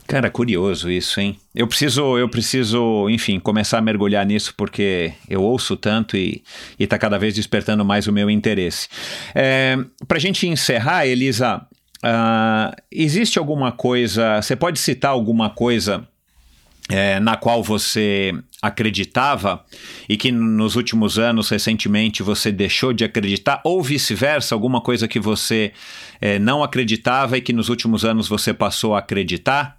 Cara, 0.08 0.30
curioso 0.30 0.90
isso, 0.90 1.20
hein? 1.20 1.38
Eu 1.54 1.68
preciso, 1.68 2.18
eu 2.18 2.30
preciso, 2.30 3.10
enfim, 3.10 3.40
começar 3.42 3.80
a 3.80 3.82
mergulhar 3.82 4.26
nisso 4.26 4.54
porque 4.56 5.12
eu 5.30 5.44
ouço 5.44 5.76
tanto 5.76 6.16
e 6.16 6.42
está 6.80 6.98
cada 6.98 7.20
vez 7.20 7.36
despertando 7.36 7.84
mais 7.84 8.08
o 8.08 8.14
meu 8.14 8.30
interesse. 8.30 8.88
É, 9.36 9.78
Para 10.08 10.16
a 10.16 10.22
gente 10.22 10.48
encerrar, 10.48 11.06
Elisa, 11.06 11.62
Uh, 12.04 12.76
existe 12.92 13.40
alguma 13.40 13.72
coisa, 13.72 14.42
você 14.42 14.56
pode 14.56 14.80
citar 14.80 15.12
alguma 15.12 15.50
coisa 15.50 16.08
é, 16.90 17.20
na 17.20 17.36
qual 17.36 17.62
você 17.62 18.34
acreditava 18.62 19.64
e 20.08 20.16
que 20.16 20.32
nos 20.32 20.76
últimos 20.76 21.20
anos, 21.20 21.50
recentemente, 21.50 22.24
você 22.24 22.52
deixou 22.52 22.94
de 22.94 23.04
acreditar, 23.04 23.62
ou 23.64 23.82
vice-versa, 23.82 24.56
alguma 24.56 24.82
coisa 24.82 25.08
que 25.08 25.20
você 25.20 25.74
é, 26.22 26.40
não 26.40 26.64
acreditava 26.64 27.38
e 27.38 27.42
que 27.42 27.54
nos 27.54 27.70
últimos 27.70 28.06
anos 28.06 28.28
você 28.28 28.54
passou 28.54 28.96
a 28.96 29.00
acreditar? 29.00 29.78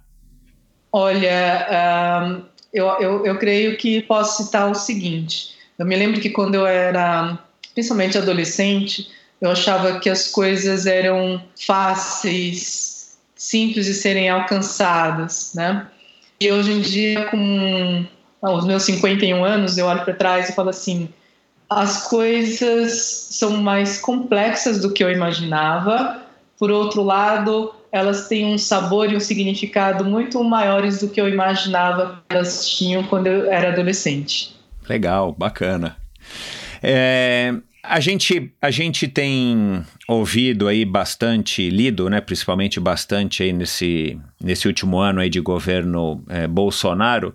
Olha, 0.91 2.43
eu, 2.73 2.87
eu, 2.99 3.25
eu 3.25 3.37
creio 3.37 3.77
que 3.77 4.01
posso 4.03 4.43
citar 4.43 4.69
o 4.69 4.75
seguinte: 4.75 5.55
eu 5.77 5.85
me 5.85 5.95
lembro 5.95 6.19
que 6.19 6.29
quando 6.29 6.55
eu 6.55 6.65
era, 6.65 7.37
principalmente 7.73 8.17
adolescente, 8.17 9.07
eu 9.41 9.51
achava 9.51 9.99
que 9.99 10.09
as 10.09 10.27
coisas 10.27 10.85
eram 10.85 11.41
fáceis, 11.65 13.17
simples 13.35 13.85
de 13.85 13.93
serem 13.93 14.29
alcançadas, 14.29 15.53
né? 15.55 15.87
E 16.39 16.51
hoje 16.51 16.71
em 16.71 16.81
dia, 16.81 17.25
com 17.25 18.05
os 18.41 18.65
meus 18.65 18.83
51 18.83 19.43
anos, 19.43 19.77
eu 19.77 19.85
olho 19.85 20.03
para 20.03 20.13
trás 20.13 20.49
e 20.49 20.53
falo 20.53 20.69
assim: 20.69 21.09
as 21.69 22.07
coisas 22.07 23.27
são 23.31 23.57
mais 23.57 23.99
complexas 23.99 24.81
do 24.81 24.91
que 24.91 25.03
eu 25.03 25.11
imaginava. 25.11 26.21
Por 26.57 26.71
outro 26.71 27.03
lado, 27.03 27.73
elas 27.91 28.27
têm 28.27 28.45
um 28.45 28.57
sabor 28.57 29.11
e 29.11 29.15
um 29.15 29.19
significado 29.19 30.03
muito 30.03 30.43
maiores 30.43 30.99
do 30.99 31.09
que 31.09 31.19
eu 31.19 31.29
imaginava 31.29 32.23
que 32.27 32.35
elas 32.35 32.67
tinham 32.67 33.03
quando 33.03 33.27
eu 33.27 33.51
era 33.51 33.69
adolescente. 33.69 34.55
Legal, 34.87 35.31
bacana. 35.31 35.97
É, 36.81 37.53
a 37.83 37.99
gente, 37.99 38.51
a 38.61 38.71
gente 38.71 39.07
tem 39.07 39.83
ouvido 40.09 40.67
aí 40.67 40.83
bastante, 40.85 41.69
lido, 41.69 42.09
né, 42.09 42.19
principalmente 42.19 42.79
bastante 42.79 43.43
aí 43.43 43.53
nesse, 43.53 44.17
nesse 44.43 44.67
último 44.67 44.97
ano 44.97 45.21
aí 45.21 45.29
de 45.29 45.39
governo 45.39 46.23
é, 46.27 46.47
Bolsonaro, 46.47 47.31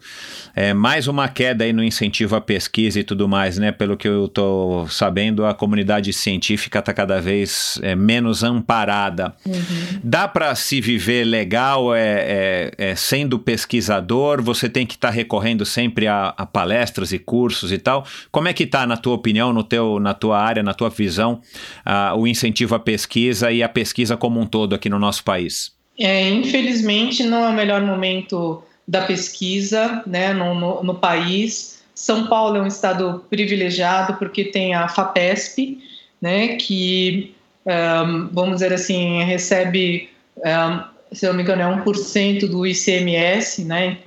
é, 0.56 0.74
mais 0.74 1.06
uma 1.06 1.28
queda 1.28 1.62
aí 1.62 1.72
no 1.72 1.84
incentivo 1.84 2.34
à 2.34 2.40
pesquisa 2.40 2.98
e 2.98 3.04
tudo 3.04 3.28
mais, 3.28 3.58
né, 3.58 3.70
pelo 3.70 3.96
que 3.96 4.08
eu 4.08 4.24
estou 4.24 4.88
sabendo, 4.88 5.46
a 5.46 5.54
comunidade 5.54 6.12
científica 6.12 6.80
está 6.80 6.92
cada 6.92 7.20
vez 7.20 7.78
é, 7.80 7.94
menos 7.94 8.42
amparada. 8.42 9.36
Uhum. 9.46 10.00
Dá 10.02 10.26
para 10.26 10.52
se 10.56 10.80
viver 10.80 11.22
legal 11.22 11.94
é, 11.94 12.00
é, 12.00 12.72
é, 12.76 12.96
sendo 12.96 13.38
pesquisador? 13.38 14.42
Você 14.42 14.68
tem 14.68 14.84
que 14.84 14.94
estar 14.94 15.08
tá 15.08 15.14
recorrendo 15.14 15.64
sempre 15.64 16.08
a, 16.08 16.34
a, 16.36 16.44
palestras 16.44 17.12
e 17.12 17.20
cursos 17.20 17.70
e 17.70 17.78
tal. 17.78 18.04
Como 18.32 18.48
é 18.48 18.52
que 18.52 18.64
está, 18.64 18.84
na 18.84 18.96
tua 18.96 19.14
opinião, 19.14 19.52
no 19.52 19.62
teu, 19.62 20.00
na 20.00 20.12
tua 20.12 20.40
área, 20.40 20.62
na 20.62 20.74
tua 20.74 20.90
visão, 20.90 21.40
uh, 21.86 22.18
o 22.18 22.26
incentivo 22.26 22.63
incentivo 22.64 22.74
à 22.74 22.78
pesquisa 22.78 23.52
e 23.52 23.62
a 23.62 23.68
pesquisa 23.68 24.16
como 24.16 24.40
um 24.40 24.46
todo 24.46 24.74
aqui 24.74 24.88
no 24.88 24.98
nosso 24.98 25.22
país? 25.22 25.72
É, 25.98 26.28
infelizmente, 26.30 27.22
não 27.22 27.44
é 27.44 27.48
o 27.48 27.52
melhor 27.52 27.82
momento 27.82 28.62
da 28.86 29.02
pesquisa 29.02 30.02
né, 30.06 30.32
no, 30.32 30.54
no, 30.54 30.82
no 30.82 30.94
país. 30.94 31.82
São 31.94 32.26
Paulo 32.26 32.56
é 32.56 32.60
um 32.60 32.66
estado 32.66 33.24
privilegiado 33.30 34.14
porque 34.14 34.44
tem 34.44 34.74
a 34.74 34.88
FAPESP, 34.88 35.78
né, 36.20 36.56
que, 36.56 37.34
um, 37.66 38.28
vamos 38.32 38.54
dizer 38.56 38.72
assim, 38.72 39.22
recebe, 39.22 40.10
um, 40.38 41.14
se 41.14 41.26
não 41.26 41.34
me 41.34 41.42
engano, 41.42 41.62
é 41.62 41.84
1% 41.84 42.48
do 42.48 42.66
ICMS, 42.66 43.64
né, 43.64 43.98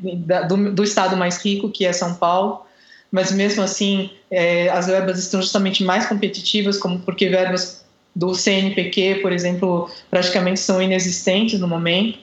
do, 0.49 0.73
do 0.73 0.84
estado 0.84 1.15
mais 1.15 1.38
rico, 1.43 1.69
que 1.69 1.85
é 1.85 1.93
São 1.93 2.15
Paulo 2.15 2.67
mas 3.09 3.31
mesmo 3.31 3.63
assim 3.63 4.09
é, 4.29 4.67
as 4.69 4.88
verbas 4.88 5.17
estão 5.17 5.41
justamente 5.41 5.84
mais 5.84 6.05
competitivas, 6.07 6.77
como 6.77 6.99
porque 6.99 7.29
verbas 7.29 7.85
do 8.18 8.34
CNPq, 8.34 9.19
por 9.22 9.31
exemplo, 9.31 9.88
praticamente 10.10 10.60
são 10.60 10.81
inexistentes 10.81 11.60
no 11.60 11.68
momento. 11.68 12.18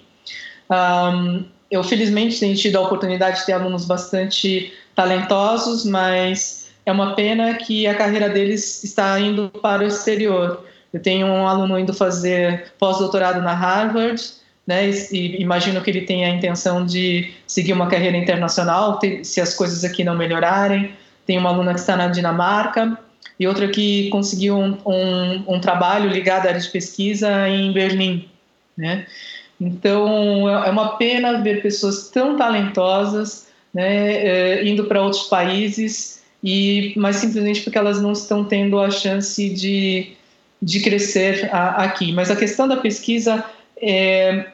Um, 0.68 1.44
eu, 1.70 1.84
felizmente, 1.84 2.40
tenho 2.40 2.56
tido 2.56 2.76
a 2.76 2.80
oportunidade 2.80 3.38
de 3.38 3.46
ter 3.46 3.52
alunos 3.52 3.84
bastante 3.84 4.72
talentosos, 4.92 5.84
mas 5.84 6.68
é 6.84 6.90
uma 6.90 7.14
pena 7.14 7.54
que 7.54 7.86
a 7.86 7.94
carreira 7.94 8.28
deles 8.28 8.82
está 8.82 9.20
indo 9.20 9.48
para 9.62 9.84
o 9.84 9.86
exterior. 9.86 10.64
Eu 10.92 11.00
tenho 11.00 11.28
um 11.28 11.46
aluno 11.46 11.78
indo 11.78 11.94
fazer 11.94 12.72
pós-doutorado 12.76 13.40
na 13.40 13.54
Harvard, 13.54 14.20
né, 14.66 14.90
e 15.12 15.40
imagino 15.40 15.80
que 15.80 15.90
ele 15.90 16.00
tenha 16.00 16.26
a 16.26 16.30
intenção 16.30 16.84
de 16.84 17.32
seguir 17.46 17.72
uma 17.72 17.86
carreira 17.86 18.16
internacional, 18.16 18.98
se 19.22 19.40
as 19.40 19.54
coisas 19.54 19.84
aqui 19.84 20.02
não 20.02 20.16
melhorarem. 20.16 20.92
Tem 21.24 21.38
uma 21.38 21.50
aluna 21.50 21.72
que 21.72 21.80
está 21.80 21.96
na 21.96 22.08
Dinamarca, 22.08 22.98
e 23.38 23.46
outra 23.46 23.68
que 23.68 24.08
conseguiu 24.10 24.56
um, 24.56 24.78
um, 24.86 25.54
um 25.54 25.60
trabalho 25.60 26.10
ligado 26.10 26.46
à 26.46 26.50
área 26.50 26.60
de 26.60 26.68
pesquisa 26.68 27.48
em 27.48 27.72
Berlim, 27.72 28.28
né? 28.76 29.06
Então 29.60 30.48
é 30.48 30.70
uma 30.70 30.96
pena 30.96 31.40
ver 31.40 31.62
pessoas 31.62 32.10
tão 32.10 32.36
talentosas, 32.36 33.48
né, 33.72 34.12
eh, 34.14 34.68
indo 34.68 34.84
para 34.84 35.02
outros 35.02 35.24
países 35.24 36.22
e 36.42 36.92
mas 36.96 37.16
simplesmente 37.16 37.62
porque 37.62 37.78
elas 37.78 38.00
não 38.00 38.12
estão 38.12 38.44
tendo 38.44 38.78
a 38.78 38.90
chance 38.90 39.48
de 39.48 40.12
de 40.60 40.80
crescer 40.80 41.48
a, 41.52 41.84
aqui. 41.84 42.12
Mas 42.12 42.30
a 42.30 42.36
questão 42.36 42.66
da 42.66 42.78
pesquisa 42.78 43.44
é, 43.80 44.46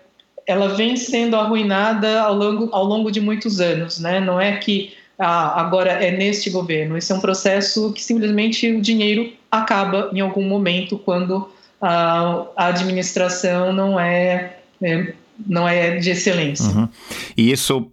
ela 0.47 0.75
vem 0.75 0.97
sendo 0.97 1.37
arruinada 1.37 2.21
ao 2.21 2.35
longo, 2.35 2.69
ao 2.73 2.85
longo 2.85 3.11
de 3.11 3.21
muitos 3.21 3.61
anos, 3.61 4.01
né? 4.01 4.21
Não 4.21 4.41
é 4.41 4.57
que 4.57 4.93
ah, 5.21 5.61
agora 5.61 5.93
é 5.93 6.11
neste 6.11 6.49
governo. 6.49 6.97
Esse 6.97 7.13
é 7.13 7.15
um 7.15 7.21
processo 7.21 7.93
que 7.93 8.03
simplesmente 8.03 8.73
o 8.73 8.81
dinheiro 8.81 9.31
acaba 9.51 10.11
em 10.15 10.21
algum 10.21 10.43
momento 10.43 10.99
quando 10.99 11.49
ah, 11.81 12.47
a 12.57 12.67
administração 12.67 13.73
não 13.73 14.01
é, 14.01 14.57
é, 14.83 15.13
não 15.47 15.69
é 15.69 15.97
de 15.99 16.11
excelência. 16.11 16.75
Uhum. 16.75 16.89
E 17.37 17.53
isso 17.53 17.93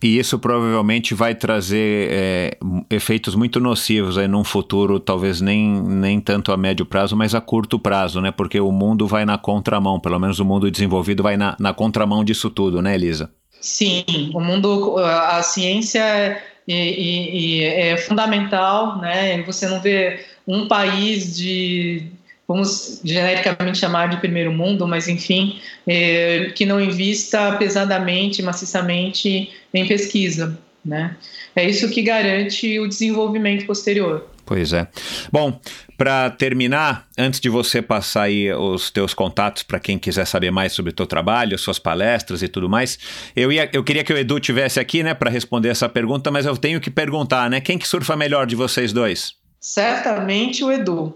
e 0.00 0.16
isso 0.16 0.38
provavelmente 0.38 1.12
vai 1.12 1.34
trazer 1.34 2.08
é, 2.12 2.58
efeitos 2.88 3.34
muito 3.34 3.58
nocivos 3.58 4.16
aí 4.16 4.28
num 4.28 4.44
futuro, 4.44 5.00
talvez 5.00 5.40
nem, 5.40 5.68
nem 5.82 6.20
tanto 6.20 6.52
a 6.52 6.56
médio 6.56 6.86
prazo, 6.86 7.16
mas 7.16 7.34
a 7.34 7.40
curto 7.40 7.80
prazo, 7.80 8.20
né? 8.20 8.30
Porque 8.30 8.60
o 8.60 8.70
mundo 8.70 9.08
vai 9.08 9.24
na 9.24 9.36
contramão, 9.36 9.98
pelo 9.98 10.18
menos 10.20 10.38
o 10.38 10.44
mundo 10.44 10.70
desenvolvido 10.70 11.20
vai 11.20 11.36
na, 11.36 11.56
na 11.58 11.74
contramão 11.74 12.22
disso 12.22 12.48
tudo, 12.48 12.80
né, 12.80 12.94
Elisa? 12.94 13.28
Sim, 13.60 14.04
o 14.32 14.40
mundo, 14.40 14.98
a 14.98 15.42
ciência 15.42 16.40
e, 16.68 16.74
e, 16.74 17.60
e 17.60 17.64
é 17.64 17.96
fundamental, 17.96 18.98
né? 18.98 19.42
Você 19.42 19.66
não 19.66 19.80
vê 19.80 20.26
um 20.46 20.68
país 20.68 21.36
de 21.36 22.06
vamos 22.46 23.00
genericamente 23.04 23.78
chamar 23.78 24.08
de 24.08 24.16
primeiro 24.18 24.50
mundo, 24.52 24.86
mas 24.86 25.06
enfim, 25.06 25.60
é, 25.86 26.50
que 26.54 26.64
não 26.64 26.80
invista 26.80 27.52
pesadamente, 27.56 28.42
maciçamente 28.42 29.50
em 29.72 29.86
pesquisa, 29.86 30.58
né? 30.84 31.16
É 31.54 31.68
isso 31.68 31.88
que 31.90 32.02
garante 32.02 32.78
o 32.78 32.88
desenvolvimento 32.88 33.66
posterior. 33.66 34.28
Pois 34.48 34.72
é. 34.72 34.88
Bom, 35.30 35.60
para 35.98 36.30
terminar, 36.30 37.06
antes 37.18 37.38
de 37.38 37.50
você 37.50 37.82
passar 37.82 38.22
aí 38.22 38.50
os 38.50 38.90
teus 38.90 39.12
contatos 39.12 39.62
para 39.62 39.78
quem 39.78 39.98
quiser 39.98 40.26
saber 40.26 40.50
mais 40.50 40.72
sobre 40.72 40.90
o 40.90 40.94
teu 40.94 41.06
trabalho, 41.06 41.58
suas 41.58 41.78
palestras 41.78 42.42
e 42.42 42.48
tudo 42.48 42.66
mais, 42.66 42.98
eu, 43.36 43.52
ia, 43.52 43.68
eu 43.74 43.84
queria 43.84 44.02
que 44.02 44.12
o 44.12 44.16
Edu 44.16 44.40
tivesse 44.40 44.80
aqui, 44.80 45.02
né, 45.02 45.12
para 45.12 45.30
responder 45.30 45.68
essa 45.68 45.86
pergunta, 45.86 46.30
mas 46.30 46.46
eu 46.46 46.56
tenho 46.56 46.80
que 46.80 46.90
perguntar, 46.90 47.50
né, 47.50 47.60
quem 47.60 47.76
que 47.76 47.86
surfa 47.86 48.16
melhor 48.16 48.46
de 48.46 48.56
vocês 48.56 48.90
dois? 48.90 49.34
Certamente 49.60 50.64
o 50.64 50.72
Edu, 50.72 51.14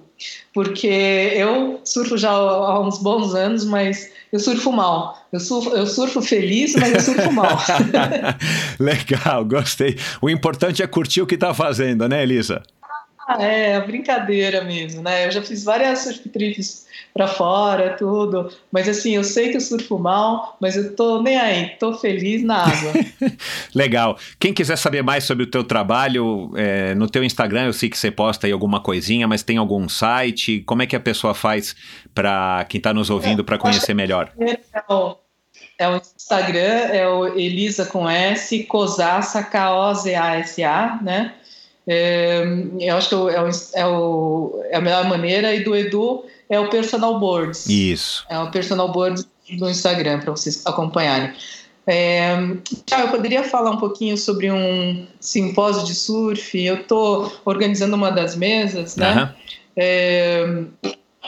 porque 0.53 0.87
eu 0.87 1.81
surfo 1.85 2.17
já 2.17 2.31
há 2.31 2.81
uns 2.81 2.99
bons 2.99 3.35
anos, 3.35 3.65
mas 3.65 4.11
eu 4.33 4.39
surfo 4.39 4.73
mal. 4.73 5.27
Eu 5.33 5.41
surfo, 5.41 5.71
eu 5.71 5.87
surfo 5.87 6.23
feliz, 6.23 6.75
mas 6.75 6.93
eu 6.93 7.01
surfo 7.01 7.33
mal. 7.33 7.59
Legal, 8.79 9.45
gostei. 9.45 9.99
O 10.21 10.29
importante 10.29 10.83
é 10.83 10.87
curtir 10.87 11.23
o 11.23 11.27
que 11.27 11.35
está 11.35 11.55
fazendo, 11.55 12.09
né, 12.09 12.23
Elisa? 12.23 12.63
Ah, 13.27 13.41
é, 13.41 13.81
brincadeira 13.81 14.65
mesmo, 14.65 15.01
né? 15.03 15.27
Eu 15.27 15.31
já 15.31 15.43
fiz 15.43 15.63
várias 15.63 16.01
surf 16.01 16.29
trips 16.29 16.87
para 17.15 17.29
fora, 17.29 17.97
tudo. 17.97 18.51
Mas 18.71 18.89
assim, 18.89 19.15
eu 19.15 19.23
sei 19.23 19.51
que 19.51 19.57
eu 19.57 19.61
surfo 19.61 19.99
mal, 19.99 20.57
mas 20.61 20.77
eu 20.77 20.97
tô 20.97 21.23
nem 21.23 21.39
aí, 21.39 21.71
tô 21.79 21.95
feliz 21.95 22.43
na 22.43 22.65
água. 22.65 22.93
Legal. 23.75 24.19
Quem 24.41 24.53
quiser 24.53 24.77
saber 24.77 25.03
mais 25.03 25.23
sobre 25.23 25.45
o 25.45 25.47
teu 25.47 25.63
trabalho, 25.63 26.51
é, 26.57 26.95
no 26.97 27.09
teu 27.09 27.23
Instagram 27.23 27.67
eu 27.67 27.73
sei 27.73 27.89
que 27.89 27.99
você 27.99 28.11
posta 28.11 28.47
aí 28.47 28.53
alguma 28.53 28.81
coisinha, 28.81 29.29
mas 29.29 29.43
tem 29.43 29.57
algum 29.57 29.89
site? 29.89 30.61
Como 30.61 30.83
é 30.83 30.87
que 30.87 30.97
a 30.97 31.01
pessoa 31.01 31.33
faz 31.33 31.77
para 32.13 32.65
quem 32.69 32.79
está 32.79 32.93
nos 32.93 33.09
ouvindo 33.09 33.45
para 33.45 33.57
conhecer 33.57 33.95
melhor? 33.95 34.33
É 34.39 34.93
o, 34.93 35.17
é 35.79 35.89
o 35.89 35.97
Instagram, 35.97 36.59
é 36.61 37.09
o 37.09 37.27
Elisa 37.39 37.87
com 37.87 38.09
S, 38.09 38.65
Cosassa, 38.65 39.45
K-O-Z-A-S-A, 39.45 40.99
né? 41.03 41.35
É, 41.87 42.45
eu 42.79 42.97
acho 42.97 43.09
que 43.09 43.15
é, 43.15 43.19
o, 43.19 43.51
é, 43.75 43.87
o, 43.87 44.63
é 44.71 44.77
a 44.77 44.81
melhor 44.81 45.09
maneira. 45.09 45.55
E 45.55 45.65
do 45.65 45.75
Edu 45.75 46.25
é 46.49 46.59
o 46.59 46.69
Personal 46.69 47.19
Boards. 47.19 47.67
Isso. 47.67 48.25
É 48.29 48.39
o 48.39 48.51
Personal 48.51 48.91
Boards 48.91 49.27
no 49.51 49.69
Instagram, 49.69 50.21
para 50.21 50.31
vocês 50.31 50.65
acompanharem. 50.65 51.33
É, 51.85 52.35
eu 53.01 53.09
poderia 53.09 53.43
falar 53.43 53.73
um 53.73 53.77
pouquinho 53.77 54.17
sobre 54.17 54.51
um 54.53 55.07
simpósio 55.19 55.85
de 55.85 55.95
surf. 55.95 56.63
Eu 56.63 56.77
estou 56.77 57.33
organizando 57.45 57.97
uma 57.97 58.11
das 58.11 58.37
mesas, 58.37 58.97
né? 58.97 59.23
Uhum. 59.23 59.29
É, 59.77 60.65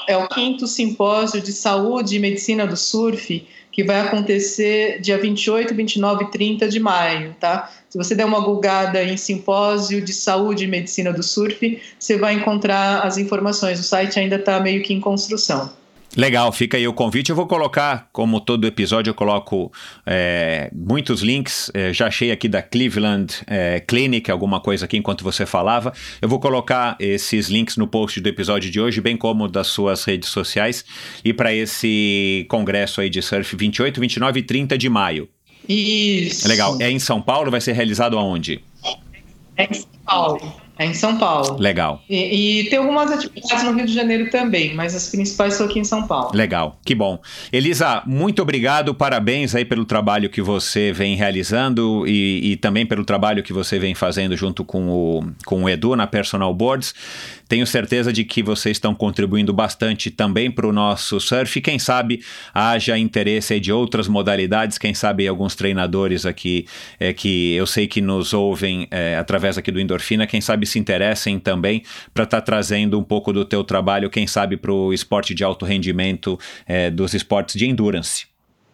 é 0.07 0.17
o 0.17 0.29
quinto 0.29 0.67
simpósio 0.67 1.41
de 1.41 1.53
saúde 1.53 2.17
e 2.17 2.19
medicina 2.19 2.67
do 2.67 2.77
surf, 2.77 3.47
que 3.73 3.83
vai 3.83 4.01
acontecer 4.01 5.01
dia 5.01 5.19
28, 5.19 5.75
29 5.75 6.25
e 6.25 6.31
30 6.31 6.69
de 6.69 6.79
maio, 6.79 7.35
tá? 7.41 7.71
Se 7.95 7.99
você 7.99 8.13
der 8.17 8.25
uma 8.25 8.41
googada 8.41 9.05
em 9.05 9.17
simpósio 9.17 10.03
de 10.03 10.13
saúde 10.13 10.65
e 10.65 10.67
medicina 10.67 11.13
do 11.13 11.23
surf, 11.23 11.81
você 11.97 12.19
vai 12.19 12.35
encontrar 12.35 13.03
as 13.03 13.19
informações. 13.19 13.79
O 13.79 13.85
site 13.85 14.19
ainda 14.19 14.35
está 14.35 14.59
meio 14.59 14.83
que 14.83 14.93
em 14.93 14.99
construção. 14.99 15.71
Legal, 16.17 16.51
fica 16.51 16.77
aí 16.77 16.89
o 16.89 16.93
convite. 16.93 17.31
Eu 17.31 17.37
vou 17.37 17.47
colocar, 17.47 18.09
como 18.13 18.41
todo 18.41 18.67
episódio, 18.67 19.13
eu 19.13 19.15
coloco 19.15 19.71
é, 20.05 20.73
muitos 20.75 21.23
links. 21.23 21.71
É, 21.73 21.93
já 21.93 22.09
achei 22.09 22.33
aqui 22.33 22.49
da 22.49 22.61
Cleveland 22.61 23.33
é, 23.47 23.79
Clinic, 23.79 24.29
alguma 24.29 24.59
coisa 24.59 24.87
aqui 24.87 24.97
enquanto 24.97 25.23
você 25.23 25.47
falava. 25.47 25.93
Eu 26.21 26.29
vou 26.29 26.41
colocar 26.41 26.97
esses 26.99 27.49
links 27.49 27.77
no 27.77 27.87
post 27.87 28.21
do 28.21 28.29
episódio 28.29 28.73
de 28.73 28.81
hoje, 28.81 29.01
bem 29.01 29.17
como 29.17 29.47
das 29.47 29.69
suas 29.69 30.03
redes 30.03 30.31
sociais. 30.31 30.85
E 31.25 31.33
para 31.33 31.55
esse 31.55 32.45
congresso 32.49 33.01
aí 33.01 33.09
de 33.09 33.23
surf 33.23 33.55
28, 33.55 34.01
29 34.01 34.41
e 34.41 34.43
30 34.43 34.77
de 34.77 34.89
maio. 34.89 35.29
Isso. 35.69 36.47
Legal. 36.49 36.77
É 36.81 36.91
em 36.91 36.99
São 36.99 37.21
Paulo? 37.21 37.51
Vai 37.51 37.61
ser 37.61 37.73
realizado 37.73 38.19
aonde? 38.19 38.63
É 39.57 39.65
em 39.65 39.75
São 39.75 39.89
Paulo. 40.05 40.65
É 40.77 40.87
em 40.87 40.95
São 40.95 41.17
Paulo. 41.17 41.57
Legal. 41.59 42.03
E, 42.11 42.63
e, 42.63 42.65
tem 42.69 42.81
algumas 42.81 43.11
atividades 43.13 43.63
no 43.63 43.73
Rio 43.73 43.87
de 43.87 43.95
Janeiro 43.95 44.29
também, 44.29 44.75
mas 44.75 44.95
as 44.95 45.09
principais 45.09 45.55
são 45.55 45.67
aqui 45.67 45.79
em 45.79 45.85
São 45.85 46.05
Paulo. 46.05 46.31
Legal, 46.35 46.81
que 46.85 46.97
bom. 46.97 47.21
Elisa, 47.53 48.03
muito 48.05 48.43
obrigado, 48.43 48.93
parabéns 48.93 49.55
aí 49.55 49.65
pelo 49.65 49.85
trabalho 49.85 50.29
que 50.29 50.43
você 50.43 50.93
vem 50.93 51.15
realizando 51.15 52.05
e, 52.09 52.53
e 52.53 52.57
também 52.57 52.85
pelo 52.85 53.05
trabalho 53.05 53.43
que 53.43 53.53
você 53.53 53.79
vem 53.79 53.95
fazendo 53.95 54.37
junto 54.37 54.65
com 54.65 54.89
o, 54.89 55.25
com 55.47 55.63
o 55.63 55.69
Edu 55.69 55.95
na 55.95 56.09
Personal 56.09 56.53
Boards. 56.53 56.93
Tenho 57.55 57.69
certeza 57.69 58.13
de 58.13 58.25
que 58.25 58.43
vocês 58.43 58.77
estão 58.77 58.93
contribuindo 58.97 59.53
bastante 59.53 60.11
também 60.11 60.51
para 60.51 60.67
o 60.67 60.73
nosso 60.73 61.21
surf. 61.21 61.61
Quem 61.61 61.79
sabe 61.79 62.21
haja 62.53 62.99
interesse 62.99 63.61
de 63.61 63.71
outras 63.71 64.09
modalidades, 64.09 64.77
quem 64.77 64.93
sabe 64.93 65.29
alguns 65.29 65.55
treinadores 65.55 66.27
aqui 66.27 66.67
é, 66.99 67.13
que 67.13 67.55
eu 67.55 67.65
sei 67.65 67.87
que 67.87 68.01
nos 68.01 68.35
ouvem 68.35 68.89
é, 68.91 69.17
através 69.17 69.57
aqui 69.57 69.71
do 69.71 69.79
Endorfina, 69.79 70.27
quem 70.27 70.41
sabe 70.41 70.67
se 70.67 70.81
interessem 70.81 71.39
também 71.39 71.85
para 72.13 72.25
estar 72.25 72.41
tá 72.41 72.45
trazendo 72.45 72.99
um 72.99 73.05
pouco 73.05 73.33
do 73.33 73.45
teu 73.45 73.63
trabalho, 73.63 74.11
quem 74.11 74.27
sabe 74.27 74.57
para 74.57 74.73
o 74.73 74.93
esporte 74.93 75.33
de 75.33 75.45
alto 75.45 75.65
rendimento, 75.65 76.37
é, 76.67 76.91
dos 76.91 77.15
esportes 77.15 77.55
de 77.55 77.69
endurance. 77.69 78.27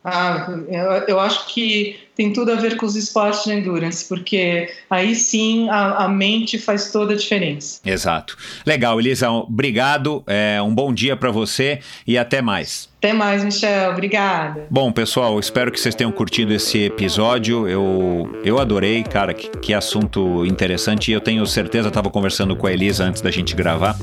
Ah, 0.03 0.49
eu, 0.71 0.91
eu 1.07 1.21
acho 1.21 1.53
que 1.53 2.01
tem 2.21 2.35
tudo 2.35 2.53
a 2.53 2.57
ver 2.57 2.77
com 2.77 2.85
os 2.85 2.97
esportes 2.97 3.45
de 3.45 3.53
endurance, 3.55 4.05
porque 4.05 4.69
aí 4.91 5.15
sim 5.15 5.71
a, 5.71 6.05
a 6.05 6.09
mente 6.09 6.59
faz 6.59 6.93
toda 6.93 7.15
a 7.15 7.17
diferença. 7.17 7.81
Exato. 7.83 8.37
Legal, 8.67 9.01
Elisa, 9.01 9.31
obrigado, 9.31 10.23
é, 10.27 10.61
um 10.61 10.75
bom 10.75 10.93
dia 10.93 11.17
para 11.17 11.31
você 11.31 11.81
e 12.07 12.19
até 12.19 12.43
mais. 12.43 12.91
Até 13.01 13.15
mais, 13.15 13.43
Michel. 13.43 13.93
Obrigada. 13.93 14.67
Bom, 14.71 14.93
pessoal, 14.93 15.41
espero 15.41 15.73
que 15.73 15.81
vocês 15.81 15.95
tenham 15.95 16.13
curtido 16.13 16.53
esse 16.53 16.85
episódio. 16.85 17.67
Eu, 17.67 18.39
eu 18.45 18.59
adorei, 18.59 19.03
cara, 19.03 19.33
que, 19.33 19.49
que 19.57 19.73
assunto 19.73 20.45
interessante. 20.45 21.11
E 21.11 21.15
eu 21.15 21.21
tenho 21.23 21.47
certeza, 21.47 21.89
estava 21.89 22.11
conversando 22.11 22.55
com 22.55 22.67
a 22.67 22.73
Elisa 22.73 23.05
antes 23.05 23.23
da 23.23 23.31
gente 23.31 23.57
gravar, 23.57 23.97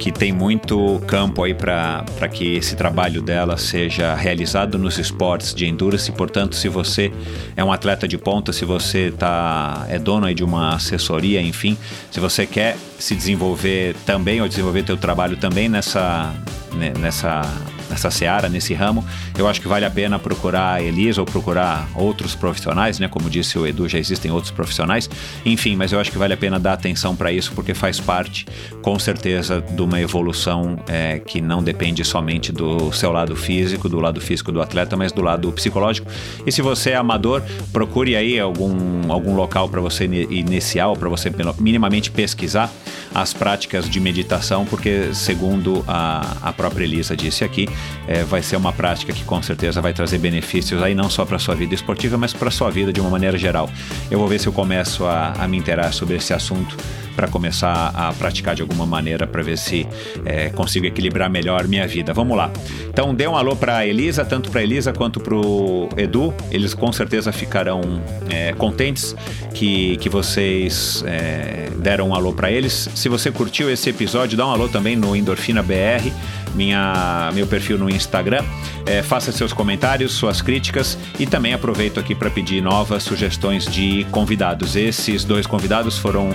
que 0.00 0.10
tem 0.10 0.32
muito 0.32 1.00
campo 1.06 1.44
aí 1.44 1.54
para 1.54 2.28
que 2.28 2.56
esse 2.56 2.74
trabalho 2.74 3.22
dela 3.22 3.56
seja 3.56 4.16
realizado 4.16 4.78
nos 4.78 4.98
esportes 4.98 5.54
de 5.54 5.68
endurance. 5.68 6.10
Portanto, 6.10 6.56
se 6.56 6.68
você 6.68 7.12
é 7.56 7.64
um 7.64 7.72
atleta 7.72 8.06
de 8.06 8.18
ponta, 8.18 8.52
se 8.52 8.64
você 8.64 9.12
tá, 9.16 9.86
é 9.88 9.98
dono 9.98 10.26
aí 10.26 10.34
de 10.34 10.44
uma 10.44 10.74
assessoria, 10.74 11.40
enfim, 11.40 11.76
se 12.10 12.20
você 12.20 12.46
quer 12.46 12.76
se 12.98 13.14
desenvolver 13.14 13.94
também 14.06 14.40
ou 14.40 14.48
desenvolver 14.48 14.82
teu 14.82 14.96
trabalho 14.96 15.36
também 15.36 15.68
nessa, 15.68 16.34
né, 16.72 16.92
nessa 16.98 17.42
nessa 17.88 18.10
seara, 18.10 18.48
nesse 18.48 18.74
ramo, 18.74 19.04
eu 19.36 19.48
acho 19.48 19.60
que 19.60 19.66
vale 19.66 19.84
a 19.84 19.90
pena 19.90 20.18
procurar 20.18 20.74
a 20.74 20.82
Elisa 20.82 21.20
ou 21.20 21.26
procurar 21.26 21.88
outros 21.94 22.34
profissionais, 22.34 23.00
né? 23.00 23.08
Como 23.08 23.28
disse 23.28 23.58
o 23.58 23.66
Edu, 23.66 23.88
já 23.88 23.98
existem 23.98 24.30
outros 24.30 24.52
profissionais. 24.52 25.10
Enfim, 25.44 25.74
mas 25.74 25.92
eu 25.92 25.98
acho 25.98 26.10
que 26.10 26.18
vale 26.18 26.34
a 26.34 26.36
pena 26.36 26.58
dar 26.58 26.74
atenção 26.74 27.16
para 27.16 27.32
isso 27.32 27.52
porque 27.52 27.74
faz 27.74 27.98
parte, 27.98 28.46
com 28.80 28.96
certeza, 28.98 29.60
de 29.60 29.82
uma 29.82 30.00
evolução 30.00 30.78
é, 30.86 31.18
que 31.18 31.40
não 31.40 31.62
depende 31.62 32.04
somente 32.04 32.52
do 32.52 32.92
seu 32.92 33.10
lado 33.10 33.34
físico, 33.34 33.88
do 33.88 33.98
lado 33.98 34.20
físico 34.20 34.52
do 34.52 34.62
atleta, 34.62 34.96
mas 34.96 35.10
do 35.10 35.20
lado 35.20 35.50
psicológico. 35.50 36.08
E 36.46 36.52
se 36.52 36.62
você 36.62 36.90
é 36.90 36.96
amador, 36.96 37.42
procure 37.72 38.14
aí 38.14 38.38
algum, 38.38 39.10
algum 39.10 39.34
local 39.34 39.68
para 39.68 39.80
você 39.80 40.04
iniciar 40.04 40.88
ou 40.88 40.96
para 40.96 41.08
você 41.08 41.32
minimamente 41.58 42.10
pesquisar 42.10 42.70
as 43.12 43.32
práticas 43.32 43.88
de 43.88 43.98
meditação, 44.00 44.64
porque 44.64 45.12
segundo 45.12 45.84
a, 45.86 46.36
a 46.42 46.52
própria 46.52 46.84
Elisa 46.84 47.16
disse 47.16 47.44
aqui, 47.44 47.68
é, 48.06 48.24
vai 48.24 48.42
ser 48.42 48.56
uma 48.56 48.72
prática 48.72 49.12
que 49.12 49.23
com 49.24 49.42
certeza 49.42 49.80
vai 49.80 49.92
trazer 49.92 50.18
benefícios 50.18 50.82
aí 50.82 50.94
não 50.94 51.10
só 51.10 51.24
para 51.24 51.38
sua 51.38 51.54
vida 51.54 51.74
esportiva, 51.74 52.16
mas 52.16 52.32
para 52.32 52.50
sua 52.50 52.70
vida 52.70 52.92
de 52.92 53.00
uma 53.00 53.10
maneira 53.10 53.36
geral. 53.36 53.68
Eu 54.10 54.18
vou 54.18 54.28
ver 54.28 54.38
se 54.38 54.46
eu 54.46 54.52
começo 54.52 55.04
a, 55.04 55.32
a 55.32 55.48
me 55.48 55.56
interar 55.56 55.92
sobre 55.92 56.16
esse 56.16 56.32
assunto 56.32 56.76
para 57.14 57.28
começar 57.28 57.92
a 57.94 58.12
praticar 58.12 58.54
de 58.54 58.62
alguma 58.62 58.86
maneira 58.86 59.26
para 59.26 59.42
ver 59.42 59.56
se 59.56 59.86
é, 60.24 60.50
consigo 60.50 60.86
equilibrar 60.86 61.30
melhor 61.30 61.66
minha 61.66 61.86
vida. 61.86 62.12
Vamos 62.12 62.36
lá. 62.36 62.50
Então 62.88 63.14
dê 63.14 63.26
um 63.26 63.36
alô 63.36 63.56
para 63.56 63.86
Elisa, 63.86 64.24
tanto 64.24 64.50
para 64.50 64.62
Elisa 64.62 64.92
quanto 64.92 65.20
para 65.20 65.34
o 65.34 65.88
Edu. 65.96 66.34
Eles 66.50 66.74
com 66.74 66.92
certeza 66.92 67.32
ficarão 67.32 68.02
é, 68.30 68.52
contentes 68.52 69.14
que, 69.52 69.96
que 69.98 70.08
vocês 70.08 71.04
é, 71.06 71.70
deram 71.78 72.08
um 72.08 72.14
alô 72.14 72.32
para 72.32 72.50
eles. 72.50 72.88
Se 72.94 73.08
você 73.08 73.30
curtiu 73.30 73.70
esse 73.70 73.90
episódio, 73.90 74.36
dá 74.36 74.46
um 74.46 74.50
alô 74.50 74.68
também 74.68 74.96
no 74.96 75.14
Endorfina 75.14 75.62
BR 75.62 76.10
minha, 76.54 77.30
meu 77.34 77.46
perfil 77.46 77.78
no 77.78 77.90
Instagram. 77.90 78.44
É, 78.86 79.02
faça 79.02 79.32
seus 79.32 79.52
comentários, 79.52 80.12
suas 80.12 80.40
críticas 80.40 80.96
e 81.18 81.26
também 81.26 81.52
aproveito 81.52 81.98
aqui 81.98 82.14
para 82.14 82.30
pedir 82.30 82.62
novas 82.62 83.02
sugestões 83.02 83.66
de 83.66 84.06
convidados. 84.10 84.76
Esses 84.76 85.24
dois 85.24 85.46
convidados 85.46 85.98
foram 85.98 86.34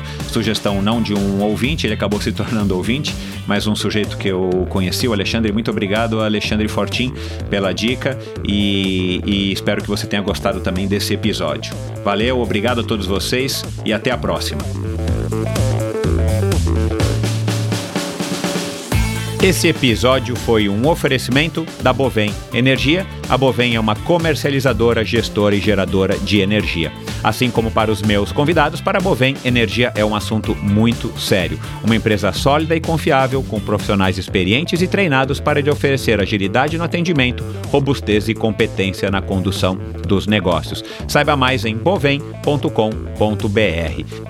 sugestão 0.69 0.81
não 0.81 1.01
de 1.01 1.13
um 1.13 1.41
ouvinte, 1.41 1.87
ele 1.87 1.93
acabou 1.93 2.21
se 2.21 2.31
tornando 2.33 2.75
ouvinte, 2.75 3.15
mas 3.47 3.65
um 3.65 3.75
sujeito 3.75 4.17
que 4.17 4.27
eu 4.27 4.67
conheci, 4.69 5.07
o 5.07 5.13
Alexandre. 5.13 5.51
Muito 5.51 5.71
obrigado, 5.71 6.21
Alexandre 6.21 6.67
Fortin, 6.67 7.13
pela 7.49 7.73
dica 7.73 8.17
e, 8.47 9.21
e 9.25 9.51
espero 9.51 9.81
que 9.81 9.87
você 9.87 10.05
tenha 10.05 10.21
gostado 10.21 10.61
também 10.61 10.87
desse 10.87 11.13
episódio. 11.13 11.73
Valeu, 12.03 12.39
obrigado 12.39 12.81
a 12.81 12.83
todos 12.83 13.07
vocês 13.07 13.63
e 13.85 13.91
até 13.91 14.11
a 14.11 14.17
próxima. 14.17 14.61
Esse 19.41 19.69
episódio 19.69 20.35
foi 20.35 20.67
um 20.67 20.85
oferecimento 20.85 21.65
da 21.81 21.93
Bovem 21.93 22.29
Energia. 22.53 23.07
A 23.29 23.37
Bovem 23.37 23.73
é 23.73 23.79
uma 23.79 23.95
comercializadora, 23.95 25.05
gestora 25.05 25.55
e 25.55 25.61
geradora 25.61 26.19
de 26.19 26.41
energia. 26.41 26.91
Assim 27.23 27.49
como 27.49 27.71
para 27.71 27.89
os 27.89 28.01
meus 28.01 28.33
convidados, 28.33 28.81
para 28.81 28.97
a 28.97 29.01
Bovem, 29.01 29.37
energia 29.45 29.93
é 29.95 30.03
um 30.03 30.15
assunto 30.15 30.55
muito 30.55 31.17
sério. 31.19 31.59
Uma 31.83 31.95
empresa 31.95 32.33
sólida 32.33 32.75
e 32.75 32.81
confiável, 32.81 33.43
com 33.43 33.61
profissionais 33.61 34.17
experientes 34.17 34.81
e 34.81 34.87
treinados 34.87 35.39
para 35.39 35.61
lhe 35.61 35.69
oferecer 35.69 36.19
agilidade 36.19 36.77
no 36.77 36.83
atendimento, 36.83 37.45
robustez 37.67 38.27
e 38.27 38.33
competência 38.33 39.11
na 39.11 39.21
condução 39.21 39.77
dos 40.07 40.27
negócios. 40.27 40.83
Saiba 41.07 41.35
mais 41.35 41.65
em 41.65 41.77
bovem.com.br. 41.77 42.59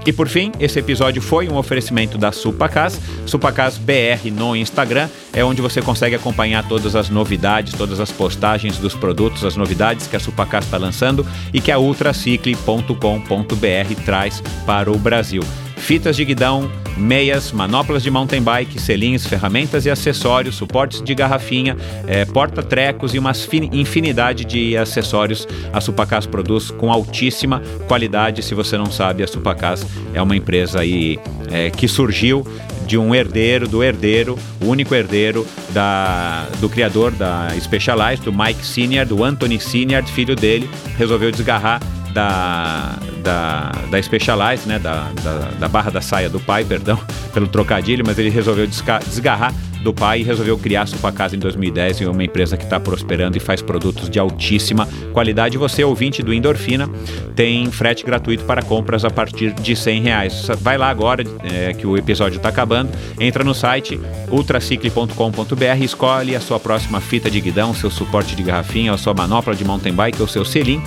E 0.06 0.14
por 0.14 0.28
fim, 0.28 0.52
esse 0.60 0.80
episódio 0.80 1.22
foi 1.22 1.48
um 1.48 1.58
oferecimento 1.58 2.18
da 2.18 2.32
Supacas, 2.32 3.00
Supacas 3.26 3.78
BR 3.78 4.30
no 4.32 4.56
Instagram, 4.56 4.99
é 5.32 5.46
onde 5.46 5.62
você 5.62 5.82
consegue 5.82 6.16
acompanhar 6.16 6.68
todas 6.68 6.96
as 6.96 7.10
novidades, 7.10 7.74
todas 7.74 8.00
as 8.00 8.12
postagens 8.12 8.78
dos 8.78 8.96
produtos, 8.96 9.46
as 9.46 9.56
novidades 9.56 10.08
que 10.08 10.16
a 10.16 10.20
Supacas 10.20 10.66
está 10.66 10.78
lançando 10.78 11.24
e 11.54 11.62
que 11.62 11.72
a 11.72 11.78
Ultracicle.com 11.78 13.20
com.br 13.30 14.02
traz 14.06 14.42
para 14.66 14.92
o 14.92 14.98
Brasil. 14.98 15.44
Fitas 15.78 16.16
de 16.16 16.26
guidão, 16.26 16.70
meias, 17.00 17.52
manoplas 17.52 18.04
de 18.04 18.12
mountain 18.12 18.42
bike, 18.42 18.80
selinhos, 18.80 19.26
ferramentas 19.26 19.86
e 19.86 19.90
acessórios, 19.90 20.56
suportes 20.56 21.02
de 21.02 21.16
garrafinha, 21.16 21.76
é, 22.08 22.26
porta-trecos 22.26 23.14
e 23.16 23.20
uma 23.20 23.32
infinidade 23.72 24.46
de 24.46 24.78
acessórios 24.78 25.48
a 25.72 25.82
Supacas 25.82 26.26
produz 26.26 26.70
com 26.72 26.92
altíssima 26.92 27.62
qualidade. 27.88 28.44
Se 28.44 28.54
você 28.54 28.78
não 28.78 28.88
sabe, 28.88 29.24
a 29.24 29.28
Supacas 29.28 29.86
é 30.14 30.22
uma 30.22 30.36
empresa 30.36 30.82
aí, 30.82 31.20
é, 31.52 31.70
que 31.70 31.88
surgiu 31.88 32.46
de 32.86 32.98
um 32.98 33.14
herdeiro, 33.14 33.68
do 33.68 33.84
herdeiro, 33.84 34.38
o 34.60 34.66
único 34.66 34.96
herdeiro 34.96 35.46
da, 35.70 36.48
do 36.60 36.68
criador 36.68 37.12
da 37.12 37.50
Specialized, 37.60 38.26
do 38.26 38.34
Mike 38.34 38.66
Senior, 38.66 39.06
do 39.06 39.24
Anthony 39.24 39.60
Senior, 39.60 40.04
filho 40.06 40.36
dele, 40.36 40.68
resolveu 40.98 41.32
desgarrar 41.32 41.80
da, 42.14 42.98
da, 43.24 43.72
da 43.90 44.02
Specialized, 44.02 44.68
né, 44.68 44.80
da, 44.80 45.10
da, 45.24 45.34
da, 45.60 45.68
barra 45.68 45.92
da 45.92 46.02
saia 46.02 46.30
do 46.30 46.40
pai, 46.40 46.64
perdão, 46.64 47.00
pelo 47.34 47.48
trocadilho, 47.48 48.04
mas 48.06 48.18
ele 48.18 48.30
resolveu 48.30 48.68
desgarrar 48.68 49.54
do 49.82 49.94
pai 49.94 50.22
e 50.22 50.24
resolveu 50.24 50.58
criar 50.58 50.84
a 50.84 50.86
Supacasa 50.86 51.36
em 51.36 51.40
2010 51.40 52.02
e 52.02 52.04
é 52.04 52.10
uma 52.10 52.24
empresa 52.24 52.58
que 52.58 52.64
está 52.64 52.80
prosperando 52.80 53.38
e 53.38 53.40
faz 53.40 53.62
produtos 53.62 54.10
de 54.10 54.20
altíssima 54.20 54.88
qualidade. 55.14 55.58
Você, 55.58 55.84
ouvinte 55.84 56.22
do 56.22 56.34
Endorfina, 56.34 56.90
tem 57.36 57.70
frete 57.72 58.04
gratuito 58.06 58.44
para 58.44 58.62
compras 58.62 59.06
a 59.06 59.10
partir 59.10 59.54
de 59.54 59.76
100 59.76 60.02
reais. 60.02 60.48
Vai 60.60 60.78
lá 60.78 60.90
agora, 60.90 61.24
é, 61.44 61.74
que 61.74 61.88
o 61.88 61.98
episódio 61.98 62.38
está 62.38 62.50
acabando, 62.50 62.92
entra 63.20 63.44
no 63.44 63.54
site 63.54 64.00
ultracicle.com.br, 64.30 65.84
escolhe 65.84 66.36
a 66.36 66.42
sua 66.42 66.60
próxima 66.60 67.00
fita 67.00 67.30
de 67.30 67.40
guidão, 67.40 67.74
seu 67.74 67.90
suporte 67.90 68.36
de 68.36 68.44
garrafinha, 68.44 68.94
a 68.94 68.98
sua 68.98 69.14
manopla 69.14 69.56
de 69.56 69.64
mountain 69.64 69.94
bike 69.94 70.22
ou 70.22 70.28
seu 70.28 70.44
selim 70.44 70.82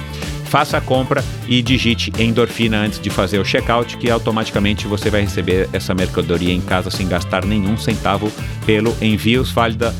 faça 0.52 0.76
a 0.76 0.82
compra 0.82 1.24
e 1.48 1.62
digite 1.62 2.12
endorfina 2.18 2.76
antes 2.76 3.00
de 3.00 3.08
fazer 3.08 3.38
o 3.38 3.44
checkout, 3.44 3.96
que 3.96 4.10
automaticamente 4.10 4.86
você 4.86 5.08
vai 5.08 5.22
receber 5.22 5.66
essa 5.72 5.94
mercadoria 5.94 6.52
em 6.52 6.60
casa 6.60 6.90
sem 6.90 7.08
gastar 7.08 7.42
nenhum 7.42 7.78
centavo 7.78 8.30
pelo 8.66 8.94
envio. 9.00 9.44
Válida 9.44 9.94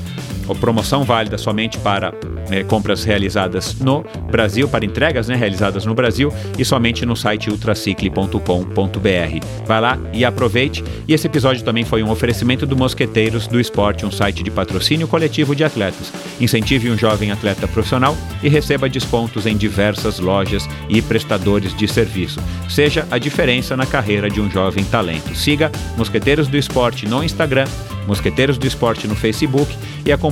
ou 0.47 0.55
promoção 0.55 1.05
válida 1.05 1.39
somente 1.39 1.79
para 1.79 2.13
é, 2.51 2.63
compras 2.63 3.05
realizadas 3.05 3.75
no 3.79 4.05
Brasil, 4.31 4.69
para 4.69 4.85
entregas 4.85 5.29
né, 5.29 5.35
realizadas 5.35 5.87
no 5.87 5.95
Brasil 5.95 6.33
e 6.59 6.65
somente 6.65 7.07
no 7.07 7.17
site 7.17 7.51
ultracicle.com.br. 7.51 9.47
Vai 9.67 9.81
lá 9.81 9.99
e 10.13 10.25
aproveite. 10.25 10.85
E 11.07 11.15
esse 11.15 11.27
episódio 11.27 11.65
também 11.65 11.85
foi 11.85 12.03
um 12.03 12.11
oferecimento 12.11 12.67
do 12.67 12.77
Mosqueteiros 12.77 13.47
do 13.47 13.61
Esporte, 13.61 14.05
um 14.05 14.11
site 14.11 14.43
de 14.43 14.51
patrocínio 14.51 15.09
coletivo 15.09 15.55
de 15.55 15.65
atletas. 15.65 16.13
Incentive 16.41 16.91
um 16.91 16.99
jovem 16.99 17.31
atleta 17.31 17.69
profissional 17.69 18.17
e 18.43 18.49
receba 18.49 18.89
descontos 18.89 19.47
em 19.47 19.57
diversas 19.57 20.19
lojas 20.19 20.69
e 20.89 21.01
prestadores 21.01 21.75
de 21.77 21.87
serviço. 21.87 22.41
Seja 22.69 23.07
a 23.11 23.19
diferença 23.19 23.77
na 23.77 23.87
carreira 23.87 24.29
de 24.29 24.41
um 24.41 24.51
jovem 24.51 24.85
talento. 24.85 25.35
Siga 25.35 25.71
Mosqueteiros 25.97 26.49
do 26.49 26.57
Esporte 26.57 27.07
no 27.07 27.23
Instagram, 27.23 27.67
Mosqueteiros 28.07 28.59
do 28.59 28.67
Esporte 28.67 29.07
no 29.07 29.15
Facebook 29.15 29.75
e 30.05 30.13
acompanhe 30.13 30.32